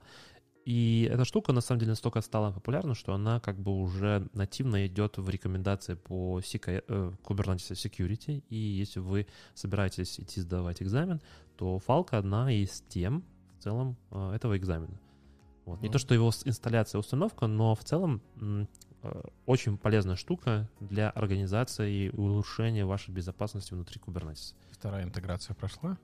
И 0.64 1.10
эта 1.12 1.26
штука, 1.26 1.54
на 1.54 1.62
самом 1.62 1.80
деле, 1.80 1.91
настолько 1.91 2.22
стала 2.22 2.52
популярна, 2.52 2.93
что 2.93 3.14
она 3.14 3.39
как 3.39 3.60
бы 3.60 3.72
уже 3.72 4.30
нативно 4.34 4.86
идет 4.86 5.18
в 5.18 5.28
рекомендации 5.28 5.95
по 5.95 6.39
э, 6.39 6.41
Kubernetes 6.43 7.72
Security. 7.72 8.43
И 8.49 8.56
если 8.56 8.99
вы 8.99 9.28
собираетесь 9.56 10.20
идти 10.20 10.39
сдавать 10.39 10.84
экзамен, 10.84 11.20
то 11.58 11.82
Falco 11.86 12.16
одна 12.16 12.52
из 12.52 12.84
тем 12.89 13.24
в 13.58 13.64
целом 13.64 13.97
этого 14.12 14.58
экзамена. 14.58 14.99
Вот. 15.66 15.82
Не 15.82 15.89
то, 15.89 15.99
что 15.99 16.14
его 16.14 16.32
инсталляция, 16.45 16.99
установка, 16.99 17.47
но 17.47 17.76
в 17.76 17.84
целом 17.84 18.22
очень 19.45 19.78
полезная 19.78 20.16
штука 20.16 20.68
для 20.80 21.10
организации 21.10 22.06
и 22.06 22.10
улучшения 22.10 22.86
вашей 22.86 23.12
безопасности 23.12 23.74
внутри 23.74 23.99
Kubernetes. 23.99 24.54
Вторая 24.72 25.04
интеграция 25.04 25.54
прошла. 25.56 25.97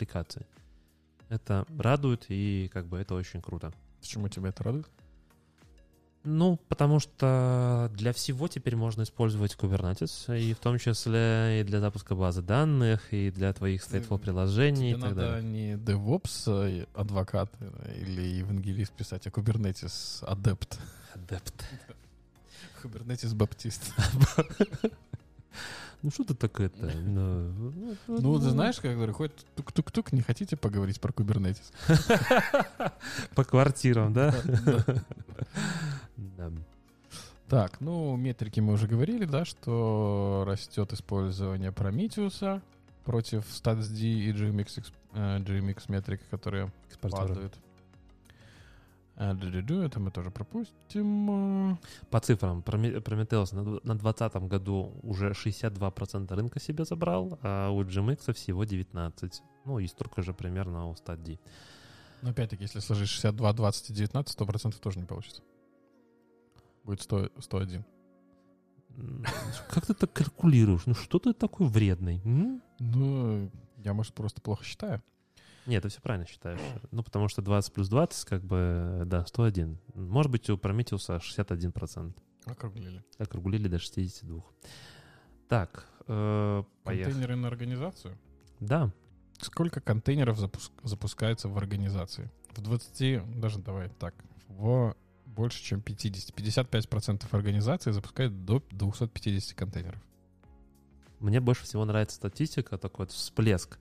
аппликации. 0.02 0.46
Это 1.30 1.66
радует, 1.78 2.26
и 2.30 2.70
как 2.74 2.88
бы 2.88 2.98
это 2.98 3.14
очень 3.16 3.42
круто. 3.42 3.72
Почему 4.02 4.28
тебя 4.28 4.50
это 4.50 4.64
радует? 4.64 4.88
Ну, 6.24 6.60
потому 6.68 7.00
что 7.00 7.90
для 7.96 8.14
всего 8.14 8.48
теперь 8.48 8.76
можно 8.76 9.04
использовать 9.04 9.56
Kubernetes, 9.56 10.40
и 10.40 10.54
в 10.54 10.60
том 10.60 10.78
числе 10.78 11.62
и 11.62 11.64
для 11.64 11.80
запуска 11.80 12.14
базы 12.16 12.42
данных, 12.42 13.12
и 13.12 13.32
для 13.32 13.54
твоих 13.54 13.82
stateful 13.82 14.20
приложений 14.20 14.90
Тебе 14.92 15.00
и 15.00 15.02
так 15.02 15.10
надо 15.16 15.22
далее. 15.22 15.44
не 15.44 15.74
DevOps 15.74 16.44
э, 16.48 16.86
адвокат 16.94 17.52
э, 17.60 18.02
или 18.02 18.22
евангелист 18.22 18.94
писать, 18.94 19.26
а 19.26 19.30
Kubernetes 19.30 20.24
адепт. 20.26 20.80
Адепт. 21.16 21.66
Kubernetes 22.84 23.34
баптист. 23.34 23.94
Ну, 26.04 26.10
что 26.10 26.24
ты 26.24 26.34
так 26.34 26.60
это? 26.60 26.92
Ну, 27.06 27.96
Ну, 28.08 28.40
ты 28.40 28.50
знаешь, 28.50 28.80
как 28.80 28.96
говорю, 28.96 29.14
ходит 29.14 29.46
тук-тук-тук, 29.56 30.12
не 30.14 30.22
хотите 30.22 30.58
поговорить 30.58 31.00
про 31.00 31.12
Kubernetes? 31.12 31.72
По 33.36 33.44
квартирам, 33.44 34.14
да? 34.14 34.34
Так, 37.48 37.82
ну, 37.82 38.16
метрики 38.16 38.62
мы 38.62 38.74
уже 38.74 38.88
говорили, 38.88 39.26
да, 39.26 39.44
что 39.44 40.44
растет 40.48 40.94
использование 40.94 41.72
Prometheus 41.72 42.62
против 43.04 43.44
StatsD 43.46 44.00
и 44.02 44.32
GMX, 44.32 44.92
GMX 45.14 45.84
метрик, 45.90 46.22
которые 46.30 46.72
падают. 47.02 47.54
Ду-ду-ду, 49.18 49.82
Это 49.82 50.00
мы 50.00 50.10
тоже 50.12 50.32
пропустим. 50.32 51.78
По 52.10 52.20
цифрам, 52.20 52.62
Prometheus 52.62 53.54
на 53.56 53.60
дв- 53.62 53.82
на 53.84 53.96
2020 53.96 54.36
году 54.48 54.94
уже 55.04 55.34
62% 55.34 56.34
рынка 56.36 56.60
себе 56.60 56.86
забрал, 56.86 57.38
а 57.44 57.70
у 57.70 57.84
GMX 57.84 58.34
всего 58.34 58.64
19%. 58.64 59.42
Ну 59.66 59.80
и 59.80 59.88
столько 59.88 60.22
же 60.24 60.34
примерно 60.34 60.88
у 60.88 60.94
StatD. 60.94 61.40
Но 62.24 62.30
опять-таки, 62.30 62.64
если 62.64 62.80
сложить 62.80 63.10
62, 63.10 63.54
20 63.54 63.90
и 63.90 63.94
19, 63.94 64.40
100% 64.40 64.80
тоже 64.80 65.00
не 65.00 65.06
получится. 65.06 65.42
Будет 66.84 67.02
100, 67.02 67.30
101. 67.40 67.84
М, 68.98 69.24
Как 69.70 69.86
ты 69.86 69.94
так 69.94 70.12
калькулируешь? 70.14 70.86
Ну 70.88 70.94
что 70.96 71.20
ты 71.20 71.34
такой 71.34 71.68
вредный? 71.68 72.22
м? 72.26 72.62
Ну, 72.80 73.52
я, 73.78 73.94
может, 73.94 74.14
просто 74.14 74.42
плохо 74.42 74.64
считаю. 74.64 75.02
Нет, 75.66 75.84
ты 75.84 75.90
все 75.90 76.02
правильно 76.02 76.28
считаешь. 76.28 76.60
Ну, 76.92 77.04
потому 77.04 77.28
что 77.28 77.42
20 77.42 77.74
плюс 77.74 77.90
20, 77.90 78.26
как 78.26 78.44
бы, 78.44 79.04
да, 79.06 79.26
101. 79.26 79.78
Может 79.94 80.32
быть, 80.32 80.50
у 80.50 80.58
Prometheus 80.58 81.20
61%. 81.20 82.14
Округлили. 82.46 83.04
Округлили 83.20 83.68
до 83.68 83.78
62. 83.80 84.44
Так, 85.48 85.86
э, 86.08 86.64
поехали. 86.84 87.14
Контейнеры 87.14 87.36
на 87.36 87.48
организацию. 87.48 88.18
Да, 88.60 88.92
Сколько 89.42 89.82
контейнеров 89.82 90.38
запуск- 90.38 90.72
запускается 90.84 91.50
в 91.50 91.58
организации? 91.58 92.30
В 92.52 92.62
20, 92.62 93.40
даже 93.40 93.58
давай 93.60 93.90
так, 93.90 94.14
в 94.48 94.96
больше, 95.26 95.64
чем 95.64 95.82
50. 95.82 96.36
55% 96.36 97.28
организаций 97.32 97.92
запускает 97.92 98.46
до 98.46 98.64
250 98.70 99.58
контейнеров. 99.58 100.02
Мне 101.20 101.40
больше 101.40 101.64
всего 101.64 101.86
нравится 101.86 102.18
статистика, 102.18 102.78
такой 102.78 103.06
вот 103.06 103.12
всплеск. 103.14 103.80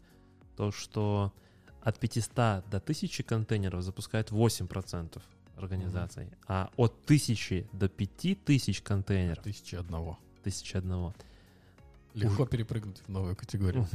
То, 0.56 0.70
что 0.70 1.34
от 1.82 1.98
500 1.98 2.34
до 2.70 2.76
1000 2.78 3.22
контейнеров 3.22 3.82
запускает 3.82 4.30
8% 4.32 5.20
организаций, 5.56 6.28
а 6.46 6.68
от 6.76 6.92
1000 7.04 7.64
до 7.72 7.88
5000 7.88 8.80
контейнеров, 8.82 9.42
Тысячи 9.44 9.76
одного. 9.76 10.18
1001, 10.42 11.12
Легко 12.14 12.46
перепрыгнуть 12.46 12.98
в 13.06 13.08
новую 13.08 13.36
категорию. 13.36 13.86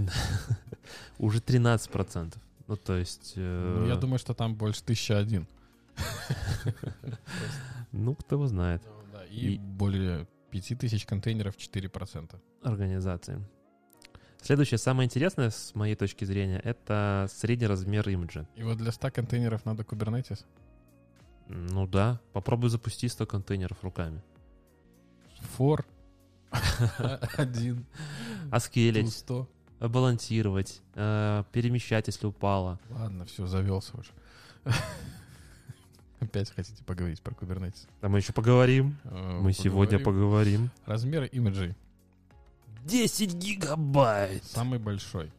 Уже 1.20 1.40
13%. 1.40 2.34
Ну, 2.68 2.76
то 2.78 2.94
есть... 2.98 3.34
э, 3.36 3.76
Ну, 3.80 3.88
я 3.88 3.96
думаю, 3.96 4.20
что 4.20 4.34
там 4.34 4.56
больше 4.56 4.82
1001. 4.84 5.48
Ну, 7.92 8.16
кто 8.16 8.36
его 8.36 8.48
знает. 8.48 8.82
Ну, 8.86 9.20
И- 9.32 9.58
более 9.58 10.28
5000 10.52 11.06
контейнеров 11.06 11.56
4%. 11.58 12.40
Организации. 12.64 13.40
Следующее, 14.46 14.78
самое 14.78 15.08
интересное, 15.08 15.50
с 15.50 15.74
моей 15.74 15.96
точки 15.96 16.24
зрения, 16.24 16.60
это 16.64 17.28
средний 17.34 17.66
размер 17.66 18.08
имиджа. 18.08 18.46
И 18.56 18.62
вот 18.62 18.78
для 18.78 18.92
100 18.92 19.10
контейнеров 19.10 19.66
надо 19.66 19.82
Kubernetes. 19.82 20.46
Ну 21.48 21.88
да, 21.88 22.22
попробуй 22.32 22.70
запусти 22.70 23.08
100 23.08 23.26
контейнеров 23.26 23.84
руками. 23.84 24.22
For. 25.58 25.84
Один. 27.38 27.88
Аскелить, 28.52 29.12
100. 29.12 29.50
балансировать, 29.80 30.84
э, 30.94 31.44
перемещать, 31.52 32.06
если 32.06 32.28
упало. 32.28 32.80
Ладно, 32.92 33.26
все, 33.26 33.48
завелся 33.48 33.98
уже. 33.98 34.12
Опять 36.20 36.52
хотите 36.52 36.84
поговорить 36.84 37.24
про 37.24 37.34
Kubernetes? 37.34 37.88
А 38.02 38.10
мы 38.10 38.20
еще 38.20 38.32
поговорим. 38.32 38.96
Э, 39.06 39.40
Мы 39.42 39.54
сегодня 39.54 39.98
поговорим. 39.98 40.70
Размеры 40.86 41.26
имиджей. 41.26 41.76
10 42.86 43.34
гигабайт! 43.36 44.44
Самый 44.44 44.80
большой. 44.80 45.32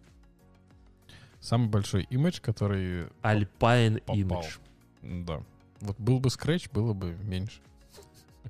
Самый 1.41 1.69
большой 1.69 2.05
имидж, 2.05 2.41
который... 2.41 3.07
Alpine 3.23 4.01
Попал. 4.01 4.43
Image. 4.43 5.25
Да. 5.25 5.43
Вот 5.81 5.99
был 5.99 6.19
бы 6.21 6.29
Scratch, 6.29 6.71
было 6.73 6.93
бы 6.93 7.17
меньше. 7.23 7.61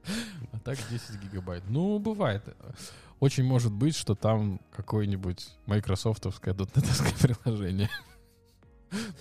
А 0.52 0.58
так 0.60 0.78
10 0.90 1.20
гигабайт. 1.20 1.64
Ну, 1.68 1.98
бывает. 1.98 2.42
Очень 3.20 3.44
может 3.44 3.72
быть, 3.72 3.96
что 3.96 4.14
там 4.14 4.60
какое-нибудь 4.74 5.48
майкрософтовское 5.66 6.54
дотнетовское 6.54 7.12
приложение 7.20 7.90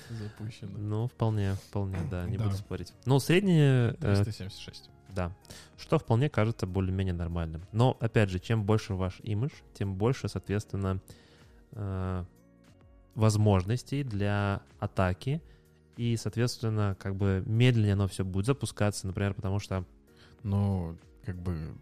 запущено. 0.09 0.77
Ну, 0.77 1.07
вполне, 1.07 1.55
вполне, 1.55 1.99
да, 2.09 2.25
не 2.25 2.37
Да. 2.37 2.45
буду 2.45 2.55
спорить. 2.55 2.93
Ну, 3.05 3.19
среднее, 3.19 3.95
э, 3.99 4.23
376. 4.23 4.89
Да, 5.15 5.31
что 5.77 5.97
вполне 5.97 6.29
кажется 6.29 6.67
более-менее 6.67 7.13
нормальным. 7.15 7.63
Но, 7.71 7.97
опять 7.99 8.29
же, 8.29 8.37
чем 8.39 8.63
больше 8.63 8.93
ваш 8.93 9.19
имидж, 9.23 9.51
тем 9.73 9.95
больше, 9.95 10.27
соответственно, 10.29 10.99
э, 11.71 12.23
возможностей 13.15 14.03
для 14.03 14.61
атаки, 14.79 15.41
и, 15.97 16.17
соответственно, 16.17 16.95
как 16.99 17.15
бы 17.15 17.41
медленнее 17.45 17.93
оно 17.93 18.07
все 18.07 18.23
будет 18.25 18.45
запускаться, 18.45 19.07
например, 19.07 19.33
потому 19.33 19.59
что 19.59 19.85
Но, 20.43 20.95
как 21.25 21.37
бы, 21.41 21.73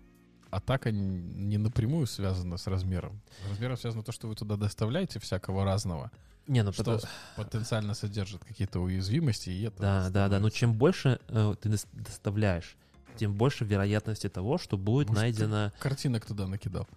атака 0.51 0.91
не 0.91 1.57
напрямую 1.57 2.05
связана 2.07 2.57
с 2.57 2.67
размером. 2.67 3.19
С 3.45 3.49
размером 3.49 3.75
связано 3.77 4.03
то, 4.03 4.11
что 4.13 4.27
вы 4.27 4.35
туда 4.35 4.55
доставляете 4.55 5.19
всякого 5.19 5.65
разного, 5.65 6.11
Не, 6.47 6.63
ну 6.63 6.71
что 6.71 6.83
потому- 6.83 7.01
потенциально 7.35 7.93
содержит 7.95 8.45
какие-то 8.45 8.79
уязвимости, 8.79 9.49
и 9.49 9.63
это... 9.63 9.81
Да, 9.81 10.09
да, 10.11 10.29
да. 10.29 10.39
Но 10.39 10.49
чем 10.49 10.73
больше 10.73 11.19
э, 11.27 11.55
ты 11.59 11.69
дос- 11.69 11.87
доставляешь, 11.93 12.77
тем 13.15 13.33
больше 13.33 13.65
вероятности 13.65 14.29
того, 14.29 14.57
что 14.57 14.77
будет 14.77 15.09
Может, 15.09 15.21
найдено 15.21 15.71
Картинок 15.79 16.25
туда 16.25 16.47
накидал. 16.47 16.87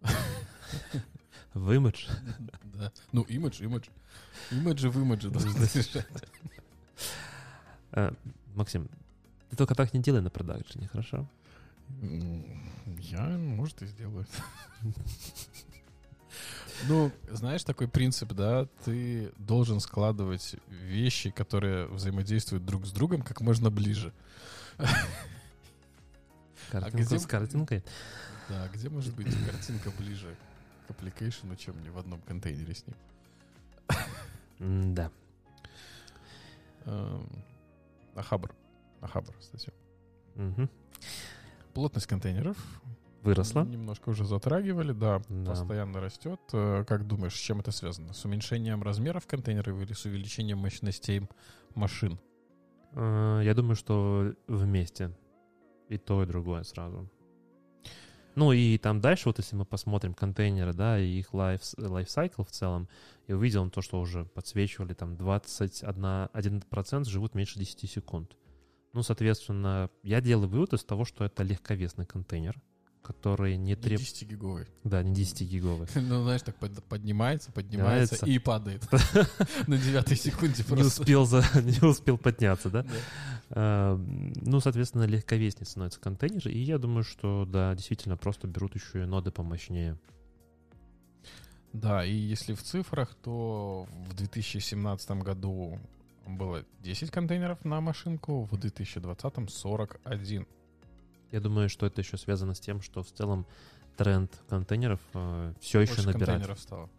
в 1.54 1.72
имидж. 1.72 2.06
Да. 2.62 2.92
Ну, 3.12 3.22
имидж, 3.22 3.62
имидж. 3.62 3.88
Имиджи 4.50 4.88
в 4.88 4.98
имидже 4.98 5.28
должны 5.28 5.50
решать. 5.74 6.06
Э, 7.92 8.12
Максим, 8.54 8.88
ты 9.50 9.56
только 9.56 9.74
так 9.74 9.92
не 9.92 10.00
делай 10.00 10.22
на 10.22 10.30
продакшене, 10.30 10.88
хорошо? 10.88 11.28
Я, 12.00 13.20
может, 13.36 13.82
и 13.82 13.86
сделаю. 13.86 14.26
Ну, 16.88 17.12
знаешь, 17.30 17.64
такой 17.64 17.88
принцип, 17.88 18.32
да, 18.32 18.66
ты 18.84 19.32
должен 19.36 19.80
складывать 19.80 20.56
вещи, 20.68 21.30
которые 21.30 21.86
взаимодействуют 21.88 22.64
друг 22.64 22.86
с 22.86 22.92
другом, 22.92 23.22
как 23.22 23.40
можно 23.42 23.70
ближе. 23.70 24.12
Картинку 26.70 27.14
где- 27.14 27.18
с 27.18 27.26
картинкой. 27.26 27.84
Да, 28.48 28.68
где 28.72 28.88
может 28.88 29.14
быть 29.14 29.26
картинка 29.46 29.90
ближе 29.98 30.34
к 30.86 30.90
application, 30.90 31.54
чем 31.56 31.80
не 31.82 31.90
в 31.90 31.98
одном 31.98 32.20
контейнере 32.22 32.74
с 32.74 32.84
ним? 32.86 32.96
Да. 34.94 35.10
Эм, 36.86 37.26
Ахабр. 38.14 38.54
Ахабр, 39.00 39.32
кстати. 39.38 39.72
Мгм. 40.34 40.68
Плотность 41.74 42.06
контейнеров 42.06 42.56
Выросла. 43.22 43.64
Немножко 43.64 44.08
уже 44.08 44.24
затрагивали, 44.24 44.92
да, 44.92 45.20
Да. 45.28 45.50
постоянно 45.50 46.00
растет. 46.00 46.40
Э, 46.54 46.84
Как 46.88 47.06
думаешь, 47.06 47.34
с 47.34 47.38
чем 47.38 47.60
это 47.60 47.70
связано? 47.70 48.14
С 48.14 48.24
уменьшением 48.24 48.82
размеров 48.82 49.26
контейнеров 49.26 49.78
или 49.82 49.92
с 49.92 50.06
увеличением 50.06 50.58
мощностей 50.58 51.28
машин? 51.74 52.18
Э, 52.92 53.42
Я 53.44 53.52
думаю, 53.54 53.76
что 53.76 54.34
вместе. 54.46 55.10
И 55.90 55.98
то, 55.98 56.22
и 56.22 56.26
другое 56.26 56.62
сразу. 56.62 57.10
Ну 58.36 58.52
и 58.52 58.78
там 58.78 59.00
дальше, 59.00 59.28
вот 59.28 59.38
если 59.38 59.56
мы 59.56 59.64
посмотрим 59.64 60.14
контейнеры, 60.14 60.72
да, 60.72 60.98
и 60.98 61.18
их 61.18 61.34
лайф, 61.34 61.60
лайфсайкл 61.76 62.44
в 62.44 62.50
целом, 62.50 62.88
я 63.26 63.36
увидел 63.36 63.68
то, 63.70 63.82
что 63.82 64.00
уже 64.00 64.24
подсвечивали, 64.24 64.94
там 64.94 65.16
21, 65.16 65.92
1% 65.92 67.04
живут 67.04 67.34
меньше 67.34 67.58
10 67.58 67.90
секунд. 67.90 68.36
Ну, 68.92 69.02
соответственно, 69.02 69.90
я 70.02 70.20
делаю 70.20 70.48
вывод 70.48 70.72
из 70.72 70.84
того, 70.84 71.04
что 71.04 71.24
это 71.24 71.42
легковесный 71.42 72.06
контейнер, 72.06 72.60
который 73.02 73.56
не 73.56 73.70
Не 73.70 73.76
требует... 73.76 74.00
10 74.08 74.28
гиговый. 74.28 74.66
Да, 74.84 75.02
не 75.02 75.12
10 75.14 75.42
гиговый. 75.48 75.88
Ну, 75.94 76.22
знаешь, 76.22 76.42
так 76.42 76.56
под- 76.56 76.82
поднимается, 76.84 77.50
поднимается 77.52 78.26
и 78.26 78.38
падает. 78.38 78.82
На 79.66 79.76
девятой 79.78 80.16
секунде 80.16 80.62
Не 80.62 80.74
просто. 80.74 81.02
успел, 81.02 81.26
за, 81.26 81.42
не 81.62 81.86
успел 81.86 82.18
подняться, 82.18 82.70
да? 82.70 82.82
Да. 82.82 82.88
А, 83.50 83.96
Ну, 83.96 84.60
соответственно, 84.60 85.04
легковеснее 85.04 85.66
становится 85.66 86.00
контейнер. 86.00 86.48
И 86.48 86.58
я 86.58 86.78
думаю, 86.78 87.02
что, 87.04 87.46
да, 87.46 87.74
действительно, 87.74 88.16
просто 88.16 88.46
берут 88.46 88.74
еще 88.74 89.02
и 89.02 89.06
ноды 89.06 89.30
помощнее. 89.30 89.98
Да, 91.72 92.04
и 92.04 92.12
если 92.12 92.54
в 92.54 92.62
цифрах, 92.62 93.14
то 93.22 93.86
в 94.08 94.14
2017 94.14 95.10
году 95.22 95.78
было 96.26 96.64
10 96.80 97.10
контейнеров 97.10 97.64
на 97.64 97.80
машинку, 97.80 98.44
в 98.44 98.56
2020 98.58 99.50
41. 99.50 100.46
Я 101.32 101.40
думаю, 101.40 101.68
что 101.68 101.86
это 101.86 102.00
еще 102.00 102.16
связано 102.16 102.54
с 102.54 102.60
тем, 102.60 102.80
что 102.82 103.02
в 103.02 103.10
целом 103.12 103.46
тренд 103.96 104.30
контейнеров 104.48 105.00
все 105.60 105.80
еще 105.80 105.94
Больше 105.94 106.06
набирает. 106.06 106.26
контейнеров 106.26 106.60
стало. 106.60 106.90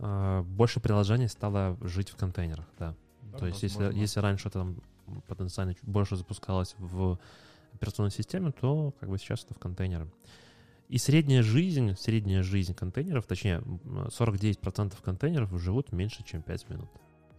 А, 0.00 0.42
Больше 0.42 0.80
приложений 0.80 1.28
стало 1.28 1.76
жить 1.82 2.10
в 2.10 2.16
контейнерах, 2.16 2.66
да. 2.78 2.94
Да, 3.32 3.38
То 3.38 3.46
есть, 3.46 3.62
если, 3.62 3.78
возможно. 3.78 4.00
если 4.00 4.20
раньше 4.20 4.50
там 4.50 4.76
потенциально 5.26 5.74
больше 5.82 6.16
запускалось 6.16 6.74
в 6.78 7.18
операционной 7.74 8.10
системе, 8.10 8.52
то 8.52 8.94
как 9.00 9.08
бы 9.10 9.18
сейчас 9.18 9.44
это 9.44 9.54
в 9.54 9.58
контейнеры. 9.58 10.10
И 10.88 10.96
средняя 10.98 11.42
жизнь, 11.42 11.94
средняя 11.96 12.42
жизнь 12.42 12.74
контейнеров, 12.74 13.26
точнее, 13.26 13.56
м, 13.84 14.08
49% 14.10 15.00
контейнеров 15.02 15.50
живут 15.60 15.92
меньше, 15.92 16.24
чем 16.24 16.40
5 16.42 16.68
минут. 16.70 16.88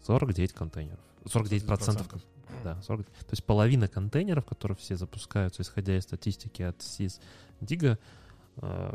49 0.05 0.53
контейнеров. 0.53 0.99
49%. 1.25 2.07
кон- 2.07 2.21
Да, 2.63 2.81
40. 2.81 3.05
То 3.05 3.11
есть 3.31 3.43
половина 3.43 3.87
контейнеров, 3.87 4.45
которые 4.45 4.77
все 4.77 4.95
запускаются, 4.95 5.61
исходя 5.61 5.97
из 5.97 6.03
статистики 6.03 6.61
от 6.61 6.77
SIS 6.79 7.19
Diga, 7.61 7.97
э, 8.57 8.93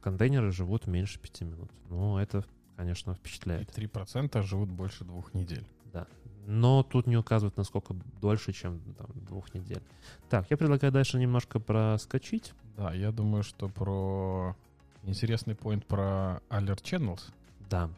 контейнеры 0.00 0.52
живут 0.52 0.86
меньше 0.86 1.18
5 1.18 1.40
минут. 1.42 1.70
Ну, 1.88 2.18
это, 2.18 2.44
конечно, 2.76 3.12
И 3.12 3.14
впечатляет. 3.14 3.70
3% 3.70 4.42
живут 4.42 4.70
больше 4.70 5.04
двух 5.04 5.34
недель. 5.34 5.66
Да. 5.92 6.06
Но 6.46 6.82
тут 6.82 7.06
не 7.06 7.16
указывают, 7.16 7.56
насколько 7.56 7.94
дольше, 8.20 8.52
чем 8.52 8.80
там, 8.98 9.08
двух 9.14 9.54
недель. 9.54 9.82
Так, 10.28 10.50
я 10.50 10.56
предлагаю 10.56 10.92
дальше 10.92 11.18
немножко 11.18 11.60
проскочить. 11.60 12.52
Да, 12.76 12.92
я 12.92 13.12
думаю, 13.12 13.42
что 13.42 13.68
про 13.68 14.56
интересный 15.04 15.54
поинт 15.54 15.86
про 15.86 16.40
Alert 16.48 16.82
Channels. 16.82 17.20
Да. 17.68 17.90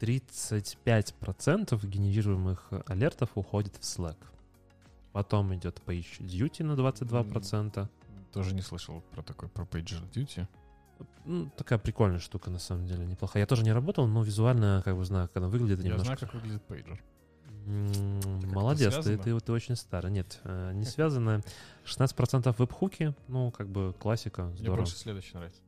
35% 0.00 1.86
генерируемых 1.86 2.68
алертов 2.86 3.30
уходит 3.34 3.74
в 3.76 3.80
Slack. 3.80 4.16
Потом 5.12 5.54
идет 5.54 5.80
Page 5.86 6.20
Duty 6.20 6.62
на 6.64 6.72
22%. 6.72 7.88
Тоже 8.32 8.54
не 8.54 8.60
слышал 8.62 9.02
про 9.12 9.22
такой, 9.22 9.48
про 9.48 9.64
PagerDuty. 9.64 10.46
Ну, 11.24 11.50
такая 11.56 11.78
прикольная 11.78 12.18
штука, 12.20 12.50
на 12.50 12.58
самом 12.58 12.86
деле, 12.86 13.04
неплохая. 13.06 13.42
Я 13.42 13.46
тоже 13.46 13.62
не 13.64 13.72
работал, 13.72 14.06
но 14.06 14.22
визуально, 14.22 14.82
как 14.84 14.96
бы 14.96 15.04
знаю, 15.04 15.28
как 15.28 15.38
она 15.38 15.48
выглядит 15.48 15.78
Я 15.78 15.84
немножко. 15.90 16.04
знаю, 16.04 16.18
как 16.18 16.34
выглядит 16.34 16.62
пейджер. 16.64 17.02
М, 17.66 18.20
как-то 18.22 18.46
Молодец, 18.54 18.94
ты, 19.04 19.16
ты, 19.18 19.40
ты 19.40 19.52
очень 19.52 19.74
старый. 19.76 20.10
Нет, 20.12 20.40
э, 20.44 20.72
не 20.74 20.84
связано. 20.84 21.42
16% 21.84 22.54
веб-хуки, 22.58 23.14
ну, 23.28 23.50
как 23.50 23.68
бы 23.68 23.94
классика, 23.98 24.44
Мне 24.44 24.56
здорово. 24.58 24.76
больше 24.76 24.96
следующий 24.96 25.34
нравится. 25.34 25.60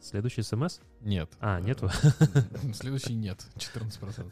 Следующий 0.00 0.42
смс? 0.42 0.80
Нет. 1.00 1.30
А, 1.40 1.58
Э, 1.58 1.62
нету? 1.62 1.90
Следующий 2.74 3.14
нет. 3.14 3.46
14%. 3.56 4.30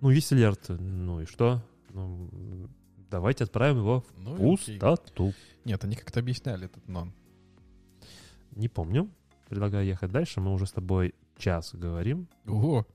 Ну, 0.00 0.10
есть 0.10 0.32
алерт. 0.32 0.68
Ну 0.68 1.20
и 1.20 1.26
что? 1.26 1.62
Ну, 1.90 2.28
давайте 3.10 3.44
отправим 3.44 3.78
его 3.78 4.00
в 4.00 4.18
Ну, 4.18 4.36
и 4.36 4.54
окей. 4.54 4.78
пустоту. 4.78 5.32
Нет, 5.64 5.82
они 5.84 5.96
как-то 5.96 6.20
объясняли 6.20 6.66
этот 6.66 6.86
нон. 6.88 7.12
Не 8.52 8.68
помню. 8.68 9.08
предлагаю 9.48 9.86
ехать 9.86 10.10
дальше. 10.10 10.40
Мы 10.40 10.52
уже 10.52 10.66
с 10.66 10.72
тобой 10.72 11.14
час 11.38 11.74
говорим. 11.74 12.28
Ого. 12.46 12.86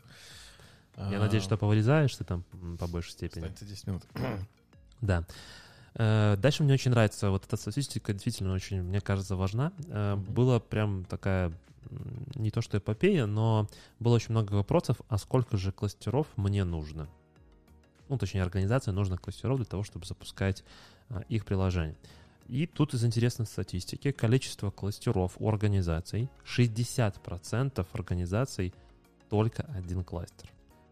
Я 0.97 1.19
надеюсь, 1.19 1.43
что 1.43 1.55
повырезаешь 1.57 2.13
ты 2.15 2.25
там 2.25 2.43
по 2.77 2.87
большей 2.87 3.11
степени. 3.11 3.45
Кстати, 3.47 3.69
10 3.69 3.87
минут. 3.87 4.03
Да. 5.01 5.23
Э, 5.95 6.35
Дальше 6.37 6.63
мне 6.63 6.73
очень 6.73 6.91
нравится, 6.91 7.29
вот 7.31 7.45
эта 7.45 7.55
статистика 7.55 8.11
действительно 8.11 8.51
очень, 8.53 8.81
мне 8.83 8.99
кажется, 8.99 9.37
важна. 9.37 9.71
Э. 9.87 10.15
Было 10.17 10.59
прям 10.59 11.05
такая, 11.05 11.53
не 12.35 12.51
то 12.51 12.61
что 12.61 12.77
эпопея, 12.77 13.25
но 13.25 13.67
было 13.99 14.15
очень 14.15 14.31
много 14.31 14.53
вопросов, 14.53 15.01
а 15.07 15.17
сколько 15.17 15.57
же 15.57 15.71
кластеров 15.71 16.27
мне 16.35 16.63
нужно? 16.63 17.09
Ну, 18.07 18.17
точнее, 18.17 18.41
организации 18.41 18.91
нужно 18.91 19.17
кластеров 19.17 19.57
для 19.57 19.65
того, 19.65 19.83
чтобы 19.83 20.05
запускать 20.05 20.63
а, 21.09 21.21
их 21.29 21.45
приложение. 21.45 21.97
И 22.47 22.65
тут 22.65 22.95
из 22.95 23.05
интересной 23.05 23.45
статистики 23.45 24.11
количество 24.11 24.71
кластеров 24.71 25.33
у 25.37 25.47
организаций, 25.47 26.29
60% 26.45 27.85
организаций 27.93 28.73
только 29.29 29.63
один 29.75 30.03
кластер. 30.03 30.49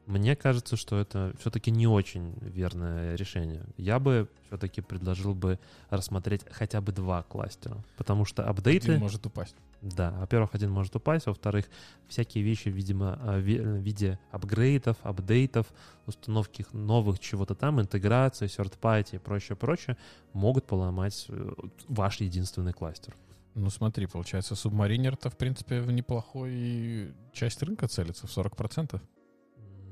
Мне 0.07 0.37
кажется, 0.37 0.77
что 0.77 0.97
это 0.97 1.33
все-таки 1.37 1.69
не 1.69 1.85
очень 1.85 2.33
верное 2.39 3.15
решение. 3.15 3.65
Я 3.75 3.99
бы 3.99 4.29
все-таки 4.47 4.79
предложил 4.79 5.35
бы 5.35 5.59
рассмотреть 5.89 6.41
хотя 6.49 6.79
бы 6.79 6.93
два 6.93 7.23
кластера, 7.23 7.77
потому 7.97 8.23
что 8.23 8.47
апдейты... 8.47 8.91
Один 8.91 9.01
может 9.01 9.25
упасть. 9.25 9.55
Да, 9.81 10.11
во-первых, 10.11 10.55
один 10.55 10.71
может 10.71 10.95
упасть, 10.95 11.25
во-вторых, 11.25 11.65
всякие 12.07 12.41
вещи, 12.41 12.69
видимо, 12.69 13.19
а, 13.21 13.37
в 13.37 13.41
виде 13.41 14.17
апгрейдов, 14.31 14.95
апдейтов, 15.01 15.67
установки 16.05 16.65
новых 16.71 17.19
чего-то 17.19 17.53
там, 17.53 17.81
интеграции, 17.81 18.47
party 18.47 19.17
и 19.17 19.19
прочее, 19.19 19.57
прочее, 19.57 19.97
могут 20.31 20.65
поломать 20.65 21.25
э, 21.27 21.51
ваш 21.89 22.21
единственный 22.21 22.71
кластер. 22.71 23.13
Ну 23.55 23.69
смотри, 23.69 24.05
получается, 24.05 24.55
субмаринер-то, 24.55 25.29
в 25.29 25.35
принципе, 25.35 25.81
в 25.81 25.91
неплохой 25.91 27.13
часть 27.33 27.61
рынка 27.61 27.89
целится, 27.89 28.25
в 28.25 28.37
40%. 28.37 29.01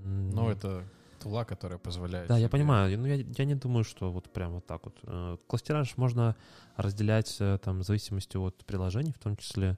М, 0.06 0.48
это 0.50 0.84
тула, 1.20 1.44
которая 1.46 1.80
позволяет... 1.80 2.28
Да, 2.28 2.36
я 2.36 2.42
себе- 2.42 2.50
понимаю. 2.50 3.00
Но 3.00 3.08
я, 3.08 3.16
я 3.16 3.46
не 3.46 3.56
думаю, 3.56 3.84
что 3.84 4.12
вот 4.12 4.32
прям 4.32 4.54
вот 4.54 4.66
так 4.66 4.86
вот. 4.86 4.98
Э, 5.04 5.38
Кластераж 5.48 5.98
можно 5.98 6.36
разделять 6.78 7.36
э, 7.40 7.58
там 7.64 7.80
в 7.80 7.84
зависимости 7.84 8.38
от 8.38 8.64
приложений, 8.66 9.14
в 9.14 9.20
том 9.20 9.36
числе. 9.38 9.78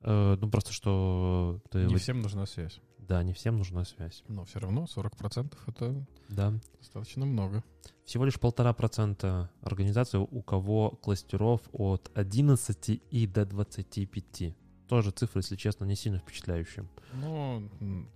Э, 0.00 0.36
Ну, 0.40 0.50
просто 0.50 0.72
что 0.72 1.60
ты... 1.70 1.84
Не 1.84 1.96
всем 1.96 2.20
нужна 2.22 2.46
связь. 2.46 2.80
Да, 2.98 3.22
не 3.22 3.32
всем 3.32 3.58
нужна 3.58 3.84
связь. 3.84 4.22
Но 4.28 4.44
все 4.44 4.60
равно 4.60 4.84
40% 4.84 5.52
это 5.66 6.06
Да. 6.28 6.52
достаточно 6.78 7.26
много. 7.26 7.62
Всего 8.04 8.24
лишь 8.24 8.38
полтора 8.40 8.72
процента 8.72 9.50
организаций, 9.60 10.20
у 10.20 10.42
кого 10.42 10.90
кластеров 10.90 11.60
от 11.72 12.10
11 12.14 13.00
и 13.10 13.26
до 13.26 13.44
25. 13.44 14.54
Тоже 14.92 15.10
цифры, 15.10 15.38
если 15.40 15.56
честно, 15.56 15.86
не 15.86 15.96
сильно 15.96 16.18
впечатляющие. 16.18 16.84
Ну, 17.14 17.66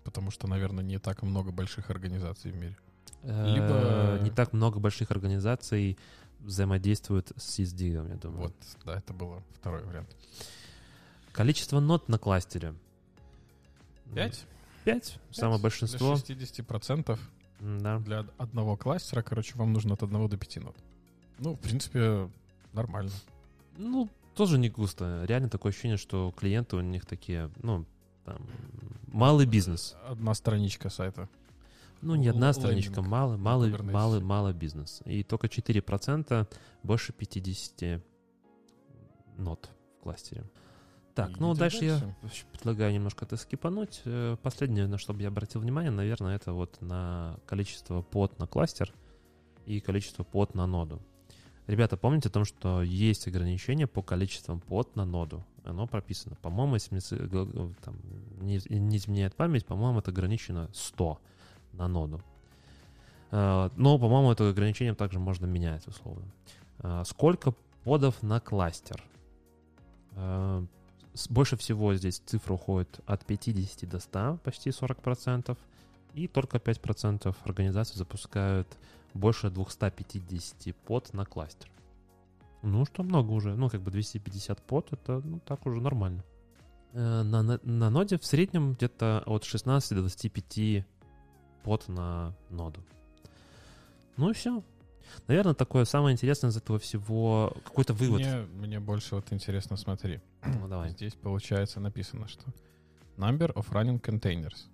потому 0.05 0.31
что, 0.31 0.47
наверное, 0.47 0.85
не 0.85 0.99
так 0.99 1.23
много 1.23 1.51
больших 1.51 1.89
организаций 1.89 2.51
в 2.51 2.57
мире. 2.57 2.77
Э, 3.23 3.47
Либо- 3.55 4.23
Не 4.23 4.29
так 4.31 4.53
много 4.53 4.79
больших 4.79 5.11
организаций 5.11 5.97
взаимодействуют 6.41 7.33
с 7.35 7.59
CSD, 7.59 7.93
я 7.95 8.03
думаю. 8.17 8.43
Вот, 8.43 8.55
да, 8.85 8.99
это 8.99 9.15
был 9.15 9.43
второй 9.55 9.85
вариант. 9.85 10.15
Количество 11.33 11.81
нот 11.81 12.11
на 12.11 12.19
кластере. 12.19 12.75
Пять? 14.15 14.45
Пять. 14.85 15.19
Самое 15.31 15.55
Пять 15.57 15.63
большинство. 15.63 16.09
Для 16.17 16.17
60% 16.37 17.19
М, 17.61 17.81
Да. 17.81 18.01
для 18.01 18.27
одного 18.37 18.77
кластера, 18.77 19.23
короче, 19.23 19.57
вам 19.57 19.73
нужно 19.73 19.95
от 19.95 20.03
1 20.03 20.29
до 20.29 20.37
5 20.37 20.61
нот. 20.61 20.77
Ну, 21.39 21.55
в 21.55 21.59
принципе, 21.59 22.29
нормально. 22.75 23.13
Ну, 23.79 24.11
тоже 24.37 24.59
не 24.59 24.69
густо. 24.69 25.25
Реально 25.27 25.49
такое 25.49 25.73
ощущение, 25.73 25.97
что 25.97 26.33
клиенты 26.37 26.77
у 26.77 26.81
них 26.81 27.07
такие, 27.07 27.51
ну, 27.63 27.87
там, 28.25 28.47
малый 29.09 29.47
бизнес. 29.47 29.97
Одна 30.07 30.35
страничка 30.35 30.91
сайта. 30.91 31.29
Ну, 32.03 32.15
не 32.15 32.29
одна 32.29 32.53
страничка, 32.53 33.03
малый, 33.03 33.39
малый, 33.39 33.73
малый, 33.83 34.21
малый 34.21 34.53
бизнес. 34.53 35.01
И 35.07 35.23
только 35.23 35.47
4% 35.47 36.47
больше 36.83 37.13
50 37.13 38.03
нот 39.39 39.71
в 39.99 40.03
кластере. 40.03 40.45
Так, 41.15 41.41
ну 41.41 41.55
дальше 41.55 41.87
я 41.87 42.15
предлагаю 42.53 42.93
немножко 42.93 43.25
это 43.25 43.39
скипануть. 43.39 44.03
Э, 44.05 44.37
Последнее, 44.43 44.87
на 44.87 44.99
что 44.99 45.15
бы 45.15 45.23
я 45.23 45.29
обратил 45.29 45.63
внимание, 45.63 45.91
наверное, 45.91 46.37
это 46.37 46.53
вот 46.53 46.83
на 46.83 47.39
количество 47.47 48.03
под 48.03 48.39
на 48.39 48.47
кластер 48.47 48.93
и 49.65 49.81
количество 49.81 50.25
под 50.25 50.55
на 50.55 50.67
ноду. 50.67 51.01
Ребята, 51.67 51.97
помните 51.97 52.29
о 52.29 52.33
том, 52.33 52.45
что 52.45 52.83
есть 52.83 53.27
ограничение 53.27 53.87
по 53.87 54.03
количествам 54.03 54.61
под 54.61 54.95
на 54.95 55.05
ноду. 55.05 55.45
Оно 55.65 55.87
прописано. 55.89 56.37
По-моему, 56.43 56.75
если 56.77 57.17
г- 57.17 57.73
там, 57.85 57.97
не, 58.41 58.61
не 58.69 58.97
изменяет 58.99 59.35
память, 59.35 59.67
по-моему, 59.67 59.99
это 59.99 60.13
ограничено 60.13 60.71
100 60.73 61.19
на 61.73 61.89
ноду. 61.89 62.23
Э, 63.33 63.71
Но, 63.77 63.99
по-моему, 63.99 64.31
это 64.31 64.49
ограничение 64.49 64.95
также 64.95 65.19
можно 65.19 65.47
менять, 65.47 65.87
условно. 65.89 66.25
Э, 66.79 67.03
Сколько 67.05 67.53
подов 67.83 68.23
на 68.23 68.39
кластер? 68.39 69.03
Э, 70.13 70.65
Больше 71.31 71.57
всего 71.57 71.95
здесь 71.95 72.23
цифра 72.25 72.55
уходит 72.55 73.01
от 73.07 73.25
50 73.27 73.89
до 73.89 73.99
100, 73.99 74.39
почти 74.45 74.71
40%. 74.71 75.57
И 76.15 76.29
только 76.29 76.59
5% 76.59 77.35
организаций 77.45 77.97
запускают 77.97 78.69
больше 79.17 79.51
250 79.51 80.75
под 80.77 81.13
на 81.13 81.25
кластер. 81.25 81.69
Ну, 82.63 82.85
что 82.85 83.03
много 83.03 83.31
уже. 83.33 83.55
Ну, 83.55 83.69
как 83.69 83.81
бы 83.83 83.91
250 83.91 84.63
под, 84.63 84.93
это 84.93 85.21
ну, 85.25 85.41
так 85.41 85.67
уже 85.67 85.81
нормально. 85.81 86.25
Э, 86.93 87.23
На, 87.23 87.43
на, 87.43 87.61
на 87.63 87.91
ноде 87.91 88.19
в 88.19 88.25
среднем 88.25 88.73
где-то 88.73 89.23
от 89.27 89.45
16 89.45 89.91
до 89.91 90.01
25 90.01 90.85
под 91.63 91.89
на 91.89 92.35
ноду. 92.51 92.81
Ну 94.17 94.31
и 94.31 94.33
все. 94.33 94.63
Наверное, 95.29 95.55
такое 95.55 95.85
самое 95.85 96.15
интересное 96.15 96.51
из 96.51 96.57
этого 96.57 96.79
всего 96.79 97.57
какой-то 97.65 97.95
вывод. 97.95 98.21
Мне, 98.21 98.47
мне 98.55 98.81
больше 98.81 99.15
вот 99.15 99.33
интересно, 99.33 99.77
смотри. 99.77 100.21
Ну, 100.45 100.69
давай. 100.69 100.91
Здесь, 100.91 101.15
получается, 101.15 101.81
написано, 101.81 102.29
что 102.29 102.45
number 103.17 103.53
of 103.55 103.71
running 103.71 104.01
containers. 104.01 104.67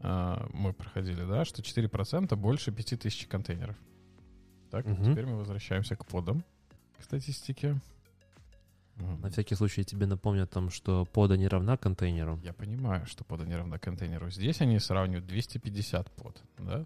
А, 0.00 0.48
мы 0.52 0.72
проходили, 0.72 1.24
да, 1.24 1.44
что 1.44 1.62
4% 1.62 2.34
больше 2.36 2.70
5000 2.72 3.26
контейнеров. 3.26 3.76
Так, 4.70 4.84
Мгм. 4.86 5.10
теперь 5.10 5.26
мы 5.26 5.36
возвращаемся 5.36 5.96
к 5.96 6.04
подам, 6.06 6.44
к 6.98 7.02
статистике. 7.04 7.80
На 8.96 9.30
всякий 9.30 9.54
случай 9.54 9.84
тебе 9.84 10.06
напомню 10.06 10.42
о 10.42 10.46
том, 10.46 10.70
что 10.70 11.04
пода 11.04 11.36
не 11.36 11.46
равна 11.46 11.76
контейнеру. 11.76 12.38
Я 12.42 12.52
понимаю, 12.52 13.06
что 13.06 13.24
пода 13.24 13.44
не 13.44 13.54
равна 13.54 13.78
контейнеру. 13.78 14.28
Здесь 14.30 14.60
они 14.60 14.78
сравнивают 14.80 15.26
250 15.26 16.10
под, 16.10 16.42
да? 16.58 16.84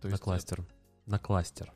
То 0.00 0.08
на 0.08 0.16
кластер. 0.18 0.64
На 1.06 1.18
кластер. 1.18 1.70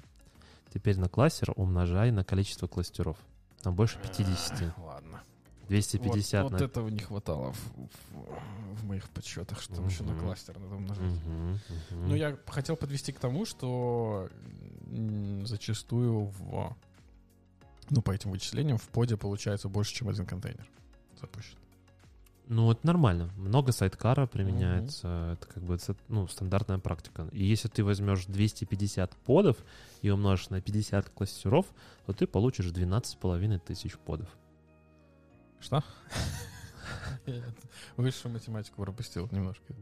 Теперь 0.72 0.98
на 0.98 1.08
кластер 1.08 1.52
умножай 1.56 2.10
на 2.10 2.24
количество 2.24 2.66
кластеров. 2.66 3.18
Там 3.62 3.74
больше 3.74 3.98
50. 4.00 4.62
Эх, 4.62 4.78
Ладно. 4.78 5.22
250 5.68 6.42
Вот, 6.42 6.52
на... 6.52 6.58
вот 6.58 6.64
этого 6.64 6.88
не 6.88 7.00
хватало 7.00 7.52
в, 7.52 7.72
в- 7.76 8.74
в 8.80 8.84
моих 8.84 9.08
подсчетах, 9.10 9.60
что 9.60 9.74
там 9.76 9.86
еще 9.88 10.02
на 10.04 10.14
кластер 10.14 10.58
надо 10.58 10.74
умножать. 10.76 11.04
Мгм, 11.04 11.52
мгм. 11.52 12.08
Ну, 12.08 12.14
я 12.14 12.36
хотел 12.46 12.76
подвести 12.76 13.12
к 13.12 13.18
тому, 13.18 13.44
что 13.44 14.28
зачастую 15.44 16.24
в, 16.38 16.76
ну, 17.90 18.02
по 18.02 18.12
этим 18.12 18.30
вычислениям 18.30 18.78
в 18.78 18.88
поде 18.88 19.16
получается 19.16 19.68
больше, 19.68 19.94
чем 19.94 20.08
один 20.08 20.26
контейнер 20.26 20.66
запущен. 21.20 21.56
Ну, 22.46 22.72
это 22.72 22.86
нормально. 22.86 23.30
Много 23.36 23.72
сайткара 23.72 24.26
применяется. 24.26 25.36
Это 25.38 25.46
как 25.52 25.62
бы 25.62 25.76
ну, 26.08 26.26
стандартная 26.28 26.78
практика. 26.78 27.28
И 27.32 27.44
если 27.44 27.68
ты 27.68 27.84
возьмешь 27.84 28.24
250 28.24 29.14
подов 29.16 29.58
и 30.00 30.08
умножишь 30.08 30.48
на 30.48 30.62
50 30.62 31.10
кластеров, 31.10 31.66
то 32.06 32.14
ты 32.14 32.26
получишь 32.26 32.66
12,5 32.66 33.58
тысяч 33.58 33.98
подов. 33.98 34.28
Что? 35.60 35.82
Высшую 37.96 38.32
математику 38.32 38.82
пропустил 38.82 39.28
немножко. 39.32 39.74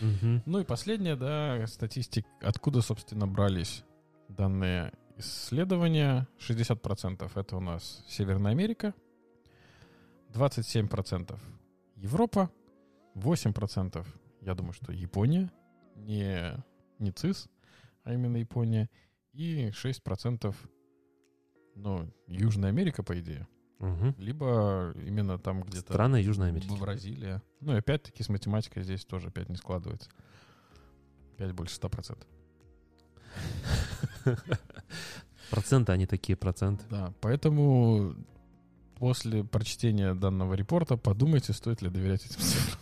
Мгм. 0.00 0.42
Ну 0.46 0.60
и 0.60 0.64
последнее, 0.64 1.16
да, 1.16 1.66
статистик, 1.66 2.26
откуда, 2.40 2.80
собственно, 2.80 3.26
брались 3.26 3.84
данные 4.28 4.92
исследования. 5.16 6.26
60% 6.38 7.30
это 7.34 7.56
у 7.56 7.60
нас 7.60 8.04
Северная 8.08 8.52
Америка, 8.52 8.94
27% 10.32 11.38
Европа, 11.96 12.50
8% 13.14 14.06
я 14.40 14.54
думаю, 14.54 14.72
что 14.72 14.92
Япония, 14.92 15.50
не, 15.96 16.54
не 16.98 17.12
ЦИС, 17.12 17.48
а 18.02 18.12
именно 18.12 18.36
Япония, 18.36 18.90
и 19.32 19.68
6% 19.68 20.54
ну, 21.76 22.12
Южная 22.26 22.70
Америка, 22.70 23.02
по 23.02 23.18
идее. 23.18 23.48
Мгм. 23.78 24.14
Либо 24.18 24.92
именно 25.04 25.38
там 25.38 25.62
где-то... 25.62 25.92
Страны 25.92 26.16
Южной 26.16 26.48
Америки. 26.48 26.68
Бразилия. 26.78 27.42
Ну 27.60 27.74
и 27.74 27.78
опять-таки 27.78 28.22
с 28.22 28.28
математикой 28.28 28.82
здесь 28.82 29.04
тоже 29.04 29.28
опять 29.28 29.48
не 29.48 29.56
складывается. 29.56 30.08
Опять 31.34 31.52
больше 31.52 31.78
100%. 31.78 32.18
Проценты, 35.50 35.92
они 35.92 36.06
такие 36.06 36.36
проценты. 36.36 36.84
Да, 36.88 37.12
поэтому 37.20 38.14
после 38.98 39.44
прочтения 39.44 40.14
данного 40.14 40.54
репорта 40.54 40.96
подумайте, 40.96 41.52
стоит 41.52 41.82
ли 41.82 41.90
доверять 41.90 42.24
этим 42.24 42.40
цифрам. 42.40 42.80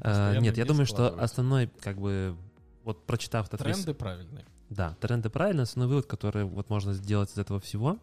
А, 0.00 0.38
Нет, 0.38 0.56
я 0.56 0.64
думаю, 0.64 0.86
что 0.86 1.08
основной, 1.20 1.66
как 1.80 1.98
бы, 1.98 2.36
вот 2.84 3.04
прочитав 3.04 3.48
этот 3.48 3.60
Тренды 3.60 3.92
правильные. 3.94 4.44
Да, 4.70 4.94
тренды 5.00 5.30
правильно. 5.30 5.62
Основной 5.62 5.88
вывод, 5.88 6.06
который 6.06 6.44
вот 6.44 6.68
можно 6.68 6.92
сделать 6.92 7.30
из 7.32 7.38
этого 7.38 7.58
всего. 7.58 7.98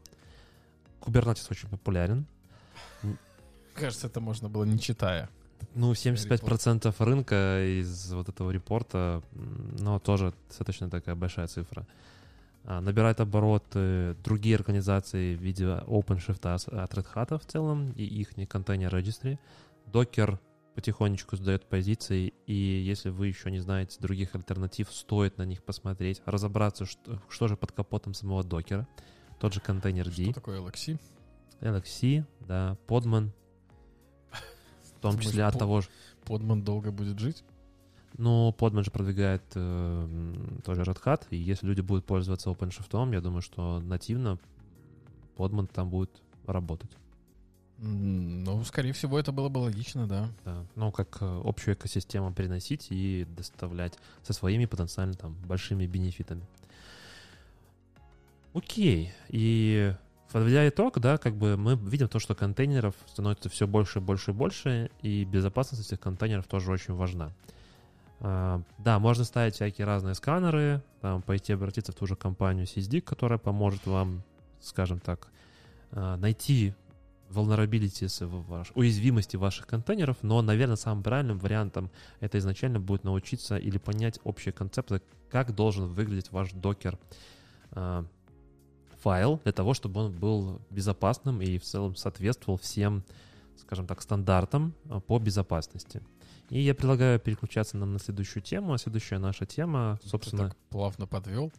Kubernetes 1.05 1.47
очень 1.49 1.69
популярен. 1.69 2.25
Кажется, 3.73 4.07
это 4.07 4.21
можно 4.21 4.49
было 4.49 4.63
не 4.63 4.79
читая. 4.79 5.29
Ну, 5.73 5.91
75% 5.91 6.93
рынка 6.99 7.63
из 7.65 8.11
вот 8.13 8.29
этого 8.29 8.51
репорта, 8.51 9.21
но 9.33 9.99
тоже 9.99 10.33
достаточно 10.47 10.89
такая 10.89 11.15
большая 11.15 11.47
цифра. 11.47 11.85
А, 12.63 12.81
Набирает 12.81 13.19
обороты 13.19 14.15
другие 14.23 14.55
организации 14.55 15.35
в 15.35 15.41
виде 15.41 15.65
OpenShift 15.65 16.47
от 16.47 16.93
Red 16.93 17.07
Hat 17.13 17.37
в 17.37 17.45
целом 17.45 17.91
и 17.91 18.03
их 18.03 18.29
контейнер 18.47 18.93
registry. 18.93 19.37
Docker 19.91 20.39
потихонечку 20.75 21.37
сдает 21.37 21.65
позиции, 21.65 22.33
и 22.47 22.53
если 22.53 23.09
вы 23.09 23.27
еще 23.27 23.49
не 23.49 23.59
знаете 23.59 23.97
других 23.99 24.35
альтернатив, 24.35 24.91
стоит 24.91 25.37
на 25.37 25.43
них 25.43 25.63
посмотреть, 25.63 26.21
разобраться, 26.25 26.85
что, 26.85 27.21
что 27.29 27.47
же 27.47 27.55
под 27.55 27.71
капотом 27.71 28.13
самого 28.13 28.43
докера. 28.43 28.87
Тот 29.45 29.53
же 29.53 29.59
контейнер 29.59 30.09
D. 30.09 30.23
Что 30.23 30.33
такое 30.33 30.59
LXC? 30.59 30.99
LXC, 31.61 32.25
да, 32.47 32.75
Podman. 32.87 33.29
В 34.81 34.99
том 34.99 35.19
числе 35.19 35.43
от 35.43 35.59
того 35.59 35.81
же. 35.81 35.89
Подман 36.23 36.63
долго 36.63 36.91
будет 36.91 37.19
жить? 37.19 37.43
Ну, 38.17 38.55
Podman 38.57 38.83
же 38.83 38.89
продвигает 38.89 39.43
э, 39.53 40.35
тоже 40.65 40.81
Red 40.81 40.99
Hat, 41.03 41.27
и 41.29 41.37
если 41.37 41.67
люди 41.67 41.81
будут 41.81 42.05
пользоваться 42.05 42.49
OpenShift, 42.49 43.13
я 43.13 43.21
думаю, 43.21 43.43
что 43.43 43.79
нативно 43.81 44.39
Podman 45.37 45.69
там 45.71 45.91
будет 45.91 46.23
работать. 46.47 46.89
Ну, 47.77 48.63
скорее 48.63 48.93
всего, 48.93 49.19
это 49.19 49.31
было 49.31 49.49
бы 49.49 49.59
логично, 49.59 50.07
да. 50.07 50.31
Да. 50.43 50.65
Ну, 50.73 50.91
как 50.91 51.19
э, 51.21 51.41
общую 51.45 51.75
экосистему 51.75 52.33
переносить 52.33 52.87
и 52.89 53.27
доставлять 53.37 53.93
со 54.23 54.33
своими 54.33 54.65
потенциально 54.65 55.13
там 55.13 55.35
большими 55.45 55.85
бенефитами. 55.85 56.41
Окей. 58.55 59.11
И 59.27 59.93
подводя 60.31 60.65
итог, 60.69 60.99
да, 60.99 61.17
как 61.17 61.35
бы 61.35 61.57
мы 61.57 61.75
видим 61.75 62.07
то, 62.07 62.19
что 62.19 62.35
контейнеров 62.35 62.95
становится 63.05 63.49
все 63.49 63.67
больше 63.67 63.99
и 63.99 64.01
больше 64.01 64.31
и 64.31 64.33
больше, 64.33 64.91
и 65.01 65.25
безопасность 65.25 65.85
этих 65.91 65.99
контейнеров 65.99 66.47
тоже 66.47 66.71
очень 66.71 66.93
важна. 66.93 67.33
А, 68.21 68.61
Да, 68.77 68.97
можно 68.99 69.25
ставить 69.25 69.55
всякие 69.55 69.85
разные 69.85 70.15
сканеры, 70.15 70.81
там, 71.01 71.21
пойти 71.21 71.51
обратиться 71.51 71.91
в 71.91 71.95
ту 71.95 72.07
же 72.07 72.15
компанию 72.15 72.65
CSD, 72.65 73.01
которая 73.01 73.39
поможет 73.39 73.85
вам, 73.87 74.23
скажем 74.61 75.01
так, 75.01 75.27
а, 75.91 76.15
найти 76.15 76.73
vulnerabilities, 77.29 78.71
уязвимости 78.73 79.35
ваших 79.35 79.67
контейнеров, 79.67 80.15
но, 80.21 80.41
наверное, 80.41 80.77
самым 80.77 81.03
правильным 81.03 81.39
вариантом 81.39 81.91
это 82.21 82.37
изначально 82.37 82.79
будет 82.79 83.03
научиться 83.03 83.57
или 83.57 83.79
понять 83.79 84.17
общие 84.23 84.53
концепты, 84.53 85.01
как 85.29 85.53
должен 85.53 85.87
выглядеть 85.87 86.31
ваш 86.31 86.53
докер 86.53 86.97
а, 87.71 88.05
файл 89.05 89.39
для 89.43 89.51
того, 89.51 89.75
чтобы 89.75 90.01
он 90.01 90.11
был 90.11 90.59
безопасным 90.71 91.39
и 91.39 91.59
в 91.59 91.63
целом 91.63 91.95
соответствовал 91.95 92.57
всем, 92.57 93.03
скажем 93.55 93.85
так, 93.85 94.01
стандартам 94.01 94.73
а, 94.89 94.99
по 94.99 95.19
безопасности. 95.19 96.01
И 96.49 96.59
я 96.59 96.73
предлагаю 96.73 97.19
переключаться 97.19 97.77
нам 97.77 97.93
на 97.93 97.99
следующую 97.99 98.41
тему. 98.41 98.73
А 98.73 98.79
следующая 98.79 99.19
наша 99.19 99.45
тема, 99.45 99.99
Ты 100.01 100.09
собственно, 100.09 100.49
так 100.49 100.57
плавно 100.69 101.05
подвел. 101.05 101.53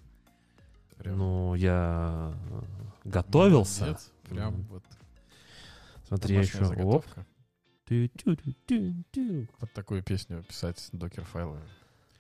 Прям 0.97 1.19
ну, 1.19 1.55
я 1.55 2.35
э, 2.51 2.63
готовился. 3.05 3.83
молодец. 3.83 4.13
Прям 4.29 4.53
Мгм. 4.55 4.67
вот 4.71 4.83
Смотри, 6.09 6.35
я 6.35 6.41
еще... 6.41 6.65
Оп. 6.65 7.05
Под 9.61 9.73
такую 9.73 10.03
песню 10.03 10.43
писать 10.43 10.89
докер-файлы. 10.91 11.61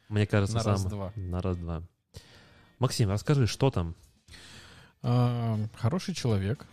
Мне 0.08 0.24
кажется, 0.28 0.56
На 0.56 0.62
сам... 0.62 0.72
раз-два. 0.72 1.12
На 1.16 1.42
раз-два. 1.42 1.82
Максим, 2.78 3.10
расскажи, 3.10 3.48
что 3.48 3.72
там? 3.72 3.96
А, 5.09 5.57
Хороший 5.76 6.14
человек 6.14 6.66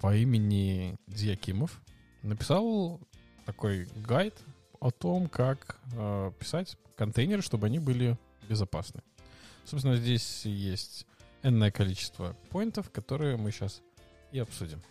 по 0.00 0.16
имени 0.16 0.96
Дьякимов 1.06 1.80
написал 2.22 3.00
такой 3.44 3.86
гайд 3.94 4.34
о 4.80 4.90
том, 4.90 5.28
как 5.28 5.78
а, 5.94 6.32
писать 6.32 6.76
контейнеры, 6.96 7.42
чтобы 7.42 7.68
они 7.68 7.78
были 7.78 8.18
безопасны. 8.48 9.02
Собственно, 9.64 9.94
здесь 9.96 10.44
есть 10.44 11.06
энное 11.44 11.70
количество 11.70 12.36
поинтов, 12.50 12.90
которые 12.90 13.36
мы 13.36 13.52
сейчас 13.52 13.82
и 14.32 14.40
обсудим. 14.40 14.82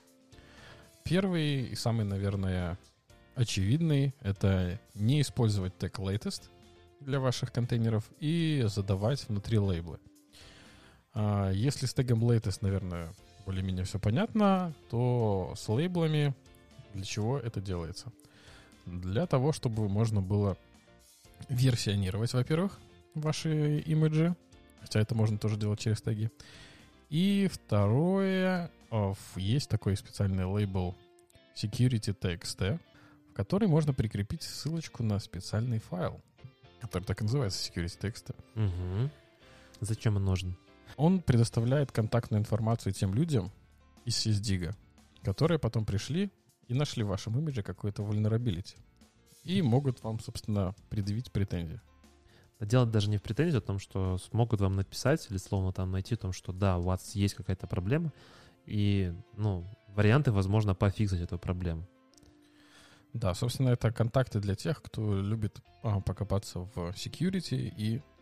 Первый 1.04 1.64
и 1.68 1.76
самый, 1.76 2.06
наверное, 2.06 2.80
очевидный— 3.36 4.16
это 4.22 4.80
не 4.94 5.20
использовать 5.20 5.78
тег 5.78 6.00
latest 6.00 6.44
для 7.02 7.20
ваших 7.20 7.52
контейнеров 7.52 8.06
и 8.22 8.64
задавать 8.68 9.28
внутри 9.28 9.60
лейблы. 9.60 10.00
А, 11.16 11.50
Если 11.52 11.86
с 11.86 11.94
тегом 11.94 12.24
latest, 12.24 12.60
наверное, 12.62 13.14
более-менее 13.46 13.86
все 13.86 14.00
понятно, 14.00 14.74
то 14.90 15.54
с 15.56 15.68
лейблами 15.70 16.36
для 16.94 17.04
чего 17.04 17.40
это 17.40 17.62
делается? 17.62 18.12
Для 18.86 19.26
того, 19.26 19.52
чтобы 19.52 19.90
можно 19.90 20.22
было 20.22 20.58
версионировать, 21.50 22.34
во-первых, 22.34 22.80
ваши 23.16 23.80
имиджи, 23.80 24.36
хотя 24.82 25.00
это 25.00 25.16
можно 25.16 25.38
тоже 25.38 25.58
делать 25.58 25.80
через 25.80 26.02
теги. 26.02 26.30
И 27.10 27.50
второе, 27.52 28.70
а, 28.92 29.14
есть 29.38 29.70
такой 29.70 29.96
специальный 29.96 30.46
лейбл 30.46 30.96
security.txt, 31.56 32.80
в 33.30 33.34
который 33.34 33.68
можно 33.68 33.94
прикрепить 33.94 34.44
ссылочку 34.44 35.02
на 35.02 35.20
специальный 35.20 35.80
файл, 35.80 36.22
который 36.82 37.04
так 37.04 37.22
и 37.22 37.24
называется 37.24 37.72
security.txt. 37.72 38.36
Мгм. 38.56 39.10
Зачем 39.80 40.18
он 40.18 40.26
нужен? 40.26 40.58
Он 40.98 41.22
предоставляет 41.22 41.92
контактную 41.92 42.42
информацию 42.42 42.94
тем 42.94 43.14
людям 43.14 43.52
из 44.06 44.26
SysDig, 44.26 44.74
которые 45.24 45.60
потом 45.60 45.86
пришли 45.86 46.32
и 46.68 46.74
нашли 46.74 47.04
в 47.04 47.08
вашем 47.08 47.38
имидже 47.38 47.64
какое-то 47.64 48.04
vulnerability. 48.04 48.76
И 49.44 49.62
могут 49.62 50.04
вам, 50.04 50.20
собственно, 50.20 50.74
предъявить 50.90 51.32
претензии. 51.32 51.82
А 52.60 52.66
Дело 52.66 52.86
даже 52.86 53.10
не 53.10 53.18
в 53.18 53.22
претензии 53.22 53.58
о 53.58 53.62
том, 53.62 53.80
что 53.80 54.18
смогут 54.18 54.62
вам 54.62 54.76
написать 54.76 55.28
или 55.30 55.38
словно 55.38 55.74
там 55.74 55.92
найти 55.92 56.16
о 56.16 56.18
том, 56.18 56.32
что 56.32 56.54
да, 56.54 56.78
у 56.78 56.82
вас 56.82 57.14
есть 57.16 57.36
какая-то 57.36 57.68
проблема, 57.68 58.14
и, 58.66 59.14
ну, 59.36 59.66
варианты, 59.90 60.32
возможно, 60.32 60.74
пофиксить 60.74 61.22
эту 61.22 61.38
проблему. 61.38 61.88
Да, 63.14 63.34
собственно, 63.34 63.70
это 63.70 63.92
контакты 63.92 64.40
для 64.40 64.56
тех, 64.56 64.82
кто 64.82 65.22
любит 65.22 65.62
а, 65.84 66.02
покопаться 66.02 66.60
в 66.60 66.90
security 66.92 67.56
и 67.78 68.00
а, 68.00 68.15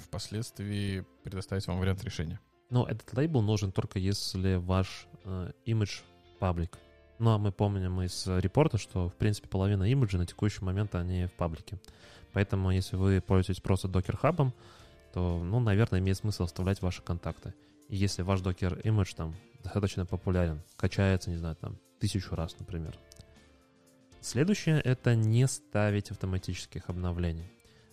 впоследствии 0.00 1.04
предоставить 1.22 1.66
вам 1.66 1.78
вариант 1.78 2.02
решения. 2.04 2.40
Но 2.70 2.86
этот 2.86 3.12
лейбл 3.16 3.42
нужен 3.42 3.72
только 3.72 3.98
если 3.98 4.56
ваш 4.56 5.06
э, 5.24 5.52
имидж 5.64 6.00
паблик. 6.38 6.78
Ну, 7.18 7.30
а 7.30 7.38
мы 7.38 7.52
помним 7.52 8.02
из 8.02 8.26
э, 8.26 8.40
репорта, 8.40 8.78
что, 8.78 9.08
в 9.08 9.14
принципе, 9.14 9.48
половина 9.48 9.84
имиджей 9.84 10.18
на 10.18 10.26
текущий 10.26 10.64
момент, 10.64 10.94
они 10.94 11.26
в 11.26 11.32
паблике. 11.32 11.78
Поэтому, 12.32 12.70
если 12.70 12.96
вы 12.96 13.20
пользуетесь 13.20 13.62
просто 13.62 13.86
докер-хабом, 13.86 14.52
то, 15.12 15.42
ну, 15.42 15.60
наверное, 15.60 16.00
имеет 16.00 16.16
смысл 16.16 16.44
оставлять 16.44 16.82
ваши 16.82 17.02
контакты. 17.02 17.54
И 17.88 17.96
если 17.96 18.22
ваш 18.22 18.40
докер-имидж 18.40 19.14
там 19.14 19.34
достаточно 19.62 20.04
популярен, 20.06 20.60
качается, 20.76 21.30
не 21.30 21.36
знаю, 21.36 21.56
там, 21.56 21.78
тысячу 22.00 22.34
раз, 22.34 22.58
например. 22.58 22.98
Следующее— 24.20 24.80
это 24.84 25.14
не 25.14 25.46
ставить 25.46 26.10
автоматических 26.10 26.88
обновлений. 26.88 27.44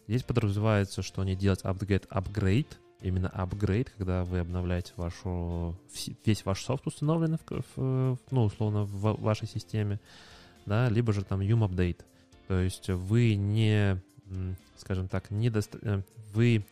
Здесь 0.07 0.23
подразумевается, 0.23 1.01
что 1.01 1.23
не 1.23 1.35
делать 1.35 1.63
upgrade, 1.63 2.07
upgrade, 2.09 2.67
именно 3.01 3.31
upgrade, 3.33 3.89
когда 3.97 4.23
вы 4.23 4.39
обновляете 4.39 4.93
вашу, 4.95 5.75
весь 6.25 6.45
ваш 6.45 6.63
софт 6.63 6.85
установленный, 6.87 7.37
в, 7.37 7.63
в, 7.75 8.19
ну, 8.31 8.43
условно, 8.43 8.83
в 8.83 9.21
вашей 9.21 9.47
системе, 9.47 9.99
да, 10.65 10.89
либо 10.89 11.13
же 11.13 11.23
там 11.23 11.41
yum 11.41 11.67
update. 11.67 12.01
То 12.47 12.59
есть 12.59 12.89
вы 12.89 13.35
не, 13.35 14.01
скажем 14.77 15.07
так, 15.07 15.31
не 15.31 15.49
доста- 15.49 15.79
э, 15.81 16.01
вы 16.33 16.65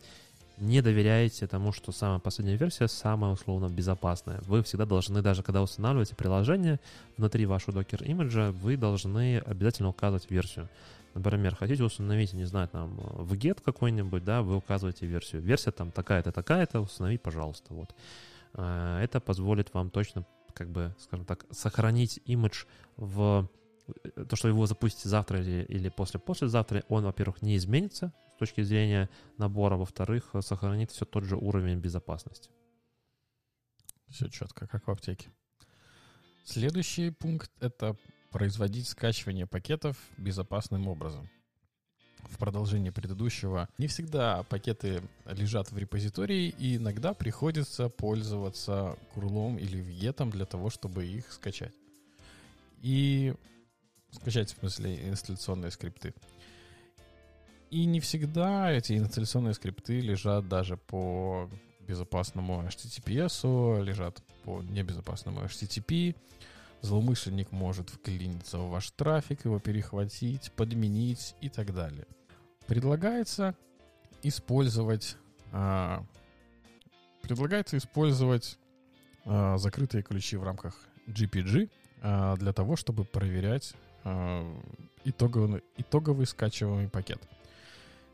не 0.58 0.82
доверяете 0.82 1.46
тому, 1.46 1.72
что 1.72 1.90
самая 1.90 2.18
последняя 2.18 2.56
версия 2.56 2.86
самая 2.86 3.32
условно 3.32 3.68
безопасная. 3.68 4.40
Вы 4.42 4.62
всегда 4.62 4.84
должны, 4.84 5.22
даже 5.22 5.42
когда 5.42 5.62
устанавливаете 5.62 6.14
приложение, 6.14 6.78
внутри 7.16 7.46
вашего 7.46 7.72
докер 7.72 8.02
имиджа 8.04 8.52
вы 8.52 8.76
должны 8.76 9.38
обязательно 9.38 9.88
указывать 9.88 10.30
версию. 10.30 10.68
Например, 11.14 11.54
хотите 11.56 11.82
установить, 11.82 12.32
не 12.32 12.44
знаю, 12.44 12.68
там, 12.68 12.96
в 12.96 13.32
get 13.34 13.60
какой-нибудь, 13.62 14.24
да, 14.24 14.42
вы 14.42 14.56
указываете 14.56 15.06
версию. 15.06 15.42
Версия 15.42 15.72
там 15.72 15.90
такая-то, 15.90 16.32
такая-то, 16.32 16.80
установи, 16.80 17.18
пожалуйста, 17.18 17.74
вот. 17.74 17.94
А, 18.54 19.02
Это 19.02 19.20
позволит 19.20 19.74
вам 19.74 19.90
точно, 19.90 20.24
как 20.54 20.70
бы, 20.70 20.94
скажем 20.98 21.26
так, 21.26 21.46
сохранить 21.50 22.20
имидж 22.26 22.64
в 22.96 23.48
э, 24.04 24.24
то, 24.24 24.36
что 24.36 24.48
его 24.48 24.66
запустите 24.66 25.08
завтра 25.08 25.40
или, 25.40 25.64
или 25.64 25.88
после-послезавтра, 25.88 26.84
он, 26.88 27.04
во-первых, 27.04 27.42
не 27.42 27.56
изменится 27.56 28.12
с 28.34 28.38
точки 28.38 28.62
зрения 28.62 29.08
набора, 29.36 29.76
во-вторых, 29.76 30.30
сохранит 30.40 30.92
все 30.92 31.04
тот 31.04 31.24
же 31.24 31.36
уровень 31.36 31.78
безопасности. 31.78 32.50
Все 34.08 34.28
четко, 34.28 34.66
как 34.66 34.86
в 34.86 34.90
аптеке. 34.90 35.28
Следующий 36.44 37.10
пункт— 37.10 37.50
это 37.60 37.96
производить 38.30 38.88
скачивание 38.88 39.46
пакетов 39.46 39.96
безопасным 40.16 40.88
образом. 40.88 41.28
В 42.28 42.38
продолжении 42.38 42.90
предыдущего, 42.90 43.68
не 43.78 43.86
всегда 43.86 44.44
пакеты 44.44 45.02
лежат 45.26 45.72
в 45.72 45.78
репозитории, 45.78 46.54
и 46.58 46.76
иногда 46.76 47.12
приходится 47.12 47.88
пользоваться 47.88 48.96
курлом 49.14 49.58
или 49.58 49.78
вьетом 49.78 50.30
для 50.30 50.44
того, 50.44 50.70
чтобы 50.70 51.06
их 51.06 51.32
скачать. 51.32 51.72
И 52.82 53.34
скачать, 54.12 54.54
в 54.54 54.58
смысле, 54.60 55.08
инсталляционные 55.08 55.70
скрипты. 55.70 56.14
И 57.70 57.84
не 57.84 58.00
всегда 58.00 58.70
эти 58.72 58.98
инсталляционные 58.98 59.54
скрипты 59.54 60.00
лежат 60.00 60.48
даже 60.48 60.76
по 60.76 61.48
безопасному 61.80 62.62
HTTPS, 62.62 63.82
лежат 63.82 64.22
по 64.44 64.62
небезопасному 64.62 65.40
HTTP. 65.42 66.14
Злоумышленник 66.82 67.52
может 67.52 67.90
вклиниться 67.90 68.58
в 68.58 68.70
ваш 68.70 68.90
трафик, 68.92 69.44
его 69.44 69.58
перехватить, 69.58 70.50
подменить 70.52 71.34
и 71.40 71.48
так 71.48 71.74
далее. 71.74 72.06
Предлагается 72.66 73.54
использовать 74.22 75.16
а, 75.52 76.04
предлагается 77.22 77.76
использовать 77.76 78.58
а, 79.24 79.58
закрытые 79.58 80.02
ключи 80.02 80.36
в 80.36 80.42
рамках 80.42 80.74
GPG 81.06 81.70
а, 82.02 82.36
для 82.36 82.52
того, 82.52 82.76
чтобы 82.76 83.04
проверять 83.04 83.74
а, 84.04 84.44
итоговый, 85.04 85.62
итоговый 85.76 86.26
скачиваемый 86.26 86.88
пакет. 86.88 87.20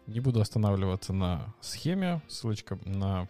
Не 0.06 0.20
буду 0.20 0.40
останавливаться 0.40 1.12
на 1.12 1.55
схеме, 1.60 2.22
ссылочка 2.28 2.78
на 2.84 3.28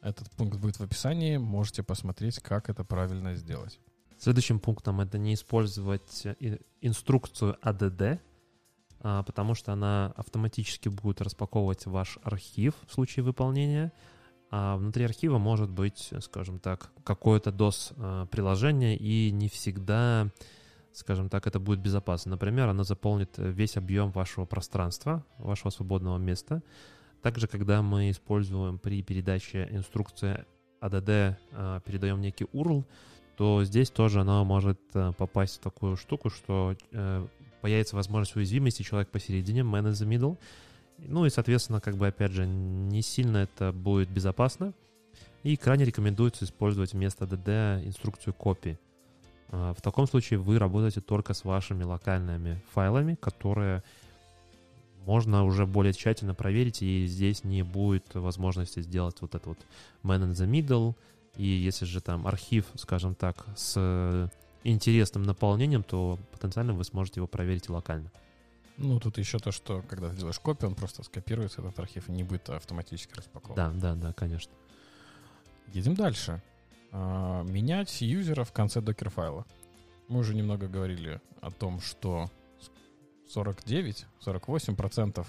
этот 0.00 0.30
пункт 0.32 0.58
будет 0.58 0.78
в 0.78 0.82
описании, 0.82 1.36
можете 1.36 1.82
посмотреть, 1.82 2.40
как 2.40 2.68
это 2.68 2.84
правильно 2.84 3.34
сделать. 3.34 3.80
Следующим 4.18 4.60
пунктом 4.60 5.00
это 5.00 5.18
не 5.18 5.34
использовать 5.34 6.26
и- 6.40 6.60
инструкцию 6.80 7.56
ADD, 7.62 8.18
а, 9.00 9.22
потому 9.22 9.54
что 9.54 9.72
она 9.72 10.12
автоматически 10.16 10.88
будет 10.88 11.20
распаковывать 11.20 11.86
ваш 11.86 12.18
архив 12.22 12.74
в 12.86 12.92
случае 12.92 13.24
выполнения. 13.24 13.92
А 14.50 14.76
внутри 14.76 15.04
архива 15.04 15.38
может 15.38 15.70
быть, 15.70 16.12
скажем 16.20 16.58
так, 16.58 16.90
какое-то 17.04 17.50
DOS-приложение, 17.50 18.96
и 18.96 19.30
не 19.32 19.48
всегда, 19.48 20.30
скажем 20.92 21.28
так, 21.28 21.46
это 21.46 21.60
будет 21.60 21.80
безопасно. 21.80 22.32
Например, 22.32 22.68
она 22.68 22.84
заполнит 22.84 23.34
весь 23.36 23.76
объем 23.76 24.12
вашего 24.12 24.44
пространства, 24.46 25.24
вашего 25.38 25.70
свободного 25.70 26.16
места. 26.16 26.62
Также, 27.22 27.48
когда 27.48 27.82
мы 27.82 28.10
используем 28.10 28.78
при 28.78 29.02
передаче 29.02 29.68
инструкции 29.70 30.46
ADD, 30.80 31.36
а, 31.52 31.80
передаем 31.80 32.20
некий 32.20 32.44
URL, 32.44 32.84
то 33.36 33.64
здесь 33.64 33.90
тоже 33.90 34.20
она 34.20 34.42
может 34.44 34.80
э, 34.94 35.12
попасть 35.16 35.56
в 35.56 35.60
такую 35.60 35.96
штуку, 35.96 36.30
что 36.30 36.74
э, 36.92 37.26
появится 37.60 37.96
возможность 37.96 38.36
уязвимости, 38.36 38.82
человек 38.82 39.10
посередине, 39.10 39.60
man 39.60 39.84
in 39.84 39.92
the 39.92 40.08
middle. 40.08 40.38
Ну 40.98 41.26
и, 41.26 41.30
соответственно, 41.30 41.80
как 41.80 41.96
бы, 41.96 42.06
опять 42.06 42.32
же, 42.32 42.46
не 42.46 43.02
сильно 43.02 43.38
это 43.38 43.72
будет 43.72 44.08
безопасно. 44.08 44.72
И 45.42 45.56
крайне 45.56 45.84
рекомендуется 45.84 46.44
использовать 46.44 46.94
вместо 46.94 47.24
DD 47.24 47.86
инструкцию 47.86 48.34
копии. 48.34 48.78
А, 49.50 49.74
В 49.74 49.82
таком 49.82 50.06
случае 50.06 50.38
вы 50.38 50.58
работаете 50.58 51.00
только 51.00 51.34
с 51.34 51.44
вашими 51.44 51.84
локальными 51.84 52.62
файлами, 52.72 53.16
которые 53.20 53.82
можно 55.04 55.44
уже 55.44 55.66
более 55.66 55.92
тщательно 55.92 56.34
проверить, 56.34 56.82
и 56.82 57.06
здесь 57.06 57.44
не 57.44 57.62
будет 57.62 58.14
возможности 58.14 58.80
сделать 58.80 59.16
вот 59.20 59.34
это 59.34 59.50
вот 59.50 59.58
man 60.02 60.22
in 60.22 60.32
the 60.32 60.48
middle, 60.48 60.94
и 61.36 61.46
если 61.46 61.84
же 61.84 62.00
там 62.00 62.26
архив, 62.26 62.66
скажем 62.76 63.14
так, 63.14 63.46
с 63.56 64.30
интересным 64.64 65.22
наполнением, 65.22 65.82
то 65.82 66.18
потенциально 66.32 66.72
вы 66.72 66.84
сможете 66.84 67.20
его 67.20 67.26
проверить 67.26 67.68
локально. 67.68 68.10
Ну, 68.78 69.00
тут 69.00 69.18
еще 69.18 69.38
то, 69.38 69.52
что 69.52 69.82
когда 69.88 70.10
ты 70.10 70.16
делаешь 70.16 70.38
копию, 70.38 70.70
он 70.70 70.74
просто 70.74 71.02
скопируется, 71.02 71.62
этот 71.62 71.78
архив, 71.78 72.08
не 72.08 72.24
будет 72.24 72.50
автоматически 72.50 73.14
распакован. 73.14 73.56
Да, 73.56 73.70
да, 73.70 73.94
да, 73.94 74.12
конечно. 74.12 74.52
Едем 75.72 75.94
дальше. 75.94 76.42
А, 76.92 77.42
менять 77.42 78.00
юзера 78.00 78.44
в 78.44 78.52
конце 78.52 78.80
докер-файла. 78.80 79.46
Мы 80.08 80.20
уже 80.20 80.34
немного 80.34 80.68
говорили 80.68 81.20
о 81.40 81.50
том, 81.50 81.80
что 81.80 82.30
49-48% 83.34 85.26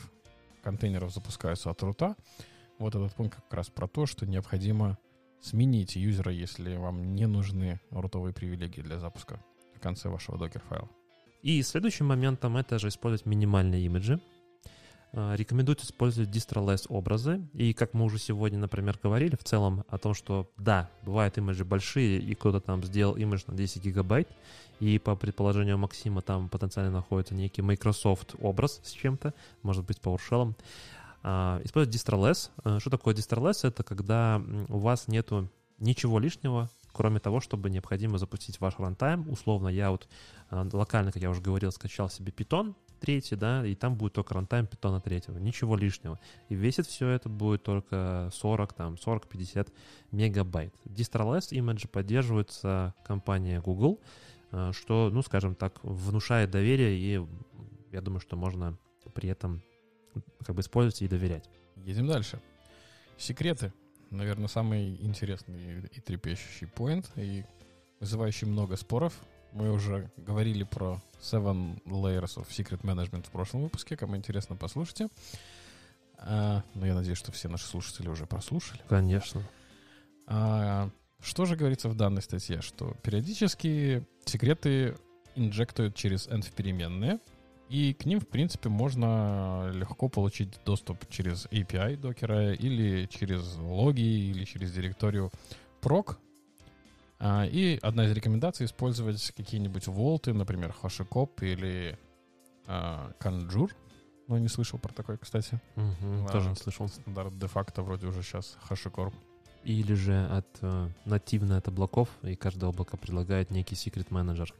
контейнеров 0.61 1.13
запускаются 1.13 1.69
от 1.69 1.81
рута. 1.83 2.15
Вот 2.79 2.95
этот 2.95 3.13
пункт 3.15 3.35
как 3.35 3.53
раз 3.53 3.69
про 3.69 3.87
то, 3.87 4.05
что 4.05 4.25
необходимо 4.25 4.97
сменить 5.41 5.95
юзера, 5.95 6.31
если 6.31 6.75
вам 6.75 7.15
не 7.15 7.27
нужны 7.27 7.79
рутовые 7.91 8.33
привилегии 8.33 8.81
для 8.81 8.99
запуска 8.99 9.39
в 9.75 9.79
конце 9.79 10.09
вашего 10.09 10.37
докер-файла. 10.37 10.89
И 11.41 11.61
следующим 11.61 12.07
моментом 12.07 12.57
это 12.57 12.79
же 12.79 12.87
использовать 12.89 13.25
минимальные 13.25 13.85
имиджи. 13.85 14.19
А, 15.13 15.35
Рекомендуют 15.35 15.81
использовать 15.81 16.29
distroless 16.29 16.85
образы. 16.89 17.41
И 17.53 17.73
как 17.73 17.93
мы 17.93 18.05
уже 18.05 18.19
сегодня, 18.19 18.59
например, 18.59 18.99
говорили 19.01 19.35
в 19.35 19.43
целом 19.43 19.83
о 19.87 19.97
том, 19.97 20.13
что 20.13 20.49
да, 20.57 20.89
бывают 21.03 21.37
имиджи 21.37 21.63
большие, 21.63 22.19
и 22.19 22.35
кто-то 22.35 22.59
там 22.59 22.83
сделал 22.83 23.15
имидж 23.15 23.43
на 23.47 23.55
10 23.55 23.83
гигабайт, 23.83 24.27
и 24.79 24.99
по 24.99 25.15
предположению 25.15 25.77
Максима 25.77 26.21
там 26.21 26.49
потенциально 26.49 26.91
находится 26.91 27.33
некий 27.33 27.61
Microsoft 27.61 28.35
образ 28.41 28.79
с 28.83 28.91
чем-то, 28.91 29.33
может 29.63 29.85
быть, 29.85 29.97
PowerShell. 29.99 30.53
А, 31.29 31.59
Использовать 31.65 31.93
distroless. 31.93 32.51
А, 32.63 32.79
Что 32.79 32.89
такое 32.89 33.13
distroless? 33.13 33.67
Это 33.67 33.83
когда 33.83 34.41
у 34.69 34.77
вас 34.77 35.09
нету 35.09 35.49
ничего 35.77 36.19
лишнего, 36.19 36.69
кроме 36.93 37.19
того, 37.19 37.41
чтобы 37.41 37.69
необходимо 37.69 38.17
запустить 38.17 38.61
ваш 38.61 38.79
runtime. 38.79 39.29
Условно, 39.29 39.67
я 39.67 39.91
вот 39.91 40.07
а, 40.49 40.65
локально, 40.71 41.11
как 41.11 41.21
я 41.21 41.29
уже 41.29 41.41
говорил, 41.41 41.73
скачал 41.73 42.09
себе 42.09 42.31
Python 42.31 42.75
третий, 43.01 43.35
да, 43.35 43.65
и 43.65 43.75
там 43.75 43.95
будет 43.95 44.13
только 44.13 44.35
runtime 44.35 44.67
питона 44.67 45.01
третьего, 45.01 45.37
ничего 45.37 45.75
лишнего. 45.75 46.17
И 46.47 46.55
весит 46.55 46.87
все 46.87 47.09
это 47.09 47.27
будет 47.27 47.61
только 47.61 48.29
40, 48.33 48.71
там, 48.71 48.93
40-50 48.93 49.67
мегабайт. 50.11 50.73
Distroless 50.85 51.49
имиджи 51.51 51.89
поддерживается 51.89 52.95
компанией 53.05 53.59
Google, 53.59 53.99
а, 54.51 54.71
что, 54.71 55.09
ну, 55.11 55.21
скажем 55.23 55.55
так, 55.55 55.83
внушает 55.83 56.51
доверие, 56.51 56.97
и 56.97 57.27
я 57.91 57.99
думаю, 57.99 58.21
что 58.21 58.37
можно 58.37 58.77
при 59.13 59.27
этом 59.27 59.61
как 60.45 60.55
бы 60.55 60.61
использовать 60.61 61.01
и 61.01 61.07
доверять. 61.07 61.49
Едем 61.85 62.07
дальше. 62.07 62.39
Секреты. 63.17 63.73
Наверное, 64.09 64.47
самый 64.47 64.95
интересный 65.01 65.85
и 65.91 65.99
трепещущий 65.99 66.67
поинт, 66.67 67.09
и 67.15 67.43
вызывающий 67.99 68.47
много 68.47 68.77
споров. 68.77 69.13
Мы 69.51 69.71
уже 69.71 70.09
говорили 70.17 70.63
про 70.63 71.01
Seven 71.19 71.81
Layers 71.85 72.37
of 72.37 72.47
Secret 72.49 72.81
Management 72.81 73.27
в 73.27 73.31
прошлом 73.31 73.63
выпуске. 73.63 73.97
Кому 73.97 74.15
интересно, 74.15 74.55
послушайте. 74.55 75.07
А, 76.17 76.63
ну, 76.73 76.85
я 76.85 76.93
надеюсь, 76.93 77.17
что 77.17 77.31
все 77.31 77.49
наши 77.49 77.65
слушатели 77.65 78.07
уже 78.07 78.25
прослушали. 78.25 78.81
Конечно. 78.87 79.41
А, 80.25 80.89
что 81.21 81.45
же 81.45 81.55
говорится 81.55 81.89
в 81.89 81.95
данной 81.95 82.21
статье? 82.21 82.61
Что 82.61 82.95
периодически 83.03 84.05
секреты 84.25 84.95
инжектуют 85.35 85.95
через 85.95 86.27
env 86.27 86.51
переменные, 86.55 87.19
и 87.69 87.93
к 87.93 88.05
ним, 88.05 88.19
в 88.19 88.27
принципе, 88.27 88.69
можно 88.69 89.69
легко 89.73 90.07
получить 90.07 90.59
доступ 90.65 91.09
через 91.09 91.47
API 91.47 91.97
докера 91.97 92.53
или 92.53 93.07
через 93.07 93.55
логи, 93.57 94.01
или 94.01 94.45
через 94.45 94.71
директорию 94.71 95.31
proc. 95.81 96.15
А, 97.19 97.45
И 97.45 97.77
одна 97.81 98.05
из 98.05 98.11
рекомендаций 98.11 98.65
использовать 98.65 99.31
какие-нибудь 99.31 99.87
волты, 99.87 100.33
например, 100.33 100.73
HashiCorp 100.81 101.31
или 101.41 101.97
а, 102.67 103.11
Conjure. 103.19 103.71
Ну, 104.27 104.37
не 104.37 104.49
слышал 104.49 104.79
про 104.79 104.93
такой, 104.93 105.17
кстати. 105.17 105.59
Да. 105.75 106.27
Тоже 106.31 106.49
не 106.49 106.55
слышал. 106.55 106.87
Стандарт 106.87 107.37
де-факто 107.37 107.81
вроде 107.81 108.07
уже 108.07 108.23
сейчас 108.23 108.57
HashiCorp. 108.69 109.13
Или 109.63 109.95
же 109.95 110.25
от 110.27 110.47
э, 110.61 110.89
нативно 111.03 111.57
от 111.57 111.67
облаков, 111.67 112.07
и 112.23 112.35
каждое 112.35 112.67
облако 112.69 112.95
предлагает 112.95 113.51
некий 113.51 113.75
секрет 113.75 114.11
менеджер. 114.11 114.53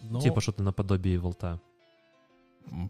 Но 0.00 0.20
Типа 0.20 0.40
что-то 0.40 0.64
наподобие 0.64 1.18
волта. 1.18 1.60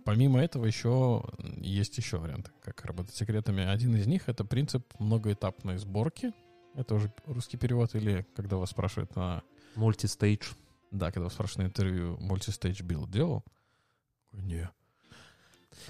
Помимо 0.04 0.40
этого 0.40 0.66
еще 0.66 1.24
есть 1.58 1.96
еще 1.98 2.18
варианты, 2.18 2.50
как 2.62 2.84
работать 2.84 3.14
с 3.14 3.18
секретами. 3.18 3.64
Один 3.64 3.96
из 3.96 4.06
них— 4.06 4.24
это 4.28 4.44
принцип 4.44 4.86
многоэтапной 4.98 5.78
сборки. 5.78 6.32
Это 6.74 6.94
уже 6.94 7.12
русский 7.26 7.56
перевод, 7.56 7.94
или 7.94 8.26
когда 8.34 8.56
вас 8.56 8.70
спрашивают 8.70 9.14
на... 9.16 9.42
Мультистейдж. 9.76 10.52
Да, 10.90 11.10
когда 11.10 11.24
вас 11.24 11.34
спрашивают 11.34 11.58
на 11.58 11.70
интервью 11.70 12.16
multi-stage 12.20 12.82
build 12.84 13.10
делал? 13.10 13.44
Не. 14.32 14.70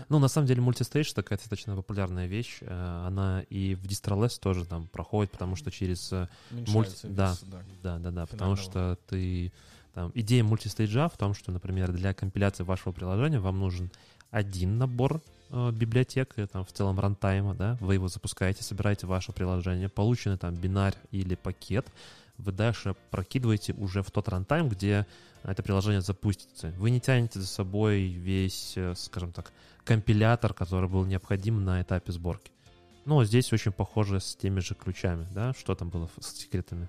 Ну, 0.09 0.19
на 0.19 0.29
самом 0.29 0.47
деле, 0.47 0.61
мультистейдж 0.61 1.13
такая 1.13 1.39
достаточно 1.39 1.77
популярная 1.77 2.27
вещь. 2.27 2.59
Э, 2.63 3.05
Она 3.07 3.43
и 3.51 3.75
в 3.75 3.85
Distroless 3.85 4.39
тоже 4.41 4.65
там 4.65 4.89
проходит, 4.89 5.33
потому 5.33 5.57
что 5.57 5.71
через... 5.71 6.13
э, 6.13 6.29
Уменьшается 6.51 7.09
да. 7.09 7.31
вес, 7.31 7.45
да. 7.47 7.63
Да, 7.83 7.99
да, 7.99 8.11
да, 8.11 8.27
потому 8.27 8.57
что 8.57 8.99
ты... 9.07 9.53
Там, 9.95 10.11
идея 10.15 10.43
мультистейджа 10.43 11.09
в 11.09 11.17
том, 11.17 11.35
что, 11.35 11.53
например, 11.53 11.93
для 11.93 12.13
компиляции 12.15 12.65
вашего 12.65 12.93
приложения 12.93 13.39
вам 13.39 13.61
нужен 13.61 13.91
один 14.31 14.77
набор 14.77 15.21
э, 15.51 15.71
библиотека, 15.71 16.47
там, 16.49 16.65
в 16.65 16.73
целом 16.73 16.99
рантайма, 16.99 17.55
да, 17.55 17.79
вы 17.81 17.95
его 17.95 18.09
запускаете, 18.09 18.65
собираете 18.65 19.07
ваше 19.07 19.33
приложение, 19.33 19.89
полученный 19.89 20.37
там 20.37 20.55
бинарь 20.55 20.97
или 21.13 21.37
пакет, 21.37 21.87
вы 22.39 22.51
дальше 22.51 22.97
прокидываете 23.11 23.73
уже 23.75 24.03
в 24.03 24.11
тот 24.11 24.29
рантайм, 24.29 24.69
где 24.69 25.07
это 25.45 25.63
приложение 25.63 26.01
запустится. 26.01 26.73
Вы 26.79 26.91
не 26.91 27.01
тянете 27.01 27.39
за 27.39 27.47
собой 27.47 28.03
весь, 28.03 28.73
э, 28.77 28.95
скажем 28.97 29.33
так, 29.33 29.53
компилятор, 29.85 30.55
который 30.55 30.89
был 30.89 31.05
необходим 31.05 31.65
на 31.65 31.81
этапе 31.81 32.11
сборки. 32.11 32.51
Ну, 33.05 33.23
здесь 33.23 33.53
очень 33.53 33.71
похоже 33.71 34.19
с 34.19 34.35
теми 34.35 34.61
же 34.61 34.75
ключами, 34.75 35.27
да? 35.33 35.53
Что 35.53 35.75
там 35.75 35.91
было 35.91 36.09
с 36.21 36.35
секретами? 36.35 36.89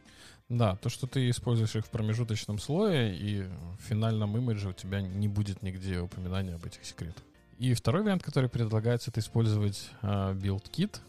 Да, 0.50 0.76
то, 0.76 0.90
что 0.90 1.08
ты 1.08 1.30
используешь 1.30 1.76
их 1.76 1.86
в 1.86 1.90
промежуточном 1.90 2.60
слое, 2.60 3.16
и 3.18 3.42
в 3.42 3.82
финальном 3.82 4.38
имидже 4.38 4.70
у 4.70 4.74
тебя 4.74 5.02
не 5.02 5.28
будет 5.28 5.64
нигде 5.64 6.00
упоминания 6.00 6.54
об 6.54 6.66
этих 6.66 6.86
секретах. 6.86 7.24
И 7.58 7.74
второй 7.74 8.04
вариант, 8.04 8.22
который 8.22 8.50
предлагается, 8.50 9.10
это 9.10 9.22
использовать 9.22 9.90
э, 10.02 10.08
BuildKit. 10.34 11.00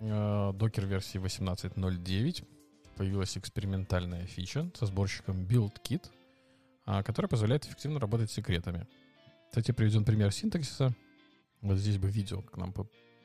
Э, 0.00 0.52
докер 0.54 0.86
версии 0.86 1.18
18.09 1.18 2.44
появилась 2.96 3.36
экспериментальная 3.36 4.26
фича 4.26 4.70
со 4.74 4.86
сборщиком 4.86 5.44
BuildKit, 5.44 6.06
э, 6.86 7.02
которая 7.02 7.28
позволяет 7.28 7.64
эффективно 7.64 7.98
работать 7.98 8.30
с 8.30 8.34
секретами. 8.34 8.86
Кстати, 9.48 9.72
приведен 9.72 10.04
пример 10.04 10.32
синтаксиса. 10.32 10.94
Вот 11.60 11.78
здесь 11.78 11.98
бы 11.98 12.08
видео 12.08 12.42
к 12.42 12.56
нам 12.56 12.74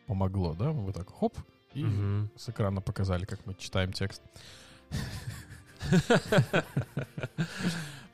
помогло, 0.07 0.55
да? 0.55 0.71
Вы 0.71 0.93
так 0.93 1.09
хоп, 1.09 1.37
и 1.73 1.83
угу. 1.83 2.29
с 2.37 2.49
экрана 2.49 2.81
показали, 2.81 3.25
как 3.25 3.45
мы 3.45 3.53
читаем 3.53 3.93
текст. 3.93 4.23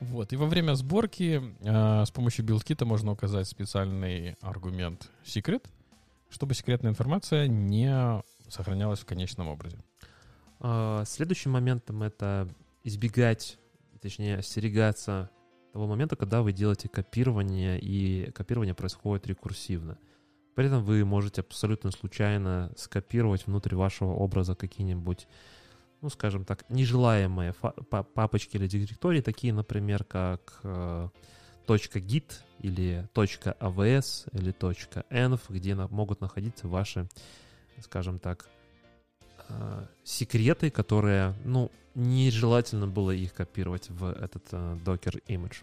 Вот. 0.00 0.32
И 0.32 0.36
во 0.36 0.46
время 0.46 0.74
сборки 0.74 1.42
э, 1.60 2.04
с 2.04 2.10
помощью 2.12 2.44
билдкита 2.44 2.84
можно 2.84 3.10
указать 3.10 3.48
специальный 3.48 4.36
аргумент 4.40 5.10
secret, 5.24 5.66
чтобы 6.30 6.54
секретная 6.54 6.92
информация 6.92 7.48
не 7.48 8.22
сохранялась 8.48 9.00
в 9.00 9.06
конечном 9.06 9.48
образе. 9.48 9.78
А, 10.60 11.04
следующим 11.04 11.52
моментом 11.52 12.02
это 12.02 12.48
избегать, 12.84 13.58
точнее, 14.00 14.38
остерегаться 14.38 15.30
того 15.72 15.86
момента, 15.86 16.16
когда 16.16 16.42
вы 16.42 16.52
делаете 16.52 16.88
копирование, 16.88 17.78
и 17.78 18.30
копирование 18.32 18.74
происходит 18.74 19.26
рекурсивно. 19.26 19.98
При 20.54 20.66
этом 20.66 20.82
вы 20.82 21.04
можете 21.04 21.42
абсолютно 21.42 21.90
случайно 21.90 22.72
скопировать 22.76 23.46
внутрь 23.46 23.76
вашего 23.76 24.12
образа 24.12 24.54
какие-нибудь, 24.54 25.28
ну, 26.00 26.10
скажем 26.10 26.44
так, 26.44 26.64
нежелаемые 26.68 27.54
папочки 28.14 28.56
или 28.56 28.66
директории, 28.66 29.20
такие, 29.20 29.52
например, 29.52 30.04
как 30.04 30.60
э, 30.62 31.08
.git 31.66 32.32
или 32.60 33.08
.avs 33.14 34.28
или 34.32 34.52
.env, 35.10 35.40
где 35.48 35.74
могут 35.74 36.20
находиться 36.20 36.68
ваши, 36.68 37.08
скажем 37.80 38.18
так, 38.18 38.48
э, 39.48 39.86
секреты, 40.04 40.70
которые, 40.70 41.34
ну, 41.44 41.70
нежелательно 41.94 42.86
было 42.86 43.10
их 43.10 43.34
копировать 43.34 43.90
в 43.90 44.04
этот 44.04 44.44
э, 44.52 44.78
Docker 44.84 45.20
image. 45.26 45.56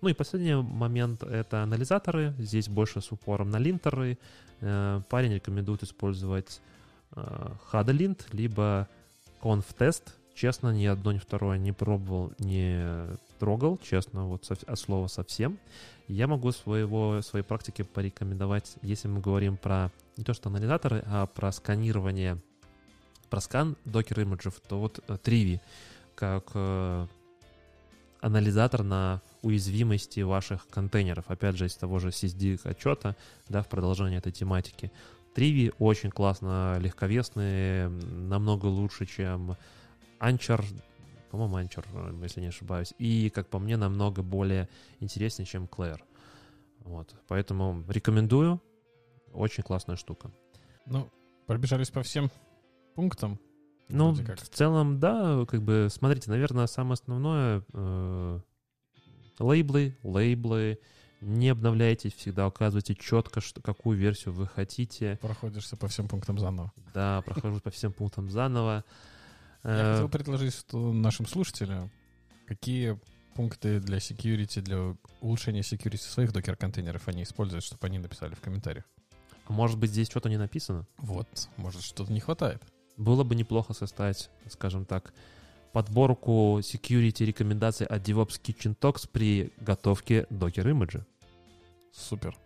Ну 0.00 0.08
и 0.08 0.14
последний 0.14 0.54
момент— 0.54 1.22
это 1.24 1.62
анализаторы. 1.62 2.32
Здесь 2.38 2.68
больше 2.68 3.00
с 3.00 3.10
упором 3.10 3.50
на 3.50 3.58
линтеры. 3.58 4.18
Э, 4.60 5.02
парень 5.08 5.34
рекомендует 5.34 5.82
использовать 5.82 6.60
э, 7.16 7.48
Hadalint, 7.72 8.20
либо 8.32 8.88
ConfTest. 9.42 10.02
Честно, 10.34 10.72
ни 10.72 10.86
одно, 10.86 11.12
ни 11.12 11.18
второе 11.18 11.58
не 11.58 11.72
пробовал, 11.72 12.32
не 12.38 13.08
трогал, 13.38 13.78
честно, 13.82 14.26
вот 14.26 14.50
от 14.50 14.78
слова 14.78 15.06
совсем. 15.06 15.58
Я 16.08 16.26
могу 16.26 16.50
своего, 16.52 17.20
своей 17.22 17.44
практике 17.44 17.84
порекомендовать, 17.84 18.76
если 18.82 19.08
мы 19.08 19.20
говорим 19.20 19.56
про 19.56 19.90
не 20.16 20.24
то 20.24 20.32
что 20.32 20.48
анализаторы, 20.48 21.02
а 21.06 21.26
про 21.26 21.52
сканирование, 21.52 22.38
про 23.28 23.40
скан 23.40 23.76
докер 23.84 24.20
имиджев, 24.20 24.60
то 24.66 24.80
вот 24.80 24.98
Trivi 25.08 25.60
как 26.14 26.52
анализатор 28.20 28.82
на 28.82 29.20
уязвимости 29.42 30.20
ваших 30.20 30.66
контейнеров. 30.68 31.24
Опять 31.28 31.56
же, 31.56 31.66
из 31.66 31.74
того 31.74 31.98
же 31.98 32.08
CSD 32.08 32.60
отчета, 32.64 33.16
да, 33.48 33.62
в 33.62 33.68
продолжение 33.68 34.18
этой 34.18 34.32
тематики. 34.32 34.90
Триви 35.34 35.72
очень 35.78 36.10
классно, 36.10 36.78
легковесные, 36.80 37.88
намного 37.88 38.66
лучше, 38.66 39.06
чем 39.06 39.56
Anchor, 40.18 40.64
по-моему, 41.30 41.58
Anchor, 41.60 42.22
если 42.22 42.40
не 42.40 42.48
ошибаюсь. 42.48 42.92
И, 42.98 43.30
как 43.30 43.48
по 43.48 43.58
мне, 43.58 43.76
намного 43.76 44.22
более 44.22 44.68
интереснее, 44.98 45.46
чем 45.46 45.64
Claire. 45.64 46.00
Вот. 46.80 47.14
Поэтому 47.28 47.84
рекомендую. 47.88 48.60
Очень 49.32 49.62
классная 49.62 49.96
штука. 49.96 50.32
Ну, 50.86 51.08
пробежались 51.46 51.90
по 51.90 52.02
всем 52.02 52.30
пунктам. 52.96 53.38
Ну, 53.88 54.12
в 54.12 54.48
целом, 54.50 54.98
да, 54.98 55.44
как 55.46 55.62
бы, 55.62 55.88
смотрите, 55.90 56.30
наверное, 56.30 56.66
самое 56.66 56.94
основное 56.94 57.64
э, 57.72 58.40
лейблы, 59.38 59.96
лейблы, 60.02 60.78
не 61.20 61.48
обновляйтесь, 61.50 62.14
всегда 62.14 62.46
указывайте 62.46 62.94
четко, 62.94 63.40
что, 63.40 63.60
какую 63.60 63.98
версию 63.98 64.34
вы 64.34 64.46
хотите. 64.46 65.18
Проходишься 65.20 65.76
по 65.76 65.88
всем 65.88 66.08
пунктам 66.08 66.38
заново. 66.38 66.72
Да, 66.94 67.22
прохожу 67.22 67.60
по 67.60 67.70
всем 67.70 67.92
пунктам 67.92 68.30
заново. 68.30 68.84
Я 69.64 69.92
хотел 69.92 70.08
предложить 70.08 70.54
что 70.54 70.92
нашим 70.92 71.26
слушателям, 71.26 71.90
какие 72.46 72.98
пункты 73.34 73.80
для 73.80 73.98
security, 73.98 74.60
для 74.60 74.96
улучшения 75.20 75.60
security 75.60 75.98
своих 75.98 76.32
докер-контейнеров 76.32 77.08
они 77.08 77.22
используют, 77.24 77.64
чтобы 77.64 77.86
они 77.86 77.98
написали 77.98 78.34
в 78.34 78.40
комментариях. 78.40 78.84
Может 79.48 79.78
быть, 79.78 79.90
здесь 79.90 80.08
что-то 80.08 80.28
не 80.28 80.36
написано? 80.36 80.86
Вот, 80.98 81.48
может, 81.56 81.82
что-то 81.82 82.12
не 82.12 82.20
хватает. 82.20 82.62
Было 82.96 83.24
бы 83.24 83.34
неплохо 83.34 83.74
составить, 83.74 84.30
скажем 84.48 84.84
так, 84.84 85.12
подборку 85.72 86.58
security 86.60 87.24
рекомендаций 87.24 87.86
от 87.86 88.08
DevOps 88.08 88.40
Kitchen 88.40 88.76
Talks 88.76 89.08
при 89.10 89.52
готовке 89.58 90.26
Docker 90.30 90.70
имиджа. 90.70 91.04
Супер. 91.92 92.36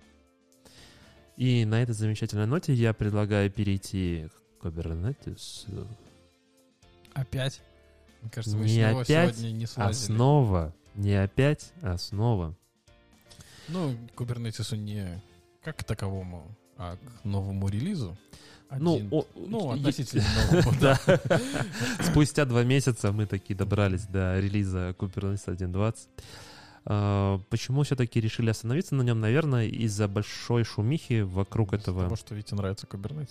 И 1.36 1.64
на 1.64 1.82
этой 1.82 1.92
замечательной 1.92 2.46
ноте 2.46 2.72
я 2.74 2.92
предлагаю 2.92 3.50
перейти 3.50 4.28
к 4.60 4.66
Kubernetes. 4.66 5.66
Опять? 7.12 7.60
Мне 8.22 8.30
кажется, 8.30 8.56
вы 8.56 8.64
не 8.66 8.82
опять, 8.82 9.36
сегодня 9.36 9.52
не 9.52 9.66
слазили. 9.66 10.04
Основа. 10.04 10.74
Не 10.94 11.14
опять, 11.14 11.72
а 11.82 11.98
снова. 11.98 12.54
Ну, 13.68 13.94
Kubernetes 14.16 14.76
не 14.76 15.20
как 15.62 15.78
к 15.78 15.84
таковому, 15.84 16.46
а 16.76 16.96
к 16.96 17.24
новому 17.24 17.68
релизу. 17.68 18.16
Ну, 18.78 19.00
о, 19.10 19.26
ну, 19.34 19.70
относительно 19.70 20.24
нового, 20.52 20.74
да. 20.80 20.98
Спустя 22.00 22.44
два 22.44 22.64
месяца 22.64 23.12
мы 23.12 23.26
таки 23.26 23.54
добрались 23.54 24.06
до 24.06 24.38
релиза 24.40 24.94
Kubernetes 24.98 25.46
1.20. 25.46 25.96
А, 26.86 27.40
почему 27.50 27.82
все-таки 27.82 28.20
решили 28.20 28.50
остановиться 28.50 28.94
на 28.94 29.02
нем? 29.02 29.20
Наверное, 29.20 29.66
из-за 29.66 30.08
большой 30.08 30.64
шумихи 30.64 31.22
вокруг 31.22 31.72
этого. 31.72 32.00
Потому 32.00 32.16
что 32.16 32.34
Вите 32.34 32.54
нравится 32.54 32.86
Kubernetes. 32.86 33.30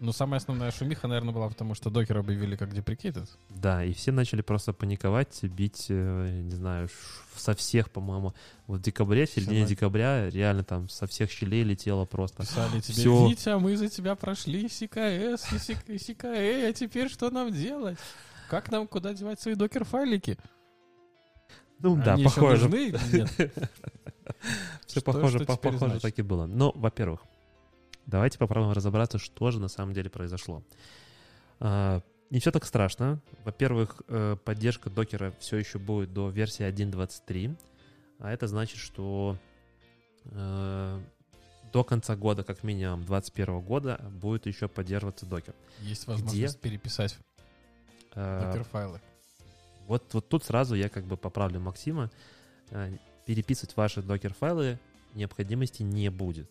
Ну, 0.00 0.12
самая 0.12 0.38
основная 0.38 0.70
шумиха, 0.70 1.08
наверное, 1.08 1.34
была 1.34 1.50
потому, 1.50 1.74
что 1.74 1.90
докер 1.90 2.16
объявили 2.16 2.56
как 2.56 2.72
deprecated. 2.72 3.28
Да, 3.50 3.84
и 3.84 3.92
все 3.92 4.12
начали 4.12 4.40
просто 4.40 4.72
паниковать, 4.72 5.44
бить, 5.44 5.86
э, 5.90 6.40
не 6.42 6.52
знаю, 6.52 6.88
со 7.36 7.54
всех, 7.54 7.90
по-моему, 7.90 8.32
вот 8.66 8.80
в 8.80 8.82
декабре, 8.82 9.26
в 9.26 9.30
середине 9.30 9.66
декабря, 9.66 10.30
реально 10.30 10.64
там 10.64 10.88
со 10.88 11.06
всех 11.06 11.30
щелей 11.30 11.64
летело 11.64 12.06
просто. 12.06 12.44
Писали 12.44 12.80
тебе, 12.80 12.94
все... 12.94 13.28
Витя, 13.28 13.58
мы 13.60 13.76
за 13.76 13.90
тебя 13.90 14.14
прошли 14.14 14.70
СКС 14.70 15.52
и 15.86 15.98
СКЭ, 15.98 16.70
а 16.70 16.72
теперь 16.72 17.10
что 17.10 17.30
нам 17.30 17.52
делать? 17.52 17.98
Как 18.48 18.70
нам 18.70 18.88
куда 18.88 19.12
девать 19.12 19.38
свои 19.38 19.54
докер-файлики? 19.54 20.38
Ну 21.78 21.94
Они 21.94 22.02
да, 22.02 22.16
похоже. 22.30 22.68
Все 24.86 25.00
похоже, 25.02 25.40
похоже 25.40 26.00
так 26.00 26.18
и 26.18 26.22
было. 26.22 26.46
Но, 26.46 26.72
во-первых, 26.74 27.20
Давайте 28.10 28.38
попробуем 28.38 28.72
разобраться, 28.72 29.18
что 29.18 29.52
же 29.52 29.60
на 29.60 29.68
самом 29.68 29.94
деле 29.94 30.10
произошло. 30.10 30.64
А, 31.60 32.02
не 32.30 32.40
все 32.40 32.50
так 32.50 32.64
страшно. 32.64 33.20
Во-первых, 33.44 34.02
э, 34.08 34.36
поддержка 34.44 34.90
докера 34.90 35.32
все 35.38 35.58
еще 35.58 35.78
будет 35.78 36.12
до 36.12 36.28
версии 36.28 36.64
1.23, 36.64 37.56
а 38.18 38.32
это 38.32 38.48
значит, 38.48 38.78
что 38.78 39.36
э, 40.24 41.00
до 41.72 41.84
конца 41.84 42.16
года, 42.16 42.42
как 42.42 42.64
минимум 42.64 43.04
2021 43.04 43.60
года, 43.60 44.00
будет 44.10 44.46
еще 44.46 44.66
поддерживаться 44.66 45.24
докер. 45.24 45.54
Есть 45.78 46.08
возможность 46.08 46.58
Где, 46.58 46.68
переписать 46.68 47.16
э, 48.16 48.50
докер-файлы. 48.52 49.00
Вот, 49.86 50.12
вот 50.14 50.28
тут 50.28 50.42
сразу 50.42 50.74
я 50.74 50.88
как 50.88 51.04
бы 51.04 51.16
поправлю 51.16 51.60
Максима. 51.60 52.10
Переписывать 53.24 53.76
ваши 53.76 54.02
докер-файлы 54.02 54.80
необходимости 55.14 55.84
не 55.84 56.10
будет. 56.10 56.50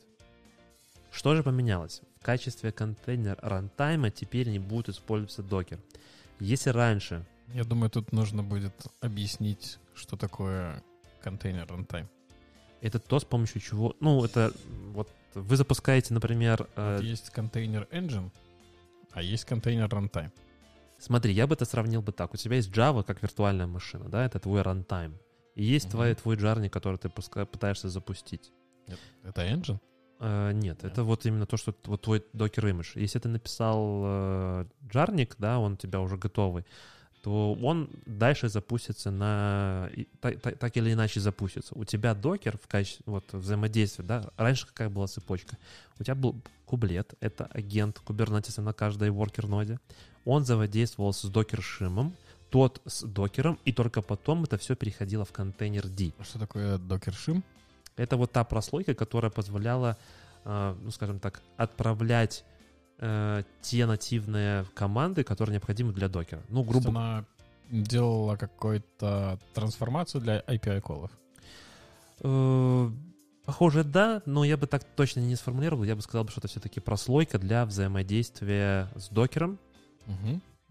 Что 1.12 1.36
же 1.36 1.44
поменялось? 1.44 2.02
В 2.20 2.24
качестве 2.24 2.72
контейнер 2.72 3.38
рантайма 3.42 4.12
теперь 4.12 4.50
не 4.50 4.60
будет 4.60 4.90
использоваться 4.90 5.44
докер. 5.44 5.80
Если 6.40 6.70
раньше... 6.70 7.26
Я 7.54 7.64
думаю, 7.64 7.90
тут 7.90 8.12
нужно 8.12 8.44
будет 8.44 8.74
объяснить, 9.02 9.80
что 9.96 10.16
такое 10.18 10.84
container 11.24 11.66
runtime. 11.68 12.08
Это 12.82 13.00
то, 13.00 13.20
с 13.20 13.26
помощью 13.26 13.60
чего... 13.62 13.96
Ну, 14.00 14.24
это 14.24 14.54
вот 14.94 15.10
вы 15.34 15.58
запускаете, 15.58 16.14
например... 16.14 16.68
э, 16.76 16.98
Вот 16.98 17.04
есть 17.04 17.30
container 17.32 17.88
engine, 17.92 18.32
а 19.12 19.22
есть 19.22 19.46
container 19.46 19.88
runtime. 19.88 20.32
Смотри, 21.00 21.34
я 21.34 21.48
бы 21.48 21.56
это 21.56 21.66
сравнил 21.66 22.02
бы 22.02 22.12
так. 22.12 22.34
У 22.34 22.38
тебя 22.38 22.58
есть 22.58 22.70
Java 22.72 23.04
как 23.04 23.22
виртуальная 23.24 23.68
машина, 23.68 24.10
да, 24.10 24.26
это 24.26 24.40
твой 24.40 24.62
runtime. 24.62 25.14
И 25.56 25.64
есть 25.64 25.86
Мгм. 25.86 25.92
твой, 25.92 26.16
твой 26.16 26.36
jar 26.36 26.51
ник, 26.51 26.72
который 26.72 26.98
ты 26.98 27.08
пуска- 27.10 27.46
пытаешься 27.46 27.90
запустить. 27.90 28.52
Это 29.24 29.42
engine? 29.46 29.80
Э, 30.20 30.52
нет, 30.54 30.80
Да. 30.82 30.88
это 30.90 31.04
вот 31.04 31.26
именно 31.26 31.46
то, 31.46 31.58
что 31.58 31.74
вот 31.86 32.02
твой 32.02 32.24
Docker 32.34 32.68
image. 32.68 32.92
Если 32.96 33.20
ты 33.20 33.30
написал 33.30 34.02
э, 34.04 34.66
джарник, 34.92 35.36
да, 35.38 35.60
он 35.60 35.74
у 35.74 35.76
тебя 35.78 36.00
уже 36.02 36.18
готовый, 36.18 36.66
то 37.24 37.54
он 37.62 37.90
дальше 38.06 38.48
запустится 38.50 39.12
на... 39.12 39.90
и 39.94 40.06
та- 40.22 40.32
та- 40.34 40.52
так 40.52 40.78
или 40.78 40.94
иначе 40.94 41.20
запустится. 41.20 41.74
У 41.78 41.84
тебя 41.84 42.14
докер 42.16 42.58
в 42.58 42.68
качестве 42.68 43.04
вот, 43.08 43.26
взаимодействия, 43.34 44.06
да, 44.06 44.30
раньше 44.38 44.68
какая 44.68 44.90
была 44.90 45.08
цепочка? 45.08 45.58
У 46.00 46.04
тебя 46.04 46.16
был 46.16 46.36
кублет, 46.66 47.14
это 47.20 47.46
агент 47.46 48.00
кубернетиса 48.00 48.62
на 48.62 48.74
каждой 48.74 49.10
воркер-ноде. 49.10 49.80
Он 50.26 50.44
взаимодействовал 50.44 51.12
с 51.14 51.26
докер-шимом, 51.26 52.14
тот 52.50 52.82
с 52.86 53.04
докером, 53.04 53.60
и 53.66 53.74
только 53.74 54.02
потом 54.02 54.44
это 54.44 54.58
все 54.58 54.76
переходило 54.76 55.26
в 55.26 55.32
контейнер 55.32 55.88
D. 55.88 56.12
А 56.20 56.24
Что 56.24 56.40
такое 56.40 56.78
Docker 56.78 57.14
Shim? 57.14 57.44
Это 58.00 58.18
вот 58.18 58.32
та 58.32 58.44
прослойка, 58.44 58.94
которая 58.94 59.32
позволяла, 59.32 59.98
э, 60.46 60.76
ну, 60.82 60.92
скажем 60.92 61.20
так, 61.20 61.42
отправлять 61.58 62.46
э, 63.00 63.44
те 63.62 63.86
нативные 63.86 64.66
команды, 64.74 65.24
которые 65.24 65.54
необходимы 65.54 65.94
для 65.94 66.10
докера. 66.10 66.42
Ну, 66.50 66.64
То 66.64 66.70
грубо 66.70 66.90
она 66.90 67.26
делала 67.70 68.36
какую-то 68.36 69.40
трансформацию 69.54 70.22
для 70.22 70.40
API-колов. 70.40 71.12
Э, 72.22 72.90
Похоже, 73.50 73.84
да, 73.84 74.22
но 74.28 74.44
я 74.44 74.58
бы 74.58 74.68
так 74.68 74.84
точно 74.84 75.22
не 75.22 75.36
сформулировал. 75.36 75.84
Я 75.84 75.96
бы 75.96 76.04
сказал, 76.04 76.28
что 76.28 76.40
это 76.40 76.48
все-таки 76.48 76.80
прослойка 76.80 77.40
для 77.40 77.66
взаимодействия 77.66 78.92
с 78.96 79.10
докером 79.10 79.58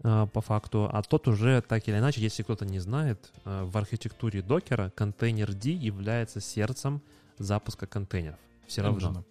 э, 0.01 0.27
по 0.31 0.39
факту. 0.39 0.89
А 0.89 1.01
тот 1.03 1.27
уже 1.27 1.61
так 1.61 1.85
или 1.89 1.97
иначе, 1.97 2.21
если 2.21 2.41
кто-то 2.41 2.65
не 2.65 2.79
знает, 2.79 3.33
э, 3.43 3.65
в 3.65 3.77
архитектуре 3.77 4.41
докера 4.41 4.93
контейнер 4.95 5.53
D 5.53 5.71
является 5.71 6.39
сердцем 6.39 7.01
запуска 7.39 7.87
контейнеров. 7.87 8.39
Все 8.67 8.81
равно. 8.81 8.99
Engine. 8.99 9.23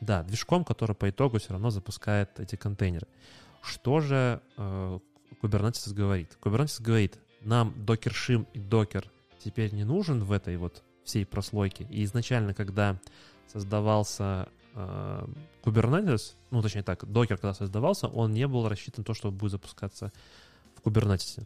Да, 0.00 0.22
движком, 0.24 0.64
который 0.64 0.96
по 0.96 1.08
итогу 1.08 1.38
все 1.38 1.50
равно 1.50 1.70
запускает 1.70 2.40
эти 2.40 2.56
контейнеры. 2.56 3.06
Что 3.62 4.00
же 4.00 4.42
э, 4.56 4.98
Kubernetes 5.40 5.94
говорит? 5.94 6.36
Kubernetes 6.42 6.82
говорит, 6.82 7.18
нам 7.40 7.70
Docker 7.70 8.12
Shim 8.12 8.46
и 8.52 8.58
Docker 8.58 9.06
теперь 9.38 9.72
не 9.72 9.84
нужен 9.84 10.24
в 10.24 10.32
этой 10.32 10.56
вот 10.56 10.82
всей 11.04 11.24
прослойке. 11.24 11.86
И 11.88 12.04
изначально, 12.04 12.52
когда 12.52 12.98
создавался 13.46 14.48
э, 14.74 15.26
Kubernetes, 15.62 16.34
ну, 16.50 16.62
точнее 16.62 16.82
так, 16.82 17.04
Docker, 17.04 17.36
когда 17.36 17.54
создавался, 17.54 18.08
он 18.08 18.32
не 18.32 18.46
был 18.48 18.68
рассчитан 18.68 19.02
на 19.02 19.04
то, 19.04 19.14
что 19.14 19.30
будет 19.30 19.52
запускаться 19.52 20.12
в 20.74 20.86
Kubernetes. 20.86 21.44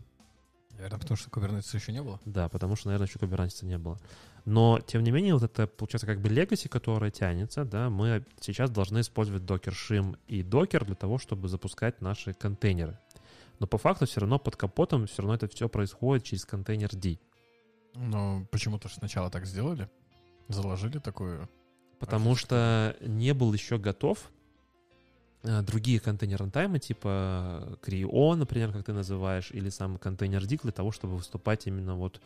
Наверное, 0.76 0.98
потому 1.00 1.16
что 1.16 1.30
Kubernetes 1.30 1.74
еще 1.74 1.92
не 1.92 2.02
было. 2.02 2.20
Да, 2.26 2.48
потому 2.48 2.76
что, 2.76 2.88
наверное, 2.88 3.08
еще 3.08 3.18
Kubernetes 3.18 3.64
не 3.64 3.78
было. 3.78 3.98
Но, 4.44 4.78
тем 4.80 5.02
не 5.02 5.10
менее, 5.10 5.34
вот 5.34 5.42
это, 5.42 5.66
получается, 5.66 6.06
как 6.06 6.20
бы 6.20 6.28
legacy, 6.28 6.68
которая 6.68 7.10
тянется, 7.10 7.64
да, 7.64 7.88
мы 7.88 8.24
сейчас 8.40 8.70
должны 8.70 9.00
использовать 9.00 9.42
Docker 9.42 9.72
Shim 9.72 10.18
и 10.28 10.42
Docker 10.42 10.84
для 10.84 10.94
того, 10.94 11.18
чтобы 11.18 11.48
запускать 11.48 12.00
наши 12.00 12.34
контейнеры. 12.34 12.98
Но 13.58 13.66
по 13.66 13.78
факту 13.78 14.06
все 14.06 14.20
равно 14.20 14.38
под 14.38 14.56
капотом 14.56 15.06
все 15.06 15.22
равно 15.22 15.34
это 15.34 15.48
все 15.48 15.68
происходит 15.68 16.24
через 16.24 16.44
контейнер 16.44 16.94
D. 16.94 17.18
Но 17.94 18.46
почему-то 18.50 18.88
ж 18.88 18.92
сначала 18.92 19.30
так 19.30 19.46
сделали. 19.46 19.88
Заложили 20.48 20.98
такую... 20.98 21.48
Потому 21.98 22.36
что 22.36 22.94
не 23.00 23.32
был 23.32 23.54
еще 23.54 23.78
готов 23.78 24.30
другие 25.62 26.00
контейнер 26.00 26.38
рантаймы, 26.38 26.78
типа 26.78 27.78
Creo, 27.82 28.34
например, 28.34 28.72
как 28.72 28.84
ты 28.84 28.92
называешь, 28.92 29.50
или 29.52 29.70
сам 29.70 29.98
контейнер 29.98 30.46
D 30.46 30.58
для 30.62 30.72
того, 30.72 30.92
чтобы 30.92 31.16
выступать 31.16 31.66
именно 31.66 31.94
вот 31.94 32.20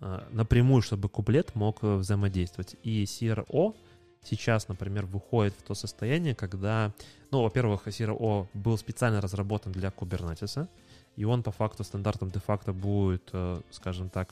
э, 0.00 0.20
напрямую, 0.30 0.82
чтобы 0.82 1.08
куплет 1.08 1.54
мог 1.54 1.78
э, 1.82 1.96
взаимодействовать. 1.96 2.76
И 2.82 3.04
CRO 3.04 3.74
сейчас, 4.22 4.68
например, 4.68 5.06
выходит 5.06 5.54
в 5.54 5.62
то 5.62 5.74
состояние, 5.74 6.34
когда, 6.34 6.92
ну, 7.30 7.42
во-первых, 7.42 7.86
CRO 7.86 8.46
был 8.54 8.78
специально 8.78 9.20
разработан 9.20 9.72
для 9.72 9.88
Kubernetes, 9.88 10.68
и 11.16 11.24
он 11.24 11.42
по 11.42 11.50
факту 11.50 11.84
стандартом 11.84 12.30
де-факто 12.30 12.72
будет, 12.72 13.28
э, 13.32 13.60
скажем 13.70 14.08
так, 14.10 14.28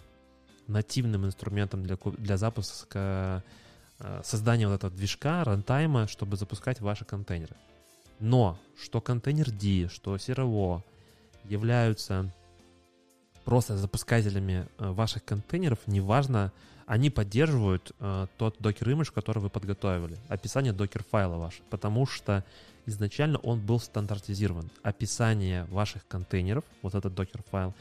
нативным 0.66 1.24
инструментом 1.26 1.82
для, 1.82 1.96
для 2.18 2.36
запуска 2.36 3.42
э, 3.98 4.20
создания 4.24 4.68
вот 4.68 4.74
этого 4.74 4.92
движка, 4.92 5.44
рантайма, 5.44 6.06
чтобы 6.08 6.36
запускать 6.36 6.80
ваши 6.80 7.04
контейнеры. 7.04 7.56
Но 8.20 8.58
что 8.80 9.00
контейнер 9.00 9.50
D, 9.50 9.88
что 9.88 10.16
CRO 10.16 10.82
являются 11.44 12.32
просто 13.44 13.76
запускателями 13.76 14.66
э, 14.78 14.90
ваших 14.90 15.24
контейнеров, 15.24 15.78
неважно, 15.86 16.52
они 16.86 17.10
поддерживают 17.10 17.92
э, 18.00 18.26
тот 18.38 18.56
докер 18.58 18.90
имидж, 18.90 19.10
который 19.12 19.38
вы 19.40 19.50
подготовили, 19.50 20.18
описание 20.28 20.72
докер 20.72 21.04
файла 21.04 21.36
ваш, 21.36 21.60
потому 21.70 22.06
что 22.06 22.44
изначально 22.86 23.38
он 23.38 23.60
был 23.60 23.80
стандартизирован. 23.80 24.70
Описание 24.82 25.64
ваших 25.66 26.06
контейнеров, 26.06 26.64
вот 26.82 26.94
этот 26.94 27.14
докер 27.14 27.42
файл, 27.50 27.74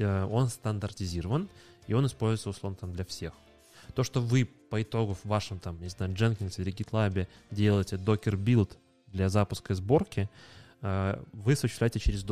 он 0.00 0.48
стандартизирован, 0.48 1.48
и 1.86 1.94
он 1.94 2.06
используется 2.06 2.50
условно 2.50 2.76
там 2.80 2.92
для 2.92 3.04
всех. 3.04 3.32
То, 3.94 4.02
что 4.04 4.20
вы 4.20 4.48
по 4.70 4.82
итогу 4.82 5.14
в 5.14 5.24
вашем 5.24 5.58
там, 5.58 5.80
не 5.80 5.88
знаю, 5.88 6.12
Jenkins 6.12 6.60
или 6.60 6.72
GitLab 6.72 7.26
делаете 7.50 7.96
Docker 7.96 8.36
build 8.36 8.76
для 9.14 9.28
запуска 9.28 9.72
и 9.72 9.76
сборки, 9.76 10.28
э, 10.82 11.22
вы 11.32 11.52
осуществляете 11.52 12.00
через. 12.00 12.24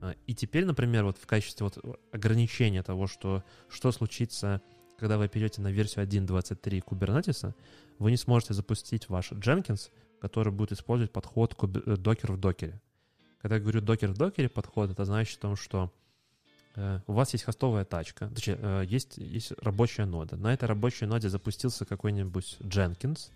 Э, 0.00 0.14
И 0.26 0.34
теперь, 0.34 0.64
например, 0.64 1.04
вот 1.04 1.18
в 1.18 1.26
качестве 1.26 1.64
вот 1.64 1.78
ограничения 2.12 2.82
того, 2.82 3.06
что, 3.06 3.44
что 3.68 3.92
случится, 3.92 4.62
когда 4.96 5.18
вы 5.18 5.28
перейдете 5.28 5.60
на 5.60 5.68
версию 5.68 6.06
1.23 6.06 6.82
Kubernetes, 6.84 7.54
вы 7.98 8.10
не 8.10 8.16
сможете 8.16 8.54
запустить 8.54 9.08
ваш 9.08 9.32
Jenkins, 9.32 9.90
который 10.20 10.52
будет 10.52 10.72
использовать 10.72 11.12
подход 11.12 11.52
э, 11.52 11.66
Docker 11.66 12.32
в 12.32 12.40
докере. 12.40 12.80
Когда 13.42 13.56
я 13.56 13.60
говорю 13.60 13.80
Docker 13.80 14.08
в 14.08 14.16
докере 14.16 14.48
подход, 14.48 14.90
это 14.90 15.04
значит 15.04 15.38
о 15.38 15.42
том, 15.42 15.56
что 15.56 15.92
э, 16.76 17.00
у 17.06 17.12
вас 17.12 17.32
есть 17.32 17.44
хостовая 17.44 17.84
тачка, 17.84 18.28
точнее, 18.28 18.86
есть, 18.86 19.18
есть 19.18 19.52
рабочая 19.60 20.04
нода. 20.04 20.36
На 20.36 20.54
этой 20.54 20.66
рабочей 20.66 21.06
ноде 21.06 21.28
запустился 21.28 21.84
какой-нибудь 21.84 22.58
Jenkins, 22.60 23.30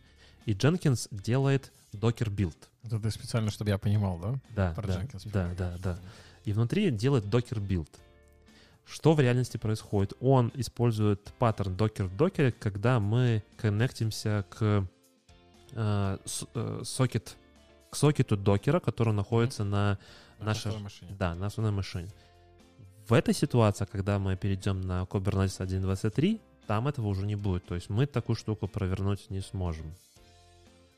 и 0.47 0.53
Jenkins 0.53 1.09
делает 1.11 1.73
Docker 1.93 2.29
build. 2.29 2.57
Это 2.83 2.99
ты 3.01 3.11
специально, 3.11 3.51
чтобы 3.51 3.71
я 3.71 3.79
понимал, 3.79 4.19
да? 4.19 4.35
Да, 4.51 4.73
Про 4.75 4.87
да, 4.89 5.01
Jenkins 5.01 5.29
да, 5.33 5.51
да, 5.57 5.75
да. 5.83 5.99
И 6.45 6.53
внутри 6.53 6.91
делает 6.91 7.25
Docker 7.25 7.61
build. 7.66 7.89
Что 8.87 9.15
в 9.15 9.21
реальности 9.21 9.57
происходит? 9.57 10.12
Он 10.21 10.53
использует 10.55 11.23
паттерн 11.39 11.75
Docker 11.75 12.05
в 12.05 12.16
докере, 12.16 12.53
когда 12.53 13.01
мы 13.01 13.43
коннектимся 13.57 14.45
к 14.51 14.87
э, 15.73 16.19
э, 16.55 16.81
сокет, 16.85 17.37
к 17.91 17.97
сокету 17.97 18.37
докера, 18.37 18.81
который 18.81 19.15
находится 19.15 19.65
на 19.65 19.99
На 20.39 20.47
Наша- 20.47 20.65
хостовой 20.65 20.83
машине. 20.83 21.16
да, 21.19 21.35
на 21.35 21.47
основной 21.47 21.73
машине. 21.73 22.09
В 23.09 23.12
этой 23.15 23.33
ситуации, 23.35 23.87
когда 23.91 24.19
мы 24.19 24.37
перейдем 24.37 24.81
на 24.83 25.03
Kubernetes 25.05 25.59
1.23, 25.61 26.41
там 26.66 26.89
этого 26.89 27.07
уже 27.09 27.25
не 27.27 27.37
будет. 27.37 27.65
То 27.66 27.75
есть 27.75 27.89
мы 27.91 28.07
такую 28.07 28.37
штуку 28.37 28.66
провернуть 28.69 29.31
не 29.31 29.41
сможем. 29.41 29.95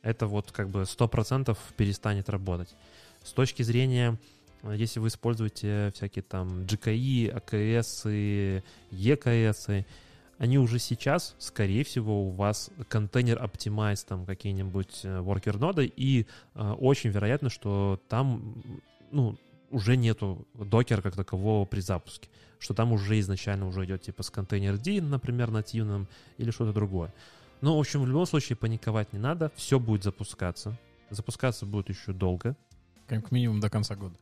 Это 0.06 0.28
вот 0.28 0.52
как 0.52 0.68
бы 0.68 0.82
100% 0.82 1.58
перестанет 1.76 2.28
работать. 2.28 2.68
С 3.24 3.32
точки 3.32 3.64
зрения, 3.64 4.16
э, 4.62 4.76
если 4.76 5.00
вы 5.00 5.08
используете 5.08 5.90
всякие 5.96 6.22
там 6.22 6.60
GKI, 6.62 7.34
AKS, 7.34 8.62
EKS, 8.92 9.84
они 10.38 10.58
уже 10.58 10.78
сейчас, 10.78 11.34
скорее 11.40 11.82
всего, 11.82 12.28
у 12.28 12.30
вас 12.30 12.70
контейнер 12.88 13.42
оптимайз 13.42 14.04
там 14.04 14.26
какие-нибудь 14.26 15.00
э, 15.02 15.18
worker 15.18 15.58
ноды, 15.58 15.92
и 15.96 16.26
э, 16.54 16.70
очень 16.78 17.10
вероятно, 17.10 17.50
что 17.50 18.00
там, 18.08 18.62
ну, 19.10 19.36
уже 19.72 19.96
нету 19.96 20.46
докера 20.54 21.02
как 21.02 21.16
такового 21.16 21.64
при 21.64 21.80
запуске, 21.80 22.28
что 22.60 22.74
там 22.74 22.92
уже 22.92 23.18
изначально 23.18 23.66
уже 23.66 23.84
идет 23.84 24.02
типа 24.02 24.22
с 24.22 24.30
контейнер 24.30 24.78
D, 24.78 25.02
например, 25.02 25.50
нативным 25.50 26.06
или 26.38 26.52
что-то 26.52 26.72
другое. 26.72 27.12
Но, 27.60 27.76
в 27.76 27.80
общем, 27.80 28.02
в 28.02 28.06
любом 28.06 28.26
случае 28.26 28.56
паниковать 28.56 29.12
не 29.12 29.18
надо, 29.18 29.50
все 29.56 29.78
будет 29.78 30.04
запускаться. 30.04 30.76
Запускаться 31.10 31.66
будет 31.66 31.88
еще 31.88 32.12
долго. 32.12 32.56
Как 33.06 33.30
минимум 33.30 33.60
до 33.60 33.70
конца 33.70 33.94
года. 33.96 34.16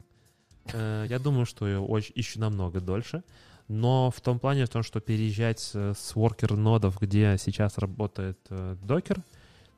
Э, 0.73 1.06
Я 1.09 1.19
думаю, 1.19 1.47
что 1.47 1.66
еще 1.66 2.39
намного 2.39 2.81
дольше. 2.81 3.23
Но 3.69 4.11
в 4.11 4.20
том 4.20 4.39
плане, 4.39 4.66
в 4.66 4.69
том, 4.69 4.82
что 4.82 5.01
переезжать 5.01 5.61
с 5.61 6.12
worker 6.15 6.55
нодов, 6.55 7.01
где 7.01 7.36
сейчас 7.39 7.78
работает 7.78 8.39
э, 8.51 8.77
докер, 8.82 9.23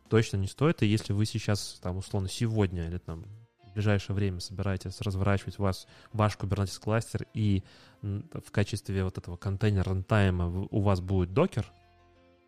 точно 0.08 0.38
не 0.38 0.48
стоит. 0.48 0.82
И 0.82 0.86
если 0.86 1.12
вы 1.12 1.24
сейчас, 1.24 1.78
там, 1.82 1.98
условно, 1.98 2.28
сегодня 2.28 2.88
или 2.88 2.98
там 2.98 3.24
в 3.62 3.74
ближайшее 3.74 4.16
время 4.16 4.40
собираетесь 4.40 5.00
разворачивать 5.00 5.58
вас, 5.58 5.86
ваш 6.12 6.36
Kubernetes 6.36 6.80
кластер 6.80 7.26
и 7.32 7.62
в 8.02 8.50
качестве 8.50 9.04
вот 9.04 9.18
этого 9.18 9.36
контейнера 9.36 9.90
рантайма 9.90 10.48
у 10.48 10.80
вас 10.80 11.00
будет 11.00 11.32
докер, 11.32 11.70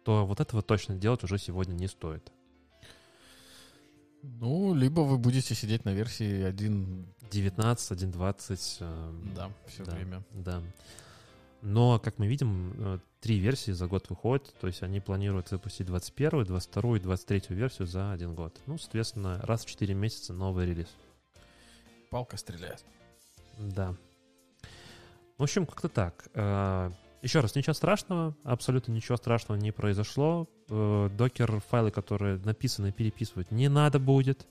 то 0.08 0.24
вот 0.24 0.40
этого 0.40 0.62
точно 0.62 0.94
делать 0.94 1.22
уже 1.22 1.36
сегодня 1.36 1.74
не 1.74 1.86
стоит. 1.86 2.32
Ну, 4.22 4.74
либо 4.74 5.02
вы 5.02 5.18
будете 5.18 5.54
сидеть 5.54 5.84
на 5.84 5.92
версии 5.92 6.44
1, 6.44 7.14
19, 7.30 7.92
1.20. 7.92 8.76
э, 8.80 9.12
да, 9.36 9.50
все 9.66 9.84
Да. 9.84 9.92
время. 9.92 10.22
Да. 10.30 10.62
Но, 11.60 11.98
как 11.98 12.18
мы 12.18 12.26
видим, 12.26 12.72
э, 12.78 12.98
три 13.20 13.38
версии 13.38 13.72
за 13.72 13.86
год 13.86 14.08
выходят, 14.08 14.54
то 14.58 14.66
есть 14.66 14.82
они 14.82 14.98
планируют 15.00 15.50
выпустить 15.50 15.84
21, 15.86 16.44
22 16.44 16.96
и 16.96 17.00
23 17.00 17.42
версию 17.54 17.86
за 17.86 18.10
один 18.10 18.34
год. 18.34 18.58
Ну, 18.64 18.78
соответственно, 18.78 19.38
раз 19.42 19.66
в 19.66 19.68
4 19.68 19.92
месяца 19.92 20.32
новый 20.32 20.64
релиз. 20.64 20.88
Палка 22.08 22.38
стреляет. 22.38 22.82
Да. 23.58 23.94
В 25.36 25.42
общем, 25.42 25.66
как-то 25.66 25.90
так. 25.90 26.28
Еще 27.20 27.40
раз, 27.40 27.54
ничего 27.56 27.74
страшного, 27.74 28.36
абсолютно 28.44 28.92
ничего 28.92 29.16
страшного 29.16 29.58
не 29.58 29.72
произошло. 29.72 30.48
Э, 30.68 31.10
Докер 31.12 31.60
файлы, 31.68 31.90
которые 31.90 32.38
написаны, 32.38 32.92
переписывать 32.92 33.50
не 33.50 33.68
надо 33.68 33.98
будет. 33.98 34.46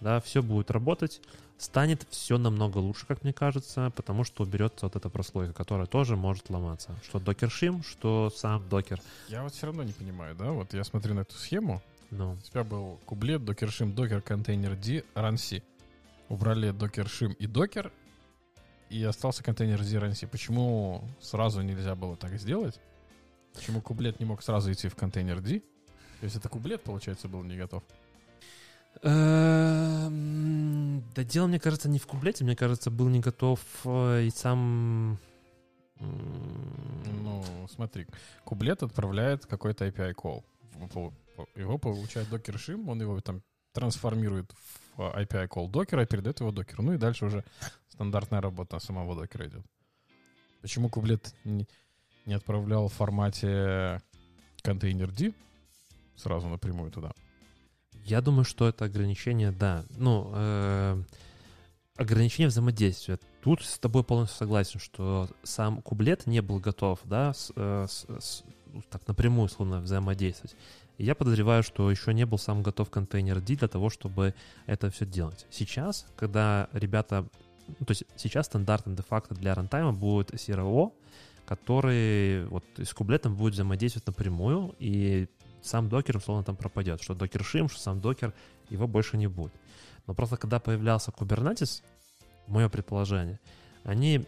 Да, 0.00 0.20
все 0.20 0.42
будет 0.42 0.70
работать. 0.70 1.22
Станет 1.58 2.06
все 2.10 2.36
намного 2.38 2.78
лучше, 2.78 3.06
как 3.06 3.22
мне 3.22 3.32
кажется, 3.32 3.92
потому 3.94 4.24
что 4.24 4.42
уберется 4.42 4.86
вот 4.86 4.96
эта 4.96 5.08
прослойка, 5.08 5.52
которая 5.52 5.86
тоже 5.86 6.16
может 6.16 6.50
ломаться. 6.50 6.98
Что 7.04 7.20
докер 7.20 7.50
шим, 7.50 7.84
что 7.84 8.30
сам 8.34 8.68
докер. 8.68 9.00
Я 9.28 9.44
вот 9.44 9.54
все 9.54 9.66
равно 9.66 9.84
не 9.84 9.92
понимаю, 9.92 10.34
да? 10.34 10.50
Вот 10.50 10.74
я 10.74 10.82
смотрю 10.82 11.14
на 11.14 11.20
эту 11.20 11.34
схему. 11.36 11.80
Ну, 12.10 12.32
У 12.32 12.36
тебя 12.38 12.62
был 12.64 13.00
кублет, 13.06 13.44
докершим, 13.44 13.94
докер, 13.94 14.20
контейнер 14.20 14.76
D, 14.76 15.04
ранси. 15.14 15.62
Убрали 16.28 16.72
докершим 16.72 17.32
и 17.32 17.46
докер, 17.46 17.92
и 18.92 19.02
остался 19.04 19.42
контейнер 19.42 19.80
ранси. 20.00 20.26
Почему 20.26 21.02
сразу 21.20 21.62
нельзя 21.62 21.94
было 21.94 22.14
так 22.16 22.38
сделать? 22.38 22.78
Почему 23.54 23.80
кублет 23.80 24.20
не 24.20 24.26
мог 24.26 24.42
сразу 24.42 24.70
идти 24.70 24.88
в 24.88 24.94
контейнер 24.94 25.40
D? 25.40 25.60
То 26.20 26.24
есть 26.24 26.36
это 26.36 26.50
кублет, 26.50 26.82
получается, 26.82 27.26
был 27.26 27.42
не 27.42 27.56
готов. 27.56 27.82
Эм, 29.02 30.12
Да 31.16 31.24
дело, 31.24 31.46
мне 31.46 31.58
кажется, 31.58 31.88
не 31.88 31.98
в 31.98 32.06
кублете, 32.06 32.44
мне 32.44 32.54
кажется, 32.54 32.90
был 32.90 33.08
не 33.08 33.20
готов 33.20 33.60
э, 33.84 34.24
и 34.24 34.30
сам... 34.30 35.18
Ну, 35.98 37.42
смотри, 37.74 38.06
кублет 38.44 38.82
отправляет 38.82 39.46
какой-то 39.46 39.86
API 39.86 40.14
call. 40.14 40.44
Его 41.56 41.78
получает 41.78 42.28
докершим, 42.28 42.88
он 42.88 43.00
его 43.00 43.18
там 43.20 43.42
трансформирует 43.72 44.52
в 44.96 45.00
API 45.00 45.48
call 45.48 45.70
докера, 45.70 46.04
передает 46.04 46.40
его 46.40 46.50
докеру. 46.50 46.82
Ну 46.82 46.92
и 46.92 46.98
дальше 46.98 47.24
уже 47.26 47.44
стандартная 48.02 48.40
работа 48.40 48.80
самого 48.80 49.14
докера 49.14 49.46
идет. 49.46 49.62
Почему 50.60 50.88
кублет 50.88 51.32
не, 51.44 51.66
отправлял 52.34 52.88
в 52.88 52.92
формате 52.92 54.02
контейнер 54.62 55.12
D 55.12 55.32
сразу 56.16 56.48
напрямую 56.48 56.90
туда? 56.90 57.12
Я 58.04 58.20
думаю, 58.20 58.44
что 58.44 58.66
это 58.68 58.86
ограничение, 58.86 59.52
да. 59.52 59.84
Ну, 59.90 60.32
э, 60.34 61.02
ограничение 61.96 62.48
взаимодействия. 62.48 63.20
Тут 63.40 63.62
с 63.62 63.78
тобой 63.78 64.02
полностью 64.02 64.36
согласен, 64.38 64.80
что 64.80 65.28
сам 65.44 65.80
кублет 65.80 66.26
не 66.26 66.42
был 66.42 66.58
готов, 66.58 66.98
да, 67.04 67.32
с- 67.32 67.52
э, 67.54 67.86
с- 67.88 68.06
с- 68.18 68.42
ну, 68.72 68.82
так 68.90 69.06
напрямую, 69.06 69.48
словно 69.48 69.80
взаимодействовать. 69.80 70.56
Я 70.98 71.14
подозреваю, 71.14 71.62
что 71.62 71.88
еще 71.88 72.12
не 72.12 72.26
был 72.26 72.38
сам 72.38 72.62
готов 72.64 72.90
контейнер 72.90 73.40
D 73.40 73.54
для 73.54 73.68
того, 73.68 73.90
чтобы 73.90 74.34
это 74.66 74.90
все 74.90 75.06
делать. 75.06 75.46
Сейчас, 75.50 76.04
когда 76.16 76.68
ребята... 76.72 77.28
Ну, 77.78 77.86
то 77.86 77.92
есть 77.92 78.04
сейчас 78.16 78.46
стандартом 78.46 78.94
де-факто 78.94 79.34
для 79.34 79.54
рантайма 79.54 79.92
будет 79.92 80.32
CRO, 80.32 80.92
который 81.44 82.46
вот 82.46 82.64
с 82.76 82.92
кублетом 82.94 83.36
будет 83.36 83.54
взаимодействовать 83.54 84.06
напрямую, 84.06 84.74
и 84.78 85.28
сам 85.62 85.88
докер, 85.88 86.16
условно, 86.16 86.44
там 86.44 86.56
пропадет. 86.56 87.02
Что 87.02 87.14
докер 87.14 87.44
шим, 87.44 87.68
что 87.68 87.80
сам 87.80 88.00
докер, 88.00 88.32
его 88.70 88.86
больше 88.86 89.16
не 89.16 89.26
будет. 89.26 89.52
Но 90.06 90.14
просто 90.14 90.36
когда 90.36 90.58
появлялся 90.58 91.10
Kubernetes, 91.10 91.82
мое 92.46 92.68
предположение, 92.68 93.38
они 93.84 94.24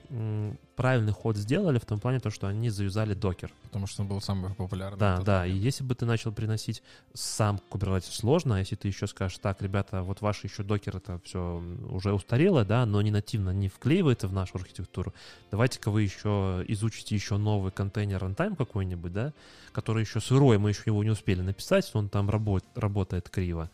правильный 0.77 1.13
ход 1.13 1.37
сделали 1.37 1.79
в 1.79 1.85
том 1.85 2.01
плане, 2.01 2.19
то, 2.19 2.31
что 2.31 2.49
они 2.49 2.69
заюзали 2.69 3.15
докер. 3.15 3.53
Потому 3.63 3.87
что 3.87 4.03
он 4.03 4.09
был 4.09 4.21
самый 4.21 4.53
популярный. 4.55 4.99
Да, 4.99 5.21
да. 5.21 5.47
И 5.47 5.51
момент. 5.51 5.65
если 5.65 5.85
бы 5.85 5.95
ты 5.95 6.05
начал 6.07 6.33
приносить 6.33 6.83
сам 7.13 7.61
Kubernetes 7.71 8.11
сложно, 8.13 8.57
а 8.57 8.59
если 8.59 8.75
ты 8.75 8.89
еще 8.89 9.07
скажешь, 9.07 9.39
так, 9.39 9.63
ребята, 9.63 10.03
вот 10.03 10.21
ваш 10.21 10.43
еще 10.43 10.65
докер 10.65 10.97
это 10.97 11.21
все 11.25 11.63
уже 11.89 12.13
устарело, 12.13 12.65
да, 12.65 12.85
но 12.87 13.01
не 13.03 13.13
нативно 13.13 13.51
не 13.51 13.69
вклеивается 13.69 14.27
в 14.27 14.33
нашу 14.33 14.59
архитектуру, 14.59 15.15
давайте-ка 15.53 15.91
вы 15.93 16.03
еще 16.03 16.65
изучите 16.67 17.15
еще 17.15 17.37
новый 17.37 17.71
контейнер 17.71 18.23
runtime 18.23 18.57
какой-нибудь, 18.57 19.13
да, 19.13 19.33
который 19.73 20.03
еще 20.03 20.21
сырой, 20.21 20.59
мы 20.59 20.71
еще 20.71 20.83
его 20.87 21.05
не 21.05 21.11
успели 21.11 21.43
написать, 21.43 21.89
он 21.95 22.09
там 22.09 22.29
работ- 22.31 22.65
работает 22.75 23.29
криво. 23.29 23.71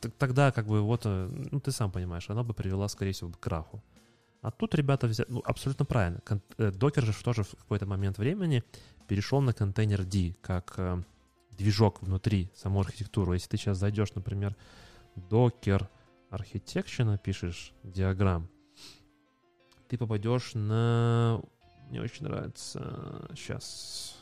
Т- 0.00 0.10
Тогда, 0.18 0.50
как 0.50 0.66
бы, 0.66 0.80
вот, 0.80 1.02
э, 1.04 1.30
ну, 1.52 1.60
ты 1.60 1.70
сам 1.70 1.90
понимаешь, 1.92 2.28
она 2.28 2.42
бы 2.42 2.54
привела, 2.54 2.88
скорее 2.88 3.12
всего, 3.12 3.30
к 3.30 3.38
краху. 3.38 3.80
А 4.42 4.50
тут 4.50 4.74
ребята 4.74 5.06
взяли, 5.06 5.28
ну, 5.30 5.40
абсолютно 5.44 5.84
правильно. 5.84 6.20
Кон- 6.24 6.42
э, 6.58 6.72
же 6.72 7.24
тоже 7.24 7.44
в 7.44 7.54
какой-то 7.54 7.86
момент 7.86 8.18
времени 8.18 8.64
перешел 9.06 9.40
на 9.40 9.52
контейнер 9.52 10.04
D, 10.04 10.34
как 10.42 10.74
э, 10.78 11.00
движок 11.52 12.02
внутри 12.02 12.50
самой 12.54 12.84
архитектуры. 12.84 13.34
Если 13.34 13.48
ты 13.48 13.56
сейчас 13.56 13.78
зайдешь, 13.78 14.14
например, 14.14 14.56
Docker 15.14 15.86
Architecture 16.30 17.04
напишешь, 17.04 17.72
диаграмм, 17.84 18.48
ты 19.88 19.96
попадешь 19.96 20.54
на... 20.54 21.40
Мне 21.88 22.00
очень 22.00 22.24
нравится... 22.24 23.28
Сейчас. 23.36 24.18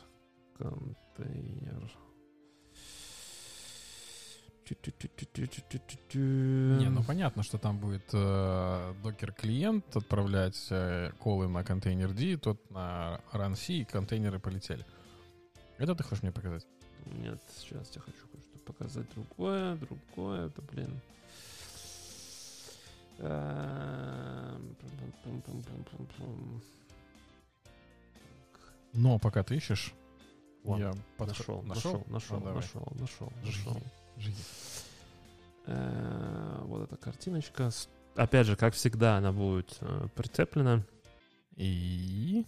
Контейнер. 0.57 1.91
Не, 6.17 6.89
ну 6.89 7.03
понятно, 7.03 7.43
что 7.43 7.57
там 7.57 7.77
будет 7.77 8.03
э, 8.13 8.93
докер-клиент 9.03 9.95
отправлять 9.95 10.69
колы 11.19 11.47
на 11.47 11.63
контейнер 11.63 12.13
D, 12.13 12.37
тот 12.37 12.69
на 12.71 13.19
run 13.33 13.55
C, 13.55 13.73
и 13.73 13.85
контейнеры 13.85 14.39
полетели. 14.39 14.85
Это 15.77 15.95
ты 15.95 16.03
хочешь 16.03 16.23
мне 16.23 16.31
показать? 16.31 16.65
Нет, 17.05 17.41
сейчас 17.55 17.91
я 17.95 18.01
хочу 18.01 18.27
кое-что 18.31 18.59
показать 18.65 19.05
другое, 19.15 19.75
другое, 19.75 20.47
это, 20.47 20.61
блин. 20.61 20.99
Но 28.93 29.19
пока 29.19 29.43
ты 29.43 29.55
ищешь, 29.55 29.93
я 30.77 30.91
подх- 31.17 31.29
Нашел, 31.63 31.63
нашел, 31.63 32.03
нашел, 32.07 32.39
нашел, 32.55 32.87
нашел, 32.99 33.33
нашел. 33.43 33.81
Жги. 34.17 34.33
Э, 35.67 36.59
Вот 36.63 36.83
эта 36.83 36.97
картиночка. 36.97 37.71
Опять 38.15 38.47
же, 38.47 38.55
как 38.55 38.73
всегда, 38.73 39.17
она 39.17 39.31
будет 39.31 39.77
э, 39.81 40.07
прицеплена. 40.15 40.83
И... 41.55 42.45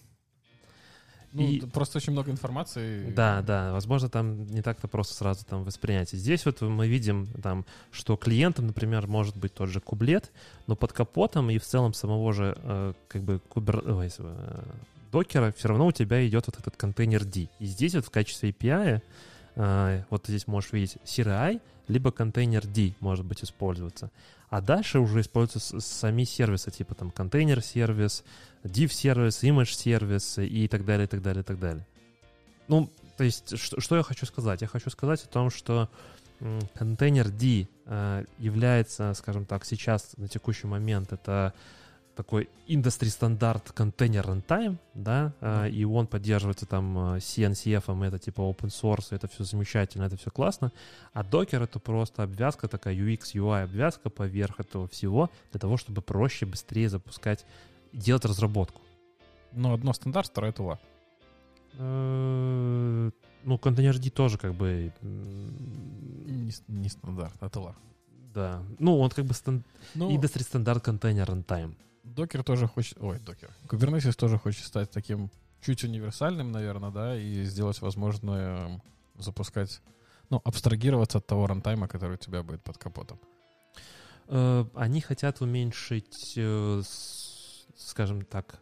Ну, 1.31 1.48
И- 1.48 1.61
просто 1.61 1.98
очень 1.98 2.11
много 2.14 2.30
информации. 2.30 3.10
Да, 3.11 3.41
да, 3.41 3.72
возможно, 3.72 4.07
там 4.07 4.45
не 4.45 4.61
так-то 4.61 4.88
просто 4.88 5.15
сразу 5.15 5.45
там 5.45 5.64
воспринять. 5.64 6.14
И 6.14 6.18
здесь 6.18 6.45
вот 6.45 6.61
мы 6.61 6.88
видим 6.88 7.27
там, 7.41 7.65
что 7.91 8.18
клиентом, 8.18 8.68
например, 8.68 9.07
может 9.07 9.35
быть 9.38 9.53
тот 9.53 9.69
же 9.69 9.80
кублет, 9.80 10.31
но 10.68 10.76
под 10.76 10.94
капотом 10.94 11.49
и 11.49 11.57
в 11.57 11.64
целом 11.64 11.94
самого 11.94 12.34
же 12.34 12.56
э, 12.61 12.94
как 13.07 13.23
бы 13.23 13.40
кубер... 13.40 13.77
ой, 13.90 14.11
э, 14.15 14.64
докера 15.11 15.52
все 15.57 15.69
равно 15.69 15.88
у 15.88 15.91
тебя 15.91 16.27
идет 16.27 16.45
вот 16.48 16.60
этот 16.60 16.76
контейнер 16.76 17.23
D. 17.26 17.48
И 17.60 17.65
здесь 17.65 17.95
вот 17.95 18.06
в 18.06 18.10
качестве 18.11 18.52
API 18.52 19.02
вот 19.56 20.24
ты 20.24 20.32
здесь 20.32 20.48
можешь 20.48 20.72
видеть 20.72 20.98
CRI, 21.04 21.62
либо 21.88 22.12
контейнер 22.12 22.66
D 22.66 22.94
может 23.00 23.26
быть 23.26 23.44
использоваться. 23.44 24.10
А 24.50 24.62
дальше 24.62 25.00
уже 25.00 25.22
используются 25.22 25.80
сами 25.80 26.24
сервисы, 26.24 26.72
типа 26.72 26.96
там 26.96 27.12
контейнер-сервис, 27.12 28.24
div-сервис, 28.64 29.44
image-сервис 29.44 30.38
и 30.38 30.68
так 30.68 30.86
далее, 30.86 31.06
и 31.06 31.08
так 31.08 31.22
далее, 31.22 31.42
и 31.42 31.46
так 31.46 31.60
далее. 31.60 31.86
Ну, 32.68 32.90
то 33.18 33.24
есть, 33.24 33.58
что, 33.58 33.80
что 33.82 33.98
я 33.98 34.04
хочу 34.04 34.26
сказать? 34.26 34.62
Я 34.62 34.68
хочу 34.68 34.90
сказать 34.90 35.24
о 35.24 35.28
том, 35.28 35.50
что 35.50 35.90
контейнер 36.74 37.30
D 37.30 37.68
э, 37.86 38.26
является, 38.38 39.14
скажем 39.14 39.46
так, 39.46 39.66
сейчас, 39.66 40.12
на 40.18 40.28
текущий 40.28 40.68
момент, 40.68 41.14
это 41.14 41.54
такой 42.15 42.49
индустри 42.68 43.10
стандарт 43.10 43.72
контейнер 43.72 44.26
runtime, 44.26 44.77
да, 44.94 45.34
э, 45.41 45.69
и 45.69 45.84
он 45.84 46.07
поддерживается 46.07 46.65
там 46.65 47.15
э, 47.15 47.18
CNCF, 47.18 48.06
это 48.06 48.19
типа 48.19 48.41
open 48.41 48.69
source, 48.69 49.07
это 49.11 49.27
все 49.27 49.44
замечательно, 49.44 50.03
это 50.06 50.18
все 50.18 50.30
классно, 50.30 50.72
а 51.14 51.23
докер 51.23 51.61
это 51.64 51.80
просто 51.80 52.23
обвязка, 52.23 52.68
такая 52.68 52.95
UX, 52.95 53.34
UI 53.34 53.64
обвязка 53.64 54.10
поверх 54.10 54.60
этого 54.60 54.88
всего, 54.88 55.30
для 55.52 55.60
того, 55.60 55.77
чтобы 55.77 56.02
проще, 56.02 56.45
быстрее 56.45 56.90
запускать, 56.90 57.45
делать 57.91 58.26
разработку. 58.26 58.81
Но 59.52 59.73
одно 59.73 59.94
стандарт, 59.94 60.27
второе 60.27 60.52
тула. 60.52 60.80
Э, 61.77 63.11
Ну, 63.44 63.57
контейнер 63.57 63.99
D 63.99 64.10
тоже 64.10 64.38
как 64.38 64.53
бы... 64.53 64.94
Не, 65.02 66.90
стандарт, 66.90 67.35
а 67.41 67.49
тула. 67.49 67.76
Да. 68.34 68.64
Ну, 68.80 68.99
он 68.99 69.10
как 69.10 69.26
бы 69.26 69.34
стан... 69.34 69.64
Ну, 69.95 70.15
индустри 70.15 70.44
стандарт 70.44 70.84
контейнер 70.84 71.30
runtime. 71.30 71.76
Докер 72.04 72.44
тоже 72.44 72.68
хочет... 72.68 72.98
Ой, 73.02 73.20
докер. 73.20 73.50
Kubernetes 73.68 74.14
тоже 74.14 74.38
хочет 74.38 74.66
стать 74.66 74.92
таким 74.92 75.30
чуть 75.62 75.84
универсальным, 75.84 76.52
наверное, 76.52 76.92
да, 76.92 77.18
и 77.18 77.44
сделать 77.44 77.82
возможное 77.82 78.82
запускать... 79.18 79.82
Ну, 80.30 80.42
абстрагироваться 80.46 81.20
от 81.20 81.28
того 81.28 81.46
рантайма, 81.48 81.88
который 81.88 82.14
у 82.16 82.18
тебя 82.18 82.42
будет 82.44 82.64
под 82.64 82.78
капотом. 82.78 83.20
Э, 84.28 84.66
Они 84.74 85.00
хотят 85.02 85.42
уменьшить, 85.42 86.34
э, 86.38 86.82
скажем 87.78 88.26
так, 88.26 88.60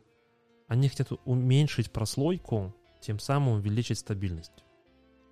они 0.68 0.89
хотят 0.89 1.09
уменьшить 1.26 1.91
прослойку, 1.91 2.73
тем 3.01 3.19
самым 3.19 3.55
увеличить 3.55 3.99
стабильность. 3.99 4.63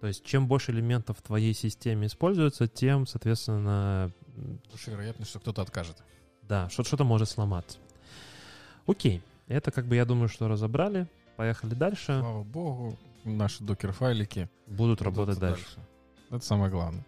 То 0.02 0.08
есть, 0.08 0.24
чем 0.24 0.48
больше 0.48 0.72
элементов 0.72 1.18
в 1.18 1.22
твоей 1.22 1.54
системе 1.54 2.08
используется, 2.08 2.68
тем, 2.68 3.06
соответственно, 3.08 4.12
Слушай, 4.70 4.92
вероятность, 4.94 5.30
что 5.32 5.40
кто-то 5.40 5.62
откажет. 5.62 5.98
да, 6.44 6.70
что- 6.70 6.84
что-то 6.84 7.04
может 7.04 7.30
сломаться. 7.30 7.80
Окей, 8.90 9.22
это 9.48 9.70
как 9.72 9.86
бы 9.86 9.96
я 9.96 10.04
думаю, 10.06 10.30
что 10.30 10.48
разобрали. 10.48 11.08
Поехали 11.36 11.76
дальше. 11.76 12.20
Слава 12.20 12.44
богу, 12.44 12.98
наши 13.24 13.64
докер-файлики 13.64 14.50
Будут 14.66 15.00
идут 15.00 15.06
работать 15.06 15.38
дальше. 15.38 15.80
Это 16.32 16.44
самое 16.44 16.72
главное. 16.72 17.06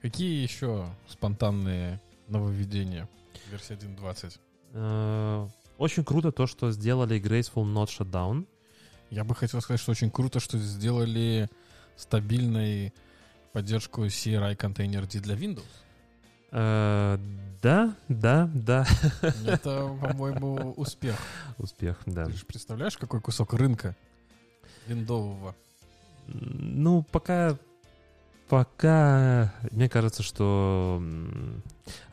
Какие 0.00 0.42
еще 0.42 0.88
спонтанные 1.06 2.00
нововведения 2.28 3.08
версии 3.50 3.76
1.20? 3.76 4.40
Э, 4.72 5.48
Очень 5.76 6.02
круто 6.02 6.32
то, 6.32 6.46
что 6.46 6.70
сделали 6.70 7.20
Graceful 7.20 7.64
Not 7.64 7.88
Shutdown. 7.88 8.46
Я 9.10 9.24
бы 9.24 9.34
хотел 9.34 9.60
сказать, 9.60 9.80
что 9.80 9.90
очень 9.90 10.10
круто, 10.10 10.40
что 10.40 10.56
сделали 10.56 11.50
стабильной 11.96 12.94
поддержку 13.52 14.06
CRI 14.06 14.56
контейнер 14.56 15.06
для 15.06 15.34
Windows. 15.34 15.64
Э, 16.52 17.18
Да, 17.62 17.94
да, 18.08 18.50
да. 18.54 18.86
Это, 19.46 19.88
по-моему, 20.00 20.72
успех. 20.76 21.16
Успех, 21.58 21.98
да. 22.06 22.24
Ты 22.24 22.32
же 22.32 22.46
представляешь, 22.46 22.96
какой 22.96 23.20
кусок 23.20 23.52
рынка 23.52 23.94
виндового? 24.86 25.54
Ну, 26.26 27.02
пока... 27.02 27.56
Пока... 28.48 29.52
Мне 29.70 29.88
кажется, 29.88 30.22
что 30.22 31.02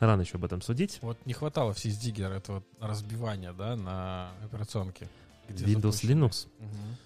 рано 0.00 0.20
еще 0.20 0.36
об 0.36 0.44
этом 0.44 0.60
судить. 0.62 0.98
Вот 1.02 1.18
не 1.24 1.32
хватало 1.32 1.72
в 1.72 1.78
SysDigger 1.78 2.32
этого 2.36 2.62
разбивания, 2.78 3.52
да, 3.52 3.74
на 3.74 4.30
операционке. 4.44 5.08
Windows 5.48 5.92
запущены. 5.92 6.24
Linux. 6.24 6.46
Мгм. 6.58 6.96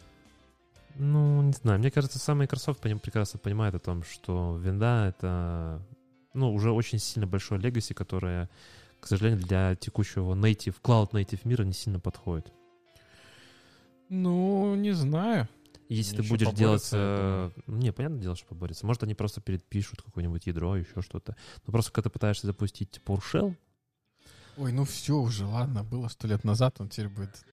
Ну, 0.97 1.43
не 1.43 1.53
знаю. 1.53 1.79
Мне 1.79 1.91
кажется, 1.91 2.19
сам 2.19 2.39
Microsoft 2.39 2.81
прекрасно 2.81 3.39
понимает 3.39 3.75
о 3.75 3.79
том, 3.79 4.03
что 4.03 4.57
винда— 4.59 5.07
это 5.09 5.81
ну, 6.35 6.53
уже 6.53 6.71
очень 6.73 6.99
сильно 6.99 7.27
большое 7.27 7.61
легаси, 7.61 7.95
которое, 7.95 8.49
к 9.01 9.07
сожалению, 9.07 9.41
для 9.41 9.77
текущего 9.77 10.35
native, 10.35 10.77
cloud 10.83 11.11
native 11.13 11.41
мира 11.45 11.65
не 11.65 11.73
сильно 11.73 12.01
подходит. 12.01 12.53
Ну, 14.09 14.75
не 14.75 14.93
знаю. 14.93 15.49
Если 15.89 16.17
ты 16.17 16.23
Еще 16.23 16.31
будешь 16.31 16.49
делать... 16.55 16.91
поборются, 16.91 16.97
я 16.97 17.53
э, 17.67 17.71
Не, 17.79 17.93
понятное 17.93 18.21
дело, 18.21 18.37
что 18.37 18.47
поборется. 18.47 18.87
Может, 18.87 19.03
они 19.03 19.15
просто 19.15 19.41
перепишут 19.41 20.03
какое-нибудь 20.03 20.47
ядро, 20.47 20.77
еще 20.77 21.03
что-то. 21.03 21.37
Но 21.67 21.73
просто 21.73 21.93
когда 21.93 22.09
ты 22.09 22.13
пытаешься 22.13 22.47
запустить 22.47 23.01
PowerShell, 23.05 23.55
Ой, 24.59 24.73
ну 24.73 24.85
все 24.85 25.17
уже, 25.17 25.47
ладно, 25.47 25.83
было 25.83 26.09
сто 26.09 26.29
лет 26.29 26.45
назад, 26.45 26.81
он 26.81 26.89
теперь 26.91 27.09
будет. 27.09 27.45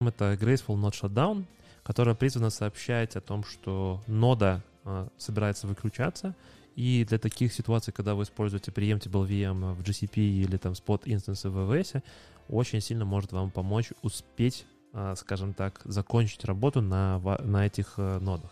это 0.00 0.32
Graceful 0.34 0.76
Not 0.76 0.92
Shutdown, 0.92 1.44
которая 1.82 2.14
призвана 2.14 2.48
сообщать 2.48 3.16
о 3.16 3.20
том, 3.20 3.44
что 3.44 4.02
нода 4.06 4.62
э, 4.84 5.08
собирается 5.18 5.66
выключаться, 5.66 6.34
и 6.76 7.04
для 7.08 7.18
таких 7.18 7.52
ситуаций, 7.52 7.92
когда 7.92 8.14
вы 8.14 8.24
используете 8.24 8.70
preemptible 8.70 9.26
VM 9.26 9.74
в 9.74 9.82
GCP 9.82 10.16
или 10.16 10.56
там 10.56 10.72
spot 10.72 11.02
инстансы 11.04 11.50
в 11.50 11.58
AWS, 11.58 12.02
очень 12.48 12.80
сильно 12.80 13.04
может 13.04 13.32
вам 13.32 13.50
помочь 13.50 13.90
успеть, 14.02 14.66
э, 14.92 15.14
скажем 15.16 15.54
так, 15.54 15.80
закончить 15.84 16.44
работу 16.44 16.80
на, 16.80 17.18
на 17.18 17.66
этих 17.66 17.94
э, 17.96 18.18
нодах. 18.20 18.50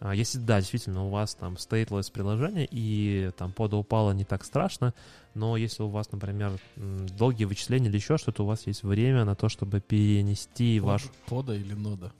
А 0.00 0.14
Если 0.14 0.38
да, 0.38 0.60
действительно, 0.60 1.04
у 1.04 1.10
вас 1.10 1.34
там 1.34 1.54
stateless 1.54 2.10
приложение 2.10 2.66
и 2.70 3.30
там 3.36 3.52
пода 3.52 3.76
упала 3.76 4.12
не 4.12 4.24
так 4.24 4.44
страшно, 4.44 4.94
но 5.34 5.58
если 5.58 5.82
у 5.82 5.88
вас, 5.88 6.10
например, 6.10 6.52
долгие 6.76 7.44
вычисления 7.44 7.88
или 7.88 7.96
еще 7.96 8.16
что-то, 8.16 8.44
у 8.44 8.46
вас 8.46 8.66
есть 8.66 8.82
время 8.82 9.26
на 9.26 9.34
то, 9.34 9.50
чтобы 9.50 9.80
перенести 9.80 10.80
ваш 10.80 11.04
Пода 11.26 11.54
или 11.54 11.74
нода? 11.74 12.12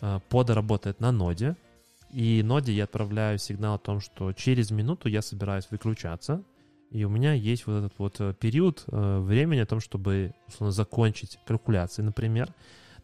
Э, 0.00 0.20
Пода 0.30 0.54
работает 0.54 1.00
на 1.00 1.12
ноде, 1.12 1.56
и 2.16 2.42
ноде 2.42 2.72
я 2.72 2.84
отправляю 2.84 3.38
сигнал 3.38 3.74
о 3.74 3.78
том, 3.78 4.00
что 4.00 4.32
через 4.32 4.70
минуту 4.70 5.10
я 5.10 5.20
собираюсь 5.20 5.70
выключаться, 5.70 6.42
и 6.90 7.04
у 7.04 7.10
меня 7.10 7.34
есть 7.34 7.66
вот 7.66 7.74
этот 7.74 7.98
вот 7.98 8.16
э, 8.20 8.32
период 8.40 8.84
э, 8.86 9.18
времени 9.18 9.58
о 9.58 9.66
том, 9.66 9.80
чтобы 9.80 10.32
условно, 10.48 10.72
закончить 10.72 11.38
калькуляции, 11.44 12.00
например. 12.00 12.54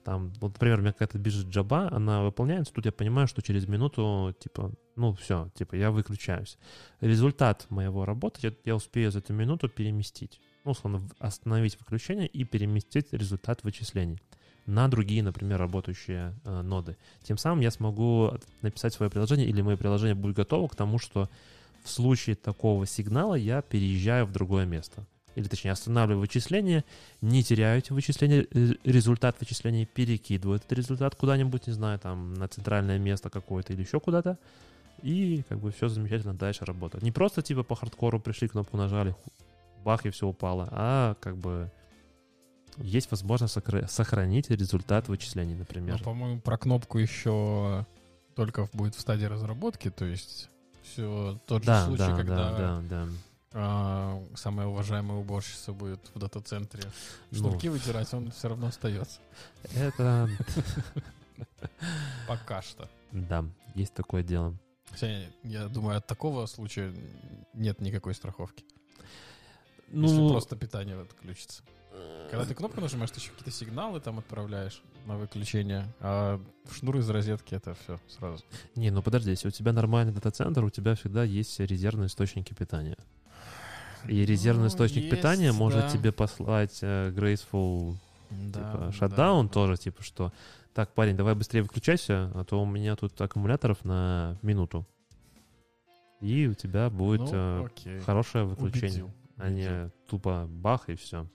Там, 0.02 0.32
вот, 0.40 0.54
например, 0.54 0.78
у 0.78 0.80
меня 0.80 0.92
какая-то 0.92 1.18
бежит 1.18 1.48
джаба, 1.48 1.92
она 1.92 2.22
выполняется, 2.22 2.72
тут 2.72 2.86
я 2.86 2.92
понимаю, 2.92 3.28
что 3.28 3.42
через 3.42 3.68
минуту, 3.68 4.34
типа, 4.40 4.72
ну 4.96 5.12
все, 5.12 5.50
типа, 5.56 5.74
я 5.74 5.90
выключаюсь. 5.90 6.56
Результат 7.02 7.66
моего 7.68 8.06
работы 8.06 8.40
я, 8.44 8.54
я 8.64 8.74
успею 8.74 9.10
за 9.10 9.18
эту 9.18 9.34
минуту 9.34 9.68
переместить. 9.68 10.40
Ну, 10.64 10.70
условно, 10.70 11.06
остановить 11.18 11.78
выключение 11.78 12.28
и 12.28 12.44
переместить 12.44 13.12
результат 13.12 13.62
вычислений 13.62 14.22
на 14.66 14.88
другие, 14.88 15.22
например, 15.22 15.58
работающие 15.58 16.34
э, 16.44 16.62
ноды. 16.62 16.96
Тем 17.22 17.36
самым 17.36 17.60
я 17.60 17.70
смогу 17.70 18.32
написать 18.60 18.94
свое 18.94 19.10
приложение, 19.10 19.46
или 19.46 19.62
мое 19.62 19.76
приложение 19.76 20.14
будет 20.14 20.36
готово 20.36 20.68
к 20.68 20.76
тому, 20.76 20.98
что 20.98 21.28
в 21.82 21.90
случае 21.90 22.36
такого 22.36 22.86
сигнала 22.86 23.34
я 23.34 23.62
переезжаю 23.62 24.26
в 24.26 24.32
другое 24.32 24.66
место. 24.66 25.04
Или, 25.34 25.48
точнее, 25.48 25.72
останавливаю 25.72 26.20
вычисление, 26.20 26.84
не 27.22 27.42
теряю 27.42 27.78
эти 27.78 27.92
вычисления, 27.92 28.46
э, 28.50 28.74
результат 28.84 29.36
вычисления, 29.40 29.86
перекидываю 29.86 30.56
этот 30.58 30.72
результат 30.72 31.16
куда-нибудь, 31.16 31.66
не 31.66 31.72
знаю, 31.72 31.98
там, 31.98 32.34
на 32.34 32.48
центральное 32.48 32.98
место 32.98 33.30
какое-то 33.30 33.72
или 33.72 33.80
еще 33.82 33.98
куда-то, 33.98 34.38
и 35.02 35.42
как 35.48 35.58
бы 35.58 35.72
все 35.72 35.88
замечательно 35.88 36.34
дальше 36.34 36.64
работает. 36.64 37.02
Не 37.02 37.12
просто 37.12 37.42
типа 37.42 37.62
по 37.62 37.74
хардкору 37.74 38.20
пришли, 38.20 38.46
кнопку 38.46 38.76
нажали, 38.76 39.16
бах, 39.84 40.06
и 40.06 40.10
все 40.10 40.28
упало, 40.28 40.68
а 40.70 41.16
как 41.20 41.36
бы 41.36 41.70
есть 42.78 43.10
возможность 43.10 43.56
сохранить 43.90 44.50
результат 44.50 45.08
вычислений, 45.08 45.54
Ну, 45.54 45.60
например. 45.60 46.02
по-моему, 46.02 46.40
про 46.40 46.56
кнопку 46.58 46.98
еще 46.98 47.86
только 48.34 48.68
будет 48.72 48.94
в 48.94 49.00
стадии 49.00 49.26
разработки, 49.26 49.90
то 49.90 50.04
есть 50.04 50.48
все 50.82 51.38
тот 51.46 51.62
же 51.62 51.66
да, 51.66 51.84
случай, 51.86 51.98
да, 52.08 52.16
когда 52.16 52.36
да, 52.50 52.58
да, 52.58 52.82
да. 52.82 53.08
а, 53.52 54.24
самая 54.34 54.66
уважаемая 54.66 55.18
уборщица 55.18 55.72
будет 55.72 56.00
в 56.14 56.18
дата-центре 56.18 56.82
Ну. 57.30 57.38
шнурки 57.38 57.68
вытирать, 57.68 58.12
он 58.14 58.30
все 58.30 58.48
равно 58.48 58.68
остается. 58.68 59.20
Это, 59.74 60.28
Пока 62.28 62.62
что. 62.62 62.88
да, 63.12 63.44
есть 63.74 63.94
такое 63.94 64.22
дело. 64.22 64.56
Хотя, 64.90 65.08
я 65.42 65.68
думаю, 65.68 65.98
от 65.98 66.06
такого 66.06 66.46
случая 66.46 66.94
нет 67.54 67.80
никакой 67.80 68.14
страховки. 68.14 68.64
Если 69.88 70.16
Ну, 70.16 70.30
просто 70.30 70.56
питание 70.56 71.00
отключится. 71.00 71.62
Когда 72.30 72.46
ты 72.46 72.54
кнопку 72.54 72.80
нажимаешь, 72.80 73.10
ты 73.10 73.20
еще 73.20 73.30
какие-то 73.30 73.50
сигналы 73.50 74.00
там 74.00 74.18
отправляешь 74.18 74.82
на 75.06 75.18
выключение, 75.18 75.86
а 76.00 76.40
шнур 76.74 76.96
из 76.96 77.10
розетки 77.10 77.54
это 77.54 77.74
все 77.74 77.98
сразу. 78.08 78.42
не, 78.74 78.90
ну 78.90 79.02
подожди, 79.02 79.30
если 79.30 79.48
у 79.48 79.50
тебя 79.50 79.72
нормальный 79.72 80.12
дата-центр, 80.14 80.64
у 80.64 80.70
тебя 80.70 80.94
всегда 80.94 81.24
есть 81.24 81.60
резервные 81.60 82.06
источники 82.06 82.54
питания. 82.54 82.96
И 84.08 84.24
резервный 84.24 84.62
Ну, 84.64 84.68
источник 84.68 85.04
есть, 85.04 85.10
питания 85.14 85.52
может 85.52 85.82
да. 85.82 85.90
тебе 85.90 86.10
послать 86.10 86.78
э, 86.82 87.10
Graceful 87.10 87.96
Да, 88.30 88.58
типа 88.60 88.78
да, 88.86 88.92
шатдаун 88.92 89.46
да. 89.48 89.52
тоже, 89.52 89.76
типа 89.76 90.02
что 90.02 90.32
так, 90.74 90.92
парень, 90.94 91.16
давай 91.16 91.34
быстрее 91.34 91.62
выключайся, 91.62 92.32
а 92.34 92.44
то 92.44 92.60
у 92.62 92.66
меня 92.66 92.96
тут 92.96 93.20
аккумуляторов 93.20 93.84
на 93.84 94.38
минуту. 94.42 94.86
И 96.20 96.46
у 96.46 96.54
тебя 96.54 96.88
будет 96.88 97.30
Ну, 97.32 97.68
э, 97.84 98.00
хорошее 98.00 98.44
выключение, 98.44 99.04
Убедил, 99.04 99.10
а 99.36 99.50
не 99.50 99.66
убедил. 99.68 99.90
тупо 100.08 100.46
бах 100.48 100.88
и 100.88 100.94
все. 100.96 101.26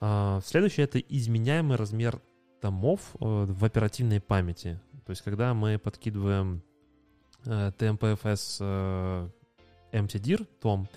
Следующее 0.00 0.84
это 0.84 0.98
изменяемый 0.98 1.76
размер 1.76 2.20
томов 2.60 3.00
э, 3.14 3.44
в 3.48 3.64
оперативной 3.64 4.20
памяти. 4.20 4.80
То 5.06 5.10
есть, 5.10 5.22
когда 5.22 5.54
мы 5.54 5.78
подкидываем 5.78 6.62
э, 7.44 7.72
TMPFS 7.78 8.56
э, 8.60 9.28
MTDIR 9.92 10.46
том, 10.60 10.88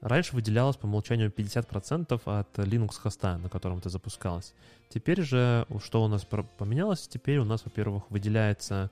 раньше 0.00 0.34
выделялось 0.34 0.76
по 0.76 0.86
умолчанию 0.86 1.30
50% 1.30 2.20
от 2.24 2.58
Linux 2.58 2.98
хоста, 2.98 3.38
на 3.38 3.48
котором 3.48 3.78
это 3.78 3.90
запускалось. 3.90 4.54
Теперь 4.88 5.22
же, 5.22 5.66
что 5.84 6.02
у 6.02 6.08
нас 6.08 6.24
поменялось? 6.24 7.06
Теперь 7.06 7.38
у 7.38 7.44
нас, 7.44 7.64
во-первых, 7.64 8.10
выделяется 8.10 8.90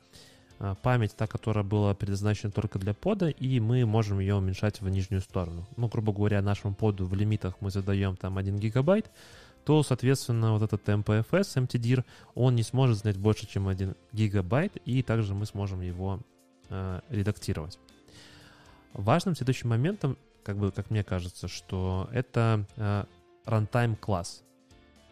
а, 0.60 0.74
память, 0.74 1.16
та, 1.16 1.26
которая 1.26 1.64
была 1.64 1.94
предназначена 1.94 2.52
только 2.52 2.78
для 2.78 2.94
пода, 2.94 3.30
и 3.30 3.58
мы 3.58 3.84
можем 3.86 4.18
ее 4.20 4.34
уменьшать 4.34 4.80
в 4.80 4.88
нижнюю 4.88 5.22
сторону. 5.22 5.66
Ну, 5.76 5.88
грубо 5.88 6.12
говоря, 6.12 6.42
нашему 6.42 6.74
поду 6.74 7.06
в 7.06 7.14
лимитах 7.14 7.54
мы 7.60 7.70
задаем 7.70 8.16
там 8.16 8.38
1 8.38 8.56
гигабайт, 8.58 9.10
то, 9.68 9.82
соответственно, 9.82 10.54
вот 10.54 10.62
этот 10.62 10.88
MPFS, 10.88 11.66
MTDIR, 11.66 12.02
он 12.34 12.54
не 12.54 12.62
сможет 12.62 12.96
знать 12.96 13.18
больше, 13.18 13.46
чем 13.46 13.68
1 13.68 13.94
гигабайт, 14.12 14.76
и 14.86 15.02
также 15.02 15.34
мы 15.34 15.44
сможем 15.44 15.82
его 15.82 16.20
э, 16.70 17.00
редактировать. 17.10 17.78
Важным 18.94 19.36
следующим 19.36 19.68
моментом, 19.68 20.16
как 20.42 20.56
бы, 20.56 20.72
как 20.72 20.88
мне 20.88 21.04
кажется, 21.04 21.48
что 21.48 22.08
это 22.14 22.64
э, 22.76 23.04
runtime 23.44 23.94
класс. 23.96 24.42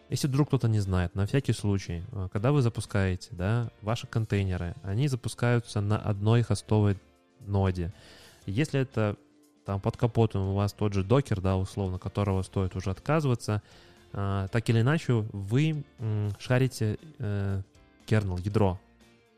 Если 0.09 0.27
вдруг 0.27 0.47
кто-то 0.47 0.67
не 0.67 0.79
знает, 0.79 1.13
на 1.13 1.27
всякий 1.27 1.53
случай, 1.53 2.01
э, 2.11 2.27
когда 2.33 2.51
вы 2.51 2.63
запускаете 2.63 3.29
да, 3.33 3.69
ваши 3.83 4.07
контейнеры, 4.07 4.73
они 4.81 5.07
запускаются 5.07 5.81
на 5.81 5.99
одной 5.99 6.41
хостовой 6.41 6.97
ноде. 7.41 7.93
Если 8.47 8.79
это 8.79 9.17
там 9.67 9.81
под 9.81 9.97
капотом 9.97 10.47
у 10.47 10.55
вас 10.55 10.73
тот 10.73 10.93
же 10.93 11.03
докер, 11.03 11.41
да, 11.41 11.57
условно, 11.57 11.99
которого 11.99 12.41
стоит 12.41 12.75
уже 12.75 12.89
отказываться, 12.89 13.61
так 14.11 14.69
или 14.69 14.81
иначе 14.81 15.13
вы 15.13 15.83
шарите 16.39 16.97
э, 17.19 17.61
kernel, 18.07 18.41
ядро. 18.43 18.79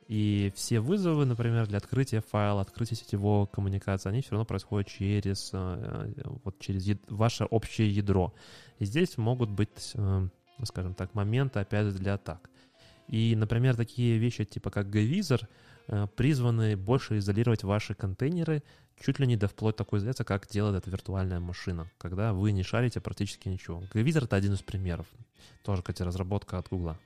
И 0.10 0.52
все 0.56 0.80
вызовы, 0.80 1.26
например, 1.26 1.68
для 1.68 1.78
открытия 1.78 2.22
файла, 2.22 2.62
открытия 2.62 2.96
сетевого 2.96 3.46
коммуникации, 3.46 4.10
они 4.10 4.22
все 4.22 4.32
равно 4.32 4.46
происходят 4.46 4.88
через, 4.88 5.52
э, 5.54 6.14
вот 6.44 6.58
через 6.60 6.98
ваше 7.08 7.46
общее 7.46 7.92
ядро. 7.92 8.34
И 8.80 8.86
здесь 8.86 9.20
могут 9.20 9.52
быть, 9.52 9.92
э, 9.94 10.28
скажем 10.64 10.96
так, 10.96 11.14
моменты, 11.14 11.60
опять 11.60 11.86
же, 11.86 11.92
для 11.92 12.16
атак. 12.16 12.50
И, 13.08 13.36
например, 13.36 13.76
такие 13.76 14.18
вещи, 14.18 14.46
типа 14.46 14.72
как 14.72 14.88
э, 15.88 16.08
призваны 16.16 16.76
больше 16.76 17.20
изолировать 17.20 17.64
ваши 17.64 17.94
контейнеры, 17.94 18.64
чуть 19.00 19.20
ли 19.20 19.28
не 19.28 19.38
до 19.38 19.48
вплоть 19.48 19.76
такой 19.76 20.00
изоляции, 20.00 20.24
как 20.24 20.48
делает 20.48 20.76
эта 20.76 20.90
виртуальная 20.90 21.40
машина, 21.40 21.90
когда 21.98 22.34
вы 22.34 22.52
не 22.52 22.64
шарите 22.64 23.00
практически 23.02 23.48
ничего. 23.48 23.82
gvisor— 23.94 24.24
это 24.26 24.36
один 24.36 24.54
из 24.54 24.62
примеров. 24.62 25.08
Тоже, 25.64 25.82
кстати, 25.82 26.02
разработка 26.04 26.58
от 26.58 26.70
Гугла. 26.70 26.98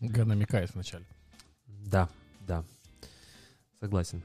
Га 0.00 0.24
намекает 0.24 0.74
вначале. 0.74 1.04
Да, 1.66 2.08
да. 2.40 2.64
Согласен. 3.80 4.22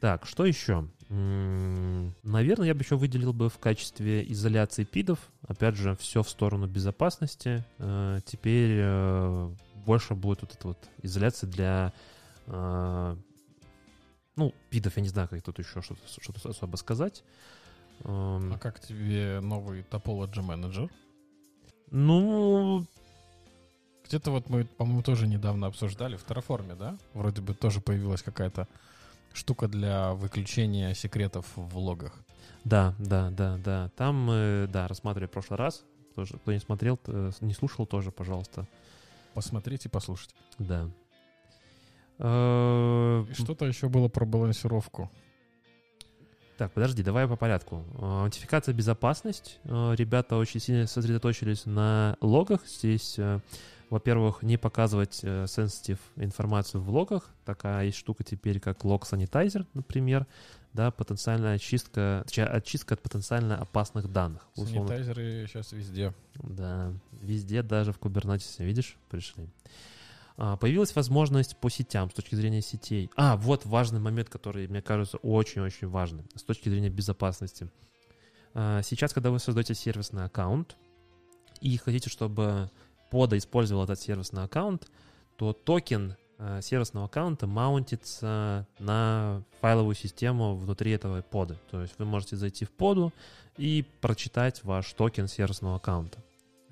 Так, 0.00 0.26
что 0.26 0.44
еще? 0.44 0.88
Наверное, 1.08 2.66
я 2.66 2.74
бы 2.74 2.80
еще 2.80 2.96
выделил 2.96 3.32
бы 3.32 3.48
в 3.48 3.58
качестве 3.58 4.24
изоляции 4.32 4.84
пидов. 4.84 5.18
Опять 5.46 5.76
же, 5.76 5.94
все 5.96 6.22
в 6.22 6.28
сторону 6.28 6.66
безопасности. 6.66 7.64
Э, 7.78 8.20
Теперь 8.24 8.78
э, 8.80 9.54
больше 9.84 10.14
будет 10.14 10.42
вот 10.42 10.54
эта 10.54 10.68
вот 10.68 10.78
изоляция 11.02 11.50
для... 11.50 11.92
э, 14.36 14.40
Ну, 14.40 14.54
пидов, 14.70 14.96
я 14.96 15.02
не 15.02 15.08
знаю, 15.08 15.28
как 15.28 15.42
тут 15.42 15.58
еще 15.58 15.82
что-то 15.82 16.00
что 16.20 16.50
особо 16.50 16.76
сказать. 16.76 17.22
Эм, 18.04 18.52
А 18.52 18.58
как 18.58 18.80
тебе 18.80 19.40
новый 19.40 19.82
Topology 19.90 20.44
Manager? 20.44 20.90
Ну, 21.90 22.84
Где-то 24.08 24.30
вот 24.30 24.48
мы, 24.50 24.64
по-моему, 24.64 25.02
тоже 25.02 25.26
недавно 25.26 25.66
обсуждали 25.68 26.16
в 26.16 26.24
Terraform, 26.26 26.76
да? 26.76 26.96
Вроде 27.14 27.40
бы 27.42 27.54
тоже 27.54 27.80
появилась 27.80 28.22
какая-то 28.22 28.66
штука 29.32 29.68
для 29.68 30.12
выключения 30.12 30.92
секретов 30.94 31.46
в 31.56 31.78
логах. 31.78 32.12
Да, 32.64 32.94
да, 32.98 33.30
да, 33.30 33.58
да. 33.58 33.90
Там 33.96 34.16
мы, 34.16 34.68
да, 34.72 34.86
рассматривали 34.88 35.26
в 35.28 35.30
прошлый 35.32 35.58
раз. 35.58 35.84
Тоже, 36.14 36.34
кто 36.36 36.52
не 36.52 36.58
смотрел, 36.58 36.96
т- 36.98 37.32
не 37.40 37.54
слушал, 37.54 37.86
тоже, 37.86 38.10
пожалуйста. 38.10 38.66
Посмотрите, 39.34 39.88
послушайте. 39.88 40.34
Да. 40.58 40.90
Э, 42.18 43.24
И 43.30 43.34
что-то 43.34 43.66
еще 43.66 43.88
было 43.88 44.08
про 44.08 44.24
балансировку. 44.24 45.10
Так, 46.58 46.72
подожди, 46.72 47.02
давай 47.02 47.26
по 47.26 47.36
порядку. 47.36 47.84
Э, 47.94 48.22
Аутентификация 48.22 48.74
безопасность. 48.74 49.58
Э, 49.64 49.94
Ребята 49.96 50.36
очень 50.36 50.60
сильно 50.60 50.86
сосредоточились 50.86 51.66
на 51.66 52.16
логах. 52.20 52.66
Здесь, 52.66 53.18
во-первых, 53.90 54.42
не 54.42 54.56
показывать 54.56 55.22
sensitive 55.24 55.98
информацию 56.16 56.80
в 56.82 56.90
логах. 56.90 57.28
Такая 57.44 57.86
есть 57.86 57.98
штука 57.98 58.24
теперь, 58.24 58.60
как 58.60 58.84
лог 58.84 59.06
санитайзер, 59.06 59.66
например. 59.74 60.26
Да, 60.72 60.90
потенциальная 60.90 61.56
очистка, 61.56 62.22
точнее, 62.24 62.46
очистка 62.46 62.94
от 62.94 63.02
потенциально 63.02 63.58
опасных 63.58 64.10
данных. 64.10 64.46
Условно 64.56 64.88
Санитайзеры 64.88 65.46
сейчас 65.46 65.72
везде. 65.72 66.14
Да, 66.36 66.94
везде, 67.20 67.62
даже 67.62 67.92
в 67.92 67.98
Kubernetes, 67.98 68.64
видишь, 68.64 68.96
пришли. 69.10 69.50
А, 70.36 70.56
Появилась 70.56 70.94
возможность 70.94 71.56
по 71.56 71.70
сетям 71.70 72.10
с 72.10 72.14
точки 72.14 72.34
зрения 72.34 72.62
сетей. 72.62 73.10
А, 73.16 73.36
вот 73.36 73.64
важный 73.66 74.00
момент, 74.00 74.28
который, 74.28 74.66
мне 74.68 74.82
кажется, 74.82 75.18
очень-очень 75.18 75.88
важным 75.88 76.26
с 76.34 76.42
точки 76.42 76.68
зрения 76.68 76.90
безопасности. 76.90 77.70
А, 78.54 78.82
Сейчас, 78.82 79.12
когда 79.12 79.30
вы 79.30 79.38
создаете 79.38 79.74
сервисный 79.74 80.24
аккаунт 80.24 80.76
и 81.60 81.76
хотите, 81.76 82.10
чтобы 82.10 82.70
pod 83.10 83.30
а 83.30 83.36
использовал 83.36 83.84
этот 83.84 84.00
сервисный 84.00 84.44
аккаунт, 84.44 84.88
то 85.36 85.52
токен 85.52 86.16
а, 86.38 86.60
сервисного 86.60 87.06
аккаунта 87.06 87.46
mount 87.46 88.06
ится 88.06 88.66
на 88.78 89.44
файловую 89.60 89.94
систему 89.94 90.56
внутри 90.56 90.90
этого 90.92 91.22
pod 91.22 91.42
а. 91.42 91.56
То 91.70 91.82
есть 91.82 91.94
вы 91.98 92.04
можете 92.04 92.36
зайти 92.36 92.64
в 92.64 92.70
pod 92.70 93.02
у 93.02 93.12
и 93.56 93.84
прочитать 94.00 94.64
ваш 94.64 94.92
токен 94.92 95.28
сервисного 95.28 95.76
аккаунта. 95.76 96.18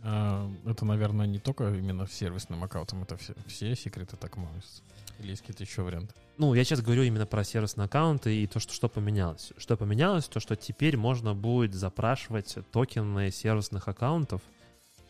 А, 0.03 0.51
это, 0.67 0.85
наверное, 0.85 1.27
не 1.27 1.39
только 1.39 1.69
именно 1.75 2.07
сервисным 2.07 2.65
аккаунтом, 2.65 3.03
это 3.03 3.17
все, 3.17 3.35
все 3.47 3.75
секреты 3.75 4.17
так 4.17 4.37
mount 4.37 4.56
ятся. 4.56 4.83
Или 5.19 5.31
есть 5.31 5.43
какие-то 5.43 5.65
еще 5.65 5.83
варианты? 5.83 6.15
Ну, 6.39 6.55
я 6.55 6.65
сейчас 6.65 6.81
говорю 6.81 7.03
именно 7.03 7.27
про 7.27 7.45
сервисные 7.45 7.85
аккаунты 7.85 8.43
и 8.43 8.47
то, 8.47 8.61
что, 8.61 8.73
что 8.73 8.89
поменялось. 8.89 9.53
Что 9.59 9.77
поменялось, 9.77 10.27
то, 10.27 10.41
что 10.41 10.57
теперь 10.57 10.97
можно 10.97 11.35
будет 11.35 11.75
запрашивать 11.75 12.57
токены 12.73 13.31
сервисных 13.31 13.89
аккаунтов 13.89 14.41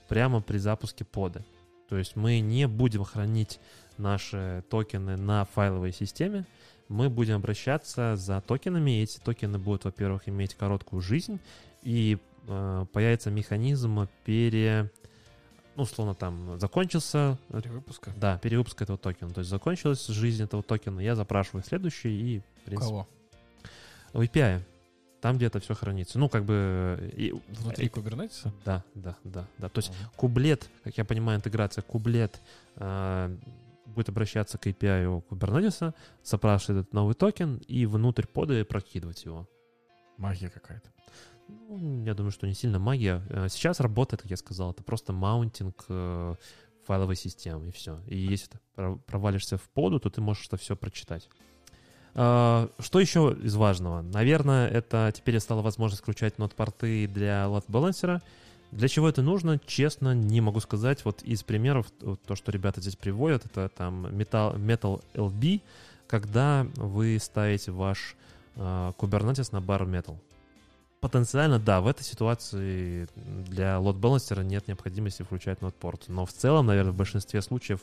прямо 0.08 0.40
при 0.40 0.58
запуске 0.58 1.04
пода. 1.04 1.44
То 1.88 1.96
есть 1.96 2.16
мы 2.16 2.40
не 2.40 2.66
будем 2.66 3.04
хранить 3.04 3.60
наши 3.96 4.64
токены 4.70 5.16
на 5.16 5.44
файловой 5.44 5.92
системе, 5.92 6.46
мы 6.88 7.08
будем 7.08 7.36
обращаться 7.36 8.16
за 8.16 8.40
токенами, 8.40 9.02
эти 9.02 9.18
токены 9.18 9.58
будут, 9.58 9.84
во-первых, 9.84 10.28
иметь 10.28 10.54
короткую 10.54 11.00
жизнь, 11.00 11.38
и 11.82 12.18
э, 12.50 12.86
появится 12.92 13.30
механизм 13.30 14.08
пере... 14.24 14.90
Ну, 15.76 15.84
условно, 15.84 16.14
там 16.14 16.58
закончился 16.58 17.38
Перевыпуска? 17.48 18.12
да, 18.16 18.38
перевыпуск 18.38 18.82
этого 18.82 18.98
токена. 18.98 19.30
То 19.30 19.38
есть 19.40 19.50
закончилась 19.50 20.06
жизнь 20.08 20.42
этого 20.42 20.62
токена, 20.62 21.00
я 21.00 21.14
запрашиваю 21.14 21.62
следующий 21.64 22.08
и, 22.36 22.38
в 22.40 22.42
У 22.42 22.64
принципе, 22.66 22.88
кого? 22.88 23.08
в 24.12 24.20
API. 24.20 24.60
Там, 25.20 25.36
где 25.36 25.46
это 25.46 25.60
все 25.60 25.74
хранится. 25.74 26.18
Ну, 26.18 26.28
как 26.30 26.44
бы... 26.44 27.12
и- 27.16 27.32
Внутри 27.48 27.86
э, 27.86 27.90
Kubernetes? 27.90 28.48
Да, 28.64 28.82
да, 28.94 29.16
да, 29.22 29.46
да. 29.58 29.68
То 29.68 29.78
есть 29.78 29.90
Ага. 30.00 30.10
kubelet, 30.16 30.68
как 30.82 30.96
я 30.96 31.04
понимаю, 31.04 31.38
интеграция 31.38 31.82
kubelet 31.82 32.40
э, 32.76 33.36
будет 33.86 34.08
обращаться 34.08 34.56
к 34.56 34.66
API 34.66 35.04
у 35.06 35.20
Kubernetes, 35.20 35.92
запрашивает 36.24 36.82
этот 36.84 36.94
новый 36.94 37.14
токен 37.14 37.56
и 37.68 37.84
внутрь 37.86 38.26
pod 38.26 38.55
а 38.55 38.64
прокидывать 38.64 39.24
его. 39.24 39.46
Магия 40.16 40.48
какая-то. 40.48 40.88
Ну, 41.68 42.04
я 42.04 42.14
думаю, 42.14 42.32
что 42.32 42.46
не 42.46 42.54
сильно 42.54 42.78
магия. 42.78 43.22
Э, 43.30 43.48
Сейчас 43.48 43.80
работает, 43.80 44.22
как 44.22 44.30
я 44.30 44.36
сказал, 44.36 44.70
это 44.72 44.82
просто 44.82 45.12
mounting 45.12 45.84
э, 45.88 46.34
файловой 46.86 47.16
системы, 47.16 47.68
и 47.68 47.72
все. 47.72 48.00
И 48.06 48.16
если 48.16 48.48
ты 48.50 48.58
про- 48.74 48.96
провалишься 49.06 49.56
в 49.56 49.62
pod 49.70 49.87
у, 49.87 49.98
то 50.00 50.10
ты 50.10 50.20
можешь 50.20 50.46
это 50.46 50.56
все 50.56 50.76
прочитать. 50.76 51.28
А, 52.14 52.68
Что 52.78 53.00
еще 53.00 53.36
из 53.42 53.54
важного? 53.54 54.02
Наверное, 54.02 54.68
это 54.68 55.12
теперь 55.14 55.38
стала 55.40 55.62
возможность 55.62 56.02
включать 56.02 56.38
нот-порты 56.38 57.06
для 57.06 57.44
load 57.44 57.64
балансера. 57.68 58.20
Для 58.72 58.88
чего 58.88 59.08
это 59.08 59.22
нужно, 59.22 59.58
честно, 59.66 60.14
не 60.14 60.40
могу 60.40 60.60
сказать. 60.60 61.04
Вот 61.04 61.22
из 61.22 61.42
примеров, 61.42 61.86
то, 62.26 62.36
что 62.36 62.52
ребята 62.52 62.80
здесь 62.80 62.96
приводят, 62.96 63.44
это 63.46 63.68
там 63.68 64.06
Metal, 64.06 64.56
Metal 64.56 65.02
LB, 65.14 65.60
когда 66.06 66.66
вы 66.76 67.18
ставите 67.20 67.72
ваш 67.72 68.14
э, 68.56 68.92
Kubernetes 68.98 69.48
на 69.52 69.60
бар 69.60 69.82
Metal. 69.84 70.16
Потенциально, 71.00 71.58
да, 71.58 71.80
в 71.80 71.86
этой 71.86 72.02
ситуации 72.02 73.08
для 73.16 73.76
load 73.76 73.94
балансера 73.94 74.42
нет 74.42 74.68
необходимости 74.68 75.22
включать 75.22 75.62
нот-порт. 75.62 76.08
Но 76.08 76.26
в 76.26 76.32
целом, 76.32 76.66
наверное, 76.66 76.92
в 76.92 76.96
большинстве 76.96 77.40
случаев 77.40 77.80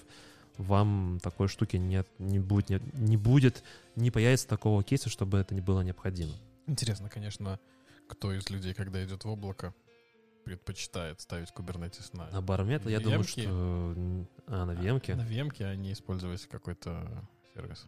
вам 0.57 1.19
такой 1.23 1.47
штуки 1.47 1.77
нет, 1.77 2.07
не 2.19 2.39
будет, 2.39 2.69
не, 2.69 2.79
не 2.93 3.17
будет, 3.17 3.63
не 3.95 4.11
появится 4.11 4.47
такого 4.47 4.83
кейса, 4.83 5.09
чтобы 5.09 5.39
это 5.39 5.55
не 5.55 5.61
было 5.61 5.81
необходимо. 5.81 6.33
Интересно, 6.67 7.09
конечно, 7.09 7.59
кто 8.07 8.33
из 8.33 8.49
людей, 8.49 8.73
когда 8.73 9.03
идет 9.03 9.23
в 9.25 9.29
облако, 9.29 9.73
предпочитает 10.43 11.19
ставить 11.19 11.49
Kubernetes 11.49 12.09
на, 12.13 12.29
На 12.29 12.41
бар 12.41 12.61
Metal, 12.61 12.89
я 12.89 12.99
думаю, 12.99 13.23
что... 13.23 13.41
А, 14.47 14.65
на 14.65 14.71
VM-ке? 14.71 15.15
на 15.15 15.27
VM, 15.27 15.51
а 15.63 15.75
не 15.75 15.91
использовать 15.91 16.45
какой-то 16.47 17.27
сервис. 17.53 17.85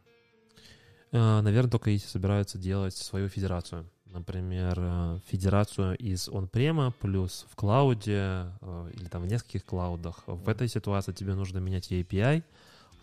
А, 1.12 1.42
Наверное, 1.42 1.72
только 1.72 1.92
если 1.92 2.08
собираются 2.08 2.58
делать 2.58 2.96
свою 2.96 3.30
федерацию. 3.30 3.90
Например, 4.11 4.73
э, 4.77 5.19
федерацию 5.27 5.95
из 5.98 6.30
он-према 6.30 6.91
плюс 6.99 7.45
в 7.52 7.56
клауде 7.56 8.48
э, 8.61 8.91
или 8.95 9.06
там 9.06 9.22
в 9.22 9.27
нескольких 9.27 9.64
клаудах. 9.65 10.23
В 10.26 10.49
этой 10.49 10.68
ситуации 10.68 11.11
тебе 11.11 11.36
нужно 11.36 11.60
менять 11.60 11.91
API, 11.91 12.44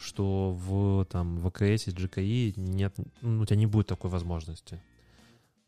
что 0.00 0.50
в 0.52 1.04
там 1.04 1.38
в 1.38 1.46
AKS 1.46 1.90
и 1.90 1.90
GKE 1.92 2.54
нет, 2.56 2.94
ну, 3.22 3.42
у 3.42 3.46
тебя 3.46 3.56
не 3.56 3.66
будет 3.66 3.86
такой 3.86 4.10
возможности. 4.10 4.80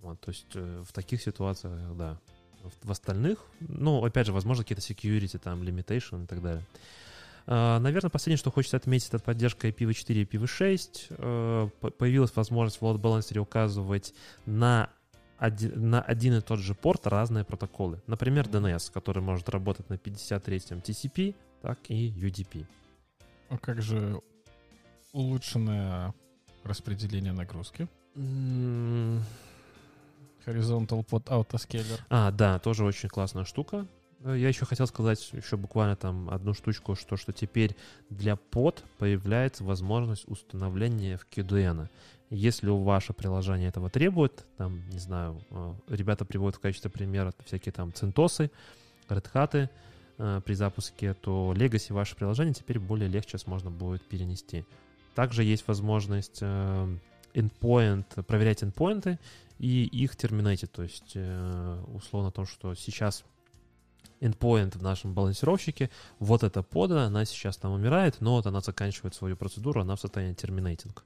Вот, 0.01 0.21
то 0.21 0.31
есть 0.31 0.47
э, 0.55 0.83
в 0.87 0.93
таких 0.93 1.23
ситуациях, 1.23 1.97
да. 1.97 2.19
В, 2.65 2.89
в 2.89 2.91
остальных, 2.91 3.39
ну, 3.61 4.05
опять 4.05 4.27
же, 4.27 4.33
возможно, 4.33 4.65
какие-то 4.65 4.83
security, 4.83 5.39
там, 5.39 5.63
limitation 5.63 6.25
и 6.25 6.27
так 6.27 6.43
далее. 6.43 6.65
Наверное, 7.47 8.11
последнее, 8.11 8.37
что 8.37 8.51
хочется 8.51 8.77
отметить, 8.77 9.09
это 9.09 9.21
поддержка 9.21 9.69
IPv4 9.69 10.13
и 10.13 10.25
IPv6. 10.25 11.07
Э, 11.11 11.69
по- 11.81 11.91
Появилась 11.91 12.37
возможность 12.37 12.83
в 12.83 12.85
load 12.85 12.99
балансере 12.99 13.41
указывать 13.41 14.13
на 14.45 14.91
один, 15.39 15.91
на 15.91 16.03
один 16.03 16.35
и 16.35 16.41
тот 16.41 16.59
же 16.59 16.75
порт 16.75 17.07
разные 17.07 17.45
протоколы. 17.45 18.01
Например, 18.07 18.47
DNS, 18.47 18.93
который 18.93 19.23
может 19.23 19.49
работать 19.49 19.89
на 19.89 19.95
53-м 19.95 20.79
TCP, 20.81 21.35
так 21.63 21.79
и 21.89 22.11
UDP. 22.11 22.67
А 23.49 23.59
как 23.59 23.81
же 23.83 24.21
улучшенное 25.13 26.13
распределение 26.65 27.33
нагрузки? 27.33 27.89
М, 28.15 29.23
Horizontal 30.47 31.05
под 31.05 31.27
Autoscaler. 31.29 32.01
А, 32.11 32.31
да, 32.31 32.59
тоже 32.59 32.85
очень 32.85 33.09
классная 33.09 33.45
штука. 33.45 33.87
Э, 34.25 34.35
Я 34.37 34.49
еще 34.49 34.65
хотел 34.65 34.87
сказать 34.87 35.31
еще 35.33 35.57
буквально 35.57 35.97
там 35.97 36.29
одну 36.31 36.55
штучку, 36.55 36.95
что, 36.95 37.17
что 37.17 37.33
теперь 37.33 37.77
для 38.11 38.37
под 38.37 38.85
появляется 38.99 39.65
возможность 39.65 40.27
установления 40.29 41.17
в 41.17 41.27
QDN. 41.31 41.89
Если 42.31 42.69
ваше 42.69 43.15
приложение 43.15 43.69
этого 43.69 43.89
требует, 43.89 44.47
там, 44.59 44.87
не 44.91 44.99
знаю, 44.99 45.41
э, 45.51 45.75
ребята 45.89 46.27
приводят 46.27 46.57
в 46.57 46.61
качестве 46.61 46.91
примера 46.91 47.33
всякие 47.45 47.73
там 47.73 47.93
центосы, 47.93 48.51
Hat 49.09 49.71
э, 50.19 50.41
при 50.45 50.55
запуске, 50.55 51.15
то 51.15 51.55
Legacy 51.57 51.95
ваше 51.95 52.17
приложение 52.17 52.53
теперь 52.53 52.79
более 52.79 53.09
легче 53.09 53.39
можно 53.47 53.71
будет 53.71 54.03
перенести. 54.07 54.67
Также 55.15 55.43
есть 55.43 55.67
возможность 55.67 56.39
э, 56.43 56.97
endpoint, 57.33 58.23
проверять 58.25 58.63
endpoinты 58.63 59.19
и 59.59 59.85
их 59.85 60.15
терминатить. 60.15 60.71
То 60.71 60.83
есть, 60.83 61.17
условно, 61.95 62.31
то, 62.31 62.45
что 62.45 62.75
сейчас 62.75 63.25
endpoint 64.21 64.77
в 64.77 64.83
нашем 64.83 65.15
балансировщике, 65.15 65.91
вот 66.19 66.43
эта 66.43 66.63
пода, 66.63 67.05
она 67.05 67.25
сейчас 67.25 67.57
там 67.57 67.73
умирает, 67.73 68.21
но 68.21 68.37
вот 68.37 68.47
она 68.47 68.61
заканчивает 68.61 69.15
свою 69.15 69.37
процедуру, 69.37 69.81
она 69.81 69.97
в 69.97 70.01
состоянии 70.01 70.35
терминейтинг. 70.35 71.05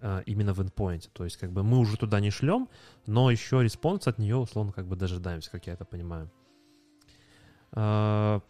Э, 0.00 0.22
Именно 0.26 0.54
в 0.54 0.60
endpoint. 0.60 1.08
То 1.12 1.24
есть, 1.24 1.36
как 1.36 1.52
бы 1.52 1.62
мы 1.62 1.78
уже 1.78 1.96
туда 1.96 2.20
не 2.20 2.30
шлем, 2.30 2.68
но 3.06 3.30
еще 3.30 3.62
response 3.62 4.06
от 4.06 4.18
нее, 4.18 4.36
условно, 4.36 4.72
как 4.72 4.86
бы 4.86 4.96
дожидаемся, 4.96 5.50
как 5.50 5.66
я 5.66 5.74
это 5.74 5.84
понимаю. 5.84 6.30
А, 7.72 8.40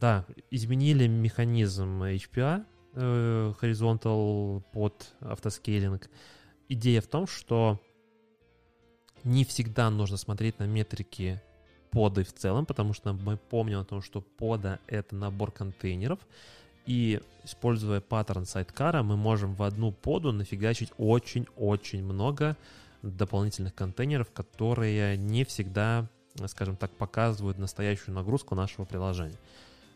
Да, 0.00 0.24
изменили 0.50 1.08
механизм 1.08 2.02
HPA, 2.02 2.64
э, 2.94 3.52
Horizontal 3.60 4.62
Pod 4.72 5.14
Autoscaling. 5.20 6.08
Идея 6.68 7.00
в 7.00 7.06
том, 7.06 7.26
что 7.26 7.80
не 9.24 9.44
всегда 9.44 9.90
нужно 9.90 10.16
смотреть 10.16 10.58
на 10.58 10.66
метрики 10.66 11.40
поды 11.90 12.22
в 12.22 12.32
целом, 12.32 12.66
потому 12.66 12.92
что 12.92 13.12
мы 13.12 13.36
помним 13.36 13.80
о 13.80 13.84
том, 13.84 14.02
что 14.02 14.20
пода— 14.20 14.78
это 14.86 15.16
набор 15.16 15.50
контейнеров, 15.50 16.18
и 16.88 17.20
используя 17.44 18.00
паттерн 18.00 18.46
sidecar 18.46 18.90
а, 18.90 19.02
мы 19.02 19.16
можем 19.16 19.54
в 19.54 19.62
одну 19.62 19.92
поду 19.92 20.32
нафигачить 20.32 20.90
очень-очень 20.96 22.02
много 22.02 22.56
дополнительных 23.02 23.74
контейнеров, 23.74 24.32
которые 24.32 25.18
не 25.18 25.44
всегда, 25.44 26.08
скажем 26.46 26.76
так, 26.76 26.90
показывают 26.90 27.58
настоящую 27.58 28.14
нагрузку 28.14 28.54
нашего 28.54 28.86
приложения. 28.86 29.36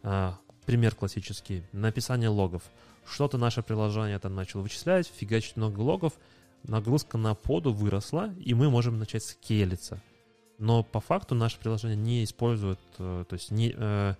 А, 0.02 0.36
Пример 0.66 0.94
классический. 0.94 1.64
Написание 1.72 2.28
логов. 2.28 2.62
Что-то 3.04 3.36
наше 3.36 3.62
приложение 3.62 4.18
там 4.18 4.34
начало 4.34 4.62
вычислять, 4.62 5.08
фигачить 5.08 5.56
много 5.56 5.80
логов, 5.80 6.12
нагрузка 6.62 7.18
на 7.18 7.34
поду 7.34 7.72
выросла, 7.72 8.32
и 8.38 8.54
мы 8.54 8.70
можем 8.70 8.98
начать 8.98 9.24
скейлиться. 9.24 10.00
Но 10.58 10.84
по 10.84 11.00
факту 11.00 11.34
наше 11.34 11.58
приложение 11.58 11.96
не 11.96 12.22
использует, 12.22 12.78
э, 12.98 13.24
то 13.28 13.32
есть 13.34 13.50
не, 13.50 13.74
э, 13.74 14.14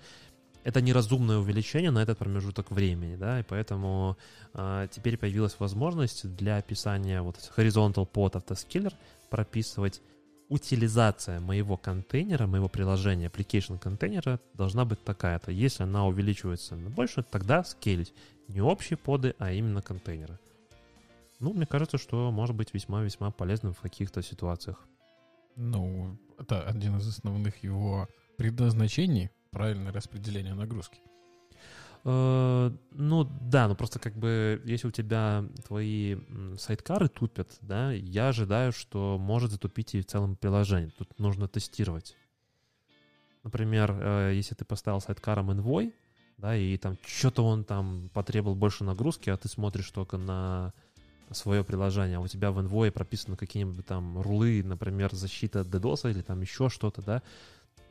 это 0.65 0.81
неразумное 0.81 1.39
увеличение 1.39 1.91
на 1.91 2.03
этот 2.03 2.19
промежуток 2.19 2.71
времени, 2.71 3.17
да, 3.17 3.41
и 3.41 3.43
поэтому 3.43 4.17
э, 4.55 4.89
теперь 4.91 5.17
появилась 5.17 5.57
возможность 5.59 6.35
для 6.37 6.59
описания 6.59 7.23
вот 7.23 7.37
horizontal 7.57 8.09
pod 8.11 8.37
автоскиллер 8.37 8.95
прописывать 9.31 10.01
утилизация 10.49 11.41
моего 11.41 11.77
контейнера, 11.77 12.47
моего 12.47 12.69
приложения, 12.69 13.27
application 13.27 13.79
контейнера 13.79 14.39
должна 14.55 14.85
быть 14.85 15.03
такая-то. 15.03 15.51
Если 15.51 15.83
она 15.83 16.07
увеличивается 16.07 16.77
на 16.77 16.91
больше, 16.91 17.23
тогда 17.23 17.65
скейлить. 17.65 18.13
Не 18.49 18.61
общие 18.61 18.99
поды, 18.99 19.35
а 19.39 19.53
именно 19.53 19.81
контейнеры. 19.81 20.39
Ну, 21.41 21.55
мне 21.55 21.67
кажется, 21.67 21.97
что 21.97 22.31
может 22.31 22.55
быть 22.55 22.75
весьма-весьма 22.75 23.31
полезным 23.31 23.73
в 23.73 23.81
каких-то 23.81 24.23
ситуациях. 24.23 24.87
Ну, 25.57 26.19
это 26.39 26.63
один 26.63 26.99
из 26.99 27.09
основных 27.09 27.65
его 27.65 28.07
предназначений, 28.37 29.31
правильное 29.53 29.93
распределение 29.93 30.55
нагрузки. 30.55 30.99
Э, 32.05 32.73
Ну 32.91 33.25
да, 33.25 33.69
ну 33.69 33.77
просто 33.77 34.01
как 34.01 34.15
бы, 34.15 34.61
если 34.65 34.89
у 34.89 34.91
тебя 34.91 35.45
твои 35.67 36.17
сайткары 36.59 37.09
тупят, 37.09 37.49
да, 37.61 37.93
я 37.93 38.29
ожидаю, 38.29 38.73
что 38.73 39.19
может 39.21 39.53
затупить 39.53 39.95
и 39.95 40.01
в 40.01 40.07
целом 40.07 40.35
приложение. 40.35 40.91
Тут 40.99 41.19
нужно 41.19 41.47
тестировать. 41.47 42.17
Например, 43.45 43.97
э, 44.01 44.33
если 44.35 44.55
ты 44.55 44.65
поставил 44.65 45.01
сайткаром 45.01 45.51
Envoy, 45.51 45.93
да, 46.39 46.57
и 46.57 46.77
там 46.77 46.97
что-то 47.07 47.45
он 47.45 47.65
там 47.65 48.11
потребовал 48.13 48.57
больше 48.57 48.85
нагрузки, 48.85 49.31
а 49.31 49.37
ты 49.37 49.49
смотришь 49.49 49.91
только 49.91 50.17
на 50.17 50.73
свое 51.31 51.63
приложение, 51.65 52.19
а 52.19 52.21
у 52.21 52.27
тебя 52.27 52.51
в 52.51 52.59
Envoy 52.59 52.91
прописаны 52.91 53.37
какие-нибудь 53.37 53.87
там 53.87 54.21
рулы, 54.21 54.63
например, 54.65 55.15
защита 55.15 55.61
DDoS 55.61 56.11
или 56.11 56.23
там 56.23 56.41
еще 56.41 56.69
что-то, 56.69 57.03
да, 57.03 57.23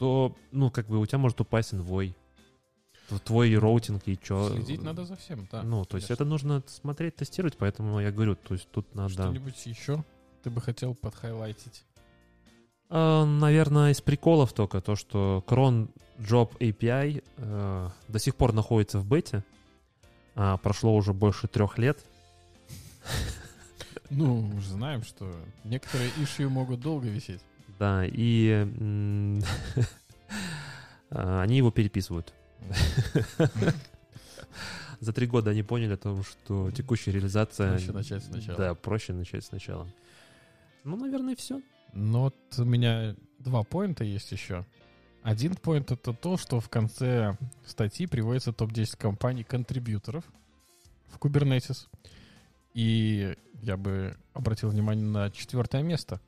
то, 0.01 0.35
ну, 0.51 0.71
как 0.71 0.87
бы 0.87 0.97
у 0.99 1.05
тебя 1.05 1.19
может 1.19 1.39
упасть. 1.41 1.69
Т- 1.69 3.19
Твой 3.23 3.55
роутинг 3.55 4.01
и 4.07 4.17
что. 4.19 4.49
Следить 4.49 4.81
надо 4.81 5.05
за 5.05 5.15
всем, 5.15 5.47
да. 5.51 5.61
Ну, 5.61 5.85
то 5.85 5.97
есть 5.97 6.09
это 6.09 6.25
нужно 6.25 6.63
смотреть, 6.65 7.17
тестировать, 7.17 7.55
поэтому 7.55 7.99
я 7.99 8.11
говорю, 8.11 8.35
то 8.35 8.55
есть 8.55 8.67
тут 8.71 8.95
надо... 8.95 9.13
Что-нибудь 9.13 9.63
еще 9.63 10.03
ты 10.41 10.49
бы 10.49 10.59
хотел 10.59 10.95
подхайлайтить? 10.95 11.83
А, 12.89 13.25
наверное, 13.25 13.91
из 13.91 14.01
приколов 14.01 14.53
только 14.53 14.81
то, 14.81 14.95
что 14.95 15.43
Cron 15.45 15.91
Job 16.17 16.57
API 16.57 17.23
э, 17.37 17.89
до 18.07 18.19
сих 18.19 18.35
пор 18.35 18.53
находится 18.53 18.97
в 18.97 19.05
бете. 19.05 19.43
А, 20.33 20.57
прошло 20.57 20.95
уже 20.95 21.13
больше 21.13 21.47
трех 21.47 21.77
лет. 21.77 22.03
Ну, 24.13 24.41
мы 24.41 24.59
же 24.59 24.71
знаем, 24.71 25.03
что 25.03 25.33
некоторые 25.63 26.09
ишью 26.21 26.49
могут 26.49 26.81
долго 26.81 27.07
висеть. 27.07 27.39
Да, 27.81 28.05
и 28.05 28.51
а, 31.09 31.41
они 31.41 31.57
его 31.57 31.71
переписывают. 31.71 32.31
За 34.99 35.13
три 35.13 35.25
года 35.25 35.49
они 35.49 35.63
поняли 35.63 35.93
о 35.93 35.97
том, 35.97 36.23
что 36.23 36.69
текущая 36.69 37.09
реализация... 37.09 37.71
Проще 37.71 37.91
начать 37.91 38.23
сначала. 38.23 38.57
Да, 38.59 38.75
проще 38.75 39.13
начать 39.13 39.43
сначала. 39.43 39.87
Ну, 40.83 40.95
наверное, 40.95 41.35
все. 41.35 41.59
Но 41.93 42.25
вот 42.25 42.35
у 42.59 42.65
меня 42.65 43.15
два 43.39 43.63
поинта 43.63 44.03
есть 44.03 44.31
еще. 44.31 44.63
Один 45.23 45.55
поинт 45.55 45.91
это 45.91 46.13
то, 46.13 46.37
что 46.37 46.59
в 46.59 46.69
конце 46.69 47.35
статьи 47.65 48.05
приводится 48.05 48.53
топ-10 48.53 48.95
компаний-контрибьюторов 48.99 50.23
в 51.07 51.17
Kubernetes. 51.17 51.87
И 52.75 53.35
я 53.63 53.75
бы 53.75 54.15
обратил 54.33 54.69
внимание 54.69 55.03
на 55.03 55.31
четвертое 55.31 55.81
место. 55.81 56.21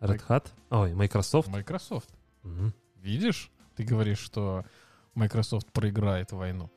Red 0.00 0.22
Hat. 0.28 0.46
Ой, 0.70 0.94
Microsoft. 0.94 1.48
Microsoft. 1.48 2.08
Мгм. 2.42 2.72
Видишь? 2.96 3.50
Ты 3.76 3.84
говоришь, 3.84 4.18
что 4.18 4.64
Microsoft 5.14 5.72
проиграет 5.72 6.32
войну. 6.32 6.70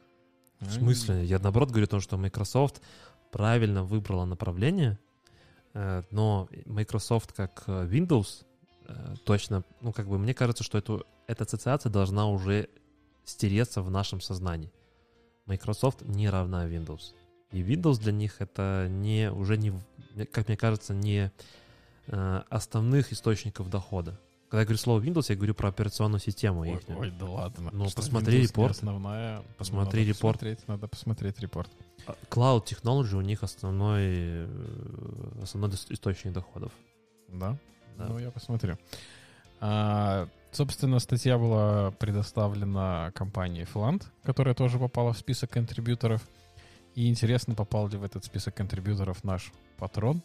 В 0.59 0.71
смысле? 0.71 1.25
Я 1.25 1.39
наоборот 1.39 1.69
говорю 1.69 1.85
о 1.85 1.89
том, 1.89 2.01
что 2.01 2.17
Microsoft 2.17 2.81
правильно 3.31 3.83
выбрала 3.83 4.25
направление, 4.25 4.99
э, 5.73 6.03
но 6.11 6.47
Microsoft 6.65 7.33
как 7.33 7.63
э, 7.67 7.87
Windows 7.87 8.45
э, 8.87 9.15
точно, 9.25 9.63
ну 9.81 9.91
как 9.93 10.07
бы 10.07 10.19
мне 10.19 10.33
кажется, 10.33 10.63
что 10.63 10.77
эту, 10.77 11.05
эта 11.27 11.45
ассоциация 11.45 11.89
должна 11.89 12.27
уже 12.27 12.69
стереться 13.23 13.81
в 13.81 13.89
нашем 13.89 14.21
сознании. 14.21 14.71
Microsoft 15.45 16.01
не 16.03 16.29
равна 16.29 16.67
Windows. 16.67 17.13
И 17.51 17.61
Windows 17.61 17.99
для 17.99 18.11
них 18.11 18.35
это 18.39 18.87
не 18.89 19.31
уже 19.31 19.57
не, 19.57 19.73
как 20.31 20.47
мне 20.47 20.57
кажется, 20.57 20.93
не 20.93 21.31
основных 22.11 23.11
источников 23.11 23.69
дохода. 23.69 24.19
Когда 24.49 24.61
я 24.61 24.65
говорю 24.65 24.79
слово 24.79 24.99
Windows, 24.99 25.25
я 25.29 25.35
говорю 25.35 25.55
про 25.55 25.69
операционную 25.69 26.19
систему. 26.19 26.61
Ой, 26.61 26.73
ихнюю. 26.73 26.99
ой, 26.99 27.11
да 27.11 27.25
ладно. 27.25 27.69
Ну, 27.71 27.85
посмотри 27.95 28.39
Windows 28.39 28.47
репорт. 28.47 28.71
Основная. 28.71 29.43
Посмотри 29.57 30.01
Надо 30.01 30.09
репорт. 30.09 30.33
посмотреть, 30.39 30.67
Надо 30.67 30.87
посмотреть 30.89 31.39
репорт. 31.39 31.69
А, 32.05 32.15
Cloud 32.29 32.65
Technology 32.65 33.15
у 33.15 33.21
них 33.21 33.43
основной, 33.43 34.03
э, 34.03 35.39
основной 35.41 35.71
источник 35.71 36.33
доходов. 36.33 36.73
Да? 37.29 37.57
Да. 37.97 38.07
Ну, 38.07 38.19
я 38.19 38.29
посмотрю. 38.29 38.77
А, 39.61 40.27
собственно, 40.51 40.99
статья 40.99 41.37
была 41.37 41.91
предоставлена 41.91 43.11
компанией 43.15 43.65
Fland, 43.71 44.03
которая 44.23 44.53
тоже 44.53 44.79
попала 44.79 45.13
в 45.13 45.17
список 45.17 45.51
контрибьюторов. 45.51 46.21
И 46.95 47.07
интересно, 47.09 47.55
попал 47.55 47.87
ли 47.87 47.97
в 47.97 48.03
этот 48.03 48.25
список 48.25 48.55
контрибьюторов 48.55 49.23
наш 49.23 49.53
патрон, 49.77 50.21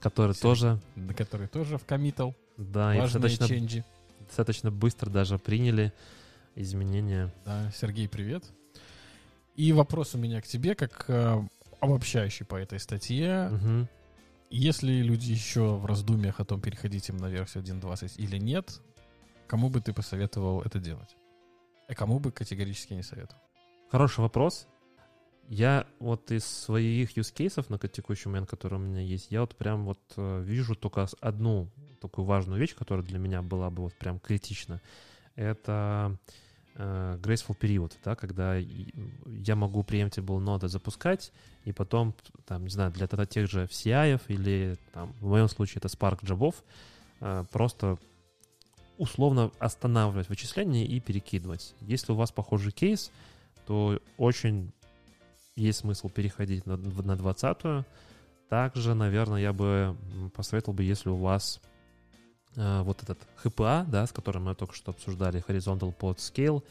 Который 0.00 0.34
Сергей. 0.34 0.42
тоже, 0.42 0.80
который 1.16 1.48
тоже 1.48 1.78
вкоммитал 1.78 2.34
да, 2.56 2.94
и 2.94 3.00
достаточно, 3.00 3.48
ченджи. 3.48 3.84
достаточно 4.26 4.70
быстро 4.70 5.10
даже 5.10 5.38
приняли 5.38 5.92
изменения. 6.54 7.32
Да, 7.44 7.70
Сергей, 7.72 8.08
привет. 8.08 8.44
И 9.56 9.72
вопрос 9.72 10.14
у 10.14 10.18
меня 10.18 10.40
к 10.40 10.46
тебе, 10.46 10.74
как 10.74 11.04
э, 11.08 11.42
обобщающий 11.80 12.46
по 12.46 12.56
этой 12.56 12.78
статье. 12.78 13.48
Мгм. 13.50 13.88
Если 14.50 15.02
люди 15.02 15.30
еще 15.30 15.76
в 15.76 15.84
раздумьях 15.84 16.40
о 16.40 16.44
том, 16.44 16.60
переходить 16.60 17.08
им 17.08 17.16
на 17.18 17.26
версию 17.26 17.64
1.20 17.64 18.16
или 18.16 18.38
нет, 18.38 18.80
кому 19.46 19.68
бы 19.68 19.80
ты 19.80 19.92
посоветовал 19.92 20.62
это 20.62 20.78
делать? 20.78 21.16
А 21.88 21.94
кому 21.94 22.18
бы 22.18 22.30
категорически 22.32 22.94
не 22.94 23.02
советовал? 23.02 23.42
Хороший 23.90 24.20
вопрос. 24.20 24.66
Я 25.48 25.86
вот 25.98 26.30
из 26.30 26.44
своих 26.44 27.16
use 27.16 27.32
cases 27.34 27.64
на 27.70 27.78
текущий 27.78 28.28
момент, 28.28 28.50
которые 28.50 28.78
у 28.78 28.82
меня 28.82 29.00
есть, 29.00 29.30
я 29.30 29.40
вот 29.40 29.56
прям 29.56 29.86
вот 29.86 29.98
э, 30.16 30.42
вижу 30.44 30.74
только 30.74 31.08
одну 31.20 31.68
такую 32.02 32.26
важную 32.26 32.60
вещь, 32.60 32.74
которая 32.74 33.04
для 33.04 33.18
меня 33.18 33.40
была 33.40 33.70
бы 33.70 33.84
вот 33.84 33.94
прям 33.94 34.20
критична. 34.20 34.82
Это 35.36 36.18
э, 36.74 37.18
graceful 37.22 37.56
период, 37.56 37.96
да, 38.04 38.14
когда 38.14 38.56
я 38.56 39.56
могу 39.56 39.80
preemptible 39.80 40.38
ноды 40.38 40.68
запускать, 40.68 41.32
и 41.64 41.72
потом, 41.72 42.14
там, 42.46 42.64
не 42.64 42.70
знаю, 42.70 42.92
для 42.92 43.06
тех 43.06 43.50
же 43.50 43.64
CI 43.64 44.20
или, 44.28 44.76
там, 44.92 45.14
в 45.20 45.28
моем 45.28 45.48
случае, 45.48 45.78
это 45.78 45.88
Spark 45.88 46.26
джабов, 46.26 46.62
э, 47.20 47.44
просто 47.50 47.98
условно 48.98 49.50
останавливать 49.58 50.28
вычисление 50.28 50.84
и 50.84 51.00
перекидывать. 51.00 51.74
Если 51.80 52.12
у 52.12 52.16
вас 52.16 52.32
похожий 52.32 52.72
кейс, 52.72 53.10
то 53.66 53.98
очень 54.18 54.72
есть 55.58 55.80
смысл 55.80 56.08
переходить 56.08 56.66
на, 56.66 56.76
на 56.76 57.12
20-ю. 57.12 57.84
Также, 58.48 58.94
наверное, 58.94 59.40
я 59.40 59.52
бы 59.52 59.96
посоветовал 60.34 60.74
бы, 60.74 60.82
если 60.82 61.10
у 61.10 61.16
вас 61.16 61.60
э, 62.56 62.82
вот 62.82 63.02
этот 63.02 63.18
HPA, 63.44 63.84
да, 63.86 64.06
с 64.06 64.12
которым 64.12 64.44
мы 64.44 64.54
только 64.54 64.74
что 64.74 64.92
обсуждали, 64.92 65.44
Horizontal 65.46 65.94
Pod 65.94 66.16
Scale, 66.16 66.62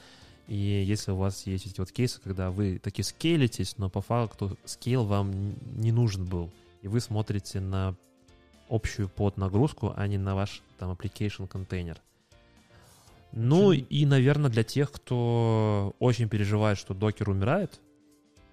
и 0.48 0.56
если 0.56 1.12
у 1.12 1.18
вас 1.18 1.46
есть 1.46 1.68
эти 1.68 1.80
вот 1.80 1.92
кейсы, 1.92 2.22
когда 2.22 2.50
вы 2.52 2.80
таки 2.80 3.04
скейлитесь, 3.04 3.78
но 3.78 3.90
по 3.90 4.02
факту 4.02 4.58
скейл 4.66 5.04
вам 5.04 5.56
не 5.76 5.92
нужен 5.92 6.26
был, 6.26 6.52
и 6.82 6.88
вы 6.88 7.00
смотрите 7.02 7.60
на 7.60 7.96
общую 8.70 9.10
под 9.10 9.38
нагрузку, 9.38 9.94
а 9.96 10.08
не 10.08 10.18
на 10.18 10.36
ваш 10.36 10.62
там 10.80 10.92
application 10.92 11.48
контейнер. 11.48 12.02
Ну 13.34 13.72
и, 13.72 14.06
наверное, 14.06 14.50
для 14.50 14.64
тех, 14.64 14.92
кто 14.92 15.96
очень 16.00 16.30
переживает, 16.30 16.78
что 16.78 16.94
докер 16.94 17.30
умирает, 17.30 17.80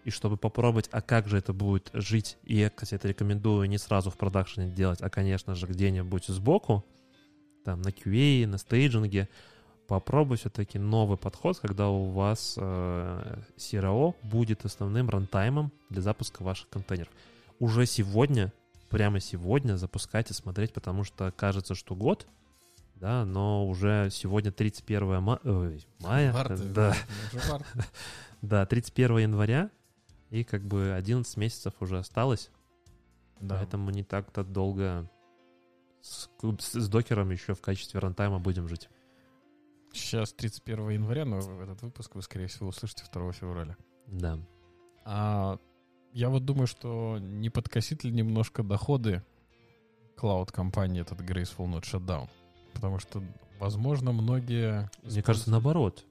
и 0.05 0.11
чтобы 0.11 0.37
попробовать, 0.37 0.89
а 0.93 1.01
как 1.01 1.29
же 1.29 1.39
это 1.39 1.53
будет 1.53 1.91
жить, 1.93 2.37
и 2.45 2.57
я, 2.57 2.71
кстати, 2.71 2.95
это 2.95 3.09
рекомендую 3.09 3.69
не 3.69 3.79
сразу 3.79 4.11
в 4.11 4.17
продакшене 4.17 4.71
делать, 4.71 5.01
а, 5.01 5.11
конечно 5.11 5.55
же, 5.55 5.67
где-нибудь 5.67 6.27
сбоку, 6.27 6.85
там, 7.65 7.83
на 7.83 7.89
QA, 7.89 8.47
на 8.47 8.59
стейджинге, 8.59 9.29
попробуй 9.87 10.37
все-таки 10.37 10.79
новый 10.79 11.17
подход, 11.17 11.59
когда 11.59 11.89
у 11.89 12.11
вас 12.11 12.57
э, 12.59 13.39
CRO 13.57 14.15
будет 14.23 14.65
основным 14.65 15.09
рантаймом 15.09 15.73
для 15.91 16.03
запуска 16.03 16.43
ваших 16.43 16.69
контейнеров. 16.69 17.13
Уже 17.59 17.87
сегодня, 17.87 18.53
прямо 18.91 19.21
сегодня 19.21 19.77
запускайте, 19.77 20.35
смотреть, 20.35 20.73
потому 20.73 21.05
что 21.05 21.33
кажется, 21.33 21.75
что 21.75 21.95
год— 21.95 22.27
да, 23.05 23.25
но 23.25 23.67
уже 23.67 24.09
сегодня 24.11 24.53
31 24.53 25.21
ма... 25.21 25.41
Ой, 25.45 25.85
мая. 26.01 26.33
Марта, 26.33 26.57
да. 26.57 26.97
да, 28.41 28.67
31 28.67 29.19
января, 29.19 29.71
и 30.35 30.43
как 30.43 30.63
бы 30.63 30.93
11 30.93 31.37
месяцев 31.37 31.75
уже 31.79 31.97
осталось. 31.97 32.51
Да. 33.41 33.57
Поэтому 33.57 33.91
не 33.91 34.03
так-то 34.03 34.43
долго 34.43 35.09
с, 36.01 36.29
с 36.59 36.89
докером 36.89 37.31
еще 37.31 37.55
в 37.55 37.61
качестве 37.61 38.01
рантайма 38.01 38.41
будем 38.41 38.67
жить. 38.67 38.89
Сейчас 39.93 40.33
31 40.33 40.91
января, 40.91 41.25
но 41.25 41.39
этот 41.39 41.83
выпуск 41.83 42.17
вы, 42.17 42.23
скорее 42.23 42.49
всего, 42.49 42.71
услышите 42.71 43.05
2 43.13 43.33
февраля. 43.33 43.77
Да. 44.09 44.41
А 45.05 45.61
я 46.13 46.31
вот 46.31 46.45
думаю, 46.45 46.67
что 46.67 47.19
не 47.21 47.49
подкосит 47.49 48.03
ли 48.03 48.11
немножко 48.11 48.65
доходы 48.65 49.23
клауд-компании 50.17 51.03
этот 51.03 51.21
Graceful 51.21 51.69
Node 51.69 51.83
Shutdown? 51.85 52.29
Потому 52.73 52.99
что, 52.99 53.23
возможно, 53.61 54.11
многие... 54.11 54.91
Мне 55.05 55.23
кажется, 55.23 55.53
наоборот. 55.53 56.05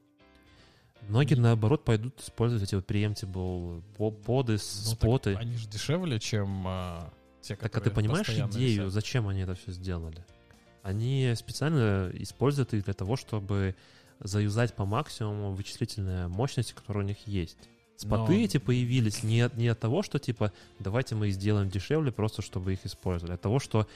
Многие, 1.10 1.36
наоборот, 1.36 1.84
пойдут 1.84 2.20
использовать 2.22 2.64
эти 2.64 2.76
вот 2.76 2.90
preemptible 2.90 3.82
поды, 4.26 4.54
ну, 4.54 4.58
споты. 4.58 5.36
Они 5.36 5.58
же 5.58 5.68
дешевле, 5.68 6.20
чем 6.20 6.64
а, 6.66 7.14
те, 7.42 7.56
которые 7.56 7.72
Так, 7.72 7.82
а 7.82 7.84
ты 7.84 7.92
понимаешь 7.92 8.30
идею, 8.30 8.84
висят? 8.84 8.94
зачем 8.94 9.28
они 9.28 9.42
это 9.42 9.56
все 9.56 9.72
сделали? 9.72 10.24
Они 10.82 11.34
специально 11.36 12.10
используют 12.14 12.74
их 12.74 12.86
для 12.86 12.94
того, 12.94 13.16
чтобы 13.16 13.76
заюзать 14.20 14.74
по 14.74 14.86
максимуму 14.86 15.54
вычислительные 15.54 16.28
мощности, 16.28 16.74
которые 16.74 17.04
у 17.04 17.08
них 17.08 17.28
есть. 17.28 17.58
Споты 17.98 18.34
Но... 18.34 18.40
эти 18.40 18.58
появились 18.58 19.24
не 19.24 19.42
от, 19.42 19.56
не 19.56 19.68
от 19.68 19.80
того, 19.80 20.04
что 20.04 20.20
типа 20.20 20.52
давайте 20.80 21.16
мы 21.16 21.28
их 21.28 21.36
сделаем 21.36 21.70
дешевле, 21.70 22.12
просто 22.12 22.42
чтобы 22.42 22.74
их 22.74 22.86
использовали, 22.86 23.34
а 23.34 23.36
от 23.36 23.42
того, 23.42 23.60
что 23.60 23.88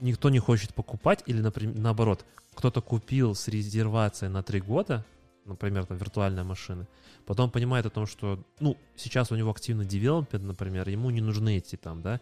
никто 0.00 0.30
не 0.30 0.38
хочет 0.38 0.74
покупать, 0.74 1.22
или, 1.26 1.40
например, 1.40 1.76
наоборот, 1.76 2.24
кто-то 2.54 2.80
купил 2.80 3.34
с 3.34 3.48
резервацией 3.48 4.30
на 4.30 4.42
3 4.42 4.60
года, 4.60 5.04
например, 5.48 5.86
там 5.86 5.96
виртуальная 5.96 6.44
машина, 6.44 6.86
потом 7.26 7.50
понимает 7.50 7.86
о 7.86 7.90
том, 7.90 8.06
что, 8.06 8.38
ну, 8.60 8.76
сейчас 8.96 9.32
у 9.32 9.36
него 9.36 9.50
активный 9.50 9.84
девелопмент, 9.84 10.44
например, 10.44 10.88
ему 10.88 11.10
не 11.10 11.20
нужны 11.20 11.58
эти 11.58 11.76
там, 11.76 12.02
да, 12.02 12.20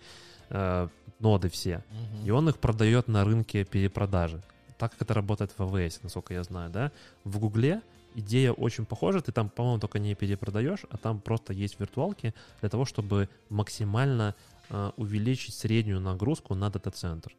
э, 0.51 0.89
ноды 1.19 1.49
все, 1.49 1.77
угу. 1.77 2.27
и 2.27 2.31
он 2.31 2.49
их 2.49 2.59
продает 2.59 3.09
на 3.09 3.25
рынке 3.25 3.65
перепродажи. 3.65 4.43
Так 4.79 4.93
как 4.93 5.03
это 5.03 5.15
работает 5.15 5.53
в 5.53 5.61
AWS, 5.61 6.01
насколько 6.03 6.35
я 6.35 6.43
знаю, 6.43 6.71
да. 6.71 6.93
В 7.25 7.39
Гугле 7.39 7.81
идея 8.15 8.53
очень 8.53 8.85
похожа, 8.85 9.21
ты 9.21 9.33
там, 9.33 9.49
по-моему, 9.49 9.79
только 9.79 9.99
не 9.99 10.15
перепродаешь, 10.15 10.85
а 10.91 10.97
там 10.97 11.21
просто 11.21 11.53
есть 11.53 11.79
виртуалки 11.79 12.35
для 12.61 12.69
того, 12.69 12.85
чтобы 12.85 13.29
максимально 13.51 14.35
э, 14.69 14.91
увеличить 14.97 15.55
среднюю 15.55 16.01
нагрузку 16.01 16.55
на 16.55 16.71
дата-центр. 16.71 17.35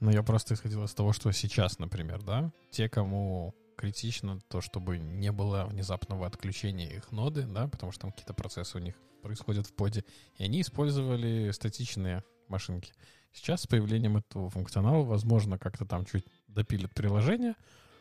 Ну, 0.00 0.10
я 0.10 0.22
просто 0.22 0.54
исходил 0.54 0.84
из 0.84 0.94
того, 0.94 1.12
что 1.12 1.30
сейчас, 1.32 1.78
например, 1.78 2.22
да, 2.22 2.50
те, 2.70 2.88
кому 2.88 3.54
критично 3.84 4.40
то, 4.48 4.62
чтобы 4.62 4.96
не 4.96 5.30
было 5.30 5.66
внезапного 5.66 6.26
отключения 6.26 6.88
их 6.88 7.12
ноды, 7.12 7.42
да, 7.42 7.68
потому 7.68 7.92
что 7.92 8.02
там 8.02 8.12
какие-то 8.12 8.32
процессы 8.32 8.78
у 8.78 8.80
них 8.80 8.94
происходят 9.22 9.66
в 9.66 9.74
поде, 9.74 10.04
и 10.38 10.44
они 10.44 10.62
использовали 10.62 11.50
статичные 11.50 12.24
машинки. 12.48 12.94
Сейчас 13.34 13.62
с 13.62 13.66
появлением 13.66 14.16
этого 14.16 14.48
функционала, 14.48 15.04
возможно, 15.04 15.58
как-то 15.58 15.84
там 15.84 16.06
чуть 16.06 16.24
допилят 16.48 16.94
приложение 16.94 17.56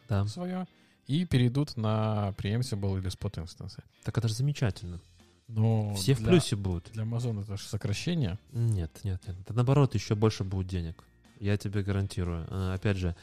да. 0.07 0.25
свое 0.25 0.67
и 1.05 1.25
перейдут 1.25 1.75
на 1.75 2.33
preemsible 2.37 2.97
или 2.97 3.11
spot 3.11 3.41
инстансы. 3.41 3.83
Так 4.05 4.17
это 4.17 4.29
же 4.29 4.35
замечательно. 4.35 5.01
Но 5.49 5.93
Все 5.95 6.15
для, 6.15 6.25
в 6.25 6.29
плюсе 6.29 6.55
будут. 6.55 6.91
Для 6.93 7.03
Amazon 7.03 7.41
это 7.41 7.57
же 7.57 7.63
сокращение. 7.63 8.39
Нет, 8.53 9.01
нет, 9.03 9.21
нет. 9.27 9.37
Это 9.41 9.53
наоборот 9.53 9.95
еще 9.95 10.15
больше 10.15 10.45
будет 10.45 10.67
денег. 10.67 11.03
Я 11.41 11.57
тебе 11.57 11.83
гарантирую. 11.83 12.47
А, 12.49 12.73
опять 12.75 12.95
же, 12.95 13.17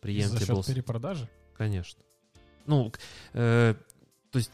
преемтибл... 0.00 0.38
За 0.38 0.62
счет 0.62 0.66
перепродажи? 0.66 1.28
Конечно. 1.56 2.02
Ну, 2.66 2.92
э, 3.32 3.74
то 4.30 4.38
есть 4.38 4.50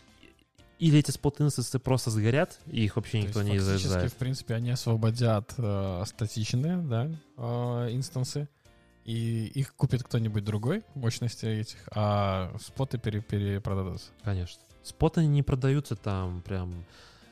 или 0.80 0.98
эти 0.98 1.10
спот-инстансы 1.10 1.78
просто 1.78 2.10
сгорят, 2.10 2.58
и 2.66 2.84
их 2.84 2.96
вообще 2.96 3.20
никто 3.20 3.42
не 3.42 3.58
заряжает. 3.58 4.12
в 4.12 4.16
принципе, 4.16 4.54
они 4.54 4.70
освободят 4.70 5.52
э, 5.58 6.02
статичные, 6.06 6.78
да, 6.78 7.10
э, 7.36 7.88
инстансы, 7.92 8.48
и 9.04 9.46
их 9.54 9.74
купит 9.74 10.02
кто-нибудь 10.02 10.42
другой, 10.42 10.82
мощности 10.94 11.44
этих, 11.44 11.86
а 11.94 12.56
споты 12.58 12.96
пере 12.96 13.20
перепродадутся. 13.20 14.08
Конечно. 14.22 14.62
Споты 14.82 15.26
не 15.26 15.42
продаются 15.42 15.96
там 15.96 16.40
прям, 16.40 16.86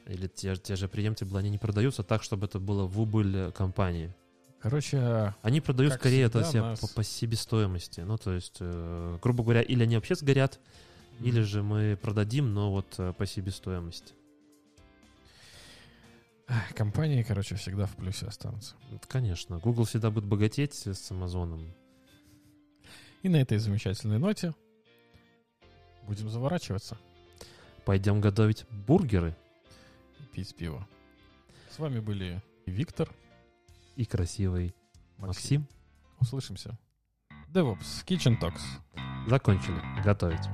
или 0.07 0.27
те, 0.27 0.55
те 0.57 0.77
же 0.77 0.87
преемтиблы, 0.87 1.39
они 1.39 1.49
не 1.49 1.59
продаются 1.59 2.03
так, 2.03 2.23
чтобы 2.23 2.47
это 2.47 2.59
было 2.59 2.85
в 2.85 3.01
убыль 3.01 3.51
компании. 3.53 4.13
Короче, 4.61 5.35
они 5.43 5.61
продают 5.61 5.95
скорее 5.95 6.25
это 6.25 6.43
себе 6.45 6.63
нас... 6.63 6.81
по, 6.81 6.89
по 6.89 7.05
себестоимости. 7.05 8.01
Ну, 8.01 8.19
то 8.19 8.33
есть, 8.33 8.57
э, 8.59 9.19
грубо 9.23 9.45
говоря, 9.45 9.63
или 9.63 9.85
они 9.85 9.95
вообще 9.95 10.17
сгорят, 10.17 10.59
mm. 11.21 11.27
или 11.27 11.41
же 11.43 11.63
мы 11.63 11.97
продадим, 12.01 12.53
но 12.53 12.73
вот 12.73 12.95
э, 12.99 13.13
по 13.13 13.25
себестоимости. 13.25 14.15
Компании, 16.75 17.23
короче, 17.23 17.55
всегда 17.57 17.87
в 17.87 17.95
плюсе 17.95 18.27
останутся. 18.27 18.75
Конечно. 19.07 19.59
Google 19.59 19.85
всегда 19.85 20.11
будет 20.11 20.25
богатеть 20.25 20.87
с 20.87 21.11
Амазоном. 21.11 21.73
И 23.23 23.29
на 23.29 23.37
этой 23.37 23.59
замечательной 23.59 24.19
ноте 24.19 24.55
будем 26.07 26.31
заворачиваться. 26.31 26.97
Пойдем 27.85 28.21
готовить 28.21 28.65
бургеры. 28.71 29.37
Пить 30.33 30.55
пиво. 30.55 30.87
С 31.71 31.79
вами 31.79 32.01
были 32.01 32.43
Виктор 32.67 33.09
и 33.99 34.05
красивый 34.05 34.77
Максим. 35.19 35.63
Максим. 35.63 35.69
Услышимся. 36.21 36.79
DevOps 37.53 38.07
Kitchen 38.07 38.41
Talks. 38.41 38.63
Закончили 39.27 39.81
готовить. 40.05 40.47